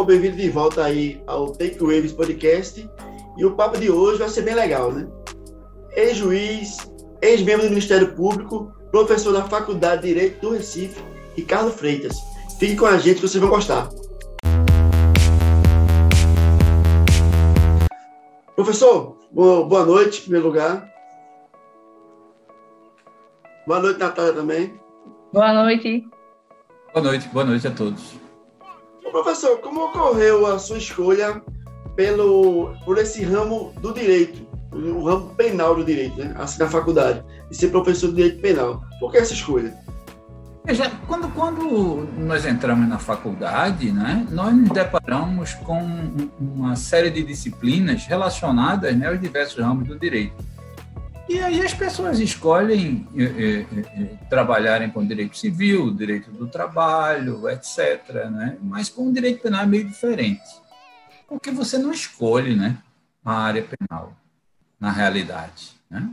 pessoal, 0.00 0.04
bem-vindo 0.04 0.36
de 0.36 0.48
volta 0.50 0.84
aí 0.84 1.22
ao 1.26 1.52
Take 1.52 1.78
Waves 1.80 2.12
Podcast. 2.12 2.88
E 3.36 3.44
o 3.44 3.54
papo 3.54 3.78
de 3.78 3.90
hoje 3.90 4.18
vai 4.18 4.28
ser 4.28 4.42
bem 4.42 4.54
legal, 4.54 4.92
né? 4.92 5.06
Ex-juiz, 5.92 6.78
ex-membro 7.20 7.64
do 7.64 7.70
Ministério 7.70 8.14
Público, 8.14 8.72
professor 8.90 9.32
da 9.32 9.44
Faculdade 9.44 10.02
de 10.02 10.08
Direito 10.08 10.40
do 10.40 10.52
Recife, 10.52 11.02
Ricardo 11.36 11.70
Freitas. 11.70 12.16
Fique 12.58 12.76
com 12.76 12.86
a 12.86 12.98
gente 12.98 13.16
que 13.16 13.28
vocês 13.28 13.40
vão 13.40 13.50
gostar. 13.50 13.88
Professor, 18.54 19.16
boa 19.32 19.84
noite, 19.84 20.20
em 20.20 20.22
primeiro 20.22 20.46
lugar. 20.46 20.88
Boa 23.66 23.80
noite, 23.80 23.98
Natália, 23.98 24.32
também. 24.32 24.80
Boa 25.32 25.52
noite. 25.52 26.06
Boa 26.92 27.04
noite, 27.04 27.28
boa 27.28 27.44
noite 27.44 27.66
a 27.66 27.70
todos. 27.70 28.29
Professor, 29.10 29.58
como 29.58 29.86
ocorreu 29.86 30.46
a 30.46 30.58
sua 30.58 30.78
escolha 30.78 31.42
pelo, 31.96 32.74
por 32.84 32.96
esse 32.98 33.24
ramo 33.24 33.72
do 33.80 33.92
direito, 33.92 34.46
o 34.72 35.04
ramo 35.04 35.34
penal 35.34 35.74
do 35.74 35.84
direito, 35.84 36.16
né? 36.18 36.34
assim 36.38 36.60
na 36.60 36.68
faculdade, 36.68 37.22
e 37.50 37.54
ser 37.54 37.68
professor 37.68 38.08
de 38.08 38.16
direito 38.16 38.40
penal? 38.40 38.82
Por 39.00 39.10
que 39.10 39.18
essa 39.18 39.32
escolha? 39.32 39.74
Veja, 40.64 40.90
quando, 41.08 41.28
quando 41.34 42.06
nós 42.18 42.46
entramos 42.46 42.88
na 42.88 42.98
faculdade, 42.98 43.90
né, 43.90 44.26
nós 44.30 44.54
nos 44.54 44.70
deparamos 44.70 45.54
com 45.54 45.82
uma 46.38 46.76
série 46.76 47.10
de 47.10 47.24
disciplinas 47.24 48.04
relacionadas 48.06 48.94
né, 48.96 49.08
aos 49.08 49.20
diversos 49.20 49.58
ramos 49.58 49.88
do 49.88 49.98
direito. 49.98 50.34
E 51.30 51.38
aí 51.38 51.62
as 51.62 51.72
pessoas 51.72 52.18
escolhem 52.18 53.06
eh, 53.16 53.22
eh, 53.22 53.66
eh, 53.70 54.16
trabalharem 54.28 54.90
com 54.90 55.06
direito 55.06 55.38
civil, 55.38 55.94
direito 55.94 56.28
do 56.32 56.48
trabalho, 56.48 57.48
etc. 57.48 58.28
Né? 58.28 58.58
Mas 58.60 58.88
com 58.88 59.12
direito 59.12 59.40
penal 59.40 59.62
é 59.62 59.66
meio 59.66 59.86
diferente. 59.86 60.42
Porque 61.28 61.52
você 61.52 61.78
não 61.78 61.92
escolhe 61.92 62.56
né, 62.56 62.76
a 63.24 63.32
área 63.32 63.62
penal, 63.62 64.12
na 64.80 64.90
realidade. 64.90 65.70
Né? 65.88 66.10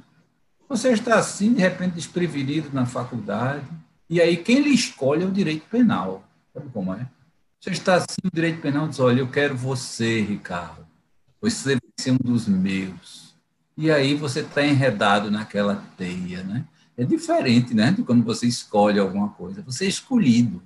Você 0.69 0.91
está 0.91 1.17
assim, 1.17 1.51
de 1.51 1.61
repente, 1.61 1.95
desprevenido 1.95 2.69
na 2.71 2.85
faculdade, 2.85 3.65
e 4.07 4.21
aí 4.21 4.37
quem 4.37 4.59
lhe 4.61 4.69
escolhe 4.69 5.23
é 5.23 5.25
o 5.25 5.31
direito 5.31 5.65
penal. 5.67 6.23
Sabe 6.53 6.69
como 6.71 6.93
é? 6.93 7.07
Você 7.59 7.71
está 7.71 7.95
assim, 7.95 8.21
o 8.23 8.29
direito 8.31 8.61
penal 8.61 8.87
diz, 8.87 8.99
olha, 8.99 9.21
eu 9.21 9.27
quero 9.27 9.57
você, 9.57 10.21
Ricardo. 10.21 10.85
Você 11.41 11.71
vai 11.71 11.89
ser 11.99 12.11
um 12.11 12.17
dos 12.17 12.47
meus 12.47 13.26
e 13.77 13.91
aí 13.91 14.15
você 14.15 14.39
está 14.39 14.63
enredado 14.63 15.29
naquela 15.29 15.83
teia, 15.95 16.43
né? 16.43 16.65
É 16.97 17.03
diferente, 17.03 17.75
né, 17.75 17.91
de 17.91 18.01
quando 18.01 18.23
você 18.23 18.47
escolhe 18.47 18.99
alguma 18.99 19.29
coisa. 19.29 19.61
Você 19.61 19.85
é 19.85 19.87
escolhido. 19.87 20.63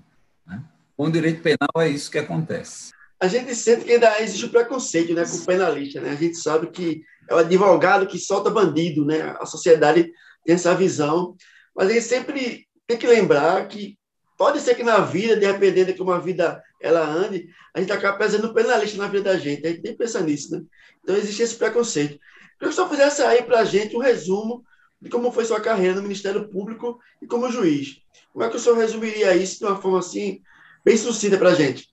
Né? 0.47 0.63
Com 0.95 1.07
o 1.07 1.11
direito 1.11 1.41
penal 1.41 1.69
é 1.75 1.89
isso 1.89 2.09
que 2.09 2.17
acontece. 2.17 2.93
A 3.19 3.27
gente 3.27 3.53
sente 3.53 3.83
que 3.83 3.91
ainda 3.91 4.21
existe 4.21 4.45
o 4.45 4.49
preconceito, 4.49 5.13
né, 5.13 5.25
com 5.25 5.35
o 5.35 5.45
penalista, 5.45 5.99
né? 5.99 6.11
A 6.11 6.15
gente 6.15 6.37
sabe 6.37 6.67
que 6.67 7.03
é 7.29 7.35
o 7.35 7.39
advogado 7.39 8.07
que 8.07 8.17
solta 8.17 8.49
bandido, 8.49 9.05
né? 9.05 9.35
A 9.39 9.45
sociedade 9.45 10.09
tem 10.45 10.55
essa 10.55 10.73
visão, 10.73 11.35
mas 11.75 11.89
a 11.89 11.93
gente 11.93 12.05
sempre 12.05 12.65
tem 12.87 12.97
que 12.97 13.05
lembrar 13.05 13.67
que 13.67 13.97
pode 14.37 14.59
ser 14.59 14.73
que 14.73 14.83
na 14.83 15.01
vida, 15.01 15.35
dependendo 15.35 15.91
de 15.91 15.97
como 15.97 16.11
a 16.11 16.19
vida 16.19 16.63
ela 16.81 17.05
ande, 17.05 17.47
a 17.75 17.79
gente 17.79 17.91
acaba 17.91 18.17
pesando 18.17 18.53
penalista 18.53 18.97
na 18.97 19.07
vida 19.07 19.31
da 19.31 19.37
gente. 19.37 19.67
A 19.67 19.69
gente 19.69 19.81
tem 19.81 19.91
que 19.91 19.97
pensar 19.97 20.21
nisso, 20.21 20.51
né? 20.55 20.63
Então 21.03 21.15
existe 21.15 21.43
esse 21.43 21.55
preconceito. 21.55 22.17
Que 22.61 22.67
o 22.67 22.71
senhor 22.71 22.87
fizesse 22.87 23.23
aí 23.23 23.41
para 23.41 23.61
a 23.61 23.65
gente 23.65 23.97
um 23.97 23.99
resumo 23.99 24.63
de 25.01 25.09
como 25.09 25.31
foi 25.31 25.45
sua 25.45 25.59
carreira 25.59 25.95
no 25.95 26.03
Ministério 26.03 26.47
Público 26.47 26.99
e 27.19 27.25
como 27.25 27.51
juiz. 27.51 28.03
Como 28.31 28.45
é 28.45 28.49
que 28.49 28.55
o 28.55 28.59
senhor 28.59 28.77
resumiria 28.77 29.35
isso 29.35 29.57
de 29.57 29.65
uma 29.65 29.81
forma 29.81 29.97
assim, 29.97 30.43
bem 30.85 30.95
sucinta 30.95 31.39
para 31.39 31.49
a 31.49 31.55
gente? 31.55 31.89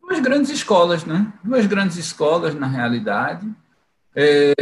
Duas 0.00 0.18
grandes 0.20 0.50
escolas, 0.50 1.04
né? 1.04 1.30
Duas 1.44 1.66
grandes 1.66 1.98
escolas, 1.98 2.54
na 2.54 2.66
realidade. 2.66 3.46
É 4.16 4.54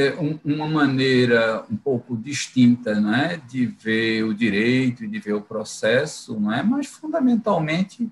uma 0.45 0.67
maneira 0.67 1.65
um 1.71 1.77
pouco 1.77 2.17
distinta 2.17 3.01
né, 3.01 3.41
de 3.49 3.67
ver 3.67 4.25
o 4.25 4.35
direito 4.35 5.05
e 5.05 5.09
de 5.09 5.21
ver 5.21 5.35
o 5.35 5.41
processo, 5.41 6.39
não 6.41 6.53
é? 6.53 6.65
mas 6.65 6.89
fundamentalmente 6.89 8.11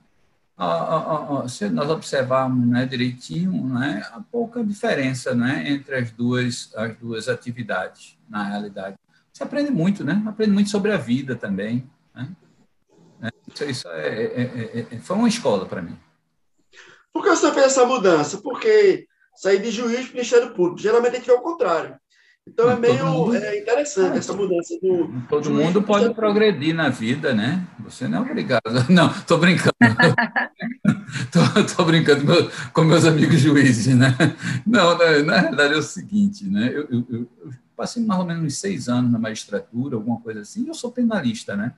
se 1.48 1.69
nós 1.69 1.91
observarmos 1.91 2.66
né, 2.66 2.87
direitinho, 2.87 3.66
né, 3.66 4.03
há 4.12 4.20
pouca 4.20 4.65
diferença 4.65 5.34
né, 5.34 5.65
entre 5.69 5.97
as 5.97 6.10
duas, 6.10 6.72
as 6.76 6.97
duas 6.97 7.28
atividades, 7.28 8.16
na 8.28 8.44
realidade. 8.44 8.97
Você 9.32 9.42
aprende 9.42 9.72
muito, 9.72 10.04
né? 10.04 10.22
Aprende 10.26 10.53
muito 10.53 10.70
sobre 10.70 10.92
a 10.92 10.97
vida 10.97 11.34
também. 11.34 11.91
Né? 12.15 12.31
Isso, 13.53 13.65
isso 13.65 13.88
é, 13.88 14.09
é, 14.09 14.42
é, 14.42 14.87
é 14.94 14.98
foi 15.00 15.16
uma 15.16 15.28
escola 15.28 15.66
para 15.66 15.82
mim. 15.82 15.98
Por 17.12 17.22
que 17.22 17.31
você 17.31 17.53
fez 17.53 17.66
essa 17.66 17.84
mudança? 17.84 18.38
Porque 18.38 19.09
sair 19.34 19.60
de 19.60 19.71
juiz 19.71 20.06
para 20.06 20.10
o 20.10 20.15
Ministério 20.15 20.54
Público. 20.54 20.78
Geralmente 20.78 21.15
a 21.15 21.16
gente 21.16 21.26
vê 21.26 21.32
o 21.32 21.41
contrário. 21.41 21.98
Então 22.47 22.71
é 22.71 22.77
meio 22.77 23.06
mundo, 23.06 23.34
é 23.34 23.59
interessante 23.59 24.19
essa 24.19 24.34
mudança 24.34 24.78
do. 24.81 25.10
Todo 25.28 25.50
mundo 25.50 25.82
pode 25.82 26.12
progredir 26.15 26.75
na 26.75 26.91
vida, 26.91 27.34
né? 27.34 27.66
Você 27.81 28.06
não 28.06 28.19
é 28.19 28.21
obrigado. 28.21 28.62
Não, 28.91 29.10
estou 29.10 29.38
brincando. 29.38 29.75
Estou 31.65 31.84
brincando 31.87 32.50
com, 32.72 32.83
meus 32.83 33.04
amigos 33.04 33.41
juízes, 33.41 33.94
né? 33.94 34.15
Não, 34.66 34.97
na, 34.99 35.22
na 35.22 35.43
verdade 35.43 35.75
é 35.75 35.77
o 35.77 35.83
seguinte, 35.83 36.44
né? 36.44 36.71
Eu, 36.72 36.88
eu, 36.91 37.06
eu, 37.10 37.28
passei 37.77 38.04
mais 38.04 38.21
ou 38.21 38.27
menos 38.27 38.44
uns 38.44 38.59
seis 38.59 38.88
anos 38.88 39.10
na 39.10 39.19
magistratura, 39.19 39.97
alguma 39.97 40.21
coisa 40.21 40.41
assim, 40.41 40.65
e 40.65 40.69
eu 40.69 40.75
sou 40.75 40.93
penalista, 40.93 41.56
né? 41.56 41.72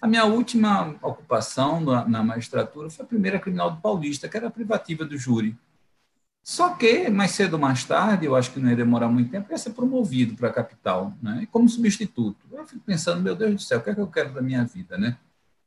A 0.00 0.06
minha 0.06 0.24
última 0.24 0.96
ocupação 1.02 1.80
na, 1.80 2.08
na 2.08 2.22
magistratura 2.22 2.90
foi 2.90 3.04
a 3.04 3.08
primeira 3.08 3.38
criminal 3.38 3.70
do 3.70 3.80
Paulista, 3.80 4.28
que 4.28 4.36
era 4.36 4.48
a 4.48 4.50
privativa 4.50 5.04
do 5.04 5.16
júri. 5.16 5.56
Só 6.42 6.70
que, 6.70 7.08
mais 7.10 7.32
cedo 7.32 7.54
ou 7.54 7.58
mais 7.58 7.84
tarde, 7.84 8.26
eu 8.26 8.34
acho 8.34 8.50
que 8.50 8.60
não 8.60 8.70
ia 8.70 8.76
demorar 8.76 9.08
muito 9.08 9.30
tempo, 9.30 9.50
ia 9.50 9.58
ser 9.58 9.70
promovido 9.70 10.34
para 10.34 10.48
a 10.48 10.52
capital, 10.52 11.14
né? 11.22 11.46
como 11.50 11.68
substituto. 11.68 12.46
Eu 12.50 12.66
fico 12.66 12.82
pensando, 12.84 13.22
meu 13.22 13.36
Deus 13.36 13.54
do 13.54 13.60
céu, 13.60 13.78
o 13.78 13.82
que 13.82 13.90
é 13.90 13.94
que 13.94 14.00
eu 14.00 14.06
quero 14.06 14.32
da 14.32 14.42
minha 14.42 14.64
vida, 14.64 14.96
né? 14.96 15.16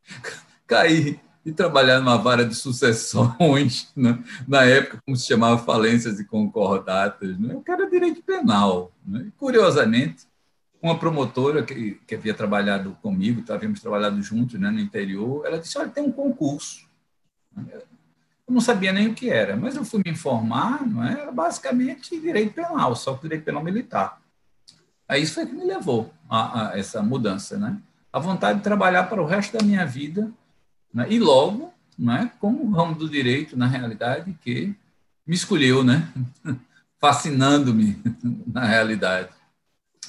Cair 0.67 1.19
e 1.45 1.51
trabalhar 1.51 1.99
numa 1.99 2.17
vara 2.17 2.45
de 2.45 2.55
sucessões, 2.55 3.91
né? 3.95 4.23
na 4.47 4.63
época, 4.63 4.99
como 5.05 5.15
se 5.15 5.27
chamava 5.27 5.57
falências 5.57 6.19
e 6.19 6.25
concordatas. 6.25 7.37
Né? 7.37 7.53
Eu 7.53 7.61
quero 7.61 7.89
direito 7.89 8.23
penal. 8.23 8.91
Né? 9.05 9.27
curiosamente, 9.37 10.25
uma 10.81 10.97
promotora 10.97 11.63
que, 11.63 11.99
que 12.05 12.15
havia 12.15 12.33
trabalhado 12.33 12.97
comigo, 13.01 13.41
havíamos 13.51 13.79
trabalhado 13.79 14.21
juntos 14.21 14.59
né, 14.59 14.69
no 14.69 14.79
interior, 14.79 15.45
ela 15.45 15.57
disse, 15.57 15.77
olha, 15.77 15.89
tem 15.89 16.03
um 16.03 16.11
concurso. 16.11 16.85
Eu 18.47 18.53
não 18.53 18.61
sabia 18.61 18.91
nem 18.91 19.07
o 19.07 19.13
que 19.13 19.29
era, 19.29 19.55
mas 19.55 19.75
eu 19.75 19.85
fui 19.85 20.01
me 20.03 20.11
informar, 20.11 20.85
não 20.85 21.03
é? 21.03 21.21
era 21.21 21.31
basicamente 21.31 22.19
direito 22.19 22.53
penal, 22.53 22.95
só 22.95 23.15
que 23.15 23.23
direito 23.23 23.45
penal 23.45 23.63
militar. 23.63 24.21
Aí 25.07 25.21
isso 25.21 25.35
foi 25.35 25.45
que 25.45 25.53
me 25.53 25.63
levou 25.63 26.13
a, 26.29 26.69
a 26.69 26.77
essa 26.77 27.01
mudança, 27.01 27.57
né? 27.57 27.77
A 28.11 28.19
vontade 28.19 28.59
de 28.59 28.63
trabalhar 28.63 29.03
para 29.03 29.21
o 29.21 29.25
resto 29.25 29.57
da 29.57 29.63
minha 29.63 29.85
vida, 29.85 30.31
né? 30.93 31.07
e 31.09 31.19
logo, 31.19 31.73
não 31.97 32.13
é? 32.13 32.31
como 32.39 32.63
o 32.63 32.71
ramo 32.71 32.95
do 32.95 33.09
direito, 33.09 33.57
na 33.57 33.67
realidade, 33.67 34.37
que 34.41 34.75
me 35.25 35.35
escolheu, 35.35 35.83
né? 35.83 36.11
fascinando-me 36.99 38.01
na 38.47 38.65
realidade. 38.65 39.29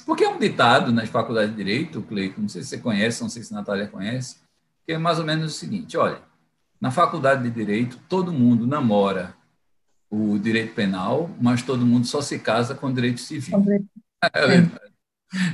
Porque 0.05 0.23
é 0.23 0.29
um 0.29 0.39
ditado 0.39 0.91
nas 0.91 1.09
faculdades 1.09 1.51
de 1.51 1.57
direito, 1.57 2.01
Cleiton, 2.01 2.41
não 2.41 2.49
sei 2.49 2.63
se 2.63 2.69
você 2.69 2.77
conhece, 2.77 3.21
não 3.21 3.29
sei 3.29 3.43
se 3.43 3.53
a 3.53 3.57
Natália 3.57 3.87
conhece, 3.87 4.37
que 4.85 4.93
é 4.93 4.97
mais 4.97 5.19
ou 5.19 5.25
menos 5.25 5.53
o 5.53 5.57
seguinte: 5.57 5.97
olha, 5.97 6.21
na 6.85 6.91
faculdade 6.91 7.41
de 7.41 7.49
direito, 7.49 7.99
todo 8.07 8.31
mundo 8.31 8.67
namora 8.67 9.35
o 10.07 10.37
direito 10.37 10.75
penal, 10.75 11.31
mas 11.41 11.63
todo 11.63 11.83
mundo 11.83 12.05
só 12.05 12.21
se 12.21 12.37
casa 12.37 12.75
com 12.75 12.85
o 12.85 12.93
direito 12.93 13.19
civil. 13.21 13.57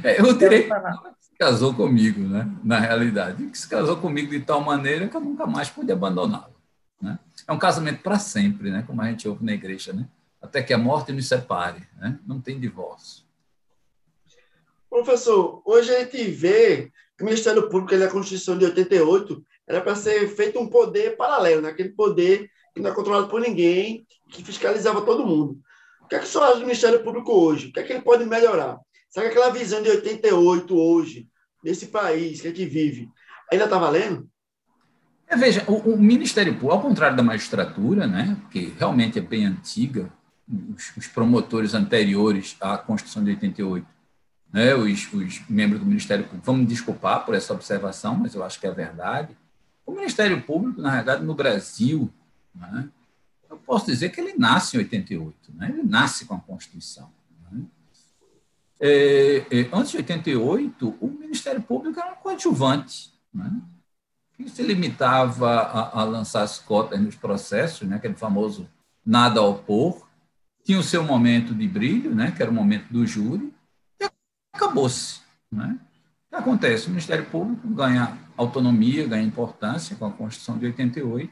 É, 0.03 0.17
é, 0.17 0.21
o 0.21 0.33
direito 0.33 0.67
penal 0.67 1.15
se 1.21 1.31
casou 1.39 1.73
comigo, 1.73 2.19
né? 2.19 2.53
na 2.61 2.81
realidade, 2.81 3.47
que 3.47 3.57
se 3.57 3.65
casou 3.65 3.95
comigo 3.95 4.29
de 4.31 4.41
tal 4.41 4.59
maneira 4.59 5.07
que 5.07 5.15
eu 5.15 5.21
nunca 5.21 5.47
mais 5.47 5.69
pude 5.69 5.89
abandoná-lo. 5.89 6.53
Né? 7.01 7.17
É 7.47 7.53
um 7.53 7.57
casamento 7.57 8.03
para 8.03 8.19
sempre, 8.19 8.69
né? 8.69 8.83
como 8.85 9.01
a 9.01 9.07
gente 9.07 9.25
ouve 9.25 9.45
na 9.45 9.53
igreja, 9.53 9.93
né? 9.93 10.05
até 10.41 10.61
que 10.61 10.73
a 10.73 10.77
morte 10.77 11.13
nos 11.13 11.29
separe, 11.29 11.87
né? 11.97 12.19
não 12.27 12.41
tem 12.41 12.59
divórcio. 12.59 13.23
Professor, 14.89 15.61
hoje 15.63 15.95
a 15.95 15.99
gente 15.99 16.29
vê 16.29 16.91
que 17.17 17.23
o 17.23 17.25
Ministério 17.25 17.69
Público, 17.69 17.93
ele 17.93 18.03
é 18.03 18.07
a 18.07 18.11
Constituição 18.11 18.57
de 18.57 18.65
88, 18.65 19.45
era 19.67 19.81
para 19.81 19.95
ser 19.95 20.27
feito 20.35 20.59
um 20.59 20.67
poder 20.67 21.15
paralelo, 21.15 21.61
né? 21.61 21.69
aquele 21.69 21.89
poder 21.89 22.49
que 22.73 22.81
não 22.81 22.89
é 22.89 22.93
controlado 22.93 23.27
por 23.27 23.41
ninguém, 23.41 24.05
que 24.29 24.43
fiscalizava 24.43 25.01
todo 25.01 25.25
mundo. 25.25 25.59
O 26.01 26.07
que 26.07 26.15
é 26.15 26.19
que 26.19 26.25
o 26.25 26.27
senhor 26.27 26.45
acha 26.45 26.55
do 26.55 26.61
Ministério 26.61 27.03
Público 27.03 27.31
hoje? 27.31 27.67
O 27.67 27.73
que 27.73 27.79
é 27.79 27.83
que 27.83 27.93
ele 27.93 28.01
pode 28.01 28.25
melhorar? 28.25 28.79
Será 29.09 29.25
que 29.25 29.31
aquela 29.37 29.51
visão 29.51 29.81
de 29.81 29.89
88 29.89 30.75
hoje, 30.75 31.27
nesse 31.63 31.87
país 31.87 32.41
que 32.41 32.47
a 32.47 32.49
gente 32.49 32.65
vive, 32.65 33.09
ainda 33.51 33.65
está 33.65 33.77
valendo? 33.77 34.29
É, 35.27 35.35
veja, 35.35 35.63
o, 35.67 35.93
o, 35.93 35.97
Ministério 35.97 36.53
Público, 36.53 36.73
ao 36.73 36.81
contrário 36.81 37.15
da 37.15 37.23
magistratura, 37.23 38.07
né, 38.07 38.37
que 38.51 38.73
realmente 38.77 39.19
é 39.19 39.21
bem 39.21 39.45
antiga, 39.45 40.11
os, 40.75 40.95
os 40.97 41.07
promotores 41.07 41.73
anteriores 41.73 42.57
à 42.59 42.77
Constituição 42.77 43.23
de 43.23 43.31
88, 43.31 43.87
né, 44.53 44.75
os, 44.75 45.13
os 45.13 45.41
membros 45.49 45.79
do 45.79 45.85
Ministério 45.85 46.25
Público, 46.25 46.45
vamos 46.45 46.67
desculpar 46.67 47.25
por 47.25 47.33
essa 47.33 47.53
observação, 47.53 48.15
mas 48.15 48.35
eu 48.35 48.43
acho 48.43 48.59
que 48.59 48.67
é 48.67 48.71
verdade, 48.71 49.37
o 49.91 49.95
Ministério 49.95 50.41
Público, 50.41 50.81
na 50.81 50.91
verdade, 50.91 51.23
no 51.23 51.35
Brasil, 51.35 52.11
né, 52.55 52.89
eu 53.49 53.57
posso 53.57 53.85
dizer 53.85 54.09
que 54.09 54.21
ele 54.21 54.33
nasce 54.37 54.77
em 54.77 54.79
88, 54.79 55.51
né? 55.53 55.69
ele 55.69 55.83
nasce 55.83 56.25
com 56.25 56.33
a 56.33 56.39
Constituição. 56.39 57.11
Né? 57.51 57.63
É, 58.79 59.45
é, 59.51 59.69
antes 59.73 59.91
de 59.91 59.97
88, 59.97 60.97
o 61.01 61.07
Ministério 61.07 61.61
Público 61.61 61.99
era 61.99 62.13
um 62.13 62.15
coadjuvante, 62.15 63.13
né? 63.33 63.51
que 64.37 64.49
se 64.49 64.63
limitava 64.63 65.51
a, 65.51 65.99
a, 65.99 66.03
lançar 66.05 66.43
as 66.43 66.59
cotas 66.59 66.99
nos 66.99 67.15
processos, 67.15 67.87
né? 67.87 67.97
aquele 67.97 68.15
famoso 68.15 68.69
nada 69.05 69.41
a 69.41 69.43
opor, 69.43 70.07
tinha 70.63 70.79
o 70.79 70.83
seu 70.83 71.03
momento 71.03 71.53
de 71.53 71.67
brilho, 71.67 72.15
né? 72.15 72.31
que 72.31 72.41
era 72.41 72.49
o 72.49 72.53
momento 72.53 72.87
do 72.89 73.05
júri, 73.05 73.53
e 73.99 74.09
acabou-se. 74.53 75.19
Né? 75.51 75.77
O 76.27 76.29
que 76.29 76.35
acontece? 76.35 76.87
O 76.87 76.91
Ministério 76.91 77.25
Público 77.25 77.67
ganha 77.67 78.17
autonomia, 78.41 79.07
ganha 79.07 79.23
importância 79.23 79.95
com 79.95 80.05
a 80.05 80.11
Constituição 80.11 80.57
de 80.57 80.65
88, 80.65 81.31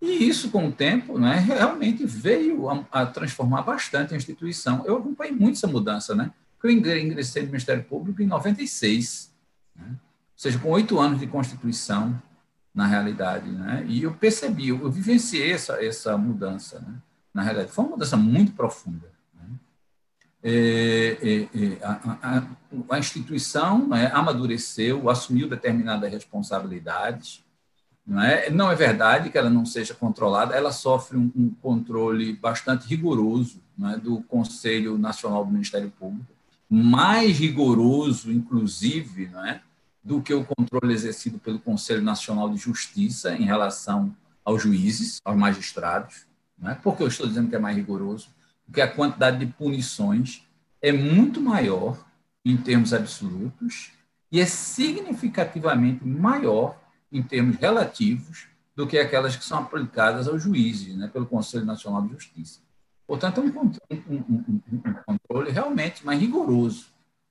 e 0.00 0.28
isso, 0.28 0.50
com 0.50 0.66
o 0.66 0.72
tempo, 0.72 1.18
né, 1.18 1.36
realmente 1.38 2.04
veio 2.04 2.68
a, 2.68 2.84
a 2.90 3.06
transformar 3.06 3.62
bastante 3.62 4.12
a 4.12 4.16
instituição. 4.16 4.84
Eu 4.84 4.96
acompanhei 4.96 5.32
muito 5.32 5.56
essa 5.56 5.68
mudança, 5.68 6.14
né? 6.14 6.32
Eu 6.62 6.70
ingressei 6.70 7.42
no 7.42 7.48
Ministério 7.48 7.84
Público 7.84 8.22
em 8.22 8.26
96, 8.26 9.32
né? 9.76 9.86
ou 9.88 9.96
seja, 10.36 10.58
com 10.58 10.70
oito 10.70 10.98
anos 10.98 11.20
de 11.20 11.26
Constituição, 11.26 12.20
na 12.74 12.86
realidade, 12.86 13.50
né? 13.50 13.84
E 13.86 14.02
eu 14.02 14.14
percebi, 14.14 14.68
eu, 14.68 14.80
eu 14.80 14.90
vivenciei 14.90 15.52
essa, 15.52 15.84
essa 15.84 16.16
mudança, 16.16 16.80
né? 16.80 16.94
Na 17.32 17.42
realidade, 17.42 17.70
foi 17.70 17.84
uma 17.84 17.92
mudança 17.92 18.16
muito 18.16 18.52
profunda. 18.52 19.10
É, 20.44 21.18
é, 21.22 21.42
é, 21.42 21.84
a, 21.84 22.18
a, 22.20 22.46
a, 22.90 22.98
instituição 22.98 23.86
né, 23.86 24.10
amadureceu, 24.12 25.08
assumiu 25.08 25.48
determinadas 25.48 26.10
responsabilidades, 26.10 27.44
não 28.04 28.20
é? 28.20 28.50
não 28.50 28.68
é 28.68 28.74
verdade 28.74 29.30
que 29.30 29.38
ela 29.38 29.48
não 29.48 29.64
seja 29.64 29.94
controlada, 29.94 30.56
ela 30.56 30.72
sofre 30.72 31.16
um, 31.16 31.30
um 31.36 31.50
controle 31.50 32.32
bastante 32.32 32.88
rigoroso 32.88 33.62
é? 33.92 33.96
do 33.96 34.20
Conselho 34.22 34.98
Nacional 34.98 35.44
do 35.44 35.52
Ministério 35.52 35.92
Público, 35.96 36.26
mais 36.68 37.38
rigoroso, 37.38 38.32
inclusive, 38.32 39.28
não 39.28 39.46
é? 39.46 39.62
do 40.02 40.20
que 40.20 40.34
o 40.34 40.44
controle 40.44 40.92
exercido 40.92 41.38
pelo 41.38 41.60
Conselho 41.60 42.02
Nacional 42.02 42.50
de 42.50 42.56
Justiça 42.56 43.36
em 43.36 43.44
relação 43.44 44.12
aos 44.44 44.62
juízes, 44.62 45.20
aos 45.24 45.36
magistrados. 45.36 46.26
Não 46.58 46.70
é? 46.70 46.74
Por 46.74 46.96
que 46.96 47.04
eu 47.04 47.08
estou 47.08 47.26
dizendo 47.26 47.48
que 47.48 47.54
é 47.54 47.58
mais 47.58 47.76
rigoroso? 47.76 48.28
Porque 48.66 48.80
a 48.80 48.88
quantidade 48.88 49.38
de 49.38 49.52
punições 49.52 50.46
é 50.80 50.92
muito 50.92 51.40
maior 51.40 52.04
em 52.44 52.56
termos 52.56 52.92
absolutos 52.92 53.92
e 54.30 54.40
é 54.40 54.46
significativamente 54.46 56.04
maior 56.04 56.80
em 57.10 57.22
termos 57.22 57.56
relativos 57.56 58.48
do 58.74 58.86
que 58.86 58.98
aquelas 58.98 59.36
que 59.36 59.44
são 59.44 59.58
aplicadas 59.58 60.26
aos 60.26 60.42
juízes, 60.42 60.96
né, 60.96 61.08
pelo 61.08 61.26
Conselho 61.26 61.66
Nacional 61.66 62.02
de 62.02 62.14
Justiça. 62.14 62.60
Portanto, 63.06 63.40
é 63.40 63.44
um, 63.44 63.48
um, 64.08 64.24
um, 64.28 64.60
um 64.72 64.94
controle 65.06 65.50
realmente 65.50 66.04
mais 66.06 66.18
rigoroso 66.18 66.86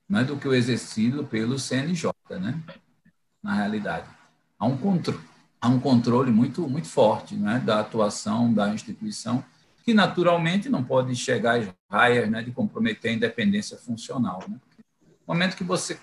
né, 0.08 0.24
do 0.24 0.38
que 0.38 0.48
o 0.48 0.54
exercido 0.54 1.24
pelo 1.24 1.58
CNJ, 1.58 2.12
né, 2.30 2.62
na 3.42 3.56
realidade. 3.56 4.08
Há 4.60 4.68
um 4.68 4.78
controle, 4.78 5.20
há 5.60 5.68
um 5.68 5.80
controle 5.80 6.32
muito, 6.32 6.68
muito 6.68 6.88
forte 6.88 7.36
né, 7.36 7.60
da 7.66 7.80
atuação 7.80 8.54
da 8.54 8.72
instituição, 8.74 9.44
que 9.84 9.94
naturalmente 9.94 10.70
não 10.70 10.84
pode 10.84 11.16
chegar 11.16 11.60
às 11.60 11.68
raias 11.90 12.30
né, 12.30 12.44
de 12.44 12.52
comprometer 12.52 13.12
a 13.12 13.14
independência 13.14 13.78
funcional. 13.78 14.44
Né? 14.48 14.58
No 15.28 15.34
momento 15.36 15.56
que 15.56 15.64
você 15.64 16.00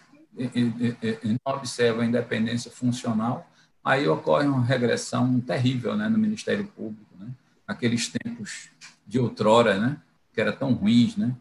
não 1.24 1.54
observa 1.54 2.02
a 2.02 2.06
independência 2.06 2.70
funcional, 2.70 3.48
aí 3.84 4.08
ocorre 4.08 4.46
uma 4.46 4.64
regressão 4.64 5.40
terrível 5.40 5.96
né, 5.96 6.08
no 6.08 6.18
Ministério 6.18 6.66
Público, 6.66 7.06
né? 7.18 7.28
aqueles 7.66 8.08
tempos 8.08 8.70
de 9.06 9.18
outrora, 9.18 9.78
né, 9.78 9.96
que 10.32 10.40
eram 10.40 10.54
tão 10.54 10.72
ruins 10.72 11.16
né, 11.16 11.34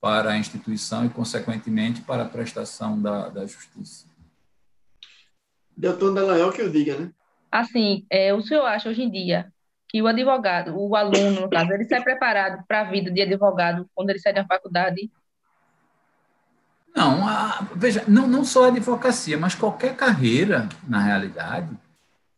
para 0.00 0.30
a 0.30 0.38
instituição 0.38 1.04
e, 1.04 1.10
consequentemente, 1.10 2.00
para 2.00 2.22
a 2.22 2.28
prestação 2.28 3.00
da, 3.00 3.28
da 3.28 3.46
justiça. 3.46 4.06
Doutor 5.76 6.14
Delael 6.14 6.52
que 6.52 6.62
eu 6.62 6.70
diga, 6.70 6.96
né? 6.98 7.12
Assim, 7.50 8.04
é, 8.08 8.32
o 8.32 8.40
senhor 8.40 8.64
acha 8.64 8.88
hoje 8.88 9.02
em 9.02 9.10
dia 9.10 9.52
que 9.94 10.02
o 10.02 10.08
advogado, 10.08 10.76
o 10.76 10.96
aluno, 10.96 11.42
no 11.42 11.48
caso, 11.48 11.72
ele 11.72 11.84
sai 11.84 12.02
preparado 12.02 12.64
para 12.66 12.80
a 12.80 12.90
vida 12.90 13.12
de 13.12 13.22
advogado 13.22 13.88
quando 13.94 14.10
ele 14.10 14.18
sai 14.18 14.32
da 14.34 14.44
faculdade 14.44 15.08
não, 16.96 17.28
a, 17.28 17.64
veja, 17.76 18.02
não, 18.08 18.26
não 18.26 18.44
só 18.44 18.64
a 18.64 18.68
advocacia, 18.68 19.38
mas 19.38 19.54
qualquer 19.54 19.94
carreira, 19.94 20.68
na 20.88 21.00
realidade, 21.00 21.70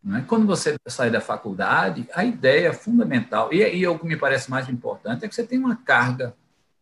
né? 0.04 0.22
quando 0.28 0.46
você 0.46 0.76
sai 0.86 1.10
da 1.10 1.20
faculdade, 1.20 2.06
a 2.14 2.26
ideia 2.26 2.74
fundamental, 2.74 3.50
e, 3.50 3.62
e 3.62 3.86
o 3.86 3.98
que 3.98 4.06
me 4.06 4.18
parece 4.18 4.50
mais 4.50 4.68
importante, 4.68 5.24
é 5.24 5.28
que 5.28 5.34
você 5.34 5.46
tem 5.46 5.58
uma 5.58 5.76
carga 5.76 6.36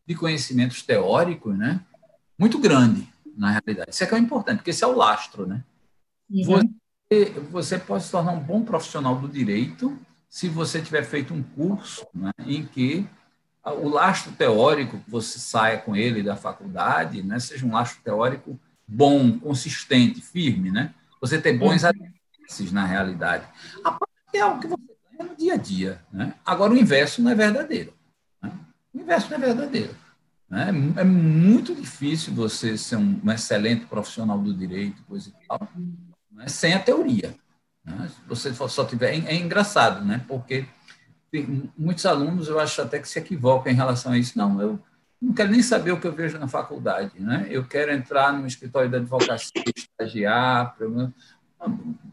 de 0.04 0.16
conhecimentos 0.16 0.82
teóricos 0.82 1.56
né? 1.56 1.80
muito 2.36 2.58
grande, 2.58 3.08
na 3.36 3.50
realidade. 3.50 3.90
Isso 3.92 4.02
é 4.02 4.08
que 4.08 4.14
é 4.16 4.18
importante, 4.18 4.56
porque 4.56 4.70
esse 4.70 4.82
é 4.82 4.88
o 4.88 4.96
lastro. 4.96 5.46
Né? 5.46 5.62
Uhum. 6.28 6.44
Você, 6.44 7.30
você 7.48 7.78
pode 7.78 8.02
se 8.02 8.10
tornar 8.10 8.32
um 8.32 8.40
bom 8.40 8.64
profissional 8.64 9.14
do 9.14 9.28
direito 9.28 9.96
se 10.34 10.48
você 10.48 10.82
tiver 10.82 11.04
feito 11.04 11.32
um 11.32 11.44
curso 11.44 12.04
né, 12.12 12.32
em 12.40 12.66
que 12.66 13.08
o 13.64 13.88
lastro 13.88 14.32
teórico 14.32 14.98
que 14.98 15.08
você 15.08 15.38
saia 15.38 15.78
com 15.78 15.94
ele 15.94 16.24
da 16.24 16.34
faculdade, 16.34 17.22
né, 17.22 17.38
seja 17.38 17.64
um 17.64 17.70
lastro 17.70 18.02
teórico 18.02 18.58
bom, 18.84 19.38
consistente, 19.38 20.20
firme, 20.20 20.72
né? 20.72 20.92
Você 21.20 21.40
ter 21.40 21.56
bons 21.56 21.84
uhum. 21.84 21.90
alicerces 21.90 22.72
na 22.72 22.84
realidade. 22.84 23.46
A 23.84 23.92
parte 23.92 24.12
é 24.32 24.40
algo 24.40 24.60
que 24.60 24.66
você 24.66 24.82
ganha 25.16 25.30
no 25.30 25.36
dia 25.36 25.54
a 25.54 25.56
dia, 25.56 26.02
né? 26.12 26.34
Agora 26.44 26.72
o 26.72 26.76
inverso 26.76 27.22
não 27.22 27.30
é 27.30 27.34
verdadeiro. 27.36 27.94
Né? 28.42 28.50
O 28.92 29.00
inverso 29.02 29.30
não 29.30 29.36
é 29.36 29.40
verdadeiro. 29.40 29.94
Né? 30.50 30.70
É 30.96 31.04
muito 31.04 31.76
difícil 31.76 32.34
você 32.34 32.76
ser 32.76 32.96
um, 32.96 33.20
um 33.22 33.30
excelente 33.30 33.86
profissional 33.86 34.36
do 34.40 34.52
direito, 34.52 35.00
coisa 35.04 35.28
e 35.28 35.46
tal, 35.46 35.68
né? 36.32 36.48
sem 36.48 36.74
a 36.74 36.80
teoria. 36.80 37.32
Né? 37.84 38.10
Você 38.26 38.52
só 38.54 38.84
tiver 38.84 39.14
é, 39.14 39.34
é 39.34 39.36
engraçado, 39.36 40.04
né? 40.04 40.24
Porque 40.26 40.66
tem 41.30 41.70
muitos 41.76 42.06
alunos, 42.06 42.48
eu 42.48 42.58
acho 42.60 42.80
até 42.80 42.98
que 42.98 43.08
se 43.08 43.18
equivocam 43.18 43.72
em 43.72 43.76
relação 43.76 44.12
a 44.12 44.18
isso. 44.18 44.38
Não, 44.38 44.60
eu 44.60 44.78
não 45.20 45.32
quero 45.32 45.50
nem 45.50 45.62
saber 45.62 45.92
o 45.92 46.00
que 46.00 46.06
eu 46.06 46.12
vejo 46.12 46.38
na 46.38 46.48
faculdade, 46.48 47.18
né? 47.18 47.46
Eu 47.50 47.64
quero 47.64 47.92
entrar 47.92 48.32
no 48.32 48.46
escritório 48.46 48.88
de 48.88 48.96
advocacia, 48.96 49.64
estagiar. 49.76 50.76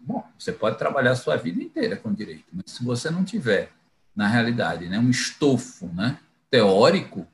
Bom, 0.03 0.23
você 0.37 0.51
pode 0.51 0.77
trabalhar 0.77 1.11
a 1.11 1.15
sua 1.15 1.35
vida 1.35 1.61
inteira 1.61 1.97
com 1.97 2.13
direito, 2.13 2.45
mas 2.51 2.71
se 2.71 2.83
você 2.83 3.09
não 3.09 3.23
tiver, 3.23 3.71
na 4.15 4.27
realidade, 4.27 4.87
né, 4.89 4.97
um 4.97 5.09
estofo 5.09 5.87
né, 5.93 6.17
teórico, 6.49 7.27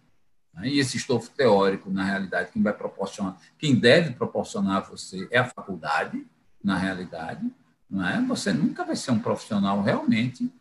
né, 0.54 0.68
e 0.68 0.80
esse 0.80 0.98
estofo 0.98 1.30
teórico, 1.32 1.90
na 1.90 2.04
realidade, 2.04 2.52
quem 2.52 2.62
vai 2.62 2.74
proporcionar, 2.74 3.38
quem 3.58 3.76
deve 3.76 4.14
proporcionar 4.14 4.78
a 4.78 4.82
você 4.82 5.28
é 5.32 5.40
a 5.40 5.46
faculdade, 5.46 6.26
na 6.64 6.78
realidade, 6.78 7.50
não 7.90 8.06
é? 8.08 8.22
Você 8.22 8.54
nunca 8.54 8.84
vai 8.84 8.96
ser 8.96 9.12
um 9.12 9.20
profissional 9.20 9.82
realmente 9.82 10.52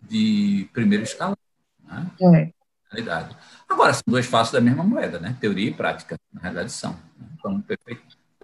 de 0.00 0.68
primeiro 0.72 1.04
escalão. 1.04 1.36
Né? 1.84 2.10
É. 2.20 2.52
Realidade. 2.90 3.36
Agora, 3.68 3.92
são 3.92 4.02
duas 4.06 4.26
faces 4.26 4.52
da 4.52 4.60
mesma 4.60 4.82
moeda, 4.82 5.18
né? 5.18 5.36
Teoria 5.40 5.68
e 5.68 5.74
prática, 5.74 6.16
na 6.32 6.40
realidade, 6.40 6.72
são. 6.72 6.92
Né? 7.18 7.26
Estão, 7.36 7.64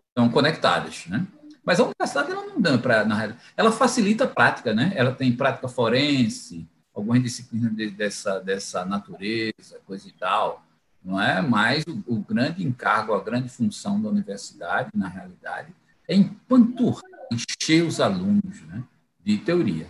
estão 0.09 0.29
conectadas, 0.31 1.07
né? 1.07 1.27
Mas 1.65 1.81
a 1.81 1.85
universidade 1.85 2.31
ela 2.31 2.47
não 2.47 2.61
dá 2.61 2.77
para, 2.77 3.05
na 3.07 3.15
realidade, 3.15 3.43
ela 3.57 3.73
facilita 3.73 4.25
a 4.25 4.29
prática, 4.29 4.75
né? 4.75 4.93
Ela 4.95 5.15
tem 5.15 5.35
prática 5.35 5.67
forense, 5.67 6.69
algumas 6.95 7.23
disciplinas 7.23 7.75
de, 7.75 7.91
dessa, 7.91 8.39
dessa 8.39 8.85
natureza, 8.85 9.81
coisa 9.87 10.07
e 10.07 10.13
tal, 10.13 10.63
não 11.03 11.21
é? 11.21 11.41
Mas 11.41 11.85
o, 11.87 12.03
o, 12.07 12.19
grande 12.21 12.65
encargo, 12.65 13.15
a 13.15 13.23
grande 13.23 13.49
função 13.49 14.01
da 14.01 14.09
universidade, 14.09 14.91
na 14.95 15.09
realidade, 15.09 15.75
é 16.09 16.15
empanturrar, 16.15 17.03
encher 17.31 17.83
os 17.83 18.01
alunos 18.01 18.63
né? 18.67 18.83
de 19.25 19.39
teoria, 19.39 19.87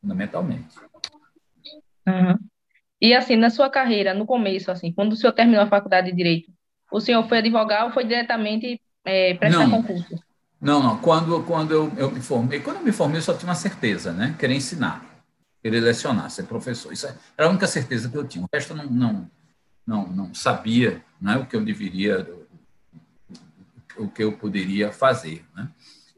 fundamentalmente. 0.00 0.76
Uhum. 2.06 2.38
E 3.00 3.14
assim, 3.14 3.36
na 3.36 3.50
sua 3.50 3.68
carreira, 3.68 4.14
no 4.14 4.26
começo, 4.26 4.70
assim, 4.70 4.92
quando 4.92 5.12
o 5.12 5.16
senhor 5.16 5.32
terminou 5.32 5.62
a 5.62 5.66
faculdade 5.66 6.10
de 6.10 6.16
Direito, 6.16 6.52
o 6.90 7.00
senhor 7.00 7.26
foi 7.28 7.38
advogado 7.38 7.86
ou 7.86 7.92
foi 7.92 8.04
diretamente 8.04 8.80
é, 9.04 9.34
prestar 9.34 9.66
não, 9.66 9.82
concurso? 9.82 10.22
Não, 10.60 10.82
não. 10.82 10.98
Quando, 10.98 11.42
quando 11.42 11.72
eu, 11.72 11.92
eu 11.96 12.10
me 12.10 12.20
formei, 12.20 12.60
quando 12.60 12.76
eu 12.76 12.84
me 12.84 12.92
formei, 12.92 13.18
eu 13.18 13.22
só 13.22 13.34
tinha 13.34 13.48
uma 13.48 13.54
certeza, 13.54 14.12
né? 14.12 14.36
Querer 14.38 14.54
ensinar, 14.54 15.04
querer 15.60 15.80
lecionar, 15.80 16.30
ser 16.30 16.44
professor. 16.44 16.92
Isso 16.92 17.06
era 17.36 17.48
a 17.48 17.50
única 17.50 17.66
certeza 17.66 18.08
que 18.08 18.16
eu 18.16 18.26
tinha. 18.26 18.44
O 18.44 18.48
resto 18.52 18.72
eu 18.72 18.76
não, 18.76 18.86
não, 18.86 19.30
não, 19.86 20.06
não 20.06 20.34
sabia 20.34 21.02
né, 21.20 21.36
o 21.36 21.46
que 21.46 21.56
eu 21.56 21.64
deveria, 21.64 22.28
o 23.96 24.08
que 24.08 24.22
eu 24.22 24.32
poderia 24.32 24.92
fazer, 24.92 25.44
né? 25.54 25.68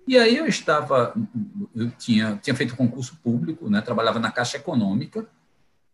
E 0.07 0.19
aí 0.19 0.37
eu 0.37 0.47
estava, 0.47 1.15
eu 1.75 1.91
tinha, 1.93 2.39
tinha 2.43 2.55
feito 2.55 2.77
concurso 2.77 3.17
público, 3.23 3.71
né, 3.71 3.81
trabalhava 3.81 4.19
na 4.19 4.31
Caixa 4.31 4.59
Econômica, 4.59 5.27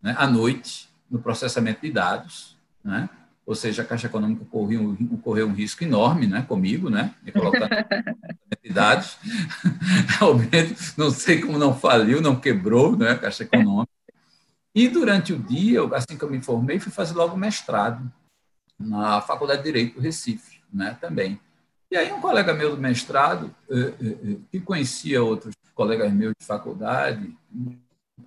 né, 0.02 0.16
à 0.18 0.26
noite, 0.26 0.88
no 1.08 1.20
processamento 1.20 1.82
de 1.82 1.92
dados, 1.92 2.56
né? 2.82 3.08
ou 3.50 3.54
seja, 3.56 3.82
a 3.82 3.84
Caixa 3.84 4.06
Econômica 4.06 4.44
correu, 4.44 4.96
correu 5.22 5.48
um 5.48 5.52
risco 5.52 5.82
enorme 5.82 6.26
né, 6.26 6.42
comigo, 6.42 6.88
né, 6.88 7.14
de 7.20 7.32
colocar 7.32 7.68
de 8.62 8.72
dados. 8.72 9.16
Realmente, 10.18 10.76
não 10.96 11.10
sei 11.10 11.40
como 11.40 11.58
não 11.58 11.74
faliu, 11.74 12.20
não 12.20 12.38
quebrou 12.38 12.96
né, 12.96 13.10
a 13.10 13.18
Caixa 13.18 13.42
Econômica. 13.42 13.90
E 14.72 14.88
durante 14.88 15.32
o 15.32 15.38
dia, 15.38 15.80
assim 15.92 16.16
que 16.16 16.22
eu 16.22 16.30
me 16.30 16.40
formei, 16.40 16.78
fui 16.78 16.92
fazer 16.92 17.14
logo 17.14 17.36
mestrado 17.36 18.08
na 18.78 19.20
Faculdade 19.20 19.62
de 19.62 19.66
Direito 19.66 19.94
do 19.94 20.00
Recife, 20.00 20.60
né, 20.72 20.96
também. 21.00 21.40
E 21.90 21.96
aí 21.96 22.12
um 22.12 22.20
colega 22.20 22.54
meu 22.54 22.76
do 22.76 22.80
mestrado, 22.80 23.54
eh, 23.68 23.94
eh, 24.00 24.16
eh, 24.24 24.36
que 24.52 24.60
conhecia 24.60 25.22
outros 25.22 25.54
colegas 25.74 26.12
meus 26.12 26.34
de 26.38 26.46
faculdade, 26.46 27.36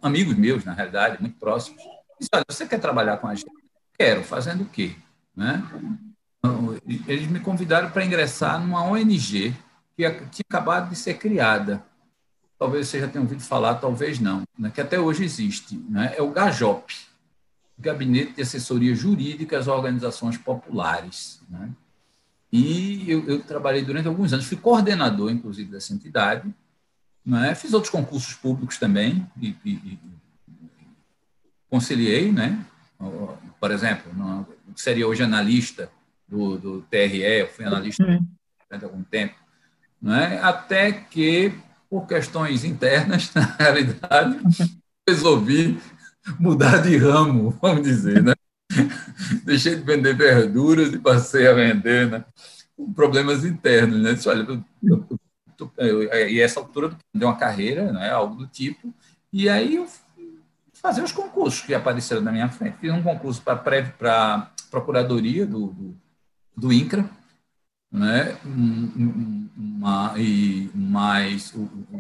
amigos 0.02 0.36
meus, 0.36 0.66
na 0.66 0.74
realidade, 0.74 1.22
muito 1.22 1.40
próximos, 1.40 1.82
disse, 2.20 2.30
olha, 2.34 2.44
você 2.50 2.68
quer 2.68 2.80
trabalhar 2.80 3.18
com 3.18 3.28
a 3.28 3.36
gente? 3.36 3.52
Quero, 3.98 4.22
fazendo 4.24 4.64
o 4.64 4.66
quê? 4.66 4.96
Né? 5.34 5.64
Então, 6.38 6.78
eles 7.08 7.28
me 7.28 7.40
convidaram 7.40 7.90
para 7.90 8.04
ingressar 8.04 8.60
numa 8.60 8.84
ONG 8.84 9.56
que 9.96 10.10
tinha 10.30 10.46
acabado 10.50 10.90
de 10.90 10.96
ser 10.98 11.14
criada. 11.14 11.82
Talvez 12.60 12.88
você 12.88 13.00
já 13.00 13.08
tenha 13.08 13.22
ouvido 13.22 13.42
falar, 13.42 13.76
talvez 13.76 14.20
não, 14.20 14.44
né? 14.60 14.72
que 14.74 14.82
até 14.82 15.00
hoje 15.00 15.24
existe. 15.24 15.78
Né? 15.90 16.14
É 16.18 16.22
o 16.22 16.32
GAJOP, 16.32 16.94
Gabinete 17.78 18.34
de 18.34 18.42
Assessoria 18.42 18.94
Jurídica 18.94 19.58
às 19.58 19.68
Organizações 19.68 20.38
Populares. 20.38 21.42
Né? 21.50 21.70
E 22.56 23.10
eu, 23.10 23.28
eu, 23.28 23.42
trabalhei 23.42 23.82
durante 23.82 24.08
alguns 24.08 24.32
anos, 24.32 24.46
fui 24.46 24.58
coordenador, 24.58 25.32
inclusive, 25.32 25.72
dessa 25.72 25.92
entidade. 25.92 26.54
Né? 27.26 27.56
Fiz 27.56 27.74
outros 27.74 27.92
concursos 27.92 28.36
públicos 28.36 28.78
também 28.78 29.28
e, 29.42 29.56
e, 29.66 29.72
e 29.72 30.00
conciliei, 31.68 32.32
né? 32.32 32.64
Por 33.60 33.72
exemplo, 33.72 34.14
seria 34.76 35.08
hoje 35.08 35.24
analista 35.24 35.90
do, 36.28 36.60
do 36.60 36.82
TRE, 36.84 37.24
eu 37.24 37.48
fui 37.48 37.66
analista 37.66 38.04
uhum. 38.04 38.24
durante 38.70 38.86
algum 38.86 39.04
tempo, 39.04 39.34
né? 40.00 40.40
até 40.44 40.92
que, 40.92 41.52
por 41.90 42.06
questões 42.06 42.64
internas, 42.64 43.32
na 43.34 43.46
realidade, 43.60 44.40
resolvi 45.10 45.80
mudar 46.40 46.84
de 46.84 46.96
ramo, 46.98 47.58
vamos 47.60 47.82
dizer, 47.82 48.22
né? 48.22 48.33
Deixei 49.46 49.76
de 49.76 49.82
vender 49.82 50.16
verduras 50.16 50.94
e 50.94 51.00
passei 51.00 51.48
a 51.48 51.54
vender, 51.54 52.10
né? 52.10 52.26
Com 52.76 52.92
problemas 52.94 53.46
internos, 53.46 54.02
né? 54.02 54.14
Disse, 54.14 54.30
olha, 54.30 54.46
eu, 54.84 55.08
eu, 55.78 55.78
eu, 55.78 56.30
e 56.30 56.40
essa 56.40 56.60
altura 56.60 56.96
deu 57.14 57.28
uma 57.28 57.38
carreira, 57.38 57.92
né? 57.92 58.10
Algo 58.12 58.36
do 58.36 58.48
tipo. 58.48 58.94
E 59.32 59.50
aí 59.50 59.76
eu 59.76 59.88
fazer 60.84 61.02
os 61.02 61.14
concursos 61.14 61.62
que 61.62 61.74
apareceram 61.74 62.22
na 62.22 62.32
minha 62.32 62.50
frente. 62.50 62.78
Fiz 62.78 62.92
um 62.92 63.02
concurso 63.02 63.42
para 63.42 64.52
procuradoria 64.70 65.46
do, 65.48 65.68
do, 65.68 65.98
do, 66.58 66.74
INCRA, 66.74 67.10
né? 67.90 68.38
Uma, 69.56 70.14
e 70.18 70.70
mais 70.76 71.54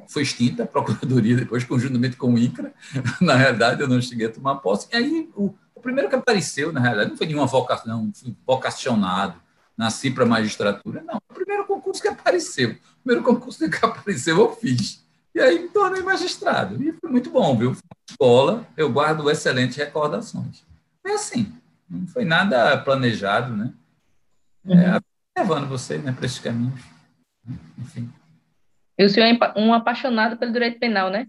foi 0.09 0.23
extinta 0.23 0.63
a 0.63 0.67
procuradoria 0.67 1.37
depois 1.37 1.63
conjuntamente 1.63 2.17
com 2.17 2.33
o 2.33 2.37
INCRA. 2.37 2.73
Na 3.21 3.35
realidade, 3.35 3.81
eu 3.81 3.87
não 3.87 4.01
cheguei 4.01 4.27
a 4.27 4.31
tomar 4.31 4.55
posse. 4.55 4.89
E 4.91 4.97
aí 4.97 5.29
o 5.33 5.53
primeiro 5.83 6.09
que 6.09 6.15
apareceu, 6.15 6.71
na 6.71 6.79
realidade, 6.79 7.11
não 7.11 7.17
foi 7.17 7.27
nenhuma 7.27 7.45
vocação, 7.45 8.05
não 8.05 8.13
fui 8.13 8.35
vocacionado, 8.47 9.35
nasci 9.77 10.09
para 10.09 10.25
magistratura, 10.25 11.03
não. 11.05 11.17
O 11.29 11.33
primeiro 11.33 11.65
concurso 11.65 12.01
que 12.01 12.07
apareceu, 12.07 12.71
o 12.71 13.03
primeiro 13.03 13.23
concurso 13.23 13.69
que 13.69 13.85
apareceu 13.85 14.39
eu 14.39 14.55
fiz. 14.55 15.03
E 15.35 15.39
aí 15.41 15.63
me 15.63 15.69
tornei 15.69 16.01
magistrado. 16.01 16.81
E 16.81 16.93
foi 16.93 17.09
muito 17.09 17.29
bom, 17.29 17.57
viu? 17.57 17.75
Escola, 18.09 18.67
eu 18.77 18.91
guardo 18.91 19.29
excelentes 19.29 19.77
recordações. 19.77 20.63
É 21.05 21.13
assim, 21.13 21.51
não 21.89 22.07
foi 22.07 22.23
nada 22.23 22.77
planejado, 22.77 23.55
né? 23.55 23.73
É, 24.65 24.95
uhum. 24.95 25.01
levando 25.37 25.67
você 25.67 25.97
né, 25.97 26.11
para 26.11 26.25
esses 26.25 26.39
caminhos. 26.39 26.79
Enfim. 27.77 28.09
E 28.97 29.03
o 29.03 29.09
senhor 29.09 29.25
é 29.27 29.59
um 29.59 29.73
apaixonado 29.73 30.37
pelo 30.37 30.53
direito 30.53 30.79
penal, 30.79 31.09
né? 31.09 31.27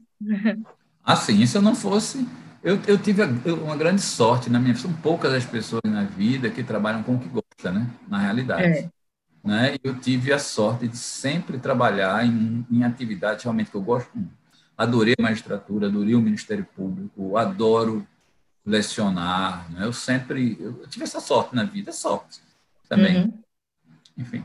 Ah, 1.07 1.17
sim. 1.17 1.45
Se 1.45 1.59
eu 1.59 1.61
não 1.61 1.75
fosse, 1.75 2.27
eu, 2.65 2.81
eu 2.87 2.97
tive 2.97 3.23
uma 3.23 3.77
grande 3.77 4.01
sorte 4.01 4.49
na 4.49 4.59
minha. 4.59 4.75
São 4.75 4.91
poucas 4.91 5.35
as 5.35 5.45
pessoas 5.45 5.83
na 5.85 6.03
vida 6.03 6.49
que 6.49 6.65
trabalham 6.65 7.03
com 7.03 7.17
o 7.17 7.21
que 7.21 7.29
gostam, 7.29 7.75
né? 7.75 7.91
Na 8.09 8.19
realidade. 8.19 8.79
É. 8.79 8.91
Né? 9.45 9.77
Eu 9.85 10.01
tive 10.01 10.33
a 10.33 10.39
sorte 10.39 10.89
de 10.89 10.97
sempre 10.97 11.59
trabalhar 11.59 12.25
em, 12.25 12.67
em 12.71 12.83
atividades 12.83 13.45
realmente 13.45 13.71
que 13.71 13.77
eu 13.77 13.83
gosto 13.83 14.11
muito. 14.15 14.33
Adorei 14.79 15.15
a 15.19 15.23
magistratura, 15.23 15.89
adorei 15.89 16.15
o 16.15 16.23
Ministério 16.23 16.67
Público, 16.75 17.37
adoro 17.37 18.07
lecionar. 18.65 19.71
Né? 19.71 19.85
Eu 19.85 19.93
sempre 19.93 20.57
eu 20.59 20.87
tive 20.89 21.05
essa 21.05 21.21
sorte 21.21 21.55
na 21.55 21.65
vida, 21.65 21.93
sorte 21.93 22.41
também. 22.89 23.25
Uhum. 23.25 23.39
Enfim. 24.17 24.43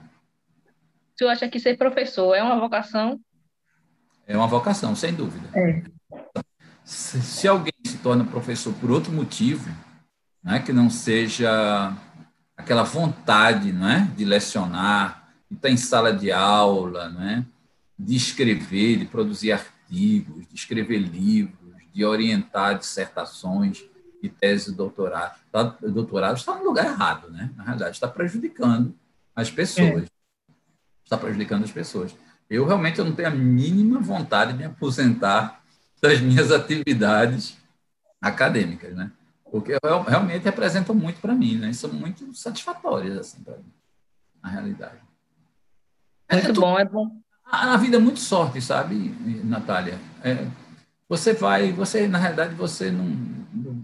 Senhor 1.18 1.32
acha 1.32 1.48
que 1.48 1.60
ser 1.60 1.78
professor 1.78 2.36
é 2.36 2.44
uma 2.44 2.60
vocação? 2.60 3.18
É 4.28 4.36
uma 4.36 4.48
vocação, 4.48 4.94
sem 4.94 5.14
dúvida. 5.14 5.50
É 5.58 5.84
se, 6.90 7.22
se 7.22 7.48
alguém 7.48 7.69
torna 8.00 8.24
professor 8.24 8.74
por 8.74 8.92
outro 8.92 9.12
motivo, 9.12 9.70
né, 10.44 10.60
que 10.60 10.74
não 10.74 10.90
seja 10.90 11.96
aquela 12.56 12.84
vontade 12.84 13.72
né, 13.72 14.12
de 14.16 14.26
lecionar, 14.26 15.30
de 15.50 15.56
estar 15.56 15.70
em 15.70 15.78
sala 15.78 16.14
de 16.14 16.32
aula, 16.32 17.10
né, 17.10 17.46
de 17.98 18.16
escrever, 18.16 18.98
de 18.98 19.06
produzir 19.06 19.52
artigos, 19.52 20.48
de 20.48 20.56
escrever 20.56 20.98
livros, 20.98 21.58
de 21.94 22.06
orientar 22.06 22.78
dissertações 22.78 23.84
e 24.22 24.30
tese 24.30 24.72
de 24.72 24.78
doutorado. 24.78 25.38
Tá, 25.52 25.64
doutorado 25.82 26.38
está 26.38 26.56
no 26.56 26.64
lugar 26.64 26.86
errado, 26.86 27.30
né? 27.30 27.52
na 27.56 27.64
realidade, 27.64 27.96
está 27.96 28.08
prejudicando 28.08 28.96
as 29.36 29.50
pessoas. 29.50 30.04
É. 30.04 30.08
Está 31.04 31.18
prejudicando 31.18 31.64
as 31.64 31.72
pessoas. 31.72 32.16
Eu 32.50 32.66
realmente 32.66 33.00
eu 33.00 33.06
não 33.06 33.14
tenho 33.14 33.28
a 33.28 33.32
mínima 33.32 34.00
vontade 34.00 34.54
de 34.54 34.60
me 34.60 34.66
aposentar 34.66 35.62
das 36.02 36.22
minhas 36.22 36.52
atividades 36.52 37.58
acadêmicas, 38.22 38.96
né? 38.96 39.12
Porque 39.52 39.78
realmente 40.08 40.44
representam 40.44 40.94
muito 40.94 41.20
para 41.20 41.34
mim, 41.34 41.58
né? 41.58 41.74
São 41.74 41.92
muito 41.92 42.34
satisfatórias, 42.36 43.18
assim, 43.18 43.44
para 43.44 43.58
mim, 43.58 43.72
na 44.42 44.50
realidade. 44.50 45.00
Muito 46.32 46.50
é, 46.50 46.54
bom, 46.54 46.80
é 46.80 46.86
bom. 46.86 47.22
A, 47.44 47.74
a, 47.74 47.78
vida 47.78 47.98
é 47.98 48.00
muito 48.00 48.20
sorte, 48.20 48.62
sabe, 48.62 48.96
Natália? 49.44 50.00
É, 50.24 50.46
você 51.08 51.34
vai, 51.34 51.72
você, 51.72 52.08
na 52.08 52.20
realidade, 52.20 52.54
você 52.54 52.92
não, 52.92 53.06
não, 53.52 53.84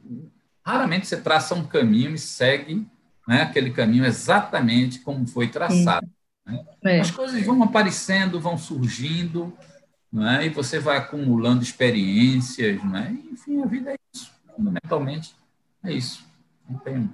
Raramente 0.65 1.05
você 1.05 1.17
traça 1.17 1.53
um 1.53 1.63
caminho 1.65 2.15
e 2.15 2.17
segue 2.17 2.87
né, 3.27 3.43
aquele 3.43 3.69
caminho 3.69 4.05
exatamente 4.05 4.99
como 4.99 5.27
foi 5.27 5.47
traçado. 5.47 6.07
Né? 6.45 6.65
É. 6.83 6.99
As 6.99 7.11
coisas 7.11 7.43
vão 7.45 7.61
aparecendo, 7.63 8.39
vão 8.39 8.57
surgindo, 8.57 9.55
é? 10.23 10.45
e 10.45 10.49
você 10.49 10.79
vai 10.79 10.97
acumulando 10.97 11.63
experiências, 11.63 12.79
é? 12.79 13.11
enfim, 13.31 13.61
a 13.61 13.65
vida 13.65 13.91
é 13.91 13.95
isso, 14.13 14.31
fundamentalmente 14.55 15.35
é 15.83 15.91
isso. 15.91 16.25
Não 16.69 16.79
tem... 16.79 17.09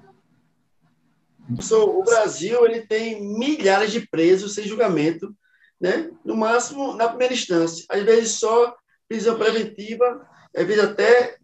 O 1.72 2.04
Brasil 2.04 2.66
ele 2.66 2.82
tem 2.82 3.22
milhares 3.38 3.92
de 3.92 4.08
presos 4.08 4.54
sem 4.54 4.66
julgamento, 4.66 5.36
né? 5.80 6.10
no 6.24 6.36
máximo 6.36 6.96
na 6.96 7.08
primeira 7.08 7.34
instância, 7.34 7.86
às 7.90 8.04
vezes 8.04 8.32
só 8.34 8.76
prisão 9.10 9.38
preventiva, 9.38 10.26
às 10.56 10.66
vezes 10.66 10.84
até 10.84 11.38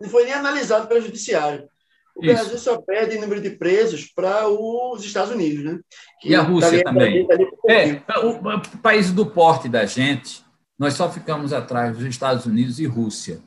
não 0.00 0.08
foi 0.08 0.24
nem 0.24 0.34
analisado 0.34 0.86
pelo 0.86 1.00
judiciário. 1.00 1.68
O 2.14 2.24
Isso. 2.24 2.34
Brasil 2.34 2.58
só 2.58 2.82
perde 2.82 3.16
em 3.16 3.20
número 3.20 3.40
de 3.40 3.50
presos 3.50 4.06
para 4.06 4.48
os 4.48 5.04
Estados 5.04 5.32
Unidos, 5.32 5.64
né? 5.64 5.78
Que 6.20 6.30
e 6.30 6.34
a 6.34 6.42
Rússia 6.42 6.82
tá 6.82 6.90
também. 6.90 7.26
Tá 7.26 7.36
é, 7.68 8.02
o, 8.18 8.30
o 8.30 8.78
país 8.82 9.12
do 9.12 9.24
porte 9.24 9.68
da 9.68 9.86
gente, 9.86 10.44
nós 10.78 10.94
só 10.94 11.10
ficamos 11.10 11.52
atrás 11.52 11.96
dos 11.96 12.06
Estados 12.06 12.46
Unidos 12.46 12.78
e 12.78 12.86
Rússia. 12.86 13.40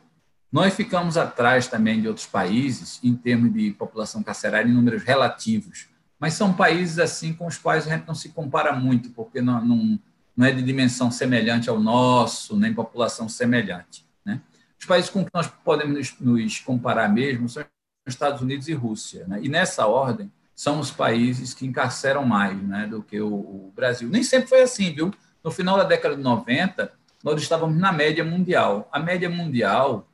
Nós 0.51 0.73
ficamos 0.73 1.15
atrás 1.15 1.67
também 1.67 2.01
de 2.01 2.07
outros 2.07 2.25
países 2.25 2.99
em 3.01 3.15
termos 3.15 3.53
de 3.53 3.71
população 3.71 4.21
carcerária 4.21 4.69
em 4.69 4.73
números 4.73 5.03
relativos, 5.03 5.87
mas 6.19 6.33
são 6.33 6.53
países 6.53 6.99
assim 6.99 7.33
com 7.33 7.47
os 7.47 7.57
quais 7.57 7.87
a 7.87 7.95
gente 7.95 8.05
não 8.05 8.13
se 8.13 8.29
compara 8.29 8.73
muito, 8.73 9.09
porque 9.11 9.41
não, 9.41 9.63
não, 9.63 9.99
não 10.35 10.45
é 10.45 10.51
de 10.51 10.61
dimensão 10.61 11.09
semelhante 11.09 11.69
ao 11.69 11.79
nosso, 11.79 12.59
nem 12.59 12.73
população 12.73 13.29
semelhante. 13.29 14.05
Né? 14.25 14.41
Os 14.77 14.85
países 14.85 15.09
com 15.09 15.23
que 15.23 15.31
nós 15.33 15.47
podemos 15.47 16.13
nos, 16.19 16.59
comparar 16.59 17.07
mesmo 17.07 17.47
são 17.47 17.63
os 18.05 18.13
Estados 18.13 18.41
Unidos 18.41 18.67
e 18.67 18.73
Rússia. 18.73 19.25
Né? 19.25 19.39
E 19.41 19.47
nessa 19.47 19.87
ordem, 19.87 20.29
são 20.53 20.79
os 20.79 20.91
países 20.91 21.53
que 21.53 21.65
encarceram 21.65 22.25
mais 22.25 22.61
né, 22.61 22.85
do 22.87 23.01
que 23.01 23.19
o, 23.19 23.33
o 23.33 23.73
Brasil. 23.73 24.09
Nem 24.09 24.21
sempre 24.21 24.49
foi 24.49 24.61
assim, 24.61 24.93
viu? 24.93 25.11
No 25.43 25.49
final 25.49 25.75
da 25.77 25.83
década 25.83 26.15
de 26.15 26.21
90, 26.21 26.91
nós 27.23 27.41
estávamos 27.41 27.79
na 27.79 27.91
média 27.91 28.23
mundial. 28.23 28.89
A 28.91 28.99
média 28.99 29.29
mundial, 29.29 30.07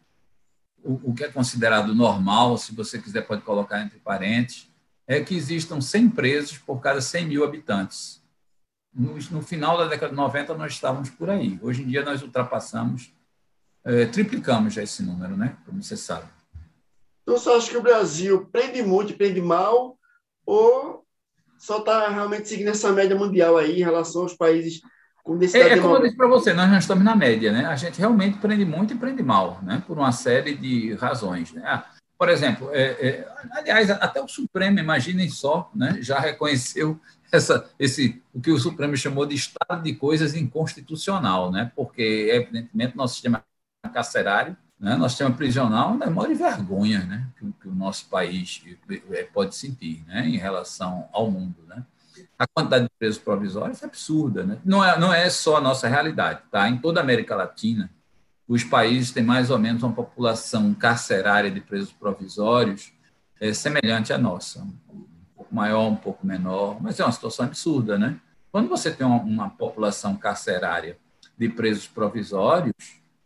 o, 0.83 1.11
o 1.11 1.13
que 1.13 1.23
é 1.23 1.29
considerado 1.29 1.93
normal, 1.95 2.57
se 2.57 2.73
você 2.73 2.99
quiser 2.99 3.21
pode 3.21 3.41
colocar 3.41 3.81
entre 3.81 3.99
parênteses, 3.99 4.69
é 5.07 5.21
que 5.21 5.35
existam 5.35 5.79
100 5.79 6.09
presos 6.09 6.57
por 6.57 6.81
cada 6.81 6.99
100 6.99 7.27
mil 7.27 7.43
habitantes. 7.43 8.21
No, 8.93 9.17
no, 9.31 9.41
final 9.41 9.77
da 9.77 9.87
década 9.87 10.09
de 10.09 10.17
90, 10.17 10.53
nós 10.55 10.73
estávamos 10.73 11.09
por 11.09 11.29
aí. 11.29 11.57
Hoje 11.61 11.83
em 11.83 11.87
dia, 11.87 12.03
nós 12.03 12.21
ultrapassamos, 12.21 13.13
é, 13.85 14.05
triplicamos 14.05 14.73
já 14.73 14.83
esse 14.83 15.03
número, 15.03 15.37
né? 15.37 15.55
como 15.65 15.81
você 15.81 15.95
sabe. 15.95 16.27
Então, 17.21 17.37
você 17.37 17.49
acha 17.49 17.69
que 17.69 17.77
o 17.77 17.81
Brasil 17.81 18.45
prende 18.51 18.81
muito 18.81 19.13
prende 19.15 19.41
mal, 19.41 19.97
ou 20.45 21.05
só 21.57 21.79
está 21.79 22.09
realmente 22.09 22.47
seguindo 22.47 22.69
essa 22.69 22.91
média 22.91 23.15
mundial 23.15 23.57
aí 23.57 23.79
em 23.79 23.83
relação 23.83 24.23
aos 24.23 24.33
países 24.33 24.81
é, 25.53 25.59
é, 25.59 25.79
como 25.79 25.95
eu 25.95 26.01
disse 26.01 26.15
para 26.15 26.27
você, 26.27 26.53
nós 26.53 26.69
não 26.69 26.77
estamos 26.77 27.03
na 27.03 27.15
média, 27.15 27.51
né? 27.51 27.65
A 27.65 27.75
gente 27.75 27.99
realmente 27.99 28.37
prende 28.37 28.63
muito 28.63 28.93
e 28.93 28.97
prende 28.97 29.21
mal, 29.21 29.59
né? 29.61 29.83
Por 29.85 29.97
uma 29.97 30.11
série 30.11 30.55
de 30.55 30.93
razões. 30.95 31.51
Né? 31.51 31.61
Ah, 31.65 31.85
por 32.17 32.29
exemplo, 32.29 32.69
é, 32.73 32.83
é, 32.83 33.27
aliás, 33.51 33.89
até 33.91 34.21
o 34.21 34.27
Supremo, 34.27 34.79
imaginem 34.79 35.29
só, 35.29 35.69
né, 35.73 35.99
já 36.01 36.19
reconheceu 36.19 36.99
essa, 37.31 37.69
esse, 37.77 38.21
o 38.33 38.41
que 38.41 38.51
o 38.51 38.57
Supremo 38.57 38.97
chamou 38.97 39.25
de 39.25 39.35
estado 39.35 39.83
de 39.83 39.93
coisas 39.93 40.33
inconstitucional, 40.33 41.51
né, 41.51 41.71
porque, 41.75 42.29
evidentemente, 42.31 42.97
nosso 42.97 43.13
sistema 43.13 43.43
carcerário, 43.93 44.57
né, 44.79 44.95
nosso 44.95 45.09
sistema 45.09 45.35
prisional, 45.35 45.97
é 46.01 46.07
a 46.07 46.09
maior 46.09 46.33
vergonha 46.33 47.03
né, 47.05 47.27
que, 47.37 47.45
que, 47.61 47.67
o 47.67 47.75
nosso 47.75 48.07
país 48.09 48.63
é, 49.11 49.23
pode 49.23 49.55
sentir 49.55 50.03
né, 50.07 50.27
em 50.27 50.37
relação 50.37 51.07
ao 51.11 51.29
mundo. 51.29 51.55
Né. 51.67 51.83
A 52.37 52.45
quantidade 52.47 52.83
de 52.85 52.91
presos 52.99 53.19
provisórios 53.19 53.81
é 53.81 53.85
absurda. 53.85 54.43
Né? 54.43 54.59
Não, 54.63 54.83
é, 54.83 54.99
não 54.99 55.13
é 55.13 55.29
só 55.29 55.57
a 55.57 55.61
nossa 55.61 55.87
realidade. 55.87 56.41
Tá? 56.51 56.69
Em 56.69 56.77
toda 56.77 56.99
a 56.99 57.03
América 57.03 57.35
Latina, 57.35 57.89
os 58.47 58.63
países 58.63 59.11
têm 59.11 59.23
mais 59.23 59.49
ou 59.49 59.59
menos 59.59 59.83
uma 59.83 59.91
população 59.91 60.73
carcerária 60.73 61.51
de 61.51 61.59
presos 61.59 61.91
provisórios 61.91 62.93
é, 63.39 63.53
semelhante 63.53 64.13
à 64.13 64.17
nossa, 64.17 64.61
um 64.61 65.05
pouco 65.35 65.53
maior, 65.53 65.87
um 65.87 65.95
pouco 65.95 66.25
menor, 66.25 66.81
mas 66.81 66.99
é 66.99 67.03
uma 67.03 67.11
situação 67.11 67.45
absurda, 67.45 67.97
né? 67.97 68.19
Quando 68.51 68.69
você 68.69 68.89
tem 68.89 69.05
uma, 69.05 69.21
uma 69.21 69.49
população 69.49 70.15
carcerária 70.15 70.97
de 71.37 71.49
presos 71.49 71.87
provisórios, 71.87 72.73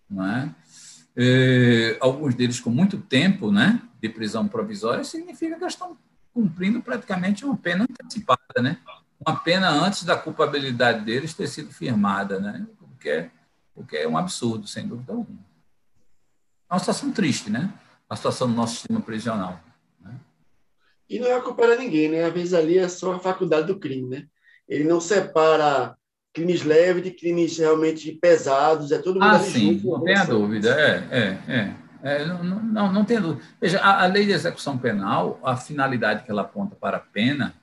não 0.10 0.26
é? 0.26 0.56
É, 1.16 1.98
alguns 2.00 2.36
deles 2.36 2.60
com 2.60 2.70
muito 2.70 2.98
tempo 2.98 3.52
né, 3.52 3.82
de 4.02 4.10
prisão 4.10 4.48
provisória, 4.48 5.04
significa 5.04 5.58
que 5.58 5.66
estão 5.66 5.98
cumprindo 6.34 6.82
praticamente 6.82 7.46
uma 7.46 7.58
pena 7.58 7.84
antecipada, 7.84 8.62
né? 8.62 8.78
Uma 9.26 9.40
pena 9.40 9.70
antes 9.70 10.04
da 10.04 10.16
culpabilidade 10.16 11.06
deles 11.06 11.34
ter 11.34 11.48
sido 11.48 11.72
firmada, 11.72 12.40
né? 12.40 12.66
porque 12.80 13.10
é 13.10 13.32
o 13.76 13.86
que 13.86 13.98
é 13.98 14.08
um 14.08 14.18
absurdo, 14.18 14.68
sem 14.68 14.88
dúvida 14.88 15.14
alguma. 15.14 15.40
É 16.70 16.74
uma 16.74 16.80
situação 16.80 17.12
triste, 17.12 17.50
né? 17.50 17.74
A 18.10 18.16
situação 18.16 18.48
do 18.48 18.54
nosso 18.54 18.76
sistema 18.76 19.02
prisional. 19.02 19.60
Né? 20.00 20.14
E 21.10 21.20
não 21.20 21.28
é 21.28 21.42
culpa 21.42 21.68
de 21.68 21.78
ninguém, 21.78 22.10
né? 22.10 22.24
Às 22.26 22.34
vezes 22.34 22.54
ali 22.54 22.78
é 22.78 22.88
só 22.88 23.14
a 23.14 23.20
faculdade 23.20 23.68
do 23.68 23.80
crime, 23.80 24.08
né? 24.08 24.28
Ele 24.68 24.84
não 24.84 25.00
separa 25.00 25.96
crimes 26.34 26.64
leves 26.64 27.04
de 27.04 27.12
crimes 27.12 27.58
realmente 27.58 28.12
pesados, 28.14 28.92
é 28.92 28.98
todo 29.00 29.20
mundo 29.20 29.26
Ah, 29.26 29.40
sim, 29.40 29.80
junto, 29.80 29.98
não 29.98 30.04
tenha 30.04 30.24
dúvida, 30.24 30.70
é, 30.80 31.08
é, 31.12 31.54
é. 31.54 31.76
é 32.04 32.26
não, 32.26 32.44
não, 32.44 32.94
não 32.94 33.06
tem 33.06 33.20
dúvida. 33.20 33.44
Veja, 33.60 33.80
a, 33.80 34.04
a, 34.04 34.06
lei 34.06 34.26
de 34.26 34.32
execução 34.32 34.78
penal, 34.78 35.40
a 35.44 35.58
finalidade 35.58 36.24
que 36.24 36.32
ela 36.32 36.44
aponta 36.44 36.76
para 36.76 36.98
a 36.98 37.02
pena, 37.02 37.54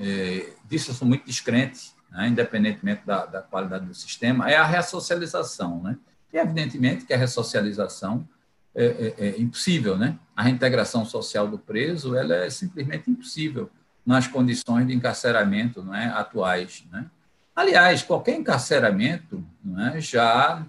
é, 0.00 0.54
disso 0.66 0.90
eu 0.90 0.94
sou 0.94 1.06
muito 1.06 1.26
descrente, 1.26 1.92
né, 2.10 2.26
independentemente 2.28 3.02
da, 3.04 3.26
da, 3.26 3.42
qualidade 3.42 3.84
do 3.84 3.94
sistema, 3.94 4.50
é 4.50 4.56
a 4.56 4.64
ressocialização. 4.64 5.82
Né? 5.82 5.98
E, 6.32 6.38
evidentemente, 6.38 7.04
que 7.04 7.12
a 7.12 7.18
ressocialização 7.18 8.26
é, 8.74 8.84
é, 8.84 9.14
é, 9.26 9.40
impossível. 9.40 9.98
Né? 9.98 10.18
A 10.34 10.42
reintegração 10.42 11.04
social 11.04 11.46
do 11.46 11.58
preso 11.58 12.16
ela 12.16 12.34
é 12.34 12.48
simplesmente 12.50 13.10
impossível 13.10 13.70
nas 14.06 14.26
condições 14.26 14.86
de 14.86 14.94
encarceramento 14.94 15.82
não 15.82 15.94
é, 15.94 16.06
atuais. 16.06 16.84
Né? 16.90 17.06
Aliás, 17.54 18.02
qualquer 18.02 18.36
encarceramento 18.36 19.44
é, 19.92 20.00
já 20.00 20.64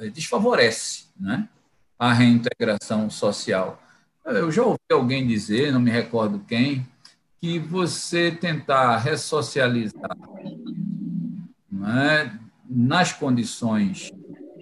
é, 0.00 0.08
desfavorece 0.08 1.06
né, 1.20 1.48
a 1.98 2.12
reintegração 2.12 3.10
social. 3.10 3.82
Eu 4.24 4.50
já 4.50 4.62
ouvi 4.62 4.78
alguém 4.90 5.26
dizer, 5.26 5.70
não 5.70 5.80
me 5.80 5.90
recordo 5.90 6.38
quem, 6.48 6.86
que 7.44 7.58
você 7.58 8.30
tentar 8.30 8.96
ressocializar 8.96 10.16
é, 11.86 12.30
nas 12.66 13.12
condições 13.12 14.10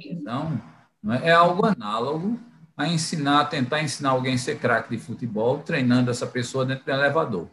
então, 0.05 0.61
é, 1.09 1.29
é 1.29 1.33
algo 1.33 1.65
análogo 1.65 2.41
a 2.77 2.89
ensinar, 2.89 3.45
tentar 3.45 3.85
ensinar 3.85 4.11
alguém 4.11 4.35
a 4.35 4.39
ser 4.39 4.59
craque 4.59 4.97
de 4.97 5.01
futebol, 5.01 5.61
treinando 5.61 6.11
essa 6.11 6.27
pessoa 6.27 6.67
dentro 6.67 6.85
do 6.85 6.91
elevador. 6.91 7.49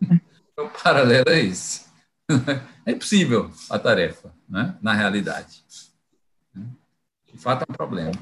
o 0.58 0.68
paralelo 0.82 1.28
é 1.28 1.40
esse. 1.40 1.84
É 2.86 2.92
impossível 2.92 3.50
a 3.68 3.78
tarefa, 3.78 4.32
né? 4.48 4.78
na 4.80 4.92
realidade. 4.92 5.64
De 7.26 7.36
fato, 7.36 7.62
é 7.62 7.66
um 7.68 7.74
problema. 7.74 8.12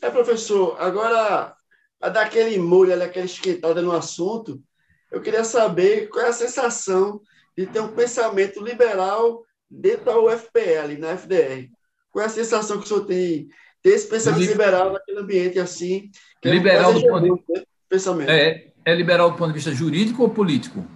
É, 0.00 0.10
professor, 0.10 0.80
agora, 0.80 1.54
a 2.00 2.08
dar 2.08 2.22
aquele 2.22 2.58
molho, 2.58 2.94
aquela 3.00 3.26
esquentada 3.26 3.82
no 3.82 3.92
assunto, 3.92 4.62
eu 5.10 5.20
queria 5.20 5.44
saber 5.44 6.08
qual 6.08 6.24
é 6.24 6.28
a 6.28 6.32
sensação 6.32 7.20
de 7.56 7.66
ter 7.66 7.80
um 7.80 7.88
pensamento 7.88 8.62
liberal 8.62 9.44
dentro 9.70 10.04
da 10.06 10.18
UFPL, 10.18 10.98
na 10.98 11.16
FDR. 11.16 11.68
Qual 12.10 12.22
é 12.22 12.26
a 12.26 12.30
sensação 12.30 12.78
que 12.78 12.84
o 12.84 12.88
senhor 12.88 13.04
tem 13.04 13.48
ter 13.82 13.90
esse 13.90 14.08
pensamento 14.08 14.48
liberal 14.50 14.92
naquele 14.92 15.20
ambiente 15.20 15.58
assim? 15.58 16.10
liberal 16.44 16.92
do 16.92 17.00
ponto 17.00 17.22
de 17.22 17.30
vista... 17.30 17.66
pensamento. 17.88 18.30
É, 18.30 18.68
é 18.84 18.94
liberal 18.94 19.30
do 19.30 19.36
ponto 19.36 19.48
de 19.48 19.54
vista 19.54 19.72
jurídico 19.72 20.22
ou 20.22 20.30
político? 20.30 20.86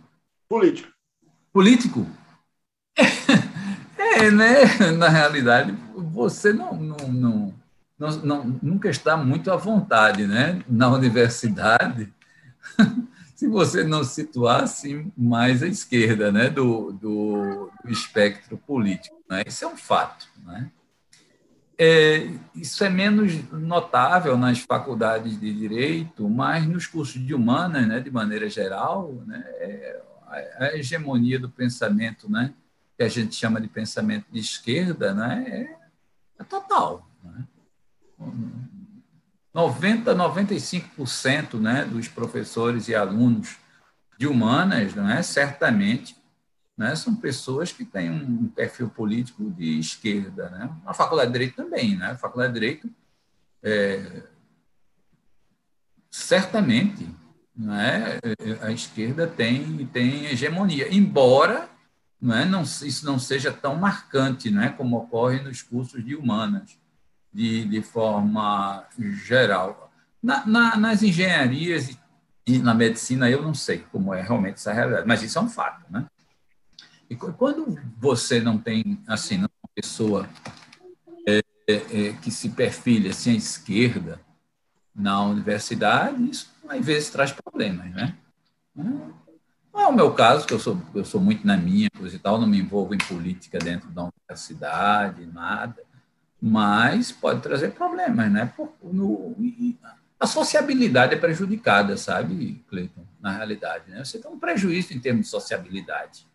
Político. 0.49 0.93
Político? 1.53 2.07
É, 4.15 4.31
né? 4.31 4.91
Na 4.99 5.09
realidade, 5.09 5.75
você 5.95 6.53
não, 6.53 6.75
não, 6.75 6.97
não, 7.09 7.55
não, 7.99 8.11
não 8.19 8.61
nunca 8.63 8.91
está 8.91 9.17
muito 9.17 9.51
à 9.51 9.57
vontade, 9.57 10.27
né? 10.27 10.63
Na 10.69 10.93
universidade 10.93 12.13
se 13.43 13.49
você 13.49 13.83
não 13.83 14.05
situasse 14.05 15.05
mais 15.19 15.65
à 15.65 15.67
esquerda 15.67 16.31
né, 16.31 16.49
do, 16.49 16.93
do, 16.93 17.73
do 17.85 17.91
espectro 17.91 18.57
político. 18.57 19.21
Né? 19.29 19.43
Isso 19.45 19.65
é 19.65 19.67
um 19.67 19.77
fato. 19.77 20.29
Né? 20.45 20.71
É, 21.77 22.31
isso 22.55 22.85
é 22.85 22.89
menos 22.89 23.33
notável 23.51 24.39
nas 24.39 24.61
faculdades 24.61 25.41
de 25.41 25.53
direito, 25.53 26.31
mas 26.31 26.69
nos 26.69 26.87
cursos 26.87 27.21
de 27.21 27.35
humanas, 27.35 27.89
né, 27.89 27.99
de 27.99 28.13
maneira 28.13 28.49
geral, 28.49 29.13
né, 29.27 29.43
é, 29.45 30.03
a 30.59 30.77
hegemonia 30.77 31.41
do 31.41 31.51
pensamento, 31.51 32.31
né, 32.31 32.55
que 32.97 33.03
a 33.03 33.09
gente 33.09 33.35
chama 33.35 33.61
de 33.61 33.67
pensamento 33.67 34.27
de 34.31 34.39
esquerda, 34.39 35.13
né, 35.13 35.45
é, 35.49 36.43
é 36.43 36.45
total. 36.45 37.11
Né? 37.25 37.45
90, 39.55 40.15
95% 40.15 41.61
né, 41.61 41.85
dos 41.85 42.09
professores 42.09 42.89
e 42.89 42.95
alunos 42.95 43.57
de 44.19 44.27
humanas, 44.27 44.95
não 44.95 45.09
é? 45.11 45.23
certamente, 45.23 46.17
né, 46.77 46.97
são 46.97 47.15
pessoas 47.15 47.71
que 47.71 47.85
têm 47.85 48.11
um 48.11 48.49
perfil 48.49 48.89
político 48.89 49.51
de 49.51 49.79
esquerda. 49.79 50.49
Né? 50.51 50.71
A 50.87 50.95
Faculdade 50.95 51.29
de 51.29 51.39
Direito 51.39 51.57
também. 51.57 51.97
Né? 51.97 52.07
A 52.07 52.17
Faculdade 52.17 52.55
de 52.55 52.61
Direito, 52.61 52.91
é, 53.63 54.23
certamente, 56.11 57.09
né, 57.55 58.19
a 58.63 58.71
esquerda 58.71 59.27
tem, 59.27 59.87
tem 59.87 60.27
hegemonia, 60.27 60.93
embora 60.95 61.69
não 62.19 62.37
é, 62.37 62.45
não, 62.45 62.63
isso 62.63 63.05
não 63.05 63.19
seja 63.19 63.53
tão 63.53 63.75
marcante 63.75 64.51
né, 64.51 64.71
como 64.71 64.97
ocorre 64.97 65.41
nos 65.41 65.61
cursos 65.61 66.05
de 66.05 66.15
humanas 66.15 66.79
de, 67.33 67.65
de 67.65 67.83
forma 67.83 68.85
geral. 68.99 69.91
Na, 70.23 70.47
na, 70.47 70.77
nas 70.77 71.03
engenharias 71.03 71.97
e 72.47 72.59
na 72.59 72.75
medicina, 72.75 73.31
eu 73.31 73.43
não 73.43 73.55
sei 73.55 73.85
como 73.91 74.13
é 74.13 74.21
realmente 74.21 74.55
essa 74.55 74.73
realidade, 74.73 75.07
mas 75.07 75.23
isso 75.23 75.39
é 75.39 75.43
um 75.43 75.49
fato. 75.49 75.85
Né? 75.91 76.07
E 77.09 77.17
quando 77.17 77.79
você 77.99 78.41
não 78.41 78.59
tem, 78.59 79.03
assim, 79.07 79.39
uma 79.39 79.49
pessoa 79.75 80.29
é, 81.27 81.41
é, 81.69 81.75
é, 81.75 82.13
que 82.15 82.31
se 82.31 82.51
perfilha 82.51 83.11
assim, 83.11 83.31
à 83.31 83.35
esquerda 83.35 84.21
na 84.95 85.23
universidade, 85.23 86.31
isso 86.31 86.53
às 86.69 86.85
vezes 86.85 87.11
traz 87.11 87.33
problemas, 87.33 87.91
né? 87.91 88.17
Não 88.75 89.81
é 89.81 89.87
o 89.87 89.93
meu 89.93 90.13
caso, 90.13 90.47
que 90.47 90.55
eu 90.55 90.59
sou, 90.59 90.81
eu 90.95 91.05
sou 91.05 91.21
muito 91.21 91.47
na 91.47 91.57
minha, 91.57 91.91
coisa 91.91 92.15
e 92.15 92.19
tal, 92.19 92.41
não 92.41 92.47
me 92.47 92.59
envolvo 92.59 92.95
em 92.95 92.99
política 92.99 93.59
dentro 93.59 93.91
da 93.91 94.05
universidade, 94.05 95.27
nada 95.27 95.83
mas 96.45 97.13
pode 97.13 97.41
trazer 97.41 97.71
problemas, 97.71 98.33
né? 98.33 98.53
Por, 98.57 98.75
no, 98.83 99.37
a 100.19 100.27
sociabilidade 100.27 101.15
é 101.15 101.17
prejudicada, 101.17 101.97
sabe, 101.97 102.65
Cleiton, 102.69 103.05
na 103.21 103.31
realidade. 103.31 103.89
Né? 103.89 104.05
Você 104.05 104.19
tem 104.19 104.29
um 104.29 104.39
prejuízo 104.39 104.93
em 104.93 104.99
termos 104.99 105.27
de 105.27 105.29
sociabilidade. 105.29 106.27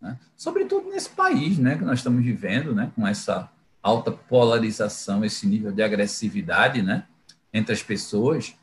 Né? 0.00 0.16
Sobretudo 0.36 0.88
nesse 0.88 1.10
país 1.10 1.58
né, 1.58 1.76
que 1.76 1.84
nós 1.84 1.98
estamos 1.98 2.24
vivendo, 2.24 2.74
né, 2.74 2.92
com 2.94 3.06
essa 3.06 3.50
alta 3.82 4.12
polarização, 4.12 5.24
esse 5.24 5.46
nível 5.46 5.72
de 5.72 5.82
agressividade 5.82 6.82
né, 6.82 7.04
entre 7.52 7.72
as 7.72 7.82
pessoas. 7.82 8.54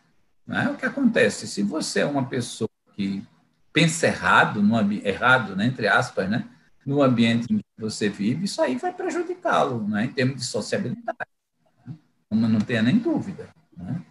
Né? 0.48 0.70
O 0.70 0.78
que 0.78 0.86
acontece? 0.86 1.48
Se 1.48 1.63
você 1.63 2.02
é 2.02 2.06
uma 2.06 2.26
pessoa 2.26 2.70
que 2.96 3.24
pensa 3.72 4.08
errado, 4.08 4.62
no, 4.62 4.94
errado 5.06 5.56
né, 5.56 5.66
entre 5.66 5.88
aspas, 5.88 6.30
né, 6.30 6.46
no 6.86 7.02
ambiente 7.02 7.54
em 7.54 7.58
que 7.58 7.65
você 7.78 8.10
vive, 8.10 8.46
isso 8.46 8.62
aí 8.62 8.76
vai 8.76 8.93
prejudicá-lo, 8.93 9.88
né, 9.88 10.06
em 10.06 10.10
termos 10.10 10.38
de 10.38 10.46
sociabilidade. 10.46 11.17
Né? 11.86 11.96
Não 12.30 12.60
tenha 12.60 12.82
nem 12.82 12.98
dúvida. 12.98 13.50
Né? 13.76 14.02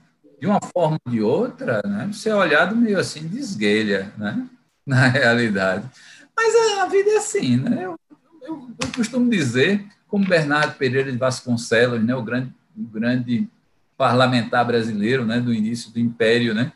De 0.40 0.46
uma 0.46 0.60
forma 0.60 0.98
ou 1.04 1.12
de 1.12 1.22
outra, 1.22 1.82
né, 1.84 2.08
você 2.12 2.30
é 2.30 2.34
olhado 2.34 2.74
meio 2.74 2.98
assim 2.98 3.26
de 3.28 3.38
esguelha, 3.38 4.12
né, 4.16 4.48
na 4.86 5.06
realidade. 5.06 5.88
Mas 6.36 6.54
a, 6.80 6.86
vida 6.86 7.10
é 7.10 7.16
assim, 7.18 7.56
né? 7.58 7.84
Eu, 7.84 7.96
eu, 8.42 8.70
eu, 8.82 8.92
costumo 8.94 9.30
dizer, 9.30 9.86
como 10.08 10.26
Bernardo 10.26 10.76
Pereira 10.76 11.12
de 11.12 11.18
Vasconcelos, 11.18 12.02
né, 12.02 12.14
o 12.14 12.22
grande, 12.22 12.52
o 12.76 12.82
grande 12.82 13.48
parlamentar 13.96 14.66
brasileiro, 14.66 15.24
né, 15.24 15.40
do 15.40 15.52
início 15.52 15.92
do 15.92 16.00
Império, 16.00 16.54
né, 16.54 16.72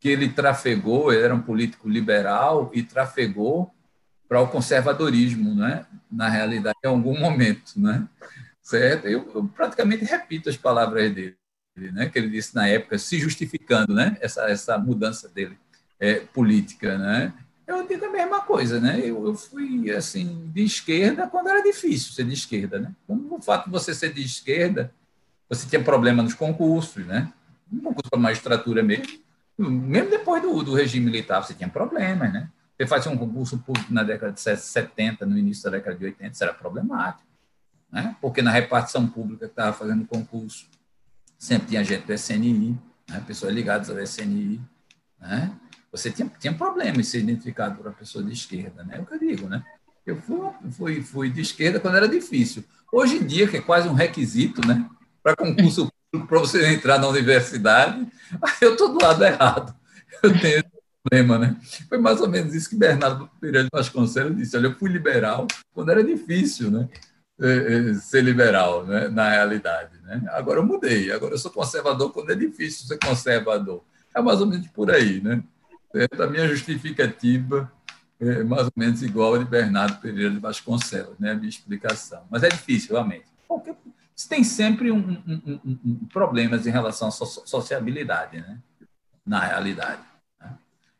que 0.00 0.08
ele 0.08 0.28
trafegou, 0.28 1.12
ele 1.12 1.22
era 1.22 1.34
um 1.34 1.40
político 1.40 1.88
liberal 1.88 2.70
e 2.74 2.82
trafegou 2.82 3.73
para 4.34 4.40
o 4.40 4.48
conservadorismo, 4.48 5.54
né, 5.54 5.86
na 6.10 6.28
realidade, 6.28 6.76
em 6.84 6.88
algum 6.88 7.16
momento, 7.16 7.74
né, 7.76 8.04
certo? 8.60 9.06
Eu, 9.06 9.30
eu 9.32 9.44
praticamente 9.44 10.04
repito 10.04 10.48
as 10.48 10.56
palavras 10.56 11.14
dele, 11.14 11.36
né, 11.76 12.08
que 12.08 12.18
ele 12.18 12.30
disse 12.30 12.52
na 12.52 12.66
época, 12.66 12.98
se 12.98 13.16
justificando, 13.20 13.94
né, 13.94 14.16
essa 14.20 14.50
essa 14.50 14.76
mudança 14.76 15.28
dele 15.28 15.56
é, 16.00 16.14
política, 16.14 16.98
né? 16.98 17.32
Eu 17.64 17.86
digo 17.86 18.04
a 18.06 18.10
mesma 18.10 18.40
coisa, 18.40 18.80
né? 18.80 18.98
Eu, 18.98 19.24
eu, 19.24 19.34
fui 19.36 19.88
assim 19.92 20.50
de 20.52 20.64
esquerda 20.64 21.28
quando 21.28 21.48
era 21.48 21.62
difícil 21.62 22.12
ser 22.12 22.24
de 22.24 22.34
esquerda, 22.34 22.80
né? 22.80 22.92
Como 23.06 23.36
o 23.36 23.40
fato 23.40 23.66
de 23.66 23.70
você 23.70 23.94
ser 23.94 24.12
de 24.12 24.20
esquerda, 24.20 24.92
você 25.48 25.66
tinha 25.68 25.82
problema 25.82 26.24
nos 26.24 26.34
concursos, 26.34 27.06
né? 27.06 27.32
Um 27.72 27.78
concurso 27.78 28.10
para 28.10 28.18
magistratura 28.18 28.82
mesmo, 28.82 29.06
mesmo 29.56 30.10
depois 30.10 30.42
do, 30.42 30.62
do 30.64 30.74
regime 30.74 31.06
militar, 31.06 31.40
você 31.40 31.54
tinha 31.54 31.68
problemas, 31.68 32.32
né? 32.32 32.50
Você 32.76 32.86
fazia 32.86 33.10
um 33.10 33.16
concurso 33.16 33.58
público 33.58 33.92
na 33.92 34.02
década 34.02 34.32
de 34.32 34.40
70, 34.40 35.24
no 35.26 35.38
início 35.38 35.64
da 35.64 35.70
década 35.70 35.96
de 35.96 36.04
80, 36.06 36.32
isso 36.32 36.42
era 36.42 36.52
problemático, 36.52 37.28
né? 37.90 38.16
Porque 38.20 38.42
na 38.42 38.50
repartição 38.50 39.06
pública 39.06 39.46
que 39.46 39.52
estava 39.52 39.72
fazendo 39.72 40.04
concurso, 40.06 40.66
sempre 41.38 41.68
tinha 41.68 41.84
gente 41.84 42.04
do 42.04 42.12
SNI, 42.12 42.76
né? 43.08 43.22
pessoas 43.26 43.54
ligadas 43.54 43.90
ao 43.90 44.00
SNI, 44.00 44.60
né? 45.20 45.54
você 45.94 46.10
tinha, 46.10 46.28
tinha 46.40 46.52
problema 46.52 47.00
em 47.00 47.04
ser 47.04 47.20
identificado 47.20 47.76
por 47.76 47.86
uma 47.86 47.92
pessoa 47.92 48.24
de 48.24 48.32
esquerda, 48.32 48.82
né? 48.82 48.96
É 48.96 49.00
o 49.00 49.06
que 49.06 49.14
eu 49.14 49.18
digo, 49.20 49.48
né? 49.48 49.62
Eu 50.04 50.20
fui, 50.20 50.50
fui, 50.72 51.02
fui 51.02 51.30
de 51.30 51.40
esquerda 51.40 51.78
quando 51.78 51.96
era 51.96 52.08
difícil. 52.08 52.64
Hoje 52.92 53.18
em 53.18 53.24
dia, 53.24 53.46
que 53.46 53.58
é 53.58 53.60
quase 53.60 53.88
um 53.88 53.92
requisito, 53.92 54.66
né? 54.66 54.88
Para 55.22 55.36
concurso 55.36 55.88
público, 56.10 56.28
para 56.28 56.40
você 56.40 56.74
entrar 56.74 56.98
na 56.98 57.06
universidade, 57.06 58.04
eu 58.60 58.72
estou 58.72 58.92
do 58.92 59.04
lado 59.04 59.24
errado. 59.24 59.74
Eu 60.20 60.40
tenho 60.40 60.64
problema, 61.04 61.38
né? 61.38 61.56
Foi 61.88 61.98
mais 61.98 62.20
ou 62.20 62.28
menos 62.28 62.54
isso 62.54 62.70
que 62.70 62.76
Bernardo 62.76 63.28
Pereira 63.40 63.64
de 63.64 63.70
Vasconcelos 63.72 64.36
disse. 64.36 64.56
Olha, 64.56 64.68
eu 64.68 64.74
fui 64.74 64.90
liberal 64.90 65.46
quando 65.72 65.90
era 65.90 66.02
difícil, 66.02 66.70
né? 66.70 66.88
É, 67.40 67.90
é, 67.90 67.94
ser 67.94 68.22
liberal, 68.22 68.86
né? 68.86 69.08
na 69.08 69.28
realidade. 69.28 69.98
Né? 70.02 70.24
Agora 70.30 70.60
eu 70.60 70.64
mudei, 70.64 71.10
agora 71.10 71.34
eu 71.34 71.38
sou 71.38 71.50
conservador 71.50 72.12
quando 72.12 72.30
é 72.30 72.34
difícil 72.34 72.86
ser 72.86 72.98
conservador. 72.98 73.82
É 74.14 74.22
mais 74.22 74.40
ou 74.40 74.46
menos 74.46 74.68
por 74.68 74.88
aí, 74.90 75.20
né? 75.20 75.42
Certo? 75.90 76.22
A 76.22 76.28
minha 76.28 76.46
justificativa 76.46 77.70
é 78.20 78.44
mais 78.44 78.66
ou 78.66 78.72
menos 78.76 79.02
igual 79.02 79.34
a 79.34 79.38
de 79.38 79.44
Bernardo 79.44 80.00
Pereira 80.00 80.30
de 80.30 80.38
Vasconcelos, 80.38 81.18
né? 81.18 81.32
a 81.32 81.34
minha 81.34 81.48
explicação. 81.48 82.22
Mas 82.30 82.44
é 82.44 82.48
difícil, 82.48 82.92
realmente. 82.92 83.26
Porque 83.48 83.74
tem 84.28 84.44
sempre 84.44 84.92
um, 84.92 85.20
um, 85.26 85.78
um 85.84 86.06
problemas 86.12 86.68
em 86.68 86.70
relação 86.70 87.08
à 87.08 87.10
sociabilidade, 87.10 88.40
né? 88.40 88.58
na 89.26 89.40
realidade. 89.40 90.02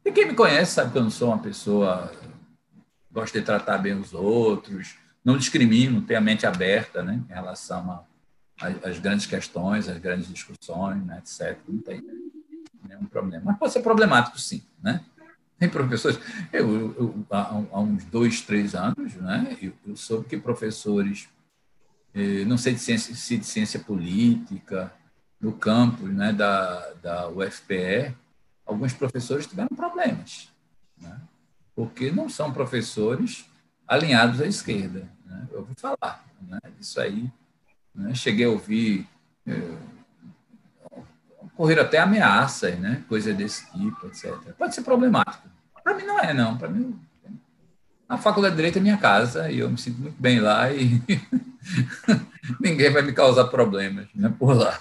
E 0.04 0.12
quem 0.12 0.28
me 0.28 0.34
conhece 0.34 0.72
sabe 0.72 0.92
que 0.92 0.98
eu 0.98 1.02
não 1.02 1.10
sou 1.10 1.28
uma 1.28 1.38
pessoa 1.38 2.12
gosto 3.10 3.38
de 3.38 3.44
tratar 3.44 3.78
bem 3.78 3.94
os 3.94 4.12
outros, 4.12 4.96
não 5.24 5.38
discrimino, 5.38 6.02
tenho 6.02 6.18
a 6.18 6.22
mente 6.22 6.44
aberta 6.44 7.02
né? 7.02 7.22
em 7.30 7.32
relação 7.32 8.04
às 8.82 8.98
grandes 8.98 9.24
questões, 9.24 9.88
às 9.88 9.98
grandes 9.98 10.28
discussões, 10.28 11.02
né? 11.06 11.18
etc. 11.18 11.56
Não 11.68 11.78
tem 11.78 12.04
nenhum 12.86 13.06
problema. 13.06 13.42
Mas 13.46 13.58
pode 13.58 13.72
ser 13.72 13.80
problemático, 13.80 14.38
sim. 14.38 14.62
Né? 14.82 15.00
Tem 15.58 15.68
professores. 15.68 16.18
Eu, 16.52 16.94
eu 16.98 17.26
há, 17.30 17.62
há, 17.72 17.80
uns 17.80 18.04
dois, 18.04 18.40
três 18.40 18.74
anos, 18.74 19.14
né, 19.14 19.56
eu, 19.62 19.72
eu 19.86 19.96
soube 19.96 20.28
que 20.28 20.36
professores, 20.36 21.28
eh, 22.12 22.44
não 22.44 22.58
sei 22.58 22.74
de 22.74 22.80
ciência, 22.80 23.14
se 23.14 23.38
de 23.38 23.46
ciência 23.46 23.78
política, 23.78 24.92
no 25.40 25.52
campus 25.52 26.10
né, 26.12 26.32
da, 26.32 26.92
da 26.94 27.28
UFPE, 27.28 28.14
alguns 28.66 28.92
professores 28.92 29.46
tiveram 29.46 29.74
problemas, 29.74 30.48
né, 31.00 31.20
porque 31.74 32.10
não 32.10 32.28
são 32.28 32.52
professores 32.52 33.44
alinhados 33.86 34.40
à 34.40 34.46
esquerda. 34.46 35.08
Né, 35.26 35.48
eu 35.52 35.60
ouvi 35.60 35.74
falar 35.76 36.24
né, 36.42 36.58
disso 36.78 37.00
aí. 37.00 37.30
Né, 37.94 38.14
cheguei 38.14 38.46
a 38.46 38.50
ouvir. 38.50 39.06
Eh, 39.46 39.76
ocorreram 41.54 41.82
até 41.82 41.98
ameaças, 41.98 42.78
né? 42.78 43.02
Coisa 43.08 43.32
desse 43.32 43.70
tipo, 43.70 44.06
etc. 44.06 44.34
Pode 44.58 44.74
ser 44.74 44.82
problemático. 44.82 45.48
Para 45.82 45.94
mim 45.94 46.04
não 46.04 46.18
é, 46.18 46.34
não. 46.34 46.56
Para 46.56 46.68
mim, 46.68 46.98
a 48.08 48.18
faculdade 48.18 48.54
de 48.54 48.56
direito 48.56 48.78
é 48.78 48.82
minha 48.82 48.96
casa 48.96 49.50
e 49.50 49.60
eu 49.60 49.70
me 49.70 49.78
sinto 49.78 50.00
muito 50.00 50.20
bem 50.20 50.40
lá 50.40 50.70
e 50.72 51.00
ninguém 52.60 52.90
vai 52.90 53.02
me 53.02 53.12
causar 53.12 53.44
problemas, 53.44 54.08
né? 54.14 54.32
Por 54.38 54.54
lá. 54.56 54.80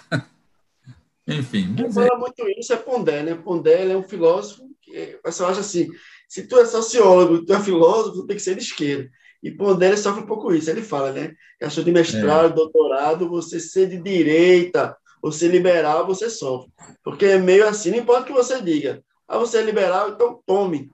Enfim. 1.27 1.73
Quem 1.75 1.91
fala 1.91 2.07
é... 2.13 2.17
muito 2.17 2.47
isso 2.57 2.73
é 2.73 2.77
Pondé, 2.77 3.23
né? 3.23 3.35
Pondé 3.35 3.89
é 3.89 3.97
um 3.97 4.03
filósofo 4.03 4.63
que 4.81 5.15
o 5.19 5.21
pessoal 5.23 5.51
acha 5.51 5.61
assim: 5.61 5.87
se 6.27 6.47
tu 6.47 6.59
é 6.59 6.65
sociólogo, 6.65 7.45
tu 7.45 7.53
é 7.53 7.59
filósofo, 7.59 8.21
tu 8.21 8.27
tem 8.27 8.35
que 8.35 8.43
ser 8.43 8.55
de 8.55 8.61
esquerda. 8.61 9.09
E 9.41 9.51
Pondé 9.51 9.95
sofre 9.95 10.23
um 10.23 10.27
pouco 10.27 10.53
isso. 10.53 10.69
Ele 10.69 10.81
fala, 10.81 11.11
né? 11.11 11.33
Achou 11.61 11.83
de 11.83 11.91
mestrado, 11.91 12.51
é. 12.51 12.55
doutorado, 12.55 13.29
você 13.29 13.59
ser 13.59 13.87
de 13.87 13.97
direita, 13.97 14.95
você 15.21 15.47
liberal, 15.47 16.05
você 16.05 16.29
sofre. 16.29 16.71
Porque 17.03 17.25
é 17.25 17.37
meio 17.37 17.67
assim, 17.67 17.91
não 17.91 17.99
importa 17.99 18.23
o 18.23 18.25
que 18.25 18.33
você 18.33 18.61
diga. 18.61 19.03
Ah, 19.27 19.37
você 19.37 19.57
é 19.57 19.61
liberal, 19.61 20.09
então 20.09 20.41
tome. 20.45 20.89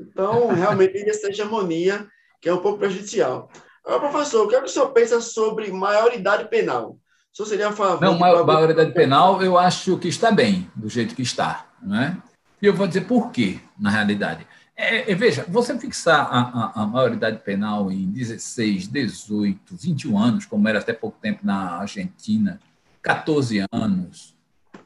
Então, 0.00 0.48
realmente, 0.54 0.98
essa 1.08 1.28
hegemonia 1.28 2.06
que 2.40 2.48
é 2.48 2.52
um 2.52 2.60
pouco 2.60 2.78
prejudicial. 2.78 3.50
Agora, 3.82 4.10
professor, 4.10 4.44
o 4.44 4.48
que, 4.48 4.54
é 4.54 4.60
que 4.60 4.66
o 4.66 4.68
senhor 4.68 4.90
pensa 4.92 5.18
sobre 5.20 5.72
maioridade 5.72 6.48
penal? 6.50 6.98
O 7.34 7.36
senhor 7.36 7.48
seria 7.48 7.68
a 7.68 7.72
favor... 7.72 8.00
Não, 8.00 8.16
maioridade 8.16 8.92
penal, 8.92 9.42
eu 9.42 9.58
acho 9.58 9.98
que 9.98 10.06
está 10.06 10.30
bem, 10.30 10.70
do 10.72 10.88
jeito 10.88 11.16
que 11.16 11.22
está. 11.22 11.66
Né? 11.82 12.16
E 12.62 12.66
eu 12.66 12.72
vou 12.72 12.86
dizer 12.86 13.08
por 13.08 13.32
quê, 13.32 13.58
na 13.76 13.90
realidade. 13.90 14.46
É, 14.76 15.10
é, 15.10 15.14
veja, 15.16 15.44
você 15.48 15.76
fixar 15.76 16.28
a, 16.30 16.38
a, 16.38 16.82
a, 16.82 16.86
maioridade 16.86 17.38
penal 17.38 17.90
em 17.90 18.08
16, 18.08 18.86
18, 18.86 19.76
21 19.76 20.16
anos, 20.16 20.46
como 20.46 20.68
era 20.68 20.78
até 20.78 20.92
pouco 20.92 21.18
tempo 21.20 21.40
na 21.42 21.78
Argentina, 21.78 22.60
14 23.02 23.66
anos. 23.72 24.36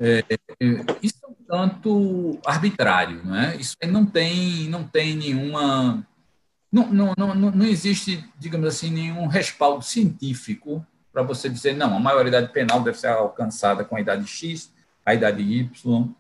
É, 0.01 0.25
é, 0.31 0.39
isso 1.03 1.17
é 1.23 1.27
um 1.27 1.35
tanto 1.47 2.39
arbitrário, 2.47 3.21
não 3.27 3.37
é? 3.37 3.57
Isso 3.57 3.77
não 3.87 4.07
tem, 4.07 4.71
não 4.71 4.85
tem 4.85 5.15
nenhuma. 5.15 6.03
Não, 6.73 6.91
não, 6.91 7.15
não, 7.15 7.35
não 7.35 7.67
existe, 7.67 8.25
digamos 8.39 8.69
assim, 8.69 8.91
nenhum 8.91 9.27
respaldo 9.27 9.85
científico 9.85 10.83
para 11.19 11.35
você 11.35 11.49
dizer, 11.49 11.75
não, 11.75 11.97
a 11.97 11.99
maioridade 11.99 12.53
penal 12.53 12.81
deve 12.81 12.97
ser 12.97 13.09
alcançada 13.09 13.85
com 13.85 13.97
a 13.97 14.01
idade 14.01 14.25
X, 14.25 14.73
a 15.05 15.15
idade 15.15 15.43
Y, 15.43 16.15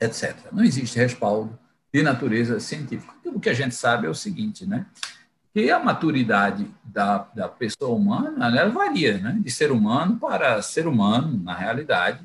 etc. 0.00 0.36
Não 0.52 0.62
existe 0.62 0.96
respaldo 0.96 1.58
de 1.92 2.02
natureza 2.02 2.60
científica. 2.60 3.12
O 3.24 3.40
que 3.40 3.50
a 3.50 3.54
gente 3.54 3.74
sabe 3.74 4.06
é 4.06 4.10
o 4.10 4.14
seguinte, 4.14 4.64
né? 4.64 4.86
que 5.52 5.70
a 5.70 5.78
maturidade 5.78 6.68
da, 6.84 7.28
da 7.34 7.48
pessoa 7.48 7.96
humana 7.96 8.46
ela 8.46 8.70
varia, 8.70 9.18
né? 9.18 9.36
de 9.40 9.50
ser 9.50 9.72
humano 9.72 10.18
para 10.18 10.62
ser 10.62 10.86
humano, 10.86 11.36
na 11.42 11.54
realidade. 11.54 12.20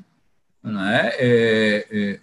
Né? 0.62 1.10
É, 1.14 1.86
é, 1.90 2.20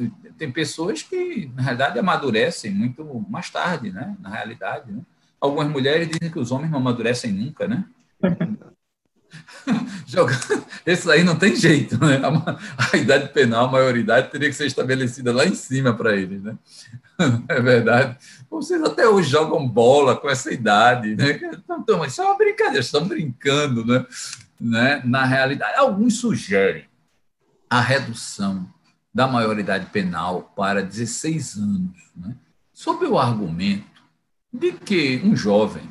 é, 0.00 0.08
tem 0.36 0.52
pessoas 0.52 1.02
que, 1.02 1.50
na 1.54 1.62
realidade, 1.62 1.98
amadurecem 1.98 2.70
muito 2.70 3.24
mais 3.30 3.48
tarde, 3.48 3.90
né? 3.92 4.14
na 4.20 4.28
realidade. 4.28 4.92
Né? 4.92 5.00
Algumas 5.40 5.68
mulheres 5.68 6.08
dizem 6.08 6.30
que 6.30 6.38
os 6.38 6.50
homens 6.50 6.70
não 6.70 6.78
amadurecem 6.78 7.32
nunca, 7.32 7.66
né? 7.66 7.84
Esse 10.86 11.10
aí 11.10 11.22
não 11.22 11.36
tem 11.36 11.54
jeito, 11.54 11.98
né? 12.02 12.20
A, 12.92 12.96
idade 12.96 13.28
penal, 13.32 13.66
a 13.66 13.70
maioridade, 13.70 14.30
teria 14.30 14.48
que 14.48 14.56
ser 14.56 14.66
estabelecida 14.66 15.32
lá 15.32 15.44
em 15.44 15.54
cima 15.54 15.94
para 15.94 16.16
eles, 16.16 16.42
né? 16.42 16.56
É 17.48 17.60
verdade. 17.60 18.16
Vocês 18.48 18.80
até 18.82 19.08
hoje 19.08 19.28
jogam 19.28 19.68
bola 19.68 20.16
com 20.16 20.30
essa 20.30 20.52
idade, 20.52 21.16
né? 21.16 21.40
Então, 21.68 22.04
isso 22.04 22.22
é 22.22 22.24
uma 22.24 22.38
brincadeira, 22.38 22.80
estão 22.80 23.06
brincando, 23.06 23.84
né? 23.84 24.06
né? 24.60 25.02
Na 25.04 25.24
realidade, 25.24 25.76
alguns 25.76 26.20
sugerem 26.20 26.84
a 27.68 27.80
redução 27.80 28.66
da 29.12 29.26
maioridade 29.26 29.86
penal 29.86 30.52
para 30.56 30.82
16 30.82 31.56
anos, 31.56 31.98
né? 32.16 32.36
sob 32.72 33.04
o 33.06 33.18
argumento 33.18 33.84
de 34.52 34.72
que 34.72 35.20
um 35.24 35.34
jovem 35.34 35.82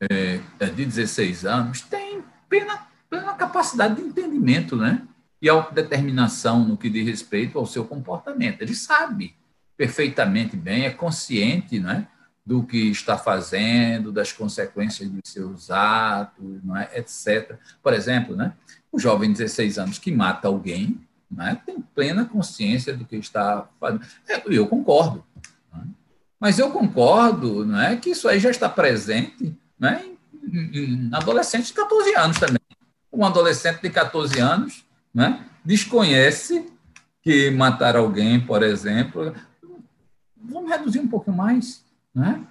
é, 0.00 0.40
de 0.74 0.84
16 0.84 1.44
anos 1.44 1.80
tem 1.80 2.22
plena, 2.48 2.86
plena 3.08 3.34
capacidade 3.34 3.96
de 3.96 4.02
entendimento, 4.02 4.76
né? 4.76 5.02
E 5.40 5.48
autodeterminação 5.48 6.64
no 6.64 6.76
que 6.76 6.90
diz 6.90 7.06
respeito 7.06 7.58
ao 7.58 7.66
seu 7.66 7.84
comportamento. 7.84 8.62
Ele 8.62 8.74
sabe 8.74 9.36
perfeitamente 9.76 10.56
bem, 10.56 10.84
é 10.84 10.90
consciente, 10.90 11.78
né? 11.78 12.08
do 12.48 12.62
que 12.62 12.90
está 12.90 13.18
fazendo, 13.18 14.10
das 14.10 14.32
consequências 14.32 15.06
dos 15.06 15.20
seus 15.24 15.70
atos, 15.70 16.64
não 16.64 16.74
é? 16.74 16.88
etc. 16.94 17.58
Por 17.82 17.92
exemplo, 17.92 18.34
né? 18.34 18.54
o 18.90 18.98
jovem 18.98 19.30
de 19.30 19.36
16 19.36 19.78
anos 19.78 19.98
que 19.98 20.10
mata 20.10 20.48
alguém 20.48 20.98
né? 21.30 21.60
tem 21.66 21.78
plena 21.94 22.24
consciência 22.24 22.96
do 22.96 23.04
que 23.04 23.16
está 23.16 23.68
fazendo. 23.78 24.00
É, 24.26 24.42
eu 24.46 24.66
concordo. 24.66 25.22
Né? 25.74 25.84
Mas 26.40 26.58
eu 26.58 26.70
concordo 26.70 27.66
né, 27.66 27.96
que 27.96 28.10
isso 28.10 28.26
aí 28.26 28.40
já 28.40 28.48
está 28.48 28.66
presente 28.66 29.54
né, 29.78 30.04
adolescente 31.12 31.66
de 31.66 31.74
14 31.74 32.14
anos 32.14 32.38
também. 32.38 32.58
Um 33.12 33.24
adolescente 33.24 33.80
de 33.80 33.90
14 33.90 34.38
anos 34.40 34.84
né, 35.12 35.44
desconhece 35.64 36.70
que 37.22 37.50
matar 37.50 37.96
alguém, 37.96 38.40
por 38.40 38.62
exemplo, 38.62 39.34
vamos 40.36 40.70
reduzir 40.70 41.00
um 41.00 41.08
pouco 41.08 41.30
mais, 41.32 41.84
né? 42.14 42.44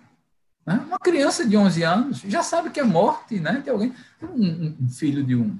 né? 0.66 0.84
Uma 0.88 1.00
criança 1.00 1.48
de 1.48 1.56
11 1.56 1.84
anos 1.84 2.20
já 2.20 2.44
sabe 2.44 2.70
que 2.70 2.80
é 2.80 2.84
morte, 2.84 3.40
né? 3.40 3.62
Tem 3.64 3.74
alguém, 3.74 3.94
um, 4.22 4.76
um 4.82 4.90
filho 4.90 5.24
de 5.24 5.36
um, 5.36 5.58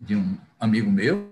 de 0.00 0.16
um 0.16 0.36
amigo 0.58 0.90
meu, 0.90 1.30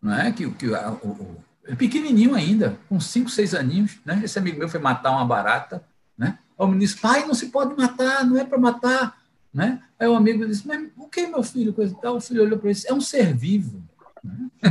não 0.00 0.14
é? 0.14 0.32
Que, 0.32 0.50
que 0.52 0.66
o, 0.68 0.74
o, 0.74 1.44
é 1.64 1.74
pequenininho 1.74 2.34
ainda, 2.34 2.78
com 2.88 2.98
5, 2.98 3.28
6 3.28 3.54
aninhos, 3.54 4.00
né? 4.04 4.20
Esse 4.24 4.38
amigo 4.38 4.58
meu 4.58 4.68
foi 4.68 4.80
matar 4.80 5.10
uma 5.12 5.24
barata, 5.24 5.84
né? 6.16 6.38
O 6.60 6.66
menino 6.66 6.80
disse, 6.80 7.00
pai, 7.00 7.26
não 7.26 7.34
se 7.34 7.46
pode 7.46 7.74
matar, 7.74 8.24
não 8.26 8.36
é 8.36 8.44
para 8.44 8.58
matar, 8.58 9.18
né? 9.52 9.82
Aí 9.98 10.06
o 10.06 10.14
amigo 10.14 10.46
disse, 10.46 10.66
mas 10.66 10.90
o 10.96 11.08
que, 11.08 11.26
meu 11.26 11.42
filho? 11.42 11.72
Coisa 11.72 11.96
tal. 12.00 12.16
O 12.16 12.20
filho 12.20 12.42
olhou 12.42 12.58
para 12.58 12.68
ele 12.68 12.74
disse, 12.74 12.88
é 12.88 12.92
um 12.92 13.00
ser 13.00 13.34
vivo. 13.34 13.82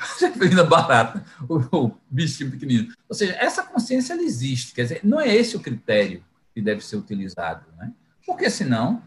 Você 0.00 0.26
ainda 0.26 0.64
barata, 0.64 1.24
o, 1.48 1.56
o 1.76 1.96
bichinho 2.10 2.50
pequenino. 2.50 2.92
Ou 3.08 3.14
seja, 3.14 3.34
essa 3.40 3.62
consciência 3.62 4.12
ela 4.12 4.22
existe, 4.22 4.74
quer 4.74 4.82
dizer, 4.82 5.00
não 5.02 5.18
é 5.18 5.34
esse 5.34 5.56
o 5.56 5.60
critério 5.60 6.22
que 6.54 6.60
deve 6.60 6.84
ser 6.84 6.96
utilizado, 6.96 7.64
né? 7.78 7.90
Porque 8.26 8.50
senão 8.50 9.02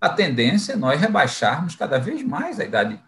a 0.00 0.08
tendência 0.08 0.72
é 0.72 0.76
nós 0.76 0.98
rebaixarmos 0.98 1.76
cada 1.76 1.98
vez 1.98 2.22
mais 2.22 2.58
a 2.58 2.64
idade 2.64 2.98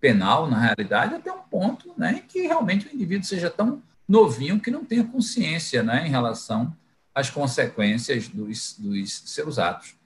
penal, 0.00 0.48
na 0.48 0.60
realidade, 0.60 1.16
até 1.16 1.32
um 1.32 1.42
ponto 1.42 1.92
né, 1.96 2.22
em 2.22 2.26
que 2.28 2.42
realmente 2.42 2.86
o 2.86 2.94
indivíduo 2.94 3.26
seja 3.26 3.50
tão 3.50 3.82
novinho 4.08 4.60
que 4.60 4.70
não 4.70 4.84
tenha 4.84 5.02
consciência 5.02 5.82
né, 5.82 6.06
em 6.06 6.10
relação 6.10 6.74
às 7.18 7.30
consequências 7.30 8.28
dos, 8.28 8.76
dos 8.78 9.22
seus 9.26 9.58
atos. 9.58 9.96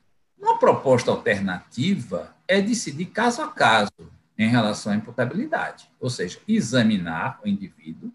Uma 0.40 0.58
proposta 0.58 1.10
alternativa 1.10 2.34
é 2.48 2.58
decidir 2.58 3.06
caso 3.06 3.42
a 3.42 3.48
caso 3.48 3.90
em 4.38 4.48
relação 4.48 4.92
à 4.92 4.96
imputabilidade, 4.96 5.90
ou 6.00 6.08
seja, 6.08 6.38
examinar 6.48 7.38
o 7.44 7.48
indivíduo, 7.48 8.10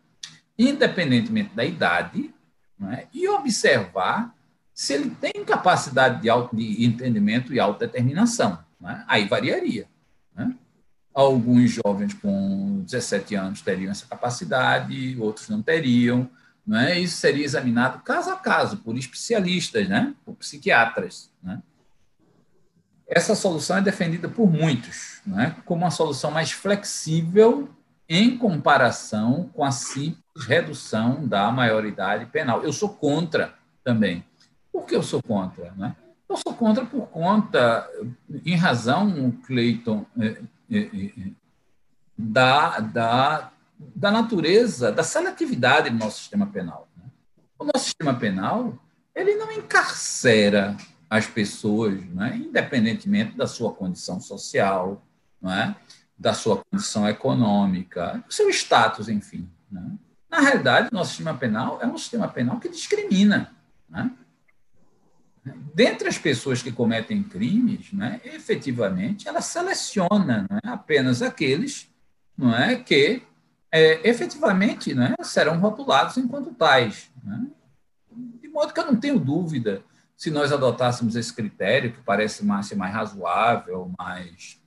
independentemente 0.57 1.53
da 1.53 1.63
idade, 1.63 2.33
é? 2.91 3.05
e 3.13 3.29
observar 3.29 4.35
se 4.73 4.93
ele 4.93 5.11
tem 5.11 5.45
capacidade 5.45 6.19
de, 6.19 6.29
auto, 6.29 6.55
de 6.55 6.83
entendimento 6.83 7.53
e 7.53 7.59
autodeterminação. 7.59 8.57
É? 8.83 9.03
Aí 9.07 9.27
variaria. 9.27 9.87
É? 10.35 10.47
Alguns 11.13 11.69
jovens 11.69 12.15
com 12.15 12.81
17 12.83 13.35
anos 13.35 13.61
teriam 13.61 13.91
essa 13.91 14.07
capacidade, 14.07 15.15
outros 15.19 15.49
não 15.49 15.61
teriam. 15.61 16.27
É? 16.75 16.99
Isso 16.99 17.17
seria 17.17 17.45
examinado 17.45 17.99
caso 17.99 18.29
a 18.29 18.35
caso 18.35 18.77
por 18.77 18.97
especialistas, 18.97 19.87
né? 19.87 20.13
por 20.25 20.35
psiquiatras. 20.35 21.29
Né? 21.41 21.61
Essa 23.07 23.35
solução 23.35 23.77
é 23.77 23.81
defendida 23.81 24.27
por 24.27 24.51
muitos 24.51 25.21
né? 25.25 25.55
como 25.65 25.83
uma 25.83 25.91
solução 25.91 26.31
mais 26.31 26.51
flexível 26.51 27.69
em 28.09 28.37
comparação 28.37 29.49
com 29.53 29.63
a 29.63 29.71
simples 29.71 30.27
redução 30.45 31.27
da 31.27 31.51
maioridade 31.51 32.25
penal. 32.25 32.63
Eu 32.63 32.71
sou 32.71 32.89
contra 32.89 33.55
também. 33.83 34.23
Por 34.71 34.85
que 34.85 34.95
eu 34.95 35.03
sou 35.03 35.21
contra? 35.23 35.71
Né? 35.75 35.95
Eu 36.29 36.37
sou 36.37 36.53
contra 36.53 36.85
por 36.85 37.07
conta, 37.07 37.89
em 38.45 38.55
razão, 38.55 39.31
Cleiton, 39.45 40.05
é, 40.19 40.41
é, 40.69 40.79
é, 40.79 41.11
da, 42.17 42.79
da, 42.79 43.51
da 43.79 44.11
natureza, 44.11 44.91
da 44.91 45.03
seletividade 45.03 45.89
do 45.89 45.97
nosso 45.97 46.19
sistema 46.19 46.47
penal. 46.47 46.87
Né? 46.97 47.03
O 47.59 47.65
nosso 47.65 47.85
sistema 47.85 48.13
penal 48.13 48.77
ele 49.15 49.35
não 49.35 49.51
encarcera 49.51 50.75
as 51.09 51.25
pessoas, 51.25 52.05
né? 52.07 52.37
independentemente 52.37 53.35
da 53.35 53.47
sua 53.47 53.73
condição 53.73 54.19
social, 54.19 55.01
é? 55.43 55.75
da 56.17 56.33
sua 56.33 56.63
condição 56.69 57.07
econômica, 57.07 58.23
do 58.25 58.33
seu 58.33 58.49
status, 58.49 59.09
enfim. 59.09 59.49
Né? 59.71 59.91
Na 60.29 60.39
realidade, 60.39 60.89
nosso 60.91 61.11
sistema 61.11 61.33
penal 61.35 61.79
é 61.81 61.87
um 61.87 61.97
sistema 61.97 62.27
penal 62.27 62.59
que 62.59 62.69
discrimina. 62.69 63.55
Né? 63.89 64.11
dentre 65.73 66.07
as 66.07 66.17
pessoas 66.17 66.61
que 66.61 66.71
cometem 66.71 67.23
crimes, 67.23 67.91
né, 67.93 68.19
efetivamente, 68.23 69.27
ela 69.27 69.41
seleciona 69.41 70.45
né, 70.49 70.59
apenas 70.63 71.21
aqueles 71.21 71.89
não 72.37 72.55
é, 72.55 72.75
que 72.75 73.23
é, 73.77 74.09
efetivamente 74.09 74.93
né, 74.93 75.13
serão 75.21 75.59
rotulados 75.59 76.17
enquanto 76.17 76.53
tais. 76.53 77.09
Né? 77.23 77.47
De 78.41 78.47
modo 78.47 78.73
que 78.73 78.79
eu 78.79 78.85
não 78.85 78.95
tenho 78.95 79.19
dúvida 79.19 79.83
se 80.15 80.31
nós 80.31 80.51
adotássemos 80.51 81.15
esse 81.15 81.31
critério, 81.31 81.93
que 81.93 82.01
parece 82.01 82.43
mais, 82.43 82.71
mais 82.71 82.91
razoável, 82.91 83.91
mais, 83.99 84.59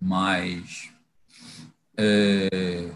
mais, 0.00 0.90
é, 1.98 2.90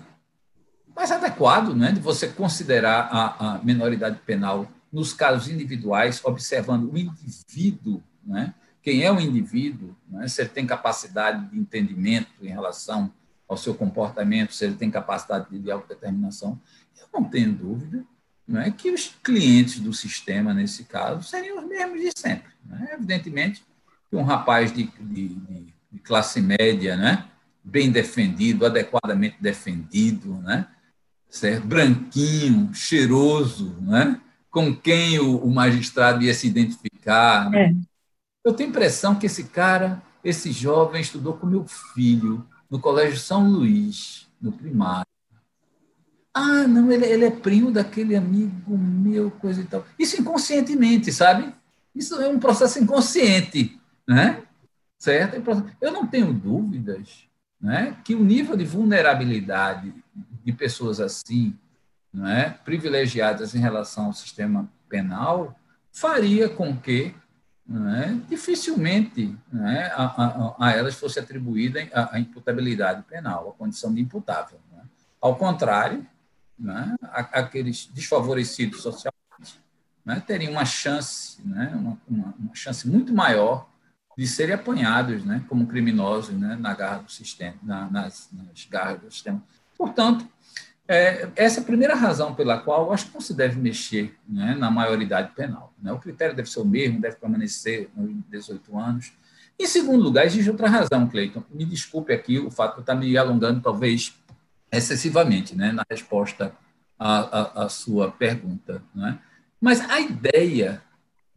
mais 0.96 1.12
adequado, 1.12 1.74
né, 1.74 1.92
de 1.92 2.00
você 2.00 2.26
considerar 2.26 3.08
a, 3.12 3.56
a 3.56 3.58
minoridade 3.58 4.18
penal 4.24 4.66
nos 4.90 5.12
casos 5.12 5.48
individuais, 5.48 6.24
observando 6.24 6.90
o 6.90 6.96
indivíduo, 6.96 8.02
né? 8.24 8.54
quem 8.80 9.02
é 9.02 9.12
o 9.12 9.20
indivíduo, 9.20 9.94
né? 10.08 10.26
se 10.28 10.40
ele 10.40 10.50
tem 10.50 10.66
capacidade 10.66 11.50
de 11.50 11.58
entendimento 11.58 12.30
em 12.40 12.48
relação 12.48 13.12
ao 13.48 13.56
seu 13.56 13.74
comportamento, 13.74 14.54
se 14.54 14.64
ele 14.64 14.74
tem 14.74 14.90
capacidade 14.90 15.46
de 15.58 15.70
autodeterminação, 15.70 16.60
eu 16.98 17.06
não 17.12 17.28
tenho 17.28 17.52
dúvida 17.52 18.04
não 18.46 18.60
é 18.60 18.70
que 18.70 18.90
os 18.90 19.14
clientes 19.22 19.80
do 19.80 19.92
sistema, 19.92 20.52
nesse 20.52 20.84
caso, 20.84 21.26
seriam 21.26 21.58
os 21.58 21.66
mesmos 21.66 22.00
de 22.00 22.10
sempre. 22.14 22.52
Né? 22.64 22.90
Evidentemente 22.92 23.64
que 24.08 24.16
um 24.16 24.22
rapaz 24.22 24.72
de, 24.72 24.84
de, 25.00 25.28
de, 25.28 25.98
classe 26.02 26.40
média, 26.40 26.94
né? 26.94 27.24
bem 27.62 27.90
defendido, 27.90 28.66
adequadamente 28.66 29.36
defendido, 29.40 30.34
né? 30.42 30.66
certo? 31.28 31.66
branquinho, 31.66 32.72
cheiroso, 32.74 33.76
né? 33.80 34.20
com 34.50 34.76
quem 34.76 35.18
o, 35.18 35.38
o 35.38 35.50
magistrado 35.50 36.22
ia 36.22 36.34
se 36.34 36.46
identificar. 36.46 37.48
Né? 37.48 37.70
É. 37.70 37.74
Eu 38.44 38.52
tenho 38.52 38.68
a 38.68 38.70
impressão 38.70 39.14
que 39.14 39.24
esse 39.24 39.44
cara, 39.44 40.02
esse 40.22 40.52
jovem, 40.52 41.00
estudou 41.00 41.32
com 41.32 41.46
meu 41.46 41.64
filho 41.94 42.46
no 42.74 42.80
Colégio 42.80 43.20
São 43.20 43.48
Luís, 43.48 44.26
no 44.42 44.50
primário. 44.50 45.06
Ah, 46.34 46.66
não, 46.66 46.90
ele, 46.90 47.06
ele 47.06 47.24
é 47.24 47.30
primo 47.30 47.70
daquele 47.70 48.16
amigo 48.16 48.76
meu, 48.76 49.30
coisa 49.30 49.60
e 49.60 49.64
tal. 49.64 49.86
Isso 49.96 50.20
inconscientemente, 50.20 51.12
sabe? 51.12 51.54
Isso 51.94 52.20
é 52.20 52.28
um 52.28 52.40
processo 52.40 52.80
inconsciente, 52.80 53.80
né? 54.04 54.42
Certo? 54.98 55.40
Eu 55.80 55.92
não 55.92 56.04
tenho 56.04 56.32
dúvidas 56.32 57.28
né, 57.60 57.96
que 58.04 58.16
o 58.16 58.24
nível 58.24 58.56
de 58.56 58.64
vulnerabilidade 58.64 59.94
de 60.44 60.52
pessoas 60.52 60.98
assim 60.98 61.56
não 62.12 62.26
é, 62.26 62.58
privilegiadas 62.64 63.54
em 63.54 63.60
relação 63.60 64.06
ao 64.06 64.12
sistema 64.12 64.68
penal, 64.88 65.56
faria 65.92 66.48
com 66.48 66.76
que 66.76 67.14
é, 67.66 68.12
dificilmente 68.28 69.34
é, 69.54 69.86
a, 69.86 70.04
a, 70.04 70.66
a, 70.66 70.72
elas 70.72 70.96
fosse 70.96 71.18
atribuída 71.18 71.88
a, 71.94 72.16
a, 72.16 72.20
imputabilidade 72.20 73.02
penal, 73.04 73.48
a 73.48 73.52
condição 73.52 73.92
de 73.94 74.02
imputável. 74.02 74.58
É. 74.76 74.82
Ao 75.18 75.34
contrário, 75.36 76.06
aqueles 77.32 77.86
desfavorecidos 77.86 78.82
socialmente 78.82 79.14
teriam 80.26 80.52
uma 80.52 80.66
chance, 80.66 81.40
uma, 81.42 81.98
uma, 82.06 82.34
uma, 82.38 82.54
chance 82.54 82.86
muito 82.86 83.14
maior 83.14 83.66
de 84.16 84.26
serem 84.26 84.54
apanhados 84.54 85.22
como 85.48 85.66
criminosos 85.66 86.38
na 86.38 86.74
garra 86.74 86.98
do 86.98 87.10
sistema, 87.10 87.56
na, 87.62 87.90
nas, 87.90 88.28
nas 88.30 88.66
garras 88.66 89.00
do 89.00 89.10
sistema. 89.10 89.42
Portanto, 89.76 90.28
é, 90.86 91.28
essa 91.34 91.60
é 91.60 91.62
a 91.62 91.66
primeira 91.66 91.94
razão 91.94 92.34
pela 92.34 92.58
qual 92.58 92.86
eu 92.86 92.92
acho 92.92 93.06
que 93.06 93.14
não 93.14 93.20
se 93.20 93.32
deve 93.32 93.58
mexer 93.58 94.14
né, 94.28 94.54
na 94.54 94.70
maioridade 94.70 95.32
penal. 95.34 95.72
Né? 95.80 95.90
O 95.92 95.98
critério 95.98 96.36
deve 96.36 96.50
ser 96.50 96.60
o 96.60 96.64
mesmo, 96.64 97.00
deve 97.00 97.16
permanecer 97.16 97.88
nos 97.96 98.12
18 98.28 98.78
anos. 98.78 99.12
Em 99.58 99.66
segundo 99.66 100.02
lugar, 100.02 100.26
existe 100.26 100.50
outra 100.50 100.68
razão, 100.68 101.08
Cleiton. 101.08 101.42
Me 101.50 101.64
desculpe 101.64 102.12
aqui 102.12 102.38
o 102.38 102.50
fato 102.50 102.72
de 102.72 102.78
eu 102.78 102.82
estar 102.82 102.94
me 102.94 103.16
alongando, 103.16 103.60
talvez 103.62 104.14
excessivamente, 104.70 105.56
né, 105.56 105.72
na 105.72 105.84
resposta 105.88 106.52
à, 106.98 107.62
à, 107.62 107.64
à 107.64 107.68
sua 107.68 108.10
pergunta. 108.10 108.82
Né? 108.94 109.18
Mas 109.60 109.80
a 109.88 110.00
ideia 110.00 110.82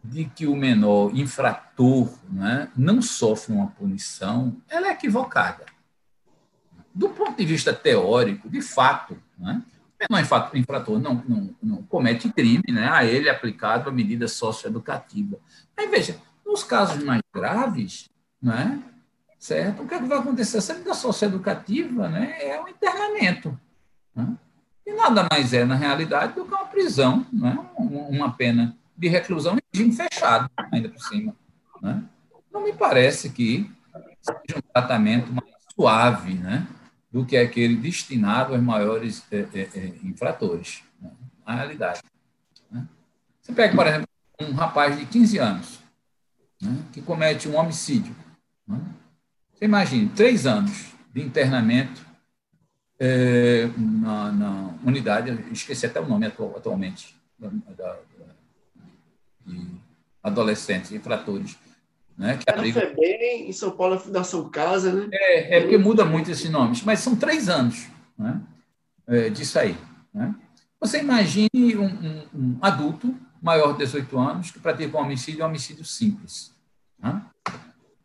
de 0.04 0.26
que 0.26 0.46
o 0.46 0.56
menor 0.56 1.16
infrator 1.16 2.10
né, 2.30 2.70
não 2.76 3.02
sofre 3.02 3.54
uma 3.54 3.68
punição, 3.68 4.58
ela 4.68 4.88
é 4.88 4.92
equivocada. 4.92 5.66
Do 6.94 7.10
ponto 7.10 7.38
de 7.38 7.46
vista 7.46 7.74
teórico, 7.74 8.50
de 8.50 8.62
fato, 8.62 9.18
né, 9.38 9.62
o 10.10 10.14
menor 10.14 10.52
infrator 10.54 11.00
não, 11.00 11.24
não, 11.28 11.56
não 11.62 11.84
comete 11.84 12.32
crime, 12.32 12.64
né, 12.70 12.88
a 12.90 13.04
ele 13.04 13.28
é 13.28 13.32
aplicado 13.32 13.90
a 13.90 13.94
medida 13.94 14.28
socioeducativa. 14.28 15.38
Aí, 15.76 15.88
veja, 15.88 16.20
nos 16.46 16.64
casos 16.64 17.04
mais 17.04 17.22
graves, 17.34 18.10
né, 18.42 18.82
certo? 19.40 19.84
o 19.84 19.88
que, 19.88 19.94
é 19.96 20.00
que 20.00 20.06
vai 20.06 20.20
acontecer? 20.20 20.58
Essa 20.58 20.74
medida 20.74 20.94
socioeducativa 20.94 22.08
né, 22.10 22.36
é 22.40 22.62
o 22.62 22.68
internamento. 22.68 23.60
Né? 24.16 24.36
E 24.86 24.94
nada 24.94 25.28
mais 25.30 25.54
é, 25.54 25.66
na 25.66 25.76
realidade, 25.76 26.34
do 26.34 26.46
que 26.46 26.54
uma 26.54 26.66
prisão, 26.66 27.26
né? 27.32 27.58
uma 27.78 28.32
pena 28.32 28.76
de 28.96 29.08
reclusão 29.08 29.56
em 29.56 29.62
regime 29.74 29.96
fechado, 29.96 30.50
ainda 30.72 30.90
por 30.90 31.02
cima. 31.02 31.36
Né? 31.82 32.04
Não 32.52 32.64
me 32.64 32.74
parece 32.74 33.30
que 33.30 33.70
seja 34.22 34.58
um 34.58 34.62
tratamento 34.74 35.32
mais 35.32 35.48
suave 35.74 36.34
né, 36.36 36.66
do 37.18 37.26
que 37.26 37.36
aquele 37.36 37.76
destinado 37.76 38.54
aos 38.54 38.62
maiores 38.62 39.24
é, 39.32 39.38
é, 39.52 39.70
é, 39.74 39.94
infratores, 40.04 40.84
né, 41.02 41.10
na 41.44 41.56
realidade. 41.56 42.00
Né? 42.70 42.88
Você 43.42 43.54
pega, 43.54 43.76
por 43.76 43.88
exemplo, 43.88 44.08
um 44.40 44.54
rapaz 44.54 44.96
de 44.96 45.04
15 45.08 45.40
anos 45.40 45.80
né, 46.62 46.78
que 46.94 47.02
comete 47.02 47.50
um 47.50 47.58
homicídio. 47.58 48.16
Né? 48.68 48.80
Você 49.52 49.66
imagine, 49.66 50.10
três 50.10 50.46
anos 50.46 50.94
de 51.12 51.20
internamento 51.24 52.06
é, 53.00 53.68
na, 53.76 54.32
na, 54.32 54.74
unidade, 54.86 55.32
esqueci 55.52 55.88
até 55.88 56.00
o 56.00 56.08
nome 56.08 56.28
atual, 56.28 56.56
atualmente, 56.56 57.16
da, 57.40 57.50
da, 57.50 57.98
de 59.44 59.66
adolescentes, 60.22 60.92
infratores. 60.92 61.58
Né, 62.18 62.38
que 62.38 62.50
abriga... 62.50 62.82
FEBEM, 62.82 63.50
em 63.50 63.52
São 63.52 63.72
Paulo, 63.72 63.94
a 63.94 64.00
Fundação 64.00 64.50
Casa, 64.50 64.92
né? 64.92 65.08
É, 65.12 65.58
é 65.58 65.62
porque 65.62 65.78
muda 65.78 66.04
muito 66.04 66.32
esses 66.32 66.50
nomes, 66.50 66.82
mas 66.82 67.00
são 67.00 67.16
três 67.16 67.48
anos 67.48 67.88
né, 68.18 68.42
é, 69.06 69.30
disso 69.30 69.60
aí. 69.60 69.78
Né? 70.14 70.34
Você 70.80 71.00
imagine 71.00 71.50
um, 71.54 71.86
um, 71.86 72.28
um, 72.34 72.58
adulto 72.62 73.16
maior 73.42 73.74
de 73.74 73.80
18 73.80 74.18
anos 74.18 74.52
que 74.52 74.60
pratica 74.60 74.98
um 74.98 75.02
homicídio, 75.02 75.44
um 75.44 75.48
homicídio 75.48 75.86
simples. 75.86 76.52
Né? 77.00 77.22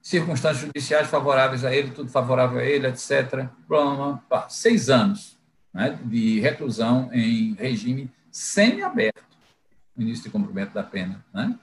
Circunstâncias 0.03 0.67
judiciais 0.67 1.09
favoráveis 1.09 1.65
a 1.65 1.75
ele, 1.75 1.91
tudo 1.91 2.11
favorável 2.11 2.59
a 2.59 2.65
ele, 2.65 2.89
etc. 2.89 3.47
Broma, 3.67 4.23
pá, 4.29 4.47
seis 4.49 4.91
anos 4.91 5.39
né, 5.73 5.99
de 6.05 6.39
reclusão 6.41 7.09
em 7.13 7.55
regime 7.55 8.11
semi-aberto 8.31 9.33
início 9.97 10.25
de 10.25 10.31
cumprimento 10.31 10.73
da 10.73 10.83
pena. 10.83 11.25
Né? 11.33 11.59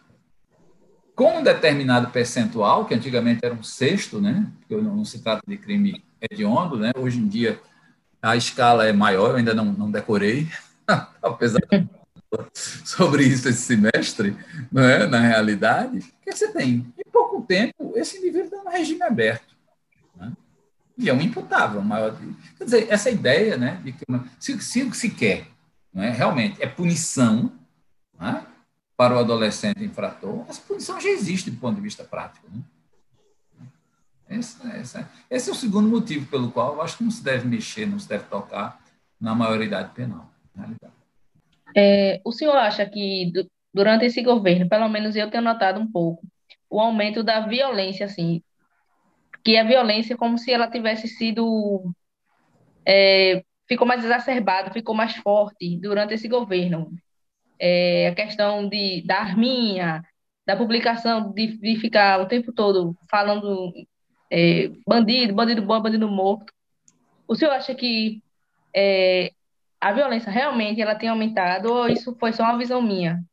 Com 1.19 1.39
um 1.39 1.43
determinado 1.43 2.11
percentual, 2.11 2.85
que 2.85 2.93
antigamente 2.93 3.43
era 3.43 3.53
um 3.53 3.61
sexto, 3.61 4.21
né? 4.21 4.49
porque 4.59 4.81
não, 4.81 4.95
não 4.95 5.03
se 5.03 5.19
trata 5.19 5.41
de 5.45 5.57
crime 5.57 6.01
hediondo, 6.21 6.77
né? 6.77 6.93
hoje 6.95 7.19
em 7.19 7.27
dia 7.27 7.59
a 8.21 8.37
escala 8.37 8.87
é 8.87 8.93
maior, 8.93 9.31
eu 9.31 9.35
ainda 9.35 9.53
não, 9.53 9.65
não 9.65 9.91
decorei, 9.91 10.47
apesar 11.21 11.59
de 11.59 11.89
sobre 12.55 13.25
isso 13.25 13.49
esse 13.49 13.63
semestre, 13.63 14.33
não 14.71 14.81
é? 14.81 15.07
na 15.07 15.19
realidade, 15.19 15.99
que 16.23 16.31
você 16.31 16.53
tem, 16.53 16.87
em 16.97 17.11
pouco 17.11 17.41
tempo, 17.41 17.91
esse 17.97 18.17
indivíduo 18.19 18.45
está 18.45 18.63
no 18.63 18.69
regime 18.69 19.03
aberto. 19.03 19.53
Né? 20.15 20.31
E 20.97 21.09
é 21.09 21.13
um 21.13 21.19
imputável. 21.19 21.81
Maior. 21.81 22.17
Quer 22.57 22.63
dizer, 22.63 22.87
essa 22.89 23.09
ideia 23.09 23.57
né, 23.57 23.81
de 23.83 23.91
que 23.91 24.05
se, 24.39 24.57
se, 24.61 24.89
se 24.93 25.09
quer, 25.09 25.47
não 25.93 26.01
é? 26.01 26.11
realmente, 26.11 26.63
é 26.63 26.65
punição 26.65 27.51
né, 28.17 28.41
para 28.99 29.15
o 29.15 29.19
adolescente 29.19 29.81
infrator, 29.81 30.43
essa 30.49 30.61
punição 30.61 30.99
já 30.99 31.07
existe 31.07 31.49
do 31.49 31.55
ponto 31.55 31.75
de 31.75 31.81
vista 31.81 32.03
prático. 32.03 32.45
Né? 32.51 32.61
Esse, 34.29 34.57
esse, 34.75 35.05
esse, 35.29 35.49
é 35.49 35.53
o 35.53 35.55
segundo 35.55 35.87
motivo 35.87 36.29
pelo 36.29 36.51
qual 36.51 36.73
eu 36.73 36.81
acho 36.81 36.97
que 36.97 37.05
não 37.05 37.09
se 37.09 37.23
deve 37.23 37.47
mexer, 37.47 37.85
não 37.85 37.97
se 37.97 38.09
deve 38.09 38.25
tocar 38.25 38.77
na 39.17 39.33
maioridade 39.33 39.93
penal. 39.93 40.29
É, 41.73 42.19
o 42.25 42.33
senhor 42.33 42.57
acha 42.57 42.85
que 42.85 43.31
durante 43.73 44.03
esse 44.03 44.21
governo, 44.21 44.67
pelo 44.67 44.89
menos 44.89 45.15
eu 45.15 45.31
tenho 45.31 45.43
notado 45.45 45.79
um 45.79 45.89
pouco, 45.89 46.21
o 46.69 46.77
aumento 46.77 47.23
da 47.23 47.47
violência, 47.47 48.05
assim, 48.05 48.43
que 49.45 49.55
a 49.55 49.63
violência 49.63 50.17
como 50.17 50.37
se 50.37 50.51
ela 50.51 50.69
tivesse 50.69 51.07
sido 51.07 51.89
é, 52.85 53.45
ficou 53.65 53.87
mais 53.87 54.03
exacerbada, 54.03 54.73
ficou 54.73 54.93
mais 54.93 55.15
forte 55.15 55.77
durante 55.77 56.15
esse 56.15 56.27
governo. 56.27 56.91
É, 57.59 58.07
a 58.07 58.15
questão 58.15 58.67
de 58.69 59.03
da 59.05 59.19
arminha, 59.19 60.03
da 60.47 60.55
publicação 60.55 61.31
de, 61.31 61.57
de 61.57 61.75
ficar 61.75 62.21
o 62.21 62.25
tempo 62.25 62.51
todo 62.51 62.95
falando 63.09 63.71
é, 64.31 64.71
bandido, 64.87 65.33
bandido 65.33 65.61
bom, 65.61 65.81
bandido 65.81 66.07
morto. 66.07 66.53
O 67.27 67.35
senhor 67.35 67.51
acha 67.51 67.75
que 67.75 68.21
é, 68.75 69.31
a 69.79 69.91
violência 69.91 70.31
realmente 70.31 70.81
ela 70.81 70.95
tem 70.95 71.09
aumentado 71.09 71.71
ou 71.71 71.87
isso 71.87 72.15
foi 72.19 72.33
só 72.33 72.43
uma 72.43 72.57
visão 72.57 72.81
minha? 72.81 73.23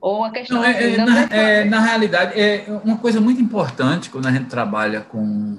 Ou 0.00 0.24
a 0.24 0.30
questão... 0.30 0.58
Não, 0.58 0.64
é, 0.64 0.92
é, 0.92 0.96
na, 0.96 1.22
é, 1.22 1.64
na 1.64 1.80
realidade, 1.80 2.38
é 2.38 2.66
uma 2.84 2.98
coisa 2.98 3.20
muito 3.20 3.40
importante 3.40 4.10
quando 4.10 4.26
a 4.26 4.32
gente 4.32 4.48
trabalha 4.48 5.00
com 5.00 5.58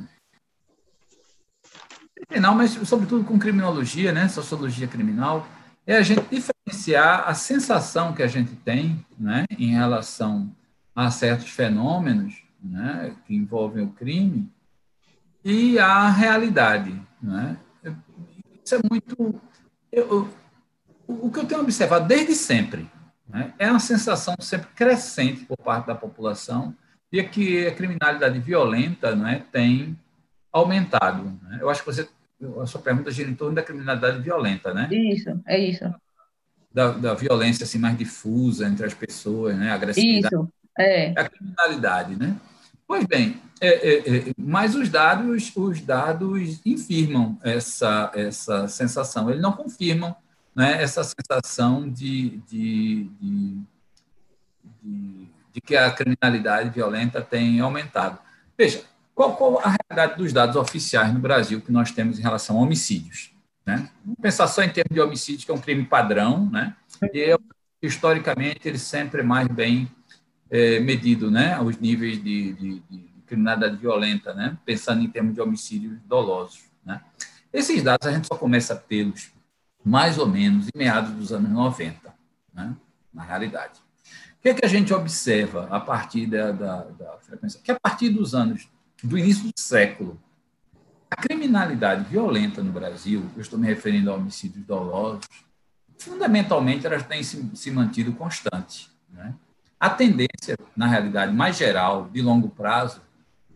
penal, 2.28 2.54
mas 2.54 2.72
sobretudo 2.72 3.24
com 3.24 3.40
criminologia, 3.40 4.12
né, 4.12 4.28
sociologia 4.28 4.88
criminal, 4.88 5.48
é 5.88 5.98
a 5.98 6.04
gente 6.04 6.22
diferenciar 6.30 7.28
a 7.28 7.34
sensação 7.34 8.14
que 8.14 8.22
a 8.22 8.28
gente 8.28 8.54
tem, 8.58 9.04
né, 9.18 9.46
em 9.58 9.72
relação 9.72 10.54
a 10.94 11.10
certos 11.10 11.50
fenômenos, 11.50 12.44
né, 12.62 13.16
que 13.26 13.34
envolvem 13.34 13.84
o 13.84 13.92
crime 13.92 14.52
e 15.44 15.80
a 15.80 16.10
realidade, 16.10 17.02
né? 17.22 17.58
Isso 18.64 18.76
é 18.76 18.80
muito 18.90 19.40
eu, 19.92 20.30
o 21.08 21.32
que 21.32 21.40
eu 21.40 21.46
tenho 21.46 21.62
observado 21.62 22.08
desde 22.08 22.36
sempre 22.36 22.90
né, 23.28 23.54
é 23.58 23.70
uma 23.70 23.80
sensação 23.80 24.36
sempre 24.40 24.68
crescente 24.76 25.46
por 25.46 25.58
parte 25.58 25.88
da 25.88 25.96
população 25.96 26.76
de 27.12 27.24
que 27.24 27.66
a 27.66 27.74
criminalidade 27.74 28.40
violenta 28.40 29.16
né, 29.16 29.46
tem 29.52 29.98
aumentado. 30.52 31.24
Né? 31.44 31.60
Eu 31.62 31.70
acho 31.70 31.82
que 31.82 31.86
você, 31.86 32.10
a 32.62 32.66
sua 32.66 32.82
pergunta 32.82 33.12
gira 33.12 33.30
em 33.30 33.36
torno 33.36 33.56
da 33.56 33.64
criminalidade 33.64 34.22
violenta, 34.22 34.74
né? 34.74 34.88
Isso, 34.92 35.42
é 35.46 35.60
isso. 35.60 35.84
Da, 36.74 36.92
da 36.92 37.14
violência 37.14 37.64
assim, 37.64 37.80
mais 37.80 37.98
difusa 37.98 38.68
entre 38.68 38.86
as 38.86 38.94
pessoas, 38.94 39.58
né? 39.58 39.72
Agressividade. 39.72 40.36
Isso, 40.36 40.50
é. 40.78 41.14
A 41.20 41.28
criminalidade, 41.28 42.16
né? 42.16 42.36
Pois 42.88 43.06
bem, 43.06 43.42
é, 43.60 43.68
é, 43.68 44.18
é, 44.18 44.34
mas 44.38 44.76
os 44.76 44.88
dados, 44.90 45.52
os 45.56 45.82
dados 45.82 46.62
infirmam 46.66 47.38
essa, 47.44 48.12
essa 48.14 48.68
sensação, 48.68 49.30
eles 49.30 49.42
não 49.42 49.52
confirmam 49.52 50.16
né, 50.56 50.82
essa 50.82 51.04
sensação 51.04 51.90
de, 51.90 52.38
de, 52.48 53.10
de, 53.20 53.62
de, 54.82 55.28
de 55.54 55.62
que 55.62 55.76
a 55.76 55.92
criminalidade 55.92 56.70
violenta 56.70 57.22
tem 57.22 57.60
aumentado. 57.60 58.20
Veja, 58.58 58.84
qual, 59.18 59.60
a 59.64 59.76
realidade 59.76 60.22
dos 60.22 60.32
dados 60.32 60.56
oficiais 60.56 61.12
no 61.12 61.20
Brasil 61.20 61.60
que 61.60 61.72
nós 61.72 61.92
temos 61.92 62.20
em 62.20 62.22
relação 62.22 62.58
a 62.58 62.62
homicídios? 62.62 63.32
Né? 63.66 63.90
Vamos 64.06 64.20
pensar 64.22 64.48
só 64.48 64.62
em 64.62 64.70
termos 64.70 64.94
de 64.94 65.02
homicídio, 65.02 65.46
que 65.46 65.52
é 65.52 65.56
um 65.56 65.60
crime 65.60 65.84
padrão, 65.84 66.48
né? 66.50 66.76
e 67.12 67.36
historicamente 67.82 68.68
ele 68.68 68.78
sempre 68.78 69.22
é 69.22 69.24
mais 69.24 69.48
bem 69.48 69.92
é, 70.50 70.80
medido, 70.80 71.32
né? 71.32 71.60
os 71.60 71.78
níveis 71.80 72.24
de, 72.24 72.54
de, 72.54 72.80
de 72.80 73.10
criminalidade 73.26 73.76
violenta, 73.78 74.34
né? 74.36 74.56
pensando 74.64 75.04
em 75.04 75.10
termos 75.10 75.34
de 75.34 75.42
homicídios 75.42 76.00
dolosos. 76.06 76.66
Né? 76.86 77.02
Esses 77.52 77.82
dados 77.82 78.08
a 78.08 78.12
gente 78.12 78.28
só 78.28 78.36
começa 78.36 78.74
a 78.74 78.78
tê-los 78.78 79.32
mais 79.84 80.18
ou 80.18 80.28
menos 80.28 80.68
em 80.68 80.78
meados 80.78 81.12
dos 81.12 81.32
anos 81.32 81.50
90, 81.50 82.14
né? 82.54 82.76
na 83.12 83.24
realidade. 83.24 83.80
O 84.38 84.42
que, 84.42 84.50
é 84.50 84.54
que 84.54 84.66
a 84.66 84.70
gente 84.70 84.94
observa 84.94 85.68
a 85.72 85.80
partir 85.80 86.28
da, 86.28 86.52
da, 86.52 86.84
da 86.84 87.18
frequência? 87.20 87.60
Que 87.64 87.72
a 87.72 87.80
partir 87.80 88.10
dos 88.10 88.36
anos, 88.36 88.70
do 89.04 89.18
início 89.18 89.44
do 89.44 89.60
século, 89.60 90.20
a 91.10 91.16
criminalidade 91.16 92.04
violenta 92.10 92.62
no 92.62 92.72
Brasil, 92.72 93.26
eu 93.36 93.42
estou 93.42 93.58
me 93.58 93.68
referindo 93.68 94.12
a 94.12 94.16
homicídios 94.16 94.66
dolosos, 94.66 95.26
fundamentalmente 95.98 96.86
elas 96.86 97.06
têm 97.06 97.24
se, 97.24 97.50
se 97.56 97.72
mantido 97.72 98.14
constante. 98.14 98.90
Né? 99.10 99.34
A 99.80 99.90
tendência, 99.90 100.58
na 100.76 100.88
realidade, 100.88 101.34
mais 101.34 101.58
geral, 101.58 102.10
de 102.12 102.22
longo 102.22 102.50
prazo, 102.50 103.02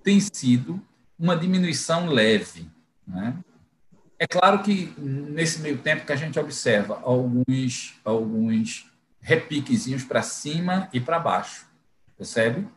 tem 0.03 0.19
sido 0.19 0.81
uma 1.17 1.35
diminuição 1.35 2.07
leve. 2.07 2.69
Né? 3.05 3.35
É 4.17 4.27
claro 4.27 4.61
que 4.63 4.93
nesse 4.97 5.59
meio 5.61 5.77
tempo 5.77 6.05
que 6.05 6.11
a 6.11 6.15
gente 6.15 6.39
observa 6.39 7.01
alguns, 7.03 7.99
alguns 8.05 8.89
repiquezinhos 9.19 10.03
para 10.03 10.21
cima 10.21 10.89
e 10.93 10.99
para 10.99 11.19
baixo, 11.19 11.67
percebe? 12.17 12.67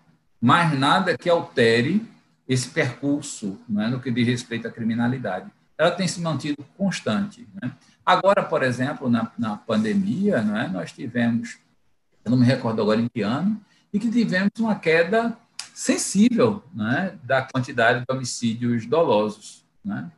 Mas 0.40 0.79
nada 0.79 1.16
que 1.16 1.29
altere 1.29 2.07
esse 2.48 2.68
percurso 2.68 3.58
né, 3.69 3.88
no 3.88 4.00
que 4.00 4.10
diz 4.10 4.27
respeito 4.27 4.69
à 4.69 4.71
criminalidade. 4.71 5.50
Ela 5.77 5.90
tem 5.90 6.06
se 6.06 6.21
mantido 6.21 6.64
constante. 6.77 7.48
Né? 7.60 7.73
Agora, 8.04 8.42
por 8.42 8.62
exemplo, 8.62 9.08
na, 9.08 9.31
na 9.38 9.56
pandemia, 9.56 10.42
né, 10.42 10.69
nós 10.73 10.92
tivemos, 10.92 11.58
eu 12.25 12.31
não 12.31 12.38
me 12.38 12.44
recordo 12.44 12.83
agora 12.83 13.00
em 13.00 13.08
que 13.08 13.23
ano, 13.23 13.60
e 13.92 13.98
que 13.98 14.10
tivemos 14.10 14.50
uma 14.58 14.75
queda 14.75 15.37
sensível 15.73 16.62
né, 16.75 17.16
da 17.23 17.42
quantidade 17.42 18.00
de 18.00 18.14
homicídios 18.14 18.87
dolosos. 18.87 19.64
Né? 19.85 20.10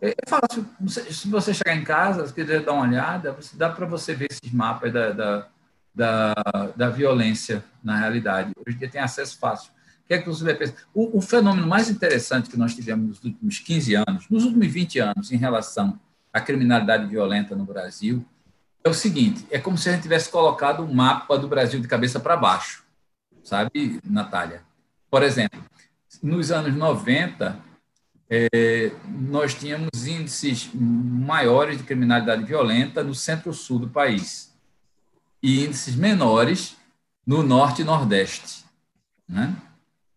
É 0.00 0.14
fácil, 0.28 0.64
se 0.88 1.28
você 1.28 1.52
chegar 1.52 1.74
em 1.74 1.82
casa, 1.82 2.26
se 2.26 2.32
quiser 2.32 2.62
dar 2.62 2.72
uma 2.72 2.86
olhada, 2.86 3.36
dá 3.54 3.68
para 3.68 3.84
você 3.84 4.14
ver 4.14 4.28
esses 4.30 4.52
mapas 4.52 4.92
da, 4.92 5.10
da, 5.10 5.46
da, 5.94 6.34
da, 6.76 6.88
violência 6.88 7.64
na 7.82 7.98
realidade. 7.98 8.52
Hoje 8.64 8.76
em 8.76 8.78
dia 8.78 8.88
tem 8.88 9.00
acesso 9.00 9.36
fácil. 9.38 9.72
O 10.08 10.10
que 10.10 10.14
é 10.14 10.18
que 10.22 10.26
você 10.26 10.54
pensa? 10.54 10.74
O, 10.94 11.18
o 11.18 11.20
fenômeno 11.20 11.66
mais 11.66 11.90
interessante 11.90 12.48
que 12.48 12.56
nós 12.56 12.74
tivemos 12.74 13.08
nos 13.08 13.24
últimos 13.24 13.58
15 13.58 13.94
anos, 13.94 14.26
nos 14.30 14.44
últimos 14.44 14.66
20 14.66 14.98
anos, 15.00 15.30
em 15.30 15.36
relação 15.36 16.00
à 16.32 16.40
criminalidade 16.40 17.06
violenta 17.06 17.54
no 17.54 17.66
Brasil, 17.66 18.24
é 18.82 18.88
o 18.88 18.94
seguinte: 18.94 19.46
é 19.50 19.58
como 19.58 19.76
se 19.76 19.90
a 19.90 19.92
gente 19.92 20.02
tivesse 20.02 20.30
colocado 20.30 20.82
um 20.82 20.94
mapa 20.94 21.38
do 21.38 21.46
Brasil 21.46 21.78
de 21.78 21.86
cabeça 21.86 22.18
para 22.18 22.38
baixo. 22.38 22.84
Sabe, 23.44 24.00
Natália? 24.02 24.62
Por 25.10 25.22
exemplo, 25.22 25.62
nos 26.22 26.50
anos 26.50 26.74
90, 26.74 27.58
é, 28.30 28.90
nós 29.06 29.52
tínhamos 29.52 30.06
índices 30.06 30.70
maiores 30.72 31.76
de 31.76 31.84
criminalidade 31.84 32.44
violenta 32.44 33.04
no 33.04 33.14
centro-sul 33.14 33.78
do 33.78 33.88
país 33.90 34.56
e 35.42 35.66
índices 35.66 35.94
menores 35.94 36.78
no 37.26 37.42
norte 37.42 37.82
e 37.82 37.84
nordeste. 37.84 38.64
Né? 39.28 39.54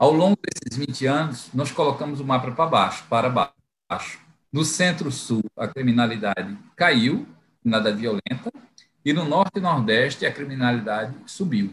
Ao 0.01 0.11
longo 0.11 0.35
desses 0.41 0.83
20 0.83 1.05
anos, 1.05 1.49
nós 1.53 1.71
colocamos 1.71 2.19
o 2.19 2.25
mapa 2.25 2.49
para 2.49 2.65
baixo, 2.65 3.03
para 3.07 3.29
baixo. 3.29 4.19
No 4.51 4.65
centro-sul, 4.65 5.43
a 5.55 5.67
criminalidade 5.67 6.57
caiu, 6.75 7.27
criminalidade 7.61 7.97
violenta, 7.97 8.51
e 9.05 9.13
no 9.13 9.25
norte 9.25 9.59
e 9.59 9.61
nordeste, 9.61 10.25
a 10.25 10.33
criminalidade 10.33 11.15
subiu, 11.27 11.71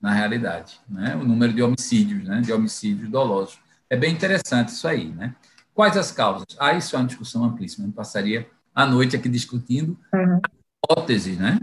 na 0.00 0.10
realidade. 0.14 0.80
Né? 0.88 1.14
O 1.16 1.24
número 1.24 1.52
de 1.52 1.62
homicídios, 1.62 2.24
né? 2.24 2.40
de 2.40 2.50
homicídios 2.50 3.10
dolosos. 3.10 3.58
É 3.90 3.96
bem 3.96 4.14
interessante 4.14 4.70
isso 4.70 4.88
aí. 4.88 5.10
Né? 5.10 5.34
Quais 5.74 5.98
as 5.98 6.10
causas? 6.10 6.56
Ah, 6.58 6.72
isso 6.72 6.96
é 6.96 6.98
uma 6.98 7.06
discussão 7.06 7.44
amplíssima. 7.44 7.86
Eu 7.86 7.92
passaria 7.92 8.48
a 8.74 8.86
noite 8.86 9.16
aqui 9.16 9.28
discutindo 9.28 9.98
uhum. 10.14 10.40
hipóteses, 10.82 11.36
né? 11.36 11.60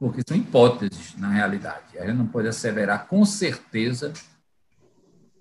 Porque 0.00 0.20
são 0.26 0.36
hipóteses, 0.36 1.14
na 1.16 1.28
realidade. 1.28 1.96
A 1.96 2.06
gente 2.06 2.16
não 2.16 2.26
pode 2.26 2.48
asseverar 2.48 3.06
com 3.06 3.24
certeza 3.24 4.12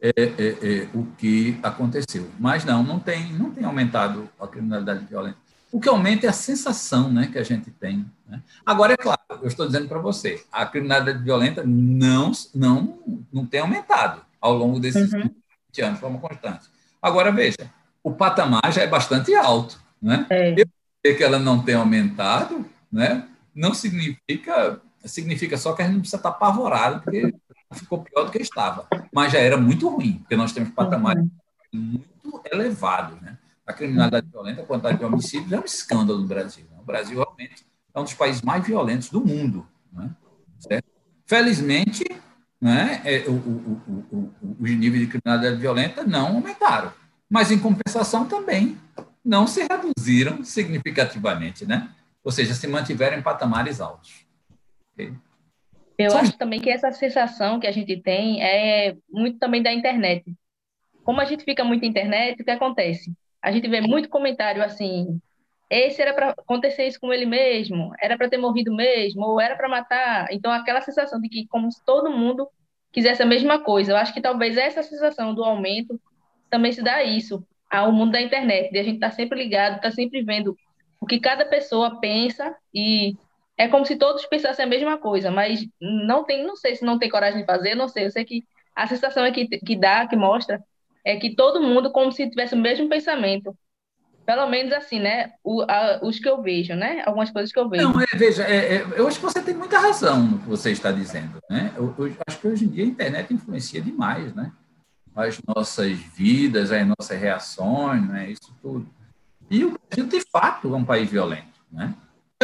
é, 0.02 0.12
é, 0.18 0.24
é, 0.84 0.88
o 0.94 1.06
que 1.18 1.60
aconteceu. 1.64 2.30
Mas 2.40 2.64
não, 2.64 2.84
não 2.84 3.00
tem, 3.00 3.34
não 3.34 3.52
tem 3.52 3.64
aumentado 3.64 4.30
a 4.40 4.48
criminalidade 4.48 5.06
violenta. 5.06 5.38
O 5.72 5.80
que 5.80 5.90
aumenta 5.90 6.26
é 6.26 6.30
a 6.30 6.34
sensação 6.34 7.10
né, 7.12 7.30
que 7.32 7.38
a 7.38 7.44
gente 7.44 7.70
tem. 7.72 8.06
Né? 8.28 8.42
Agora, 8.66 8.94
é 8.94 8.98
claro, 8.98 9.20
eu 9.42 9.48
estou 9.48 9.66
dizendo 9.66 9.88
para 9.88 10.00
você, 10.00 10.44
a 10.52 10.66
criminalidade 10.66 11.24
violenta 11.24 11.64
não, 11.66 12.32
não, 12.56 13.00
não 13.32 13.46
tem 13.46 13.60
aumentado 13.60 14.22
ao 14.40 14.54
longo 14.54 14.80
desses 14.80 15.12
uhum. 15.12 15.30
20 15.70 15.82
anos 15.82 15.96
de 15.96 16.00
forma 16.00 16.20
constante. 16.20 16.70
Agora, 17.02 17.32
veja, 17.32 17.70
o 18.02 18.12
patamar 18.12 18.72
já 18.72 18.82
é 18.82 18.88
bastante 18.88 19.34
alto. 19.36 19.80
Né? 20.02 20.26
É. 20.30 20.56
Eu 21.04 21.16
que 21.16 21.24
ela 21.24 21.40
não 21.40 21.62
tem 21.62 21.76
aumentado, 21.76 22.66
né, 22.92 23.28
não 23.56 23.74
significa, 23.74 24.82
significa 25.06 25.58
só 25.58 25.74
que 25.74 25.82
a 25.82 25.86
gente 25.86 25.94
não 25.94 26.02
precisa 26.02 26.18
estar 26.18 26.30
apavorado, 26.30 27.02
porque 27.02 27.34
ficou 27.74 28.04
pior 28.04 28.26
do 28.26 28.32
que 28.32 28.40
estava. 28.40 28.88
Mas 29.14 29.32
já 29.34 29.40
era 29.40 29.58
muito 29.58 29.88
ruim, 29.90 30.20
porque 30.20 30.36
nós 30.36 30.52
temos 30.52 30.70
patamares 30.72 31.24
uhum. 31.74 32.02
muito 32.24 32.42
elevados. 32.52 33.20
Né? 33.22 33.38
A 33.66 33.74
criminalidade 33.74 34.28
violenta, 34.32 34.62
a 34.62 34.66
quantidade 34.66 34.98
de 34.98 35.06
homicídios 35.06 35.52
é 35.52 35.60
um 35.60 35.66
escândalo 35.66 36.20
no 36.20 36.28
Brasil. 36.28 36.66
Né? 36.72 36.78
O 36.80 36.86
Brasil 36.86 37.18
realmente 37.18 37.66
é 37.94 38.00
um 38.00 38.04
dos 38.04 38.14
países 38.14 38.42
mais 38.42 38.66
violentos 38.66 39.10
do 39.10 39.24
mundo. 39.26 39.68
Né? 39.92 40.12
Felizmente, 41.26 42.06
né, 42.60 43.02
é, 43.04 43.26
o, 43.28 43.34
o, 43.34 44.04
o, 44.12 44.34
os 44.60 44.72
níveis 44.72 45.02
de 45.02 45.08
criminalidade 45.08 45.62
violenta 45.62 46.04
não 46.04 46.28
aumentaram, 46.36 46.92
mas, 47.30 47.52
em 47.52 47.60
compensação, 47.60 48.26
também 48.26 48.78
não 49.24 49.46
se 49.46 49.62
reduziram 49.62 50.44
significativamente, 50.44 51.66
né? 51.66 51.90
ou 52.24 52.32
seja, 52.32 52.54
se 52.54 52.68
mantiveram 52.68 53.18
em 53.18 53.22
patamares 53.22 53.82
altos. 53.82 54.26
Okay? 54.94 55.14
Eu 55.98 56.12
Sim. 56.12 56.18
acho 56.18 56.38
também 56.38 56.60
que 56.60 56.70
essa 56.70 56.92
sensação 56.92 57.60
que 57.60 57.68
a 57.68 57.72
gente 57.72 58.00
tem 58.02 58.44
é 58.44 58.96
muito 59.10 59.40
também 59.40 59.64
da 59.64 59.74
internet. 59.74 60.24
Como 61.04 61.20
a 61.20 61.26
gente 61.26 61.44
fica 61.44 61.64
muito 61.64 61.82
na 61.82 61.88
internet, 61.88 62.42
o 62.42 62.46
que 62.46 62.52
acontece? 62.52 63.12
A 63.42 63.52
gente 63.52 63.68
vê 63.68 63.82
muito 63.82 64.10
comentário 64.10 64.64
assim: 64.64 65.20
esse 65.70 66.02
era 66.02 66.14
para 66.14 66.30
acontecer 66.30 66.88
isso 66.88 67.00
com 67.00 67.12
ele 67.12 67.26
mesmo, 67.26 67.92
era 68.02 68.18
para 68.18 68.30
ter 68.30 68.38
morrido 68.38 68.76
mesmo, 68.76 69.22
ou 69.22 69.42
era 69.42 69.56
para 69.56 69.68
matar. 69.68 70.28
Então, 70.32 70.52
aquela 70.52 70.82
sensação 70.82 71.20
de 71.20 71.30
que, 71.30 71.48
como 71.48 71.72
se 71.72 71.84
todo 71.84 72.12
mundo 72.12 72.48
quisesse 72.92 73.22
a 73.22 73.26
mesma 73.26 73.60
coisa. 73.60 73.92
Eu 73.92 73.98
acho 73.98 74.14
que 74.14 74.22
talvez 74.22 74.58
essa 74.58 74.82
sensação 74.82 75.34
do 75.34 75.44
aumento 75.44 76.00
também 76.50 76.72
se 76.72 76.82
dá 76.82 77.04
isso 77.04 77.46
ao 77.70 77.92
mundo 77.92 78.14
da 78.14 78.22
internet, 78.22 78.72
de 78.72 78.80
a 78.80 78.84
gente 78.84 78.96
estar 78.96 79.10
tá 79.10 79.16
sempre 79.16 79.38
ligado, 79.38 79.76
estar 79.76 79.90
tá 79.90 79.92
sempre 79.92 80.24
vendo 80.24 80.58
o 81.00 81.06
que 81.06 81.20
cada 81.20 81.46
pessoa 81.46 82.00
pensa 82.00 82.56
e 82.74 83.16
é 83.58 83.68
como 83.68 83.86
se 83.86 83.96
todos 83.96 84.26
pensassem 84.26 84.64
a 84.64 84.68
mesma 84.68 84.98
coisa, 84.98 85.32
mas 85.32 85.66
não 85.82 86.24
tem, 86.24 86.46
não 86.46 86.56
sei 86.56 86.76
se 86.76 86.86
não 86.86 87.00
tem 87.00 87.10
coragem 87.10 87.40
de 87.40 87.46
fazer, 87.46 87.74
não 87.74 87.88
sei, 87.88 88.06
eu 88.06 88.12
sei 88.12 88.24
que 88.24 88.46
a 88.76 88.86
sensação 88.86 89.26
é 89.26 89.32
que, 89.32 89.48
que 89.48 89.76
dá, 89.76 90.06
que 90.08 90.16
mostra, 90.16 90.64
é 91.04 91.18
que 91.18 91.36
todo 91.36 91.62
mundo 91.62 91.92
como 91.92 92.12
se 92.12 92.30
tivesse 92.30 92.54
o 92.54 92.58
mesmo 92.58 92.88
pensamento. 92.88 93.58
Pelo 94.24 94.46
menos 94.48 94.74
assim, 94.74 95.00
né? 95.00 95.32
O, 95.42 95.62
a, 95.62 96.02
os 96.04 96.20
que 96.20 96.28
eu 96.28 96.42
vejo, 96.42 96.76
né? 96.76 97.02
Algumas 97.06 97.32
coisas 97.32 97.52
que 97.52 97.58
eu 97.58 97.70
vejo. 97.70 97.90
Não, 97.90 98.02
é, 98.02 98.06
veja, 98.14 98.44
é, 98.44 98.76
é, 98.76 98.86
eu 98.96 99.08
acho 99.08 99.18
que 99.18 99.26
você 99.26 99.42
tem 99.42 99.56
muita 99.56 99.80
razão 99.80 100.22
no 100.22 100.40
que 100.40 100.50
você 100.50 100.72
está 100.72 100.92
dizendo, 100.92 101.40
né? 101.50 101.74
Eu, 101.78 101.96
eu, 101.98 102.14
acho 102.28 102.38
que 102.38 102.48
hoje 102.48 102.66
em 102.66 102.68
dia 102.68 102.84
a 102.84 102.88
internet 102.88 103.34
influencia 103.34 103.82
demais, 103.82 104.36
né? 104.36 104.52
As 105.16 105.40
nossas 105.48 105.94
vidas, 105.94 106.72
as 106.72 106.86
nossas 106.86 107.18
reações, 107.18 108.06
né? 108.08 108.30
Isso 108.30 108.54
tudo. 108.62 108.88
E 109.50 109.64
o 109.64 109.80
Brasil, 109.90 110.08
de 110.08 110.22
fato, 110.30 110.74
é 110.74 110.78
um 110.78 110.86
país 110.86 111.10
violento, 111.10 111.62
né? 111.72 111.96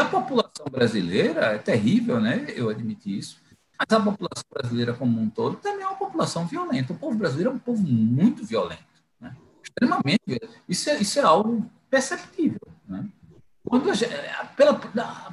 A 0.02 0.06
população 0.06 0.66
brasileira 0.72 1.42
é 1.48 1.58
terrível, 1.58 2.20
né? 2.20 2.46
Eu 2.56 2.70
admiti 2.70 3.18
isso. 3.18 3.42
Mas 3.78 4.00
a 4.00 4.02
população 4.02 4.44
brasileira 4.52 4.94
como 4.94 5.20
um 5.20 5.30
todo 5.30 5.58
também 5.58 5.84
é 5.84 5.88
uma 5.88 5.98
população 5.98 6.46
violenta. 6.46 6.94
O 6.94 6.98
povo 6.98 7.18
brasileiro 7.18 7.52
é 7.52 7.54
um 7.54 7.60
povo 7.60 7.82
muito 7.82 8.44
violento, 8.46 8.84
né? 9.20 9.36
extremamente 9.64 10.22
violento. 10.26 10.54
Isso 10.68 10.90
é, 10.90 11.02
isso 11.02 11.20
é 11.20 11.24
algo 11.24 11.70
perceptível, 11.90 12.62
né? 12.88 13.06
Quando 13.66 13.94
gente, 13.94 14.14
pela 14.56 14.74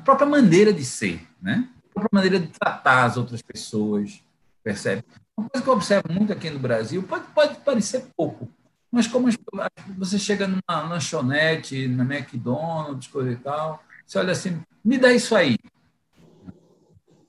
própria 0.04 0.26
maneira 0.26 0.72
de 0.72 0.84
ser, 0.84 1.26
né? 1.40 1.68
A 1.90 1.94
própria 1.94 2.10
maneira 2.12 2.38
de 2.38 2.48
tratar 2.48 3.04
as 3.04 3.16
outras 3.16 3.42
pessoas, 3.42 4.22
percebe? 4.62 5.04
Uma 5.36 5.48
coisa 5.48 5.64
que 5.64 5.70
eu 5.70 5.74
observo 5.74 6.12
muito 6.12 6.32
aqui 6.32 6.50
no 6.50 6.58
Brasil 6.58 7.02
pode, 7.02 7.26
pode 7.28 7.56
parecer 7.60 8.06
pouco, 8.16 8.48
mas 8.90 9.06
como 9.06 9.28
você 9.96 10.18
chega 10.18 10.46
numa 10.46 10.82
lanchonete, 10.82 11.88
na 11.88 12.04
McDonald's, 12.04 13.08
coisa 13.08 13.32
e 13.32 13.36
tal, 13.36 13.82
você 14.10 14.18
olha 14.18 14.32
assim, 14.32 14.60
me 14.84 14.98
dá 14.98 15.12
isso 15.12 15.36
aí. 15.36 15.56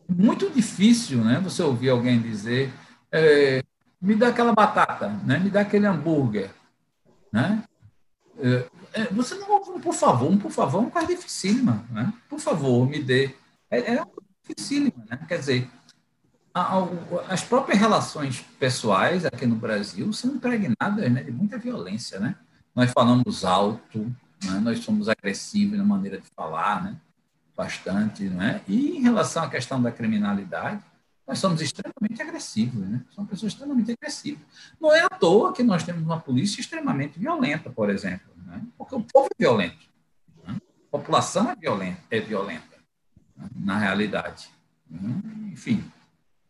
Muito 0.09 0.49
difícil, 0.49 1.23
né? 1.23 1.39
Você 1.43 1.61
ouvir 1.61 1.89
alguém 1.91 2.19
dizer, 2.19 2.73
é, 3.11 3.63
me 4.01 4.15
dá 4.15 4.29
aquela 4.29 4.51
batata, 4.51 5.09
né? 5.23 5.37
Me 5.37 5.51
dá 5.51 5.61
aquele 5.61 5.85
hambúrguer, 5.85 6.49
né? 7.31 7.63
É, 8.39 8.65
é 8.93 9.03
você 9.11 9.35
não, 9.35 9.61
por 9.79 9.93
favor, 9.93 10.31
um 10.31 10.39
por 10.39 10.49
favor, 10.49 10.79
é 10.79 10.81
uma 10.81 10.89
coisa 10.89 11.07
dificílima, 11.07 11.85
né? 11.91 12.11
Por 12.27 12.39
favor, 12.39 12.89
me 12.89 12.97
dê. 12.97 13.35
É, 13.69 13.93
é 13.93 13.97
uma 13.97 14.07
coisa 14.07 14.29
dificílima, 14.41 15.05
né? 15.07 15.19
Quer 15.27 15.37
dizer, 15.37 15.69
as 17.29 17.43
próprias 17.43 17.79
relações 17.79 18.43
pessoais 18.59 19.23
aqui 19.23 19.45
no 19.45 19.55
Brasil 19.55 20.11
são 20.13 20.31
impregnadas 20.31 21.11
né, 21.11 21.21
de 21.21 21.31
muita 21.31 21.59
violência, 21.59 22.19
né? 22.19 22.35
Nós 22.73 22.91
falamos 22.91 23.45
alto, 23.45 24.11
né? 24.43 24.59
nós 24.59 24.79
somos 24.79 25.07
agressivos 25.09 25.77
na 25.77 25.83
maneira 25.83 26.19
de 26.19 26.27
falar, 26.35 26.83
né? 26.83 26.97
bastante, 27.55 28.23
né? 28.23 28.61
E 28.67 28.97
em 28.97 29.01
relação 29.01 29.43
à 29.43 29.49
questão 29.49 29.81
da 29.81 29.91
criminalidade, 29.91 30.81
nós 31.27 31.37
somos 31.37 31.61
extremamente 31.61 32.21
agressivos, 32.21 32.81
né? 32.87 33.01
Somos 33.11 33.29
pessoas 33.29 33.53
extremamente 33.53 33.91
agressivas. 33.91 34.41
Não 34.79 34.91
é 34.91 35.01
à 35.01 35.09
toa 35.09 35.53
que 35.53 35.61
nós 35.61 35.83
temos 35.83 36.03
uma 36.03 36.19
polícia 36.19 36.59
extremamente 36.59 37.19
violenta, 37.19 37.69
por 37.69 37.89
exemplo, 37.89 38.33
né? 38.45 38.61
Porque 38.77 38.95
o 38.95 39.01
povo 39.01 39.27
é 39.27 39.35
violento, 39.37 39.87
né? 40.43 40.57
a 40.57 40.97
população 40.97 41.51
é 41.51 41.55
violenta, 41.55 42.01
é 42.09 42.19
violenta 42.19 42.77
né? 43.37 43.47
na 43.55 43.77
realidade. 43.77 44.49
Né? 44.89 45.21
Enfim, 45.51 45.83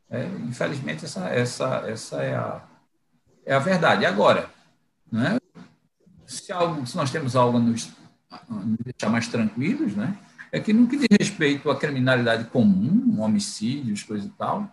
é, 0.10 0.26
infelizmente 0.48 1.06
essa, 1.06 1.28
essa, 1.30 1.84
essa 1.88 2.24
é 2.24 2.36
a, 2.36 2.62
é 3.46 3.54
a 3.54 3.60
verdade. 3.60 4.06
Agora, 4.06 4.50
né? 5.12 5.41
Se, 6.32 6.52
algo, 6.52 6.86
se 6.86 6.96
nós 6.96 7.12
temos 7.12 7.36
algo 7.36 7.58
a 7.58 7.60
nos, 7.60 7.90
nos 8.50 8.78
deixar 8.84 9.10
mais 9.10 9.28
tranquilos, 9.28 9.96
né? 9.96 10.18
é 10.52 10.60
que 10.60 10.74
no 10.74 10.88
que 10.88 10.98
diz 10.98 11.08
respeito 11.18 11.72
à 11.72 11.76
criminalidade 11.78 12.46
comum, 12.46 13.22
homicídios, 13.22 14.04
coisa 14.04 14.26
e 14.26 14.30
tal, 14.32 14.70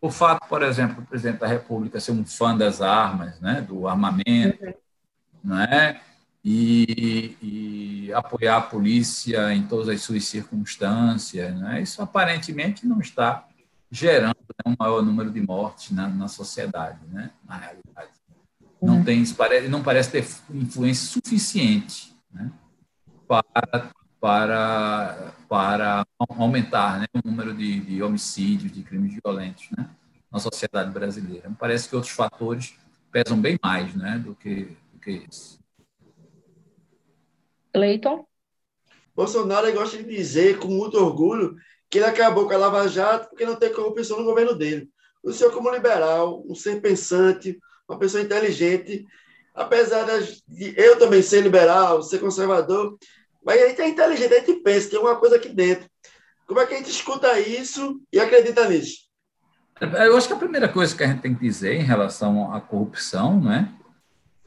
o 0.00 0.10
fato, 0.10 0.48
por 0.48 0.62
exemplo, 0.62 1.02
do 1.02 1.06
presidente 1.06 1.40
da 1.40 1.46
República 1.46 2.00
ser 2.00 2.12
um 2.12 2.24
fã 2.24 2.56
das 2.56 2.80
armas, 2.80 3.38
né, 3.40 3.60
do 3.60 3.86
armamento, 3.86 4.64
uhum. 4.64 4.74
né, 5.56 6.00
e, 6.42 7.36
e, 7.42 8.12
apoiar 8.14 8.56
a 8.56 8.62
polícia 8.62 9.52
em 9.52 9.66
todas 9.66 9.88
as 9.88 10.00
suas 10.00 10.24
circunstâncias, 10.24 11.54
né, 11.58 11.82
isso 11.82 12.00
aparentemente 12.00 12.86
não 12.86 13.00
está 13.00 13.46
gerando 13.90 14.36
né, 14.64 14.72
um 14.72 14.76
maior 14.78 15.02
número 15.02 15.30
de 15.30 15.40
mortes 15.40 15.90
na, 15.90 16.08
na 16.08 16.28
sociedade, 16.28 17.00
né, 17.10 17.30
na 17.46 17.56
realidade 17.56 17.87
não 18.80 18.98
uhum. 18.98 19.04
tem 19.04 19.24
não 19.68 19.82
parece 19.82 20.10
ter 20.10 20.26
influência 20.50 21.08
suficiente 21.08 22.14
né, 22.32 22.50
para 23.26 23.90
para 24.20 25.32
para 25.48 26.06
aumentar 26.18 27.00
né, 27.00 27.06
o 27.14 27.28
número 27.28 27.54
de, 27.54 27.80
de, 27.80 28.02
homicídios 28.02 28.72
de 28.72 28.82
crimes 28.82 29.18
violentos 29.22 29.68
né, 29.76 29.88
na 30.30 30.38
sociedade 30.38 30.90
brasileira 30.90 31.50
parece 31.58 31.88
que 31.88 31.96
outros 31.96 32.12
fatores 32.12 32.74
pesam 33.10 33.40
bem 33.40 33.58
mais 33.62 33.94
né 33.94 34.18
do 34.18 34.34
que 34.34 34.76
do 34.92 35.00
que 35.00 35.24
esse 35.28 35.58
Cleiton 37.72 38.26
Bolsonaro 39.14 39.72
gosta 39.72 39.96
de 39.96 40.04
dizer 40.04 40.58
com 40.58 40.68
muito 40.68 40.96
orgulho 40.96 41.56
que 41.90 41.98
ele 41.98 42.06
acabou 42.06 42.46
com 42.46 42.54
a 42.54 42.58
Lava 42.58 42.86
Jato 42.86 43.28
porque 43.30 43.46
não 43.46 43.56
tem 43.56 43.72
corrupção 43.72 44.18
no 44.18 44.24
governo 44.24 44.54
dele. 44.54 44.88
O 45.22 45.32
senhor, 45.32 45.52
como 45.52 45.70
liberal, 45.70 46.44
um 46.46 46.54
ser 46.54 46.80
pensante, 46.80 47.58
uma 47.88 47.98
pessoa 47.98 48.22
inteligente, 48.22 49.06
apesar 49.54 50.04
de 50.46 50.74
eu 50.76 50.98
também 50.98 51.22
ser 51.22 51.40
liberal, 51.40 52.02
ser 52.02 52.18
conservador, 52.18 52.98
mas 53.44 53.62
a 53.62 53.68
gente 53.68 53.80
é 53.80 53.88
inteligente, 53.88 54.34
a 54.34 54.40
gente 54.40 54.60
pensa, 54.60 54.90
tem 54.90 54.98
uma 54.98 55.16
coisa 55.16 55.36
aqui 55.36 55.48
dentro. 55.48 55.88
Como 56.46 56.60
é 56.60 56.66
que 56.66 56.74
a 56.74 56.76
gente 56.76 56.90
escuta 56.90 57.38
isso 57.40 58.00
e 58.12 58.20
acredita 58.20 58.68
nisso? 58.68 59.08
Eu 59.80 60.16
acho 60.16 60.26
que 60.26 60.34
a 60.34 60.38
primeira 60.38 60.68
coisa 60.68 60.94
que 60.94 61.04
a 61.04 61.06
gente 61.06 61.20
tem 61.20 61.34
que 61.34 61.40
dizer 61.40 61.74
em 61.74 61.84
relação 61.84 62.52
à 62.52 62.60
corrupção, 62.60 63.40
né, 63.40 63.72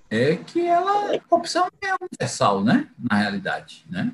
é 0.10 0.36
que 0.36 0.66
ela, 0.66 1.16
a 1.16 1.20
corrupção 1.22 1.70
é 1.82 1.96
universal, 1.96 2.64
né, 2.64 2.90
na 3.10 3.18
realidade, 3.18 3.86
né? 3.90 4.12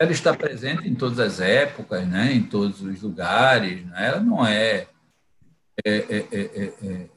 Ela 0.00 0.12
está 0.12 0.34
presente 0.34 0.88
em 0.88 0.94
todas 0.94 1.18
as 1.18 1.40
épocas, 1.40 2.06
né, 2.06 2.32
em 2.32 2.42
todos 2.42 2.80
os 2.80 3.02
lugares, 3.02 3.84
né? 3.86 4.08
Ela 4.08 4.20
não 4.20 4.44
é, 4.44 4.88
é, 5.84 5.94
é, 5.94 6.26
é, 6.32 6.72
é 6.82 7.08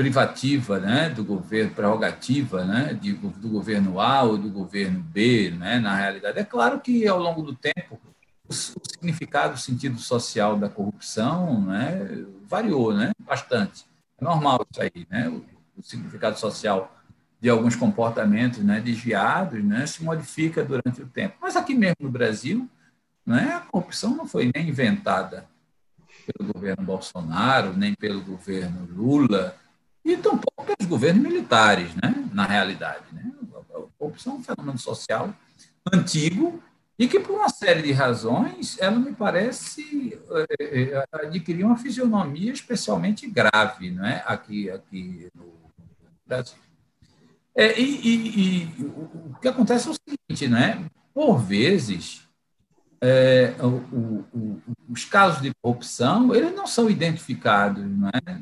privativa, 0.00 0.80
né, 0.80 1.10
do 1.10 1.22
governo, 1.22 1.74
prerrogativa, 1.74 2.64
né, 2.64 2.94
de, 2.94 3.12
do 3.12 3.48
governo 3.50 4.00
A 4.00 4.22
ou 4.22 4.38
do 4.38 4.48
governo 4.48 4.98
B, 4.98 5.50
né, 5.50 5.78
na 5.78 5.94
realidade. 5.94 6.38
É 6.38 6.44
claro 6.44 6.80
que 6.80 7.06
ao 7.06 7.18
longo 7.18 7.42
do 7.42 7.54
tempo 7.54 8.00
o, 8.48 8.54
significado, 8.54 9.56
o 9.56 9.58
sentido 9.58 9.98
social 9.98 10.56
da 10.56 10.70
corrupção, 10.70 11.60
né, 11.60 12.24
variou, 12.48 12.94
né, 12.94 13.12
bastante. 13.18 13.84
É 14.18 14.24
normal 14.24 14.66
isso 14.70 14.80
aí, 14.80 15.06
né, 15.10 15.28
o, 15.28 15.44
o 15.76 15.82
significado 15.82 16.38
social 16.38 16.96
de 17.38 17.50
alguns 17.50 17.76
comportamentos, 17.76 18.60
né, 18.60 18.80
desviados, 18.80 19.62
né, 19.62 19.84
se 19.86 20.02
modifica 20.02 20.64
durante 20.64 21.02
o 21.02 21.06
tempo. 21.06 21.36
Mas 21.42 21.56
aqui 21.56 21.74
mesmo 21.74 21.96
no 22.00 22.10
Brasil, 22.10 22.66
né, 23.26 23.52
a 23.52 23.60
corrupção 23.60 24.16
não 24.16 24.26
foi 24.26 24.50
nem 24.54 24.70
inventada 24.70 25.46
pelo 26.26 26.54
governo 26.54 26.86
Bolsonaro, 26.86 27.76
nem 27.76 27.94
pelo 27.94 28.22
governo 28.22 28.88
Lula, 28.90 29.54
e 30.04 30.16
tampouco 30.16 30.64
pelos 30.64 30.88
governos 30.88 31.22
militares, 31.22 31.94
né? 31.94 32.28
na 32.32 32.46
realidade. 32.46 33.04
Né? 33.12 33.30
A 33.74 33.82
corrupção 33.98 34.34
é 34.34 34.36
um 34.36 34.42
fenômeno 34.42 34.78
social 34.78 35.34
antigo 35.92 36.62
e 36.98 37.08
que, 37.08 37.18
por 37.18 37.34
uma 37.34 37.48
série 37.48 37.82
de 37.82 37.92
razões, 37.92 38.76
ela 38.78 38.98
me 38.98 39.12
parece 39.12 40.18
é, 40.60 40.92
é, 40.92 41.04
adquirir 41.12 41.64
uma 41.64 41.78
fisionomia 41.78 42.52
especialmente 42.52 43.26
grave 43.26 43.90
não 43.90 44.04
é? 44.04 44.22
aqui, 44.26 44.70
aqui 44.70 45.28
no 45.34 45.52
Brasil. 46.26 46.58
É, 47.54 47.80
e, 47.80 48.00
e, 48.06 48.62
e, 48.62 48.84
o 48.84 49.34
que 49.40 49.48
acontece 49.48 49.88
é 49.88 49.90
o 49.90 49.94
seguinte, 49.94 50.48
né? 50.48 50.84
por 51.14 51.38
vezes, 51.38 52.28
é, 53.00 53.54
o, 53.60 54.24
o, 54.36 54.62
os 54.88 55.04
casos 55.04 55.40
de 55.40 55.52
corrupção 55.62 56.34
eles 56.34 56.54
não 56.54 56.66
são 56.66 56.90
identificados 56.90 57.82
não 57.82 58.08
é? 58.08 58.40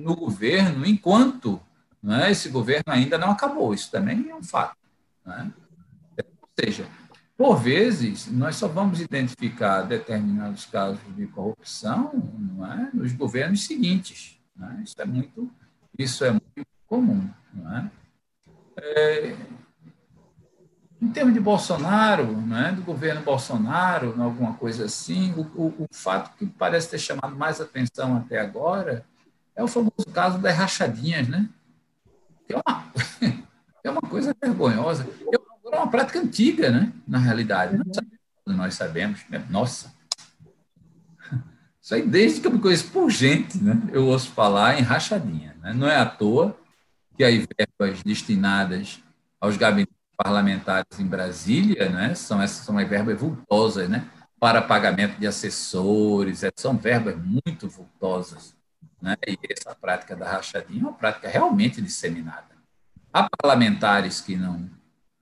No 0.00 0.16
governo 0.16 0.86
enquanto 0.86 1.60
né, 2.02 2.30
esse 2.30 2.48
governo 2.48 2.84
ainda 2.86 3.18
não 3.18 3.30
acabou. 3.30 3.74
Isso 3.74 3.90
também 3.90 4.28
é 4.28 4.34
um 4.34 4.42
fato. 4.42 4.76
Né? 5.24 5.52
Ou 6.18 6.48
seja, 6.58 6.86
por 7.36 7.56
vezes, 7.56 8.30
nós 8.30 8.56
só 8.56 8.68
vamos 8.68 9.00
identificar 9.00 9.82
determinados 9.82 10.66
casos 10.66 11.00
de 11.16 11.26
corrupção 11.26 12.12
é, 12.62 12.96
nos 12.96 13.12
governos 13.12 13.64
seguintes. 13.66 14.38
Né? 14.56 14.82
Isso, 14.84 14.94
é 14.98 15.04
muito, 15.04 15.50
isso 15.98 16.24
é 16.24 16.30
muito 16.30 16.66
comum. 16.86 17.28
É? 17.72 17.90
É, 18.82 19.36
em 21.00 21.08
termos 21.08 21.32
de 21.32 21.40
Bolsonaro, 21.40 22.26
né, 22.42 22.72
do 22.72 22.82
governo 22.82 23.22
Bolsonaro, 23.22 24.20
alguma 24.22 24.52
coisa 24.54 24.84
assim, 24.84 25.32
o, 25.32 25.40
o, 25.58 25.84
o 25.84 25.86
fato 25.90 26.36
que 26.36 26.44
parece 26.44 26.90
ter 26.90 26.98
chamado 26.98 27.34
mais 27.34 27.58
atenção 27.58 28.18
até 28.18 28.38
agora 28.38 29.02
é 29.60 29.62
o 29.62 29.68
famoso 29.68 30.06
caso 30.12 30.38
das 30.38 30.56
rachadinhas, 30.56 31.28
né? 31.28 31.46
É 32.48 32.56
uma, 32.56 32.92
é 33.84 33.90
uma 33.90 34.00
coisa 34.00 34.34
vergonhosa. 34.42 35.06
É 35.70 35.76
uma 35.76 35.86
prática 35.88 36.18
antiga, 36.18 36.70
né? 36.70 36.92
Na 37.06 37.18
realidade. 37.18 37.78
Nós 38.46 38.74
sabemos, 38.74 39.20
né? 39.28 39.44
nossa. 39.50 39.92
Isso 41.80 41.94
aí, 41.94 42.02
desde 42.06 42.40
que 42.40 42.46
eu 42.46 42.52
me 42.52 42.58
conheço 42.58 42.90
por 42.90 43.10
gente, 43.10 43.62
né? 43.62 43.80
eu 43.92 44.06
ouço 44.06 44.30
falar 44.30 44.78
em 44.78 44.82
rachadinha. 44.82 45.54
Né? 45.60 45.72
Não 45.74 45.86
é 45.86 45.96
à 45.96 46.06
toa 46.06 46.56
que 47.16 47.22
as 47.22 47.46
verbas 47.56 48.02
destinadas 48.02 49.00
aos 49.40 49.56
gabinetes 49.56 49.94
parlamentares 50.16 50.98
em 50.98 51.06
Brasília 51.06 51.88
né? 51.88 52.14
são 52.14 52.40
essas 52.40 52.64
são 52.64 52.76
as 52.78 52.88
verbas 52.88 53.18
vultosas, 53.18 53.88
né? 53.88 54.08
para 54.38 54.62
pagamento 54.62 55.18
de 55.18 55.26
assessores, 55.26 56.40
são 56.56 56.76
verbas 56.76 57.16
muito 57.16 57.68
vultosas. 57.68 58.54
Né? 59.00 59.16
E 59.26 59.38
essa 59.50 59.74
prática 59.74 60.14
da 60.14 60.30
rachadinha 60.30 60.80
é 60.80 60.86
uma 60.86 60.92
prática 60.92 61.28
realmente 61.28 61.80
disseminada. 61.80 62.50
Há 63.12 63.28
parlamentares 63.28 64.20
que 64.20 64.36
não, 64.36 64.68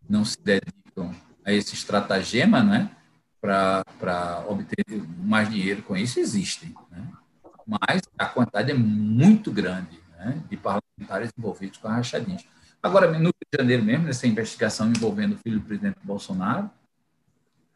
não 0.08 0.24
se 0.24 0.38
dedicam 0.42 1.14
a 1.44 1.52
esse 1.52 1.74
estratagema 1.74 2.62
né? 2.62 2.90
para 3.40 4.44
obter 4.48 4.84
mais 5.18 5.48
dinheiro 5.48 5.82
com 5.82 5.96
isso, 5.96 6.20
existem. 6.20 6.74
Né? 6.90 7.06
Mas 7.66 8.02
a 8.18 8.26
quantidade 8.26 8.70
é 8.70 8.74
muito 8.74 9.50
grande 9.52 9.98
né? 10.18 10.42
de 10.50 10.56
parlamentares 10.56 11.30
envolvidos 11.38 11.78
com 11.78 11.88
a 11.88 11.96
rachadinha. 11.96 12.38
Agora, 12.82 13.10
no 13.10 13.18
Rio 13.18 13.32
de 13.52 13.58
Janeiro 13.58 13.82
mesmo, 13.82 14.06
nessa 14.06 14.26
investigação 14.26 14.88
envolvendo 14.88 15.34
o 15.34 15.38
filho 15.38 15.58
do 15.58 15.66
presidente 15.66 15.98
Bolsonaro, 16.02 16.70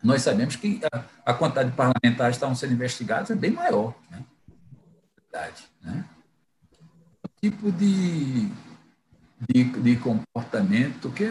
nós 0.02 0.22
sabemos 0.22 0.56
que 0.56 0.80
a, 0.92 1.04
a 1.30 1.34
quantidade 1.34 1.70
de 1.70 1.76
parlamentares 1.76 2.34
que 2.34 2.38
estavam 2.38 2.54
sendo 2.54 2.72
investigados 2.72 3.30
é 3.30 3.34
bem 3.34 3.52
maior. 3.52 3.94
Né? 4.10 4.24
Né? 5.82 6.04
Um 7.24 7.40
tipo 7.40 7.72
de, 7.72 8.48
de, 9.48 9.64
de 9.64 9.96
comportamento 9.96 11.10
que, 11.10 11.28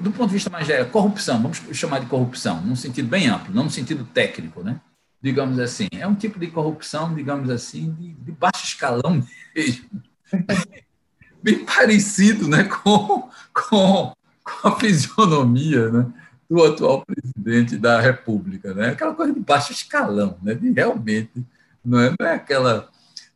do 0.00 0.10
ponto 0.12 0.28
de 0.28 0.34
vista 0.34 0.50
mais 0.50 0.66
geral, 0.66 0.86
corrupção, 0.90 1.40
vamos 1.42 1.58
chamar 1.72 2.00
de 2.00 2.06
corrupção, 2.06 2.60
num 2.62 2.76
sentido 2.76 3.08
bem 3.08 3.28
amplo, 3.28 3.54
não 3.54 3.64
no 3.64 3.70
sentido 3.70 4.04
técnico, 4.04 4.62
né? 4.62 4.80
digamos 5.20 5.58
assim. 5.58 5.88
É 5.92 6.06
um 6.06 6.14
tipo 6.14 6.38
de 6.38 6.48
corrupção, 6.48 7.14
digamos 7.14 7.50
assim, 7.50 7.92
de, 7.92 8.12
de 8.14 8.32
baixo 8.32 8.64
escalão 8.64 9.24
mesmo. 9.54 10.02
bem 11.42 11.64
parecido 11.64 12.48
né? 12.48 12.64
com, 12.64 13.28
com, 13.52 14.12
com 14.44 14.68
a 14.68 14.76
fisionomia 14.78 15.90
né? 15.90 16.12
Do 16.48 16.64
atual 16.64 17.04
presidente 17.04 17.76
da 17.76 18.00
República, 18.00 18.72
né? 18.72 18.90
Aquela 18.90 19.14
coisa 19.14 19.32
de 19.32 19.40
baixo 19.40 19.72
escalão, 19.72 20.38
né? 20.42 20.54
De 20.54 20.70
realmente 20.70 21.44
não 21.84 22.00
é, 22.00 22.14
não 22.18 22.26
é 22.26 22.34
aquela 22.34 22.90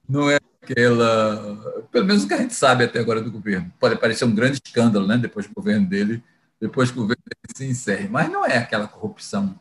não 0.09 0.31
é 0.31 0.39
aquela, 0.63 1.85
pelo 1.91 2.07
menos 2.07 2.25
o 2.25 2.29
que 2.29 2.35
a 2.35 2.39
gente 2.39 2.55
sabe 2.55 2.85
até 2.85 3.01
agora 3.01 3.21
do 3.21 3.31
governo. 3.31 3.73
Pode 3.81 3.97
parecer 3.97 4.25
um 4.25 4.35
grande 4.35 4.61
escândalo, 4.65 5.07
né? 5.07 5.19
Depois 5.19 5.47
que 5.47 5.53
o 5.53 5.55
governo 5.55 5.87
dele, 5.89 6.23
depois 6.61 6.91
que 6.91 6.99
o 6.99 7.03
governo 7.03 7.23
dele 7.25 7.57
se 7.57 7.65
encerre, 7.67 8.09
mas 8.09 8.31
não 8.31 8.45
é 8.45 8.59
aquela 8.59 8.87
corrupção 8.87 9.59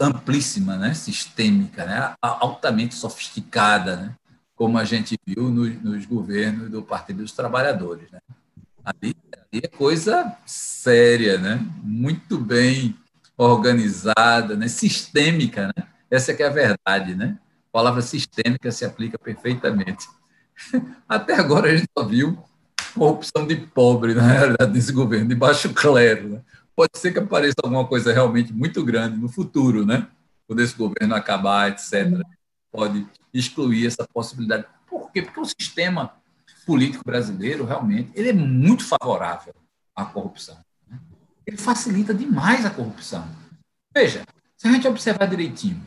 amplíssima, 0.00 0.76
né? 0.76 0.94
Sistêmica, 0.94 1.84
né? 1.84 2.14
Altamente 2.20 2.94
sofisticada, 2.94 3.96
né? 3.96 4.14
Como 4.54 4.78
a 4.78 4.84
gente 4.84 5.18
viu 5.26 5.48
nos, 5.48 5.82
nos 5.82 6.06
governos 6.06 6.70
do 6.70 6.82
Partido 6.82 7.22
dos 7.22 7.32
Trabalhadores, 7.32 8.10
né? 8.10 8.20
Ali 8.84 9.14
é 9.52 9.68
coisa 9.68 10.36
séria, 10.46 11.36
né? 11.36 11.60
Muito 11.82 12.38
bem 12.38 12.96
organizada, 13.36 14.56
né? 14.56 14.66
Sistêmica, 14.66 15.66
né? 15.76 15.84
Essa 16.10 16.32
que 16.32 16.42
é 16.42 16.46
a 16.46 16.50
verdade, 16.50 17.14
né? 17.14 17.38
A 17.68 17.72
palavra 17.72 18.00
sistêmica 18.00 18.70
se 18.70 18.84
aplica 18.84 19.18
perfeitamente. 19.18 20.08
Até 21.08 21.34
agora 21.34 21.70
a 21.70 21.76
gente 21.76 21.88
só 21.96 22.04
viu 22.04 22.38
corrupção 22.94 23.46
de 23.46 23.56
pobre, 23.56 24.14
na 24.14 24.26
realidade, 24.26 24.72
nesse 24.72 24.92
governo, 24.92 25.28
de 25.28 25.34
baixo 25.34 25.72
clero. 25.72 26.28
Né? 26.28 26.40
Pode 26.76 26.98
ser 26.98 27.12
que 27.12 27.18
apareça 27.18 27.56
alguma 27.62 27.86
coisa 27.86 28.12
realmente 28.12 28.52
muito 28.52 28.84
grande 28.84 29.18
no 29.18 29.28
futuro, 29.28 29.84
né? 29.84 30.06
Quando 30.46 30.60
esse 30.60 30.74
governo 30.74 31.14
acabar, 31.14 31.70
etc. 31.70 32.20
Pode 32.70 33.06
excluir 33.32 33.86
essa 33.86 34.06
possibilidade. 34.12 34.66
Por 34.86 35.10
quê? 35.10 35.22
Porque 35.22 35.40
o 35.40 35.44
sistema 35.44 36.12
político 36.64 37.04
brasileiro, 37.04 37.64
realmente, 37.64 38.10
ele 38.14 38.30
é 38.30 38.32
muito 38.32 38.84
favorável 38.84 39.54
à 39.94 40.04
corrupção. 40.04 40.58
Né? 40.88 40.98
Ele 41.46 41.56
facilita 41.56 42.14
demais 42.14 42.64
a 42.64 42.70
corrupção. 42.70 43.26
Veja, 43.94 44.22
se 44.56 44.68
a 44.68 44.72
gente 44.72 44.86
observar 44.88 45.26
direitinho, 45.26 45.82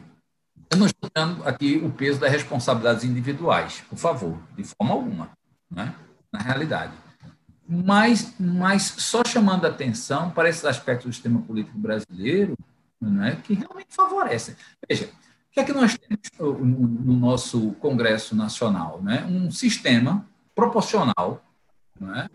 eu 0.69 0.77
não 0.77 0.85
estou 0.85 1.09
dando 1.13 1.47
aqui 1.47 1.77
o 1.77 1.91
peso 1.91 2.19
das 2.19 2.31
responsabilidades 2.31 3.03
individuais, 3.03 3.83
por 3.89 3.97
favor, 3.97 4.37
de 4.55 4.63
forma 4.63 4.93
alguma, 4.93 5.29
né? 5.69 5.93
na 6.31 6.39
realidade. 6.39 6.93
Mas, 7.67 8.33
mas 8.39 8.83
só 8.83 9.23
chamando 9.25 9.65
atenção 9.65 10.29
para 10.29 10.49
esses 10.49 10.65
aspectos 10.65 11.07
do 11.07 11.13
sistema 11.13 11.41
político 11.41 11.77
brasileiro 11.77 12.55
né, 13.01 13.39
que 13.43 13.53
realmente 13.53 13.87
favorecem. 13.89 14.55
Veja, 14.87 15.05
o 15.05 15.51
que 15.51 15.59
é 15.59 15.63
que 15.63 15.73
nós 15.73 15.97
temos 15.97 16.19
no 16.39 17.13
nosso 17.17 17.71
Congresso 17.73 18.35
Nacional? 18.35 19.01
Né? 19.01 19.25
Um 19.25 19.49
sistema 19.49 20.27
proporcional 20.55 21.43
é? 22.01 22.29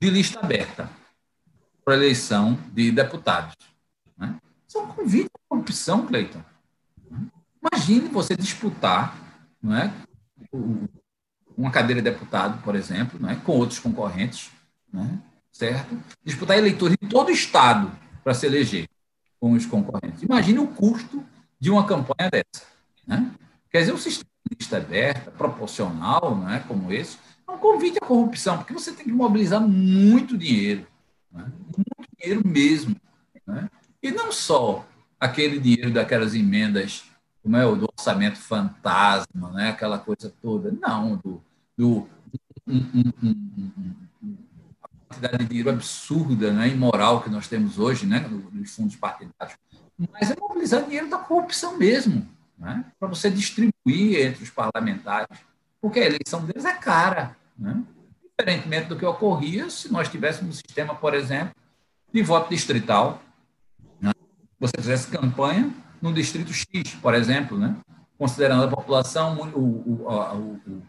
de 0.00 0.10
lista 0.10 0.40
aberta 0.40 0.90
para 1.84 1.94
eleição 1.94 2.58
de 2.72 2.90
deputados. 2.90 3.54
Isso 4.70 4.78
é 4.78 4.82
um 4.82 4.86
convite 4.86 5.26
à 5.26 5.38
corrupção, 5.48 6.06
Cleiton. 6.06 6.40
Imagine 7.60 8.08
você 8.08 8.36
disputar 8.36 9.16
não 9.60 9.74
é, 9.74 9.92
uma 11.56 11.72
cadeira 11.72 12.00
de 12.00 12.08
deputado, 12.08 12.62
por 12.62 12.76
exemplo, 12.76 13.20
né, 13.20 13.40
com 13.44 13.52
outros 13.52 13.80
concorrentes, 13.80 14.50
né, 14.92 15.18
certo? 15.50 16.00
Disputar 16.24 16.56
eleitores 16.56 16.96
em 17.02 17.08
todo 17.08 17.28
o 17.28 17.32
Estado 17.32 17.90
para 18.22 18.32
se 18.32 18.46
eleger 18.46 18.88
com 19.40 19.52
os 19.52 19.66
concorrentes. 19.66 20.22
Imagine 20.22 20.60
o 20.60 20.68
custo 20.68 21.24
de 21.58 21.68
uma 21.68 21.84
campanha 21.84 22.30
dessa. 22.30 22.64
Né? 23.04 23.28
Quer 23.72 23.80
dizer, 23.80 23.92
um 23.92 23.98
sistema 23.98 24.30
de 24.48 24.56
lista 24.56 24.76
aberta, 24.76 25.32
proporcional, 25.32 26.36
né, 26.36 26.64
como 26.68 26.92
esse, 26.92 27.16
é 27.16 27.29
convite 27.60 27.98
à 27.98 28.06
corrupção, 28.06 28.58
porque 28.58 28.72
você 28.72 28.92
tem 28.92 29.04
que 29.04 29.12
mobilizar 29.12 29.60
muito 29.60 30.36
dinheiro, 30.36 30.86
né? 31.32 31.44
muito 31.76 32.08
dinheiro 32.18 32.46
mesmo. 32.46 32.96
Né? 33.46 33.70
E 34.02 34.10
não 34.10 34.32
só 34.32 34.86
aquele 35.18 35.58
dinheiro 35.58 35.92
daquelas 35.92 36.34
emendas, 36.34 37.04
como 37.42 37.56
é 37.56 37.66
o 37.66 37.76
do 37.76 37.88
orçamento 37.96 38.38
fantasma, 38.38 39.50
né? 39.52 39.70
aquela 39.70 39.98
coisa 39.98 40.32
toda, 40.42 40.72
não, 40.72 41.16
do, 41.16 41.42
do 41.76 42.08
um, 42.66 42.78
um, 42.94 43.12
um, 43.22 43.94
quantidade 45.10 45.38
de 45.38 45.44
dinheiro 45.46 45.70
absurda, 45.70 46.52
né, 46.52 46.68
imoral 46.68 47.20
que 47.22 47.28
nós 47.28 47.48
temos 47.48 47.78
hoje, 47.78 48.06
né, 48.06 48.24
nos 48.52 48.74
fundos 48.74 48.94
partidários, 48.94 49.58
mas 50.12 50.30
é 50.30 50.36
mobilizar 50.38 50.84
dinheiro 50.84 51.10
da 51.10 51.18
corrupção 51.18 51.76
mesmo, 51.76 52.26
né, 52.56 52.84
para 52.98 53.08
você 53.08 53.28
distribuir 53.28 54.26
entre 54.26 54.44
os 54.44 54.50
parlamentares, 54.50 55.38
porque 55.80 55.98
a 55.98 56.06
eleição 56.06 56.44
deles 56.44 56.64
é 56.64 56.74
cara, 56.74 57.36
né, 57.60 57.84
diferentemente 58.38 58.88
do 58.88 58.96
que 58.96 59.04
ocorria 59.04 59.68
se 59.68 59.92
nós 59.92 60.08
tivéssemos 60.08 60.56
um 60.56 60.58
sistema, 60.58 60.94
por 60.94 61.14
exemplo, 61.14 61.54
de 62.12 62.22
voto 62.22 62.48
distrital. 62.48 63.22
Né, 64.00 64.12
você 64.58 64.72
fizesse 64.78 65.10
campanha 65.10 65.70
no 66.00 66.12
distrito 66.12 66.52
X, 66.52 66.94
por 67.02 67.14
exemplo, 67.14 67.58
né, 67.58 67.76
considerando 68.18 68.64
a 68.64 68.68
população, 68.68 69.36
o, 69.54 69.58
o, 69.58 70.82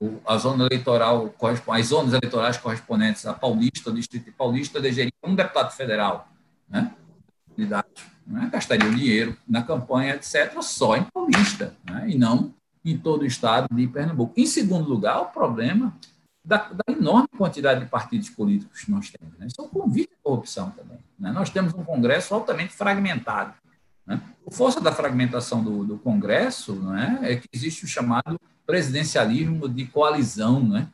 o, 0.00 0.20
a 0.26 0.36
zona 0.38 0.66
eleitoral, 0.66 1.34
as 1.68 1.86
zonas 1.86 2.14
eleitorais 2.14 2.56
correspondentes 2.56 3.26
a 3.26 3.34
Paulista, 3.34 3.90
o 3.90 3.94
Distrito 3.94 4.32
Paulista, 4.32 4.78
elegeria 4.78 5.12
um 5.24 5.34
deputado 5.34 5.72
federal, 5.72 6.28
né? 6.68 6.94
né? 8.26 8.48
Gastaria 8.52 8.88
o 8.88 8.94
dinheiro 8.94 9.36
na 9.48 9.62
campanha, 9.62 10.14
etc., 10.14 10.62
só 10.62 10.96
em 10.96 11.04
Paulista, 11.04 11.74
né? 11.84 12.08
e 12.08 12.16
não 12.16 12.54
em 12.84 12.96
todo 12.96 13.22
o 13.22 13.26
estado 13.26 13.68
de 13.74 13.86
Pernambuco. 13.86 14.32
Em 14.36 14.46
segundo 14.46 14.88
lugar, 14.88 15.20
o 15.20 15.26
problema 15.26 15.94
da, 16.44 16.56
da 16.72 16.92
enorme 16.92 17.28
quantidade 17.36 17.80
de 17.80 17.86
partidos 17.86 18.30
políticos 18.30 18.82
que 18.82 18.90
nós 18.90 19.10
temos. 19.10 19.38
Né? 19.38 19.46
Isso 19.46 19.60
é 19.60 19.64
um 19.64 19.68
convite 19.68 20.14
à 20.14 20.22
corrupção 20.22 20.70
também. 20.70 20.98
Né? 21.18 21.30
Nós 21.30 21.50
temos 21.50 21.74
um 21.74 21.84
Congresso 21.84 22.34
altamente 22.34 22.72
fragmentado. 22.72 23.54
Né? 24.06 24.20
A 24.46 24.50
força 24.50 24.80
da 24.80 24.90
fragmentação 24.90 25.62
do, 25.62 25.84
do 25.84 25.98
Congresso 25.98 26.74
né, 26.76 27.18
é 27.22 27.36
que 27.36 27.48
existe 27.52 27.84
o 27.84 27.88
chamado 27.88 28.40
presidencialismo 28.66 29.68
de 29.68 29.84
coalizão, 29.86 30.62
né? 30.62 30.88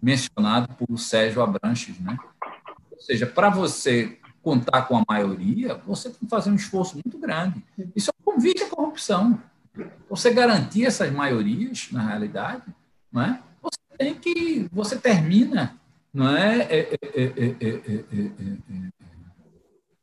mencionado 0.00 0.68
por 0.74 0.96
Sérgio 0.98 1.42
Abranches. 1.42 1.98
Né? 1.98 2.16
Ou 2.92 3.00
seja, 3.00 3.26
para 3.26 3.50
você 3.50 4.18
contar 4.44 4.82
com 4.82 4.98
a 4.98 5.04
maioria, 5.08 5.80
você 5.86 6.10
tem 6.10 6.20
que 6.20 6.28
fazer 6.28 6.50
um 6.50 6.54
esforço 6.54 6.94
muito 6.94 7.18
grande. 7.18 7.64
Isso 7.96 8.10
é 8.10 8.12
um 8.20 8.32
convite 8.32 8.62
à 8.62 8.68
corrupção. 8.68 9.40
Você 10.08 10.32
garantir 10.32 10.86
essas 10.86 11.10
maiorias, 11.12 11.88
na 11.90 12.06
realidade, 12.06 12.62
não 13.10 13.22
é? 13.22 13.40
você 13.60 13.78
tem 13.98 14.14
que. 14.14 14.68
Você 14.72 14.96
termina. 14.96 15.76
Não 16.12 16.36
é? 16.36 16.60
é, 16.60 16.94
é, 17.02 17.24
é 17.24 18.94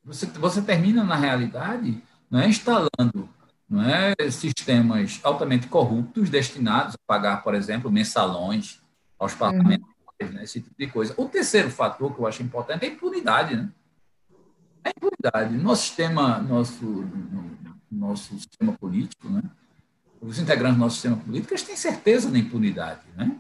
você, 0.03 0.26
você 0.26 0.61
termina, 0.61 1.03
na 1.03 1.15
realidade, 1.15 2.03
não 2.30 2.39
é? 2.39 2.49
instalando 2.49 3.30
não 3.69 3.82
é? 3.82 4.13
sistemas 4.30 5.22
altamente 5.24 5.67
corruptos 5.67 6.30
destinados 6.30 6.95
a 6.95 6.99
pagar, 7.07 7.41
por 7.41 7.55
exemplo, 7.55 7.89
mensalões 7.89 8.82
aos 9.17 9.34
parlamentares, 9.34 9.86
uhum. 10.22 10.32
né? 10.32 10.43
esse 10.43 10.59
tipo 10.59 10.76
de 10.78 10.88
coisa. 10.88 11.13
O 11.15 11.30
terceiro 11.30 11.69
fator 11.69 12.13
que 12.13 12.19
eu 12.19 12.28
acho 12.28 12.43
importante 12.43 12.84
é 12.84 12.89
a 12.89 12.91
impunidade. 12.91 13.55
Né? 13.55 13.69
A 14.84 14.89
impunidade. 14.89 15.55
Nosso 15.57 15.84
sistema, 15.84 16.39
nosso, 16.39 17.05
nosso 17.89 18.34
sistema 18.34 18.74
político, 18.74 19.30
né? 19.30 19.43
Os 20.22 20.38
integrantes 20.38 20.78
do 20.78 20.82
nosso 20.82 20.95
sistema 20.95 21.17
político, 21.17 21.53
eles 21.53 21.63
têm 21.63 21.76
certeza 21.76 22.30
da 22.30 22.38
impunidade. 22.38 23.01
Né? 23.17 23.36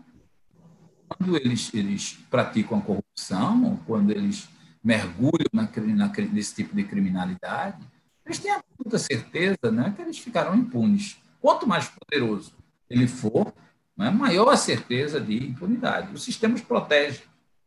Quando 1.07 1.37
eles, 1.37 1.71
eles 1.73 2.13
praticam 2.29 2.79
a 2.79 2.81
corrupção, 2.81 3.79
quando 3.85 4.11
eles 4.11 4.49
mergulham 4.83 5.47
na, 5.53 5.69
na, 5.95 6.07
nesse 6.33 6.55
tipo 6.55 6.75
de 6.75 6.83
criminalidade, 6.83 7.77
eles 8.25 8.39
têm 8.39 8.51
absoluta 8.51 8.97
certeza 8.97 9.71
né, 9.71 9.93
que 9.95 10.01
eles 10.01 10.17
ficarão 10.17 10.55
impunes. 10.55 11.21
Quanto 11.39 11.67
mais 11.67 11.87
poderoso 11.87 12.53
ele 12.89 13.07
for, 13.07 13.53
né, 13.95 14.09
maior 14.09 14.49
a 14.49 14.57
certeza 14.57 15.21
de 15.21 15.49
impunidade. 15.49 16.13
O 16.13 16.17
sistema 16.17 16.55
os 16.55 16.61
protege, 16.61 17.23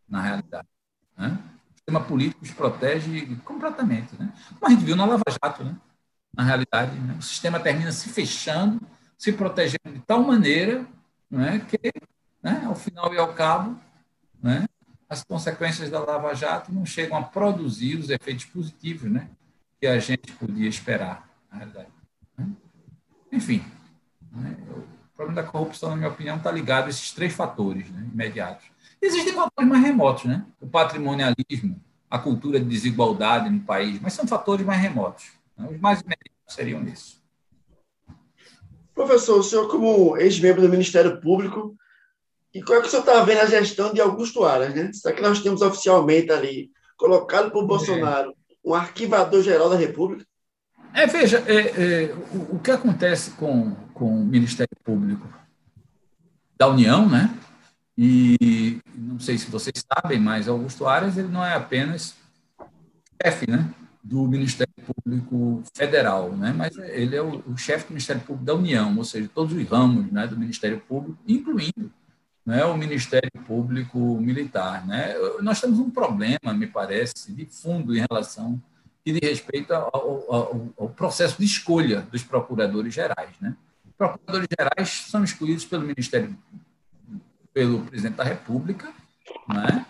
na 0.08 0.20
realidade. 0.20 0.68
Né? 1.16 1.38
O 1.70 1.76
sistema 1.76 2.00
político 2.00 2.44
os 2.44 2.50
protege 2.50 3.26
completamente. 3.44 4.14
Né? 4.18 4.32
Como 4.58 4.66
a 4.66 4.70
gente 4.70 4.84
viu 4.84 4.96
na 4.96 5.04
Lava 5.04 5.22
Jato, 5.30 5.64
né? 5.64 5.76
na 6.36 6.42
realidade. 6.42 6.98
Né? 6.98 7.16
O 7.18 7.22
sistema 7.22 7.60
termina 7.60 7.92
se 7.92 8.08
fechando, 8.08 8.80
se 9.24 9.32
protegendo 9.32 9.90
de 9.90 10.00
tal 10.00 10.22
maneira 10.22 10.86
né, 11.30 11.58
que, 11.66 11.90
né, 12.42 12.62
ao 12.66 12.74
final 12.74 13.14
e 13.14 13.16
ao 13.16 13.32
cabo, 13.32 13.80
né, 14.42 14.66
as 15.08 15.24
consequências 15.24 15.88
da 15.88 15.98
Lava 15.98 16.34
Jato 16.34 16.70
não 16.70 16.84
chegam 16.84 17.16
a 17.16 17.22
produzir 17.22 17.96
os 17.96 18.10
efeitos 18.10 18.44
positivos 18.44 19.10
né, 19.10 19.30
que 19.80 19.86
a 19.86 19.98
gente 19.98 20.30
podia 20.32 20.68
esperar, 20.68 21.26
na 21.50 21.56
realidade. 21.56 21.88
Né? 22.36 22.48
Enfim, 23.32 23.64
né? 24.30 24.58
o 24.68 24.84
problema 25.16 25.40
da 25.40 25.48
corrupção, 25.48 25.88
na 25.88 25.96
minha 25.96 26.10
opinião, 26.10 26.36
está 26.36 26.50
ligado 26.50 26.84
a 26.84 26.90
esses 26.90 27.10
três 27.12 27.32
fatores 27.32 27.88
né, 27.88 28.06
imediatos. 28.12 28.66
Existem 29.00 29.32
fatores 29.32 29.70
mais 29.70 29.82
remotos, 29.82 30.24
né? 30.26 30.44
o 30.60 30.66
patrimonialismo, 30.66 31.82
a 32.10 32.18
cultura 32.18 32.60
de 32.60 32.66
desigualdade 32.66 33.48
no 33.48 33.60
país, 33.60 33.98
mas 34.02 34.12
são 34.12 34.28
fatores 34.28 34.66
mais 34.66 34.82
remotos. 34.82 35.32
Né? 35.56 35.66
Os 35.70 35.80
mais 35.80 36.02
imediatos 36.02 36.54
seriam 36.54 36.84
isso. 36.84 37.23
Professor, 38.94 39.38
o 39.38 39.42
senhor, 39.42 39.68
como 39.68 40.16
ex-membro 40.16 40.62
do 40.62 40.68
Ministério 40.68 41.20
Público, 41.20 41.76
e 42.54 42.62
como 42.62 42.78
é 42.78 42.80
que 42.80 42.86
o 42.86 42.90
senhor 42.90 43.02
está 43.02 43.22
vendo 43.24 43.40
a 43.40 43.46
gestão 43.46 43.92
de 43.92 44.00
Augusto 44.00 44.44
Aras? 44.44 44.74
Né? 44.74 44.92
Será 44.92 45.14
que 45.14 45.22
nós 45.22 45.42
temos 45.42 45.60
oficialmente 45.60 46.30
ali, 46.30 46.70
colocado 46.96 47.50
por. 47.50 47.66
Bolsonaro, 47.66 48.34
um 48.64 48.74
arquivador-geral 48.74 49.68
da 49.68 49.76
República? 49.76 50.24
É, 50.94 51.06
veja, 51.06 51.42
é, 51.48 52.04
é, 52.04 52.14
o, 52.32 52.54
o, 52.54 52.60
que 52.60 52.70
acontece 52.70 53.32
com, 53.32 53.74
com 53.92 54.06
o 54.06 54.24
Ministério 54.24 54.76
Público 54.84 55.28
da 56.56 56.68
União, 56.68 57.08
né? 57.08 57.36
E 57.98 58.80
não 58.94 59.18
sei 59.18 59.36
se 59.36 59.50
vocês 59.50 59.84
sabem, 59.92 60.20
mas 60.20 60.48
Augusto 60.48 60.86
Aras 60.86 61.16
ele 61.16 61.28
não 61.28 61.44
é 61.44 61.54
apenas 61.54 62.14
chefe, 63.22 63.48
né, 63.48 63.68
do 64.02 64.26
Ministério 64.26 64.63
Público 64.84 65.62
Federal, 65.74 66.32
né? 66.32 66.52
Mas 66.52 66.76
ele 66.76 67.16
é 67.16 67.22
o, 67.22 67.42
o 67.46 67.56
chefe 67.56 67.86
do 67.86 67.90
Ministério 67.90 68.22
Público 68.22 68.44
da 68.44 68.54
União, 68.54 68.96
ou 68.96 69.04
seja, 69.04 69.28
todos 69.34 69.52
os 69.54 69.68
ramos, 69.68 70.10
né, 70.12 70.26
do 70.26 70.38
Ministério 70.38 70.80
Público, 70.80 71.18
incluindo 71.26 71.90
né, 72.44 72.64
o 72.64 72.76
Ministério 72.76 73.30
Público 73.46 73.98
Militar. 74.20 74.86
Né? 74.86 75.14
Nós 75.40 75.60
temos 75.60 75.78
um 75.78 75.90
problema, 75.90 76.52
me 76.52 76.66
parece, 76.66 77.32
de 77.32 77.46
fundo 77.46 77.96
em 77.96 78.04
relação 78.08 78.60
e 79.04 79.12
de 79.12 79.26
respeito 79.26 79.72
ao, 79.72 80.32
ao, 80.32 80.74
ao 80.78 80.88
processo 80.90 81.38
de 81.38 81.44
escolha 81.44 82.02
dos 82.12 82.22
procuradores 82.22 82.92
gerais. 82.92 83.30
Né? 83.40 83.56
Procuradores 83.96 84.48
gerais 84.58 84.88
são 85.08 85.24
escolhidos 85.24 85.64
pelo 85.64 85.86
Ministério, 85.86 86.36
pelo 87.52 87.80
Presidente 87.82 88.16
da 88.16 88.24
República, 88.24 88.92
né? 89.48 89.86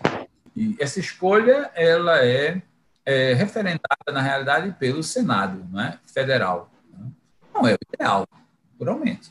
e 0.55 0.75
essa 0.79 0.99
escolha 0.99 1.71
ela 1.75 2.23
é, 2.25 2.61
é 3.05 3.33
referendada, 3.33 4.11
na 4.11 4.21
realidade, 4.21 4.75
pelo 4.79 5.03
Senado 5.03 5.65
né? 5.71 5.99
Federal. 6.05 6.71
Não 7.53 7.67
é 7.67 7.73
o 7.73 7.77
ideal, 7.93 8.27
naturalmente. 8.73 9.29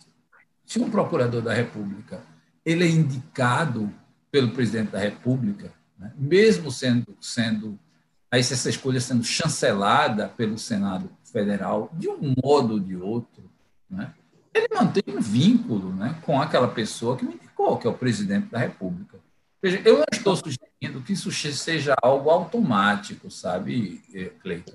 Se 0.65 0.79
um 0.79 0.91
procurador 0.91 1.43
da 1.43 1.53
República 1.53 2.23
ele 2.65 2.85
é 2.85 2.89
indicado 2.89 3.93
pelo 4.31 4.51
presidente 4.53 4.91
da 4.91 4.99
República, 4.99 5.73
né? 5.99 6.13
mesmo 6.17 6.71
sendo, 6.71 7.15
sendo 7.21 7.79
aí 8.31 8.41
essa 8.41 8.69
escolha 8.69 9.01
sendo 9.01 9.23
chancelada 9.23 10.29
pelo 10.29 10.59
Senado 10.59 11.11
Federal, 11.25 11.91
de 11.93 12.09
um 12.09 12.35
modo 12.43 12.75
ou 12.75 12.81
de 12.81 12.97
outro, 12.97 13.51
né? 13.89 14.13
ele 14.55 14.69
mantém 14.73 15.03
um 15.09 15.21
vínculo 15.21 15.93
né, 15.93 16.17
com 16.23 16.41
aquela 16.41 16.69
pessoa 16.69 17.17
que 17.17 17.25
me 17.25 17.35
indicou, 17.35 17.77
que 17.77 17.87
é 17.87 17.91
o 17.91 17.95
presidente 17.95 18.47
da 18.47 18.59
República. 18.59 19.19
Veja, 19.65 19.81
eu 19.83 19.97
não 19.97 20.05
estou 20.13 20.37
sugerindo 20.37 21.01
que 21.03 21.15
isso 21.15 21.33
seja 21.33 21.97
algo 22.03 22.29
automático, 22.29 23.31
sabe, 23.31 24.03
eh, 24.15 24.31
Cleiton? 24.43 24.75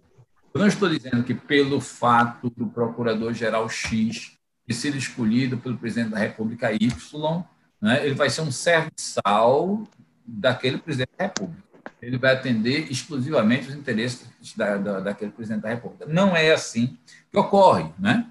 Eu 0.52 0.62
não 0.62 0.66
estou 0.66 0.90
dizendo 0.90 1.24
que 1.24 1.36
pelo 1.36 1.80
fato 1.80 2.50
do 2.58 2.66
procurador-geral 2.66 3.70
X 3.70 4.32
ter 4.66 4.74
sido 4.74 4.98
escolhido 4.98 5.60
pelo 5.60 5.78
presidente 5.78 6.10
da 6.10 6.18
República 6.18 6.74
Y, 6.74 7.44
né, 7.80 8.04
ele 8.04 8.16
vai 8.16 8.32
ser 8.32 8.42
um 8.42 8.52
serviçal 8.52 9.88
daquele 10.26 10.80
presidente 10.80 11.12
da 11.16 11.26
República. 11.26 11.64
Ele 12.02 12.18
vai 12.18 12.34
atender 12.34 12.92
exclusivamente 12.92 13.70
os 13.70 13.76
interesses 13.76 14.28
da, 14.58 14.76
da, 14.78 15.00
daquele 15.02 15.30
presidente 15.30 15.62
da 15.62 15.70
República. 15.70 16.08
Não 16.08 16.36
é 16.36 16.52
assim 16.52 16.98
que 17.32 17.38
ocorre, 17.38 17.94
né? 18.00 18.28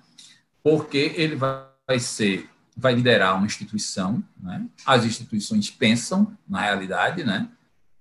porque 0.61 1.15
ele 1.15 1.37
vai 1.37 2.01
ser 2.01 2.51
vai 2.79 2.95
liderar 2.95 3.37
uma 3.37 3.45
instituição, 3.45 4.23
né? 4.41 4.65
as 4.87 5.05
instituições 5.05 5.69
pensam, 5.69 6.33
na 6.49 6.61
realidade, 6.61 7.25
né? 7.25 7.49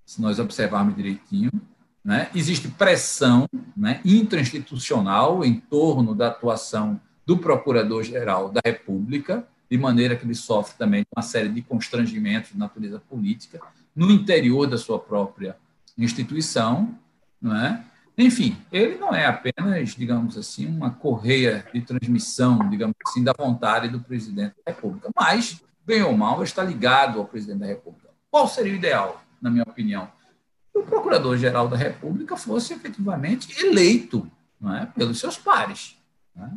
se 0.05 0.21
nós 0.21 0.37
observarmos 0.37 0.95
direitinho, 0.95 1.51
né? 2.05 2.29
existe 2.35 2.67
pressão 2.67 3.49
né, 3.75 3.99
intrainstitucional 4.05 5.43
em 5.43 5.59
torno 5.59 6.13
da 6.13 6.27
atuação 6.27 7.01
do 7.25 7.37
Procurador-Geral 7.37 8.49
da 8.49 8.61
República, 8.63 9.45
de 9.69 9.77
maneira 9.77 10.15
que 10.15 10.23
ele 10.23 10.35
sofre 10.35 10.77
também 10.77 11.03
uma 11.13 11.23
série 11.23 11.49
de 11.49 11.61
constrangimentos 11.63 12.51
de 12.51 12.57
natureza 12.57 12.99
política 12.99 13.59
no 13.95 14.11
interior 14.11 14.67
da 14.67 14.77
sua 14.77 14.99
própria 14.99 15.57
instituição, 15.97 16.97
não 17.41 17.55
é? 17.55 17.83
Enfim, 18.17 18.57
ele 18.71 18.97
não 18.97 19.13
é 19.13 19.27
apenas, 19.27 19.89
digamos 19.89 20.37
assim, 20.37 20.65
uma 20.65 20.89
correia 20.89 21.63
de 21.71 21.81
transmissão, 21.81 22.67
digamos 22.67 22.95
assim, 23.05 23.23
da 23.23 23.31
vontade 23.31 23.89
do 23.89 23.99
presidente 23.99 24.55
da 24.65 24.71
República, 24.71 25.09
mas, 25.15 25.61
bem 25.85 26.01
ou 26.01 26.17
mal, 26.17 26.41
está 26.41 26.63
ligado 26.63 27.19
ao 27.19 27.25
presidente 27.25 27.59
da 27.59 27.67
República. 27.67 28.09
Qual 28.31 28.47
seria 28.47 28.73
o 28.73 28.75
ideal, 28.75 29.23
na 29.39 29.51
minha 29.51 29.63
opinião? 29.63 30.09
Que 30.73 30.79
o 30.79 30.83
procurador-geral 30.83 31.67
da 31.67 31.77
República 31.77 32.35
fosse 32.35 32.73
efetivamente 32.73 33.63
eleito 33.63 34.29
é, 34.65 34.87
pelos 34.87 35.19
seus 35.19 35.37
pares. 35.37 35.95
É? 36.35 36.49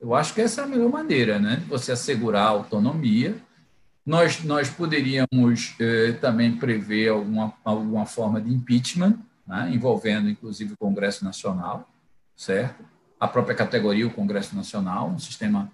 Eu 0.00 0.14
acho 0.14 0.34
que 0.34 0.40
essa 0.40 0.62
é 0.62 0.64
a 0.64 0.66
melhor 0.66 0.90
maneira 0.90 1.38
né, 1.38 1.56
de 1.56 1.66
você 1.66 1.92
assegurar 1.92 2.46
a 2.46 2.50
autonomia. 2.50 3.36
Nós, 4.04 4.42
nós 4.42 4.70
poderíamos 4.70 5.74
eh, 5.78 6.12
também 6.12 6.56
prever 6.56 7.10
alguma, 7.10 7.52
alguma 7.62 8.06
forma 8.06 8.40
de 8.40 8.50
impeachment, 8.50 9.18
né, 9.50 9.68
envolvendo 9.74 10.30
inclusive 10.30 10.74
o 10.74 10.76
Congresso 10.76 11.24
Nacional, 11.24 11.88
certo? 12.36 12.84
A 13.18 13.26
própria 13.26 13.54
categoria, 13.54 14.06
o 14.06 14.10
Congresso 14.10 14.54
Nacional, 14.54 15.08
um 15.08 15.18
sistema 15.18 15.70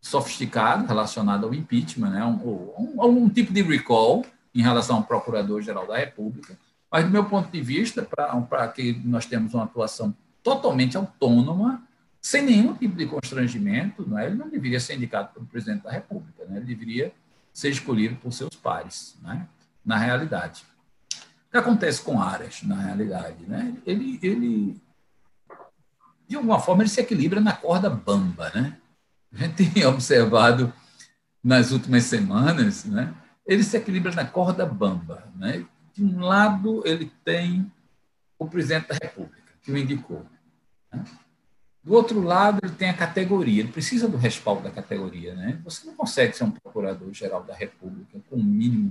sofisticado 0.00 0.84
relacionado 0.86 1.46
ao 1.46 1.54
impeachment, 1.54 2.10
né, 2.10 2.24
um, 2.24 2.34
um, 2.76 3.24
um 3.24 3.28
tipo 3.28 3.52
de 3.52 3.62
recall 3.62 4.26
em 4.52 4.60
relação 4.60 4.96
ao 4.96 5.04
Procurador-Geral 5.04 5.86
da 5.86 5.96
República. 5.96 6.58
Mas, 6.90 7.04
do 7.04 7.10
meu 7.10 7.24
ponto 7.24 7.50
de 7.50 7.62
vista, 7.62 8.02
para 8.02 8.68
que 8.68 8.92
nós 9.04 9.24
temos 9.24 9.54
uma 9.54 9.64
atuação 9.64 10.12
totalmente 10.42 10.96
autônoma, 10.96 11.80
sem 12.20 12.42
nenhum 12.42 12.74
tipo 12.74 12.96
de 12.96 13.06
constrangimento, 13.06 14.06
não 14.06 14.18
é? 14.18 14.26
ele 14.26 14.34
não 14.34 14.50
deveria 14.50 14.80
ser 14.80 14.96
indicado 14.96 15.32
pelo 15.32 15.46
presidente 15.46 15.84
da 15.84 15.92
República, 15.92 16.44
né? 16.44 16.56
ele 16.56 16.66
deveria 16.66 17.12
ser 17.52 17.70
escolhido 17.70 18.16
por 18.16 18.32
seus 18.32 18.54
pares, 18.56 19.16
né? 19.22 19.46
na 19.84 19.96
realidade 19.96 20.64
que 21.52 21.58
acontece 21.58 22.00
com 22.00 22.20
Aras, 22.20 22.62
na 22.62 22.76
realidade? 22.76 23.44
Né? 23.46 23.76
Ele, 23.84 24.18
ele, 24.22 24.82
de 26.26 26.34
alguma 26.34 26.58
forma, 26.58 26.82
ele 26.82 26.88
se 26.88 27.00
equilibra 27.00 27.42
na 27.42 27.52
corda 27.52 27.90
bamba. 27.90 28.50
Né? 28.54 28.78
A 29.34 29.36
gente 29.36 29.70
tem 29.70 29.84
observado 29.84 30.72
nas 31.44 31.70
últimas 31.70 32.04
semanas, 32.04 32.86
né? 32.86 33.14
ele 33.46 33.62
se 33.62 33.76
equilibra 33.76 34.14
na 34.14 34.24
corda 34.24 34.64
bamba. 34.64 35.30
Né? 35.36 35.66
De 35.92 36.02
um 36.02 36.20
lado, 36.20 36.82
ele 36.86 37.12
tem 37.22 37.70
o 38.38 38.48
presidente 38.48 38.88
da 38.88 38.94
República, 38.94 39.52
que 39.62 39.70
o 39.70 39.76
indicou. 39.76 40.24
Né? 40.90 41.04
Do 41.84 41.92
outro 41.92 42.22
lado, 42.22 42.60
ele 42.62 42.72
tem 42.72 42.88
a 42.88 42.96
categoria, 42.96 43.60
ele 43.60 43.72
precisa 43.72 44.08
do 44.08 44.16
respaldo 44.16 44.62
da 44.62 44.70
categoria. 44.70 45.34
Né? 45.34 45.60
Você 45.64 45.86
não 45.86 45.94
consegue 45.96 46.34
ser 46.34 46.44
um 46.44 46.50
procurador-geral 46.50 47.44
da 47.44 47.54
República 47.54 48.18
com 48.30 48.36
o 48.36 48.42
mínimo 48.42 48.90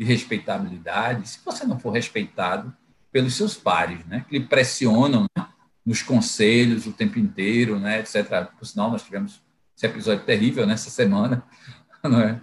de 0.00 0.06
respeitabilidade, 0.06 1.28
se 1.28 1.40
você 1.44 1.66
não 1.66 1.78
for 1.78 1.90
respeitado 1.90 2.74
pelos 3.12 3.34
seus 3.34 3.54
pares, 3.54 4.02
né, 4.06 4.24
que 4.26 4.38
lhe 4.38 4.46
pressionam 4.46 5.26
né, 5.36 5.46
nos 5.84 6.00
conselhos 6.00 6.86
o 6.86 6.92
tempo 6.92 7.18
inteiro, 7.18 7.78
né, 7.78 8.00
etc. 8.00 8.46
Por 8.58 8.64
sinal, 8.64 8.90
nós 8.90 9.02
tivemos 9.02 9.42
esse 9.76 9.84
episódio 9.84 10.24
terrível 10.24 10.66
nessa 10.66 10.88
semana, 10.88 11.44
não 12.02 12.18
é? 12.18 12.40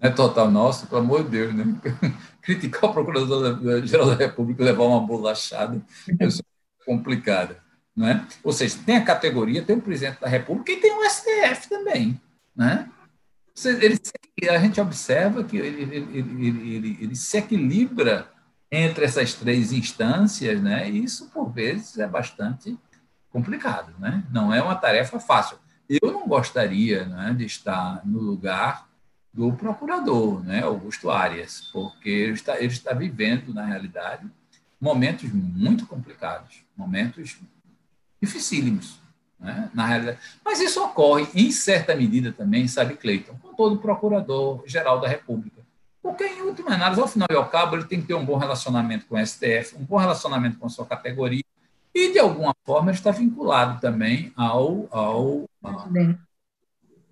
É 0.00 0.08
total 0.08 0.50
nosso, 0.50 0.86
pelo 0.86 1.02
amor 1.02 1.24
de 1.24 1.30
Deus, 1.30 1.54
né? 1.54 1.64
Criticar 2.40 2.88
o 2.88 2.92
Procurador-Geral 2.94 4.06
da 4.06 4.14
República 4.14 4.64
levar 4.64 4.84
uma 4.84 5.00
bolachada 5.00 5.84
é 6.08 6.26
complicada, 6.86 7.62
não 7.94 8.08
é? 8.08 8.26
Ou 8.42 8.52
seja, 8.52 8.78
tem 8.86 8.96
a 8.96 9.04
categoria, 9.04 9.62
tem 9.62 9.76
o 9.76 9.82
presidente 9.82 10.20
da 10.20 10.26
República 10.26 10.72
e 10.72 10.80
tem 10.80 10.90
o 10.90 11.04
STF 11.04 11.68
também, 11.68 12.18
né? 12.56 12.88
Ele, 13.64 14.00
a 14.48 14.58
gente 14.58 14.80
observa 14.80 15.44
que 15.44 15.56
ele, 15.56 15.82
ele, 15.82 16.46
ele, 16.46 16.98
ele, 17.00 17.16
se 17.16 17.36
equilibra 17.36 18.30
entre 18.70 19.04
essas 19.04 19.34
três 19.34 19.72
instâncias, 19.72 20.60
né? 20.60 20.90
E 20.90 21.04
isso, 21.04 21.30
por 21.30 21.50
vezes, 21.50 21.98
é 21.98 22.08
bastante 22.08 22.78
complicado, 23.30 23.92
né? 23.98 24.24
Não 24.30 24.52
é 24.52 24.62
uma 24.62 24.74
tarefa 24.74 25.20
fácil. 25.20 25.58
Eu 25.88 26.12
não 26.12 26.26
gostaria 26.26 27.04
né, 27.04 27.34
de 27.36 27.44
estar 27.44 28.00
no 28.06 28.18
lugar 28.18 28.88
do 29.32 29.52
procurador, 29.52 30.42
né, 30.44 30.62
Augusto 30.62 31.10
Arias, 31.10 31.70
porque 31.72 32.08
ele 32.08 32.32
está, 32.32 32.58
ele 32.58 32.72
está 32.72 32.92
vivendo, 32.92 33.52
na 33.52 33.64
realidade, 33.64 34.30
momentos 34.80 35.32
muito 35.32 35.86
complicados, 35.86 36.64
momentos 36.76 37.38
dificílimos 38.20 39.01
né, 39.42 39.68
na 39.74 39.86
realidade. 39.86 40.18
Mas 40.44 40.60
isso 40.60 40.82
ocorre, 40.82 41.26
em 41.34 41.50
certa 41.50 41.94
medida 41.94 42.32
também, 42.32 42.66
sabe, 42.68 42.94
Cleiton, 42.94 43.34
com 43.42 43.52
todo 43.54 43.78
procurador-geral 43.78 45.00
da 45.00 45.08
República. 45.08 45.60
Porque, 46.00 46.24
em 46.24 46.42
última 46.42 46.74
análise, 46.74 47.00
ao 47.00 47.08
final 47.08 47.28
e 47.30 47.34
ao 47.34 47.48
cabo, 47.48 47.76
ele 47.76 47.84
tem 47.84 48.00
que 48.00 48.06
ter 48.06 48.14
um 48.14 48.24
bom 48.24 48.36
relacionamento 48.36 49.06
com 49.06 49.16
o 49.16 49.26
STF, 49.26 49.76
um 49.76 49.84
bom 49.84 49.96
relacionamento 49.96 50.58
com 50.58 50.66
a 50.66 50.70
sua 50.70 50.86
categoria, 50.86 51.44
e, 51.94 52.12
de 52.12 52.18
alguma 52.18 52.54
forma, 52.64 52.90
ele 52.90 52.98
está 52.98 53.10
vinculado 53.10 53.80
também 53.80 54.32
ao. 54.36 54.88
ao 54.90 55.44
a, 55.62 55.88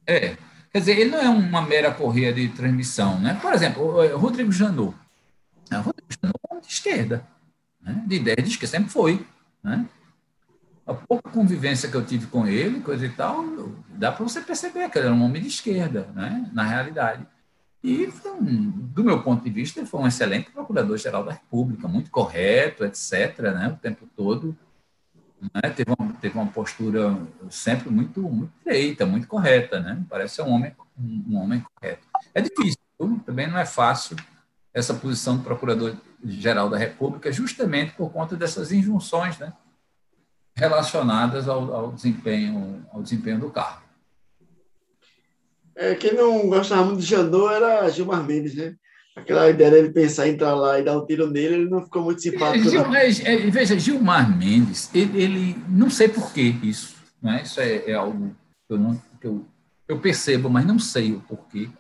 é. 0.07 0.37
Quer 0.73 0.79
dizer, 0.79 0.99
ele 0.99 1.11
não 1.11 1.19
é 1.19 1.29
uma 1.29 1.63
mera 1.63 1.93
correia 1.93 2.33
de 2.33 2.49
transmissão. 2.49 3.19
Né? 3.19 3.39
Por 3.43 3.53
exemplo, 3.53 4.17
Rodrigo 4.17 4.53
Janot. 4.53 4.95
O 5.71 5.77
Rodrigo 5.77 6.09
Janot 6.23 6.39
é 6.53 6.61
de 6.61 6.73
esquerda, 6.73 7.27
né? 7.83 8.03
de 8.07 8.17
ideia 8.17 8.37
de 8.37 8.49
esquerda, 8.49 8.79
sempre 8.79 8.91
foi. 8.91 9.27
Né? 9.63 9.87
A 10.91 10.95
pouca 10.95 11.31
convivência 11.31 11.89
que 11.89 11.97
eu 11.97 12.05
tive 12.05 12.27
com 12.27 12.47
ele, 12.47 12.81
coisa 12.81 13.07
e 13.07 13.11
tal, 13.11 13.45
dá 13.91 14.11
para 14.11 14.25
você 14.25 14.41
perceber 14.41 14.89
que 14.91 14.99
ele 14.99 15.07
era 15.07 15.15
um 15.15 15.23
homem 15.23 15.41
de 15.41 15.49
esquerda, 15.49 16.09
né, 16.15 16.51
na 16.53 16.65
realidade. 16.65 17.25
E, 17.83 18.13
um, 18.27 18.71
do 18.71 19.05
meu 19.05 19.23
ponto 19.23 19.43
de 19.43 19.51
vista, 19.51 19.79
ele 19.79 19.87
foi 19.87 20.01
um 20.01 20.07
excelente 20.07 20.51
procurador-geral 20.51 21.25
da 21.25 21.33
República, 21.33 21.87
muito 21.87 22.11
correto, 22.11 22.85
etc., 22.85 23.39
né, 23.39 23.69
o 23.69 23.77
tempo 23.77 24.07
todo. 24.17 24.57
Né, 25.41 25.71
teve, 25.71 25.95
uma, 25.97 26.13
teve 26.15 26.37
uma 26.37 26.49
postura 26.49 27.17
sempre 27.49 27.89
muito, 27.89 28.21
muito 28.21 28.53
direita, 28.65 29.07
muito 29.07 29.29
correta, 29.29 29.81
né, 29.81 30.03
parece 30.09 30.35
ser 30.35 30.43
um 30.43 30.51
homem, 30.51 30.75
um, 30.99 31.25
um 31.29 31.37
homem 31.37 31.65
correto. 31.75 32.07
É 32.35 32.41
difícil, 32.41 32.79
também 33.25 33.47
não 33.47 33.57
é 33.57 33.65
fácil 33.65 34.17
essa 34.75 34.93
posição 34.93 35.37
do 35.37 35.45
procurador-geral 35.45 36.69
da 36.69 36.77
República, 36.77 37.33
justamente 37.33 37.93
por 37.93 38.11
conta 38.11 38.37
dessas 38.37 38.71
injunções, 38.73 39.39
né, 39.39 39.53
relacionadas 40.61 41.49
ao, 41.49 41.75
ao, 41.75 41.93
desempenho, 41.93 42.85
ao 42.93 43.03
desempenho 43.03 43.41
do 43.41 43.51
carro. 43.51 43.83
É, 45.75 45.95
quem 45.95 46.13
não 46.13 46.51
gostava 46.51 46.85
muito 46.85 47.01
de 47.01 47.07
Janot 47.07 47.55
era 47.55 47.89
Gilmar 47.89 48.23
Mendes, 48.23 48.55
né? 48.55 48.75
Aquela 49.17 49.49
ideia 49.49 49.71
dele 49.71 49.91
pensar 49.91 50.29
em 50.29 50.33
entrar 50.33 50.55
lá 50.55 50.79
e 50.79 50.85
dar 50.85 50.99
um 50.99 51.07
tiro 51.07 51.29
nele, 51.31 51.55
ele 51.55 51.71
não 51.71 51.83
ficou 51.83 52.03
muito 52.03 52.21
simpático. 52.21 52.69
É, 52.69 52.71
Gilmar, 52.71 52.97
é, 52.97 53.37
veja, 53.51 53.79
Gilmar 53.79 54.37
Mendes, 54.37 54.91
ele, 54.95 55.23
ele, 55.23 55.65
não 55.67 55.89
sei 55.89 56.09
por 56.09 56.31
que 56.33 56.43
isso, 56.63 56.95
né? 57.23 57.41
isso 57.43 57.59
é, 57.59 57.91
é 57.91 57.95
algo 57.95 58.37
que, 58.69 58.75
eu, 58.75 58.79
não, 58.79 59.03
que 59.19 59.27
eu, 59.27 59.47
eu 59.89 59.99
percebo, 59.99 60.51
mas 60.51 60.67
não 60.67 60.79
sei 60.79 61.13
o 61.13 61.21
porquê. 61.21 61.71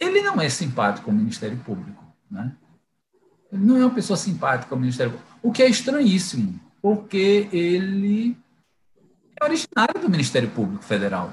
Ele 0.00 0.20
não 0.20 0.40
é 0.40 0.48
simpático 0.48 1.08
ao 1.08 1.16
Ministério 1.16 1.56
Público. 1.58 2.04
Né? 2.30 2.52
Ele 3.52 3.64
não 3.64 3.76
é 3.76 3.86
uma 3.86 3.94
pessoa 3.94 4.16
simpática 4.16 4.74
ao 4.74 4.80
Ministério 4.80 5.12
Público, 5.12 5.38
o 5.42 5.52
que 5.52 5.62
é 5.62 5.68
estranhíssimo, 5.68 6.60
porque 6.80 7.48
ele 7.52 8.36
é 9.40 9.44
originário 9.44 10.00
do 10.00 10.08
Ministério 10.08 10.50
Público 10.50 10.84
Federal. 10.84 11.32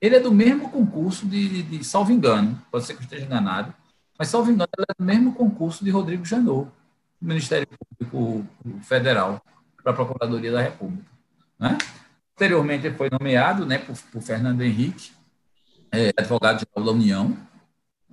Ele 0.00 0.16
é 0.16 0.20
do 0.20 0.32
mesmo 0.32 0.70
concurso 0.70 1.26
de, 1.26 1.48
de, 1.48 1.62
de 1.62 1.84
salvo 1.84 2.12
engano, 2.12 2.60
pode 2.70 2.84
ser 2.84 2.94
que 2.94 3.00
eu 3.00 3.04
esteja 3.04 3.24
enganado, 3.24 3.74
mas 4.18 4.28
salvo 4.28 4.50
engano, 4.50 4.68
ele 4.76 4.86
é 4.88 4.94
do 4.98 5.04
mesmo 5.04 5.32
concurso 5.34 5.84
de 5.84 5.90
Rodrigo 5.90 6.24
Janot, 6.24 6.70
do 7.20 7.28
Ministério 7.28 7.66
Público 7.66 8.46
Federal, 8.82 9.42
para 9.82 9.92
a 9.92 9.94
Procuradoria 9.94 10.52
da 10.52 10.60
República. 10.60 11.10
Né? 11.58 11.78
Posteriormente, 12.34 12.86
ele 12.86 12.96
foi 12.96 13.08
nomeado 13.10 13.64
né, 13.64 13.78
por, 13.78 13.96
por 14.12 14.22
Fernando 14.22 14.60
Henrique, 14.62 15.12
é, 15.90 16.12
advogado-geral 16.16 16.84
da 16.84 16.92
União, 16.92 17.36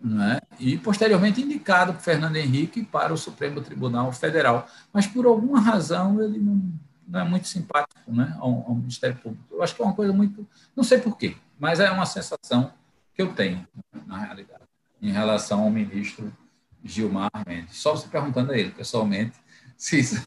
né? 0.04 0.42
e 0.60 0.78
posteriormente 0.78 1.42
indicado 1.42 1.94
por 1.94 2.02
Fernando 2.02 2.36
Henrique 2.36 2.84
para 2.84 3.14
o 3.14 3.18
Supremo 3.18 3.62
Tribunal 3.62 4.12
Federal. 4.12 4.68
Mas 4.92 5.08
por 5.08 5.26
alguma 5.26 5.62
razão 5.62 6.22
ele 6.22 6.40
não, 6.40 6.62
não 7.08 7.20
é 7.22 7.24
muito 7.24 7.48
simpático 7.48 8.12
né, 8.12 8.36
ao, 8.40 8.66
ao, 8.68 8.76
Ministério 8.76 9.16
Público. 9.16 9.46
Eu 9.50 9.64
acho 9.64 9.74
que 9.74 9.82
é 9.82 9.86
uma 9.86 9.94
coisa 9.94 10.12
muito. 10.12 10.46
Não 10.76 10.84
sei 10.84 10.98
porquê, 10.98 11.38
mas 11.58 11.80
é 11.80 11.90
uma 11.90 12.06
sensação 12.06 12.74
que 13.16 13.22
eu 13.22 13.34
tenho, 13.34 13.66
na 14.06 14.18
realidade, 14.18 14.64
em 15.02 15.12
relação 15.12 15.62
ao 15.62 15.70
ministro 15.70 16.36
Gilmar 16.84 17.32
Mendes. 17.48 17.78
Só 17.78 17.96
você 17.96 18.08
perguntando 18.08 18.52
a 18.52 18.58
ele 18.58 18.72
pessoalmente 18.72 19.38
se 19.78 20.00
isso, 20.00 20.22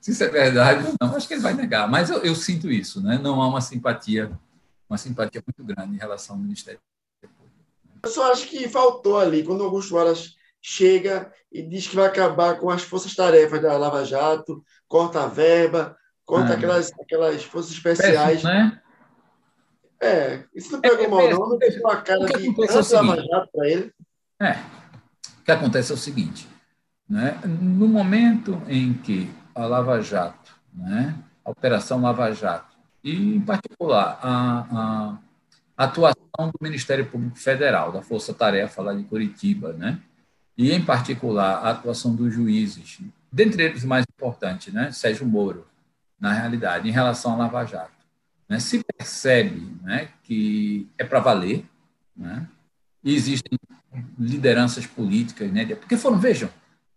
se 0.00 0.12
isso 0.12 0.24
é 0.24 0.28
verdade 0.28 0.86
ou 0.86 0.94
não. 1.00 1.14
Acho 1.14 1.28
que 1.28 1.34
ele 1.34 1.42
vai 1.42 1.52
negar, 1.52 1.88
mas 1.88 2.08
eu, 2.08 2.18
eu 2.18 2.34
sinto 2.34 2.70
isso, 2.70 3.02
né? 3.02 3.18
não 3.18 3.42
há 3.42 3.48
uma 3.48 3.60
simpatia, 3.60 4.30
uma 4.88 4.96
simpatia 4.96 5.42
muito 5.46 5.64
grande 5.64 5.96
em 5.96 5.98
relação 5.98 6.36
ao 6.36 6.42
Ministério 6.42 6.80
Eu 8.02 8.10
só 8.10 8.32
acho 8.32 8.46
que 8.46 8.68
faltou 8.68 9.18
ali, 9.18 9.42
quando 9.42 9.64
Augusto 9.64 9.98
Aras 9.98 10.34
chega 10.60 11.32
e 11.50 11.62
diz 11.62 11.86
que 11.86 11.96
vai 11.96 12.06
acabar 12.06 12.58
com 12.58 12.70
as 12.70 12.82
forças-tarefas 12.82 13.62
da 13.62 13.76
Lava 13.76 14.04
Jato, 14.04 14.62
corta 14.86 15.24
a 15.24 15.26
verba, 15.26 15.96
corta 16.24 16.52
ah. 16.52 16.56
aquelas, 16.56 16.92
aquelas 17.00 17.44
forças 17.44 17.72
especiais. 17.72 18.42
Péssimo, 18.42 18.52
né? 18.52 18.80
É, 20.00 20.44
isso 20.54 20.72
não 20.72 20.80
pegou 20.80 21.04
é, 21.04 21.08
mal, 21.08 21.30
não. 21.30 21.48
Não 21.50 21.58
teve 21.58 21.80
uma 21.80 21.96
cara 21.96 22.24
de 22.26 22.46
é 22.46 22.94
Lava 22.94 23.22
Jato 23.22 23.48
para 23.52 23.68
ele. 23.68 23.92
É. 24.40 24.52
O 24.52 25.44
que 25.44 25.50
acontece 25.50 25.90
é 25.90 25.94
o 25.94 25.98
seguinte: 25.98 26.48
né? 27.08 27.40
no 27.44 27.88
momento 27.88 28.60
em 28.68 28.92
que 28.92 29.28
a 29.54 29.66
Lava 29.66 30.00
Jato, 30.00 30.52
né? 30.72 31.16
a 31.44 31.50
Operação 31.50 32.02
Lava 32.02 32.32
Jato, 32.32 32.76
e, 33.02 33.36
em 33.36 33.40
particular, 33.40 34.18
a, 34.22 34.66
a 34.70 35.18
atuação 35.84 36.50
do 36.50 36.58
Ministério 36.60 37.06
Público 37.06 37.38
Federal, 37.38 37.92
da 37.92 38.02
Força 38.02 38.34
Tarefa 38.34 38.82
lá 38.82 38.94
de 38.94 39.04
Curitiba, 39.04 39.72
né? 39.72 40.00
e, 40.58 40.72
em 40.72 40.84
particular, 40.84 41.64
a 41.64 41.70
atuação 41.70 42.16
dos 42.16 42.34
juízes, 42.34 42.98
dentre 43.30 43.62
eles 43.62 43.84
o 43.84 43.86
mais 43.86 44.04
importante, 44.12 44.72
né? 44.72 44.90
Sérgio 44.90 45.24
Moro, 45.24 45.64
na 46.18 46.32
realidade, 46.32 46.88
em 46.88 46.92
relação 46.92 47.34
à 47.34 47.36
Lava 47.36 47.64
Jato. 47.64 47.92
Né? 48.48 48.58
Se 48.58 48.82
percebe 48.82 49.72
né, 49.82 50.08
que 50.24 50.88
é 50.98 51.04
para 51.04 51.20
valer, 51.20 51.64
né? 52.16 52.44
e 53.04 53.14
existem 53.14 53.56
lideranças 54.18 54.84
políticas, 54.84 55.52
né? 55.52 55.64
porque 55.76 55.96
foram, 55.96 56.18
vejam, 56.18 56.50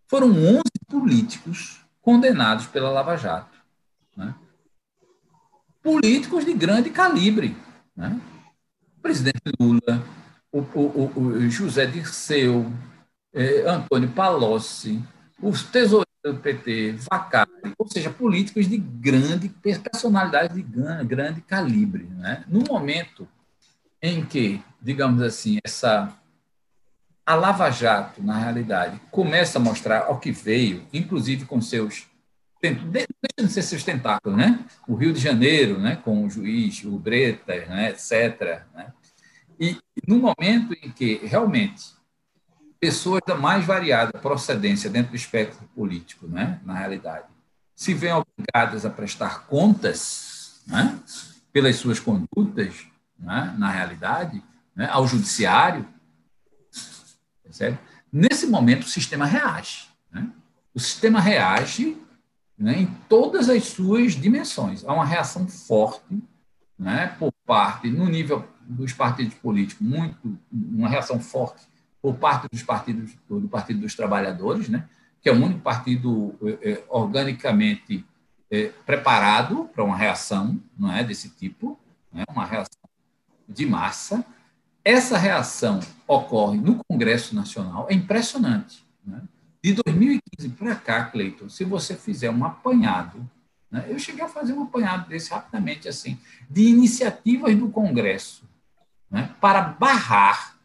foram 0.07 0.31
11 0.31 0.63
políticos 0.89 1.81
condenados 2.01 2.65
pela 2.65 2.89
Lava 2.89 3.15
Jato. 3.15 3.59
Né? 4.17 4.33
Políticos 5.83 6.45
de 6.45 6.53
grande 6.53 6.89
calibre. 6.89 7.55
Né? 7.95 8.19
O 9.01 9.09
presidente 9.11 9.41
Lula, 9.59 10.05
o, 10.51 10.59
o, 10.59 11.11
o 11.17 11.49
José 11.49 11.87
Dirceu, 11.87 12.71
eh, 13.33 13.63
Antônio 13.65 14.11
Palocci, 14.11 15.01
os 15.41 15.63
tesoureiros 15.63 16.05
do 16.23 16.35
PT, 16.35 16.97
Vacari, 17.09 17.49
ou 17.79 17.87
seja, 17.89 18.11
políticos 18.11 18.69
de 18.69 18.77
grande, 18.77 19.49
personalidade 19.49 20.53
de 20.53 20.61
grande, 20.61 21.05
grande 21.07 21.41
calibre. 21.41 22.03
Né? 22.03 22.45
No 22.47 22.59
momento 22.59 23.27
em 23.99 24.23
que, 24.23 24.63
digamos 24.79 25.19
assim, 25.23 25.57
essa 25.63 26.15
a 27.25 27.33
Lava 27.33 27.71
Jato, 27.71 28.21
na 28.21 28.37
realidade, 28.37 29.01
começa 29.09 29.57
a 29.57 29.61
mostrar 29.61 30.03
ao 30.03 30.19
que 30.19 30.31
veio, 30.31 30.85
inclusive 30.93 31.45
com 31.45 31.59
seus 31.59 32.05
deixa 33.21 33.47
de 33.47 33.53
ser 33.53 33.61
seus 33.61 33.83
tentáculos, 33.83 34.37
né? 34.37 34.65
O 34.87 34.95
Rio 34.95 35.13
de 35.13 35.19
Janeiro, 35.19 35.79
né? 35.79 35.95
Com 35.95 36.25
o 36.25 36.29
juiz, 36.29 36.83
o 36.83 36.97
Bretas, 36.97 37.67
né? 37.69 37.91
etc. 37.91 38.63
Né? 38.73 38.91
E 39.59 39.77
no 40.07 40.17
momento 40.17 40.73
em 40.81 40.89
que 40.89 41.21
realmente 41.23 41.93
pessoas 42.79 43.21
da 43.27 43.35
mais 43.35 43.63
variada 43.63 44.17
procedência 44.17 44.89
dentro 44.89 45.11
do 45.11 45.15
espectro 45.15 45.67
político, 45.75 46.27
né? 46.27 46.59
Na 46.65 46.73
realidade, 46.73 47.27
se 47.75 47.93
veem 47.93 48.13
obrigadas 48.13 48.85
a 48.85 48.89
prestar 48.89 49.45
contas, 49.45 50.63
né? 50.65 50.99
Pelas 51.53 51.75
suas 51.75 51.99
condutas, 51.99 52.87
né? 53.19 53.55
Na 53.59 53.69
realidade, 53.69 54.43
né? 54.75 54.89
ao 54.91 55.07
judiciário, 55.07 55.87
certo? 57.51 57.79
Nesse 58.11 58.47
momento 58.47 58.83
o 58.83 58.89
sistema 58.89 59.25
reage, 59.25 59.89
né? 60.11 60.27
O 60.73 60.79
sistema 60.79 61.19
reage 61.19 61.97
né, 62.61 62.81
em 62.81 62.85
todas 63.09 63.49
as 63.49 63.63
suas 63.63 64.13
dimensões. 64.13 64.85
Há 64.85 64.93
uma 64.93 65.05
reação 65.05 65.47
forte 65.47 66.21
né, 66.77 67.15
por 67.17 67.33
parte, 67.45 67.89
no 67.89 68.07
nível 68.07 68.47
dos 68.61 68.93
partidos 68.93 69.33
políticos, 69.33 69.85
muito 69.85 70.37
uma 70.51 70.87
reação 70.87 71.19
forte 71.19 71.67
por 71.99 72.15
parte 72.15 72.47
dos 72.51 72.61
partidos 72.61 73.15
do 73.27 73.47
Partido 73.47 73.81
dos 73.81 73.95
Trabalhadores, 73.95 74.69
né, 74.69 74.87
que 75.21 75.29
é 75.29 75.33
o 75.33 75.43
único 75.43 75.59
partido 75.59 76.35
é, 76.61 76.83
organicamente 76.87 78.05
é, 78.49 78.67
preparado 78.85 79.69
para 79.73 79.83
uma 79.83 79.95
reação 79.95 80.59
não 80.77 80.91
é 80.91 81.03
desse 81.03 81.29
tipo, 81.29 81.79
né, 82.13 82.23
uma 82.29 82.45
reação 82.45 82.79
de 83.49 83.65
massa. 83.65 84.23
Essa 84.83 85.17
reação 85.17 85.79
ocorre 86.07 86.59
no 86.59 86.79
Congresso 86.87 87.35
Nacional, 87.35 87.87
é 87.89 87.93
impressionante. 87.93 88.85
Né? 89.05 89.21
De 89.63 89.73
2015 89.73 90.49
para 90.57 90.75
cá, 90.75 91.05
Cleiton, 91.05 91.47
se 91.47 91.63
você 91.63 91.95
fizer 91.95 92.31
um 92.31 92.43
apanhado, 92.43 93.29
né, 93.69 93.85
eu 93.87 93.99
cheguei 93.99 94.23
a 94.23 94.29
fazer 94.29 94.53
um 94.53 94.63
apanhado 94.63 95.07
desse 95.07 95.29
rapidamente, 95.29 95.87
assim, 95.87 96.19
de 96.49 96.63
iniciativas 96.63 97.55
do 97.55 97.69
Congresso 97.69 98.43
né, 99.09 99.35
para 99.39 99.61
barrar 99.61 100.57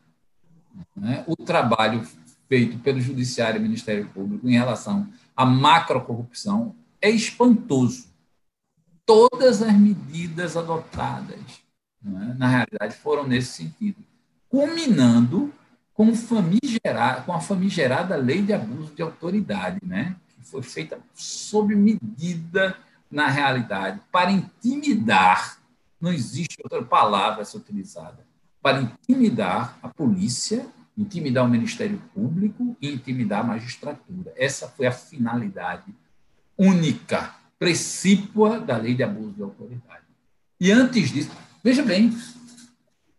né, 0.94 1.24
o 1.26 1.36
trabalho 1.36 2.06
feito 2.48 2.78
pelo 2.78 3.00
Judiciário 3.00 3.58
e 3.58 3.62
Ministério 3.62 4.08
Público 4.08 4.48
em 4.48 4.52
relação 4.52 5.08
à 5.36 5.44
macrocorrupção, 5.44 6.74
é 7.02 7.10
espantoso. 7.10 8.06
Todas 9.04 9.62
as 9.62 9.72
medidas 9.74 10.56
adotadas, 10.56 11.40
né, 12.00 12.34
na 12.38 12.48
realidade, 12.48 12.96
foram 12.96 13.26
nesse 13.26 13.52
sentido, 13.52 13.98
culminando 14.48 15.52
com, 15.96 16.14
famigerada, 16.14 17.22
com 17.22 17.32
a 17.32 17.40
famigerada 17.40 18.16
lei 18.16 18.42
de 18.42 18.52
abuso 18.52 18.94
de 18.94 19.02
autoridade, 19.02 19.80
né? 19.82 20.14
que 20.38 20.46
foi 20.46 20.62
feita 20.62 20.98
sob 21.14 21.74
medida 21.74 22.76
na 23.10 23.28
realidade, 23.28 24.00
para 24.12 24.30
intimidar, 24.30 25.58
não 26.00 26.12
existe 26.12 26.58
outra 26.62 26.82
palavra 26.82 27.42
a 27.42 27.44
ser 27.44 27.56
utilizada, 27.56 28.26
para 28.60 28.82
intimidar 28.82 29.78
a 29.82 29.88
polícia, 29.88 30.66
intimidar 30.98 31.44
o 31.44 31.48
Ministério 31.48 32.02
Público 32.12 32.76
e 32.80 32.92
intimidar 32.92 33.40
a 33.40 33.44
magistratura. 33.44 34.32
Essa 34.36 34.68
foi 34.68 34.86
a 34.86 34.92
finalidade 34.92 35.94
única, 36.58 37.34
precípua 37.58 38.60
da 38.60 38.76
lei 38.76 38.94
de 38.94 39.02
abuso 39.02 39.32
de 39.32 39.42
autoridade. 39.42 40.04
E 40.60 40.70
antes 40.72 41.10
disso, 41.10 41.30
veja 41.62 41.82
bem, 41.82 42.10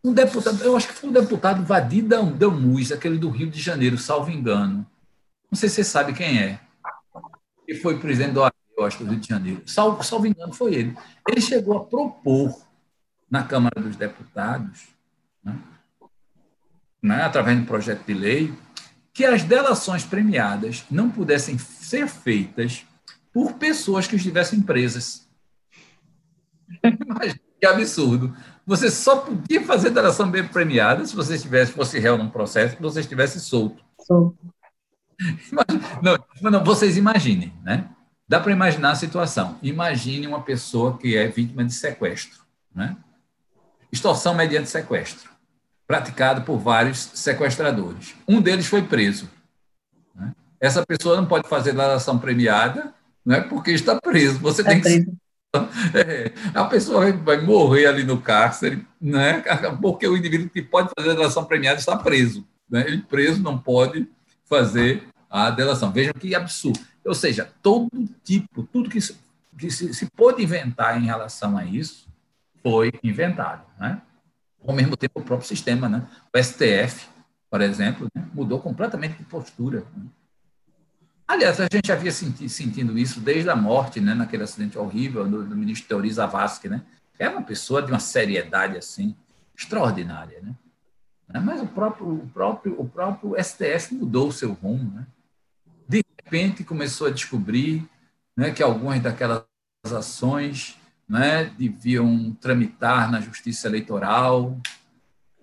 um 0.04 0.14
deputado, 0.14 0.64
eu 0.64 0.76
acho 0.76 0.88
que 0.88 0.94
foi 0.94 1.10
o 1.10 1.14
deputado 1.14 1.64
Vadir 1.64 2.04
Damus, 2.04 2.92
aquele 2.92 3.18
do 3.18 3.30
Rio 3.30 3.50
de 3.50 3.60
Janeiro, 3.60 3.98
salvo 3.98 4.32
engano. 4.32 4.86
Não 5.52 5.58
sei 5.58 5.70
se 5.70 5.76
você 5.76 5.84
sabe 5.84 6.14
quem 6.14 6.40
é. 6.40 6.60
Que 7.66 7.76
foi 7.76 8.00
presidente 8.00 8.34
do 8.34 8.44
acho, 8.44 9.04
do 9.04 9.10
Rio 9.10 9.20
de 9.20 9.28
Janeiro. 9.28 9.64
Salvo, 9.66 10.04
salvo 10.04 10.28
engano, 10.28 10.54
foi 10.54 10.76
ele. 10.76 10.98
Ele 11.28 11.42
chegou 11.42 11.78
a 11.78 11.84
propor 11.84 12.62
na 13.30 13.44
Câmara 13.44 13.82
dos 13.82 13.96
Deputados, 13.96 14.88
né, 15.44 15.58
né, 17.02 17.22
através 17.24 17.58
de 17.58 17.64
um 17.64 17.66
projeto 17.66 18.06
de 18.06 18.14
lei, 18.14 18.54
que 19.14 19.26
as 19.26 19.44
delações 19.44 20.04
premiadas 20.04 20.86
não 20.90 21.10
pudessem 21.10 21.58
ser 21.58 22.08
feitas 22.08 22.86
por 23.34 23.54
pessoas 23.54 24.08
que 24.08 24.16
estivessem 24.16 24.62
presas. 24.62 25.28
Que 27.60 27.66
absurdo. 27.66 28.38
Você 28.68 28.92
só 28.92 29.16
podia 29.16 29.64
fazer 29.64 29.92
delação 29.92 30.30
bem 30.30 30.46
premiada 30.46 31.06
se 31.06 31.16
você 31.16 31.36
estivesse, 31.36 31.72
fosse 31.72 31.98
réu 32.00 32.18
num 32.18 32.30
processo, 32.30 32.76
se 32.76 32.82
você 32.82 33.00
estivesse 33.00 33.40
solto. 33.40 33.82
Solto. 34.06 34.38
Não, 36.02 36.52
não, 36.52 36.64
vocês 36.66 36.98
imaginem, 36.98 37.54
né? 37.64 37.90
Dá 38.28 38.42
para 38.42 38.52
imaginar 38.52 38.92
a 38.92 38.96
situação. 38.96 39.58
Imagine 39.64 40.28
uma 40.28 40.42
pessoa 40.42 40.98
que 40.98 41.16
é 41.16 41.30
vítima 41.30 41.64
de 41.64 41.74
sequestro, 41.74 42.42
né? 42.76 42.98
Extorsão 43.90 44.36
mediante 44.36 44.70
sequestro, 44.70 45.30
praticado 45.88 46.42
por 46.42 46.58
vários 46.58 47.00
sequestradores. 47.14 48.16
Um 48.28 48.42
deles 48.42 48.68
foi 48.68 48.82
preso. 48.82 49.30
Né? 50.14 50.36
Essa 50.60 50.86
pessoa 50.86 51.16
não 51.16 51.26
pode 51.26 51.48
fazer 51.48 51.72
delação 51.72 52.20
premiada, 52.20 52.94
não 53.26 53.38
é 53.38 53.42
porque 53.42 53.72
está 53.72 53.98
preso. 54.00 54.40
Você 54.40 54.62
está 54.62 54.72
tem 54.72 54.82
que 54.82 54.90
preso. 54.90 55.18
É, 55.94 56.32
a 56.54 56.66
pessoa 56.66 57.12
vai 57.12 57.42
morrer 57.42 57.86
ali 57.88 58.04
no 58.04 58.22
cárcere, 58.22 58.86
né? 59.00 59.44
porque 59.82 60.08
o 60.08 60.18
indivíduo 60.18 60.50
que 60.50 60.62
pode 60.62 60.92
fazer 60.98 61.12
a 61.12 61.16
delação 61.16 61.46
premiada 61.46 61.80
está 61.80 61.96
preso. 61.98 62.46
Né? 62.70 62.86
Ele 62.88 63.02
preso 63.02 63.42
não 63.42 63.58
pode 63.58 64.08
fazer 64.46 65.08
a 65.30 65.50
delação. 65.50 65.92
Vejam 65.92 66.14
que 66.14 66.36
absurdo. 66.36 66.80
Ou 67.06 67.14
seja, 67.14 67.50
todo 67.62 67.90
tipo, 68.24 68.64
tudo 68.64 68.90
que, 68.90 69.00
se, 69.00 69.16
que 69.58 69.72
se, 69.72 69.94
se 69.94 70.06
pôde 70.12 70.44
inventar 70.44 71.02
em 71.02 71.06
relação 71.06 71.58
a 71.58 71.66
isso 71.66 72.08
foi 72.62 72.92
inventado. 73.04 73.64
Né? 73.80 74.02
Ao 74.66 74.74
mesmo 74.74 74.98
tempo, 74.98 75.20
o 75.20 75.24
próprio 75.24 75.48
sistema, 75.48 75.88
né? 75.88 76.06
o 76.34 76.44
STF, 76.44 77.08
por 77.50 77.62
exemplo, 77.62 78.08
né? 78.14 78.26
mudou 78.34 78.60
completamente 78.60 79.18
de 79.18 79.24
postura. 79.24 79.86
Né? 79.96 80.06
Aliás, 81.28 81.60
a 81.60 81.68
gente 81.70 81.92
havia 81.92 82.12
senti, 82.12 82.48
sentindo 82.48 82.98
isso 82.98 83.20
desde 83.20 83.50
a 83.50 83.56
morte, 83.56 84.00
né, 84.00 84.14
naquele 84.14 84.44
acidente 84.44 84.78
horrível 84.78 85.28
do, 85.28 85.44
do 85.44 85.58
ministro 85.58 85.88
Teori 85.88 86.10
Zavascki, 86.10 86.70
né? 86.70 86.82
É 87.20 87.28
uma 87.28 87.42
pessoa 87.42 87.82
de 87.82 87.92
uma 87.92 88.00
seriedade 88.00 88.78
assim 88.78 89.16
extraordinária, 89.56 90.40
né? 90.42 90.56
Mas 91.42 91.62
o 91.62 91.68
próprio, 91.68 92.08
o 92.08 92.28
próprio, 92.30 92.80
o 92.80 92.88
próprio 92.88 93.36
STF 93.44 93.94
mudou 93.94 94.30
o 94.30 94.32
seu 94.32 94.54
rumo, 94.54 94.94
né? 94.94 95.06
De 95.88 96.02
repente 96.24 96.64
começou 96.64 97.08
a 97.08 97.12
descobrir, 97.12 97.86
né, 98.36 98.52
que 98.52 98.64
algumas 98.64 99.02
daquelas 99.02 99.44
ações, 99.84 100.78
né, 101.08 101.46
deviam 101.58 102.32
tramitar 102.40 103.12
na 103.12 103.20
Justiça 103.20 103.68
Eleitoral, 103.68 104.58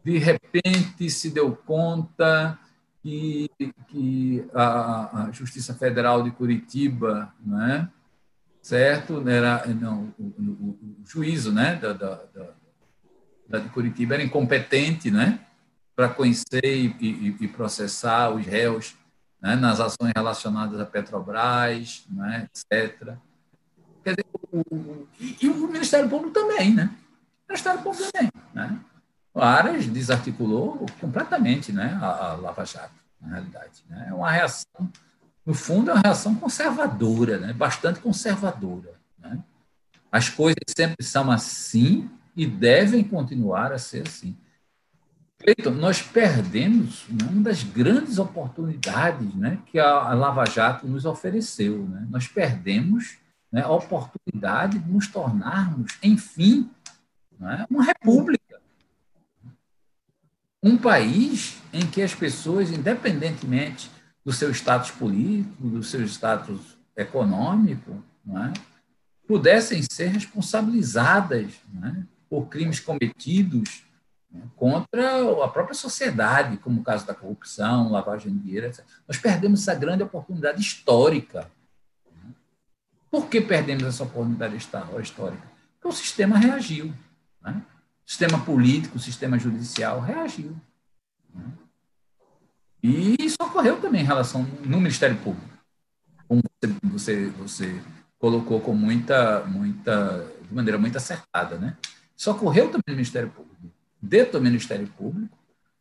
de 0.03 0.19
repente 0.19 1.11
se 1.11 1.31
deu 1.31 1.55
conta 1.55 2.59
que, 3.05 3.51
que 3.89 4.49
a, 4.55 5.27
a 5.27 5.31
Justiça 5.31 5.75
Federal 5.75 6.23
de 6.23 6.31
Curitiba, 6.31 7.31
né, 7.45 7.91
certo? 8.63 9.29
Era, 9.29 9.63
não, 9.67 10.15
o, 10.19 10.23
o, 10.23 10.79
o 11.03 11.07
juízo 11.07 11.53
né, 11.53 11.77
da, 11.77 11.93
da, 11.93 12.21
da, 13.47 13.59
de 13.59 13.69
Curitiba 13.69 14.15
era 14.15 14.23
incompetente 14.23 15.11
né, 15.11 15.39
para 15.95 16.09
conhecer 16.09 16.65
e, 16.65 16.97
e, 16.99 17.37
e, 17.41 17.49
processar 17.49 18.31
os 18.31 18.47
réus 18.47 18.97
né, 19.39 19.55
nas 19.55 19.81
ações 19.81 20.13
relacionadas 20.17 20.81
à 20.81 20.87
Petrobras, 20.87 22.07
né, 22.09 22.49
etc. 22.49 23.19
Quer 24.03 24.17
dizer, 24.17 24.27
o, 24.51 25.07
e, 25.21 25.37
e, 25.43 25.49
o 25.51 25.69
Ministério 25.69 26.09
Público 26.09 26.33
também, 26.33 26.75
né? 26.75 26.91
O 27.47 27.53
Ministério 27.53 27.83
Público 27.83 28.11
também, 28.11 28.31
né? 28.55 28.81
Aras 29.35 29.87
desarticulou 29.87 30.87
completamente 31.01 31.73
né, 31.73 31.99
a, 32.01 32.31
a 32.31 32.35
Lava 32.35 32.65
Jato, 32.65 32.95
na 33.21 33.35
realidade. 33.35 33.85
Né? 33.89 34.07
É 34.09 34.15
uma 34.15 34.31
reação, 34.31 34.89
no 35.45 35.55
fundo, 35.55 35.91
é 35.91 35.95
uma 35.95 36.03
reação 36.03 36.35
conservadora, 36.37 37.39
né? 37.39 37.53
bastante 37.53 37.99
conservadora. 37.99 38.93
Né? 39.19 39.39
As 40.11 40.29
coisas 40.29 40.63
sempre 40.77 41.05
são 41.05 41.31
assim 41.31 42.09
e 42.37 42.47
devem 42.47 43.03
continuar 43.03 43.73
a 43.73 43.79
ser 43.79 44.07
assim. 44.07 44.37
Cleiton, 45.39 45.73
nós 45.73 46.01
perdemos 46.01 47.05
né, 47.09 47.27
uma 47.31 47.43
das 47.43 47.63
grandes 47.63 48.19
oportunidades 48.19 49.35
né, 49.35 49.59
que 49.67 49.79
a 49.79 50.15
Lava 50.15 50.45
Jato 50.47 50.87
nos 50.87 51.05
ofereceu. 51.05 51.87
Né? 51.87 52.07
Nós 52.09 52.29
perdemos 52.29 53.19
né, 53.53 53.63
a 53.63 53.71
oportunidade 53.71 54.79
de 54.79 54.91
nos 54.91 55.09
tornarmos, 55.09 55.99
enfim, 56.03 56.71
né, 57.39 57.67
uma 57.69 57.85
república 57.85 58.44
um 60.65 60.79
país 60.79 61.59
em 61.75 61.87
que 61.87 62.01
as 62.01 62.15
pessoas, 62.15 62.71
independentemente 62.71 63.91
do 64.25 64.33
seu 64.33 64.51
status 64.51 64.91
político, 64.91 65.69
do 65.69 65.83
seu 65.83 66.03
status 66.07 66.79
econômico, 66.97 68.03
é? 68.27 68.53
pudessem 69.29 69.83
ser 69.83 70.09
responsabilizadas 70.09 71.53
é? 71.83 72.03
por 72.31 72.47
crimes 72.47 72.81
cometidos 72.81 73.85
é? 74.35 74.39
contra 74.57 75.45
a 75.45 75.49
própria 75.49 75.75
sociedade, 75.75 76.57
como 76.57 76.81
o 76.81 76.85
caso 76.85 77.07
da 77.07 77.15
corrupção, 77.15 77.93
lavagem 77.93 78.33
de 78.33 78.39
dinheiro, 78.39 78.67
etc. 78.69 78.83
Nós 79.07 79.19
perdemos 79.19 79.61
essa 79.61 79.75
grande 79.79 80.03
oportunidade 80.03 80.63
histórica. 80.63 81.51
Por 83.11 83.29
que 83.29 83.39
perdemos 83.43 83.85
essa 83.85 84.03
oportunidade 84.03 84.57
histórica? 84.57 85.43
Porque 85.75 85.89
o 85.89 85.93
sistema 85.93 86.39
reagiu. 86.39 86.93
Né? 87.43 87.63
Sistema 88.07 88.39
político, 88.39 88.97
o 88.97 89.01
sistema 89.01 89.39
judicial 89.39 90.01
reagiu. 90.01 90.55
Né? 91.35 91.45
E 92.83 93.17
isso 93.19 93.37
ocorreu 93.41 93.81
também 93.81 94.03
em 94.03 94.05
relação 94.05 94.43
no 94.65 94.79
Ministério 94.79 95.17
Público, 95.17 95.49
como 96.29 96.43
você, 96.83 97.29
você 97.31 97.81
colocou 98.19 98.61
com 98.61 98.75
muita, 98.75 99.43
muita, 99.45 100.31
de 100.47 100.55
maneira 100.55 100.79
muito 100.79 100.97
acertada, 100.97 101.57
né? 101.57 101.77
Isso 102.15 102.31
ocorreu 102.31 102.67
também 102.67 102.85
no 102.89 102.95
Ministério 102.95 103.31
Público, 103.31 103.57
dentro 104.01 104.33
do 104.33 104.43
Ministério 104.43 104.87
Público, 104.87 105.37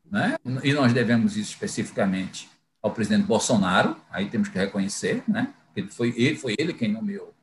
né? 0.09 0.37
E 0.63 0.73
nós 0.73 0.93
devemos 0.93 1.35
isso 1.35 1.51
especificamente 1.51 2.49
ao 2.81 2.91
presidente 2.91 3.25
Bolsonaro, 3.25 3.97
aí 4.09 4.29
temos 4.29 4.47
que 4.47 4.57
reconhecer, 4.57 5.23
né? 5.27 5.53
Ele 5.75 5.89
foi 5.89 6.13
ele, 6.15 6.37
foi 6.37 6.55
ele 6.57 6.73
quem 6.73 6.91
nomeou 6.91 7.33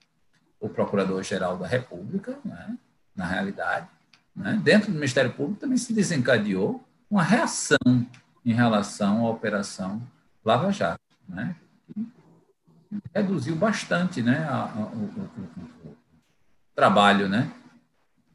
o 0.58 0.68
Procurador-Geral 0.68 1.58
da 1.58 1.66
República, 1.66 2.38
né? 2.44 2.76
na 3.14 3.26
realidade 3.26 3.88
né, 4.40 4.58
dentro 4.62 4.90
do 4.90 4.94
Ministério 4.94 5.32
Público 5.32 5.60
também 5.60 5.76
se 5.76 5.92
desencadeou 5.92 6.82
uma 7.10 7.22
reação 7.22 7.78
em 8.44 8.52
relação 8.52 9.26
à 9.26 9.30
operação 9.30 10.00
Lava 10.42 10.72
Jato, 10.72 11.00
né, 11.28 11.54
que 11.86 12.08
reduziu 13.14 13.54
bastante 13.54 14.22
né, 14.22 14.38
a, 14.48 14.62
a, 14.64 14.78
o, 14.78 15.04
o, 15.04 15.88
o, 15.88 15.96
trabalho, 16.74 17.28
né, 17.28 17.52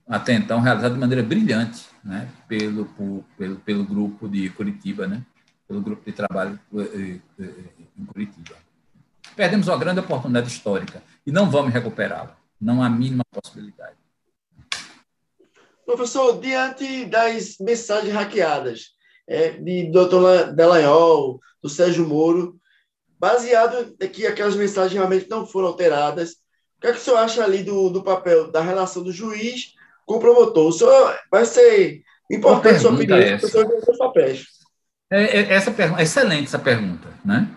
até 0.08 0.34
então 0.34 0.62
realizado 0.62 0.94
de 0.94 1.00
maneira 1.00 1.24
brilhante 1.24 1.88
né, 2.04 2.30
pelo, 2.48 2.86
pelo, 3.36 3.56
pelo 3.58 3.84
grupo 3.84 4.30
de 4.30 4.48
Curitiba, 4.52 5.08
né, 5.08 5.24
pelo 5.68 5.82
grupo 5.82 6.06
de 6.06 6.12
trabalho 6.12 6.60
eh, 6.76 7.20
eh, 7.40 7.44
eh, 7.44 7.52
em 7.98 8.06
Curitiba. 8.06 8.56
Perdemos 9.36 9.68
uma 9.68 9.78
grande 9.78 10.00
oportunidade 10.00 10.48
histórica 10.48 11.02
e 11.26 11.32
não 11.32 11.50
vamos 11.50 11.74
recuperá-la, 11.74 12.38
não 12.62 12.84
há 12.84 12.90
mínima 12.90 13.24
possibilidade. 13.32 14.05
Professor, 15.86 16.40
diante 16.40 17.06
das 17.06 17.58
mensagens 17.60 18.14
hackeadas 18.14 18.96
é, 19.28 19.52
de 19.52 19.92
doutor 19.92 20.54
Delanhol, 20.54 21.40
do 21.62 21.70
Sérgio 21.70 22.08
Moro, 22.08 22.58
baseado 23.20 23.96
em 24.00 24.08
que 24.08 24.26
aquelas 24.26 24.56
mensagens 24.56 24.94
realmente 24.94 25.30
não 25.30 25.46
foram 25.46 25.70
alteradas, 25.70 26.32
o 26.78 26.82
que, 26.82 26.88
é 26.88 26.92
que 26.92 26.98
o 26.98 27.02
senhor 27.02 27.18
acha 27.18 27.44
ali 27.44 27.64
do, 27.64 27.90
do 27.90 28.04
papel, 28.04 28.52
da 28.52 28.62
relação 28.62 29.02
do 29.04 29.12
juiz 29.12 29.74
com 30.06 30.16
o 30.16 30.20
promotor? 30.20 30.68
O 30.68 30.72
senhor 30.72 31.18
vai 31.32 31.46
ser 31.46 32.02
importante 32.30 32.80
sua 32.80 32.92
opinião, 32.92 33.18
é 33.18 33.34
essa. 33.34 33.48
os 33.48 33.98
papéis. 33.98 34.46
É, 35.12 35.24
é, 35.24 35.54
essa 35.54 35.72
pergunta, 35.72 36.02
excelente 36.02 36.46
essa 36.46 36.60
pergunta, 36.60 37.08
né? 37.24 37.50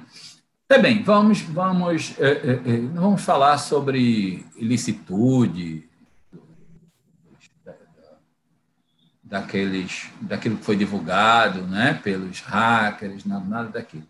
Tá 0.67 0.79
bem, 0.79 1.03
vamos, 1.03 1.41
vamos, 1.41 2.15
é, 2.19 2.29
é, 2.29 2.51
é 2.53 2.81
vamos 2.93 3.23
falar 3.23 3.57
sobre 3.57 4.45
ilicitude, 4.55 5.88
daqueles, 9.29 10.09
daquilo 10.21 10.57
que 10.57 10.65
foi 10.65 10.77
divulgado 10.77 11.67
né, 11.67 11.95
pelos 12.03 12.41
hackers, 12.41 13.25
nada, 13.25 13.45
nada 13.45 13.69
daquilo. 13.69 14.07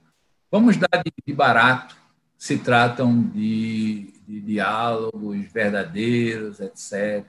Vamos 0.50 0.76
dar 0.76 1.02
de, 1.04 1.12
de 1.26 1.32
barato, 1.34 1.96
se 2.36 2.58
tratam 2.58 3.22
de, 3.22 4.14
de 4.26 4.40
diálogos 4.40 5.44
verdadeiros, 5.52 6.60
etc. 6.60 7.26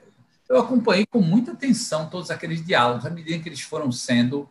Eu 0.48 0.58
acompanhei 0.58 1.04
com 1.04 1.20
muita 1.20 1.52
atenção 1.52 2.08
todos 2.08 2.30
aqueles 2.30 2.64
diálogos, 2.64 3.04
à 3.04 3.10
medida 3.10 3.42
que 3.42 3.48
eles 3.48 3.60
foram 3.60 3.90
sendo 3.90 4.48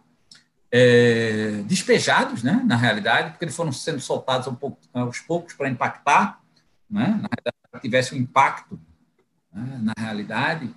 é, 0.71 1.63
despejados, 1.65 2.43
né, 2.43 2.61
na 2.65 2.75
realidade, 2.75 3.31
porque 3.31 3.45
eles 3.45 3.55
foram 3.55 3.71
sendo 3.71 3.99
soltados 4.01 4.47
um 4.47 4.55
pouco, 4.55 4.77
aos 4.93 5.19
poucos 5.19 5.53
para 5.53 5.69
impactar, 5.69 6.41
né, 6.89 7.07
na 7.07 7.29
realidade, 7.29 7.81
tivesse 7.81 8.13
um 8.13 8.17
impacto 8.17 8.79
né, 9.53 9.79
na 9.81 9.93
realidade. 9.97 10.69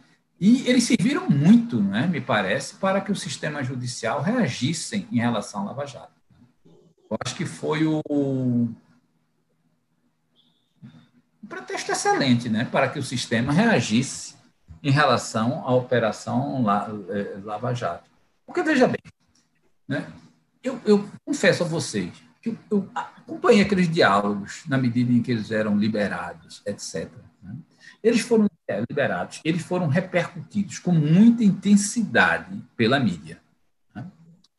E 0.45 0.68
eles 0.68 0.82
serviram 0.82 1.30
muito, 1.30 1.80
né, 1.80 2.09
me 2.09 2.20
parece, 2.20 2.74
para 2.74 3.01
que 3.01 3.12
o 3.12 3.14
sistema 3.14 3.62
judicial 3.62 4.20
reagisse 4.20 5.07
em 5.12 5.20
relação 5.20 5.61
à 5.61 5.64
Lava 5.66 5.86
Jato. 5.86 6.20
Eu 7.09 7.16
acho 7.24 7.36
que 7.36 7.47
foi 7.47 7.86
o, 7.86 8.03
um 8.11 8.74
pretexto 11.49 11.93
excelente 11.93 12.49
né, 12.49 12.64
para 12.64 12.88
que 12.88 12.99
o 12.99 13.05
sistema 13.05 13.53
reagisse 13.53 14.34
em 14.82 14.90
relação 14.90 15.62
à 15.64 15.72
operação 15.76 16.64
é, 17.09 17.38
Lava 17.45 17.72
Jato. 17.72 18.11
Porque, 18.45 18.64
veja 18.64 18.88
bem, 18.88 18.99
né, 19.86 20.12
eu, 20.61 20.80
eu 20.84 21.09
confesso 21.24 21.62
a 21.62 21.68
vocês 21.68 22.20
que 22.40 22.49
eu, 22.49 22.59
eu 22.68 22.90
acompanhei 22.93 23.62
aqueles 23.62 23.88
diálogos 23.88 24.64
na 24.66 24.76
medida 24.76 25.12
em 25.12 25.22
que 25.22 25.30
eles 25.30 25.53
eram 25.53 25.78
liberados, 25.78 26.62
etc. 26.66 27.09
Né? 27.40 27.55
Eles 28.03 28.22
foram 28.22 28.47
é, 28.47 28.52
liberados, 28.89 29.41
eles 29.45 29.63
foram 29.63 29.87
repercutidos 29.87 30.79
com 30.79 30.93
muita 30.93 31.45
intensidade 31.45 32.63
pela 32.77 32.99
mídia, 32.99 33.41
né? 33.95 34.07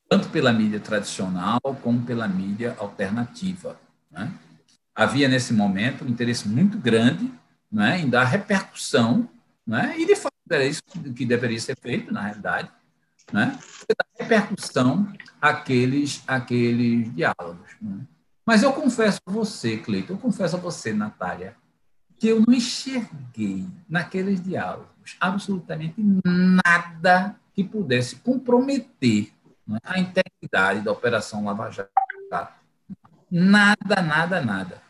tanto 0.10 0.30
pela 0.30 0.54
mídia 0.54 0.80
tradicional 0.80 1.60
como 1.82 2.02
pela 2.06 2.28
mídia 2.28 2.76
alternativa. 2.78 3.80
Né? 4.12 4.32
Havia, 4.96 5.28
nesse 5.28 5.54
momento, 5.54 6.06
um 6.06 6.08
interesse 6.08 6.48
muito 6.48 6.78
grande 6.78 7.32
né, 7.72 8.00
em 8.00 8.10
dar 8.10 8.26
repercussão, 8.26 9.28
né, 9.66 9.96
e 9.98 10.06
de 10.06 10.16
fato 10.16 10.34
era 10.48 10.64
isso 10.64 10.84
que 11.16 11.26
deveria 11.26 11.60
ser 11.60 11.76
feito, 11.76 12.14
na 12.14 12.22
realidade, 12.22 12.70
né, 13.32 13.58
dar 13.98 14.06
repercussão 14.20 15.12
àqueles, 15.42 16.22
àqueles 16.28 17.12
diálogos. 17.16 17.72
Né? 17.82 18.02
Mas 18.46 18.62
eu 18.62 18.72
confesso 18.74 19.20
a 19.26 19.32
você, 19.32 19.78
Cleiton, 19.78 20.14
eu 20.14 20.18
confesso 20.18 20.56
a 20.56 20.60
você, 20.60 20.94
Natália, 20.94 21.56
que 22.24 22.30
eu 22.30 22.42
não 22.48 22.54
enxerguei 22.54 23.68
naqueles 23.90 24.42
diálogos 24.42 25.18
absolutamente 25.20 26.02
nada 26.24 27.36
que 27.54 27.66
pudesse 27.66 28.16
comprometer 28.16 29.30
né, 29.68 29.78
a 29.84 30.00
integridade 30.00 30.80
da 30.80 30.94
Operação 30.94 31.44
Lava 31.44 31.70
Jato. 31.70 31.92
Nada, 33.30 34.02
nada, 34.02 34.40
nada. 34.40 34.82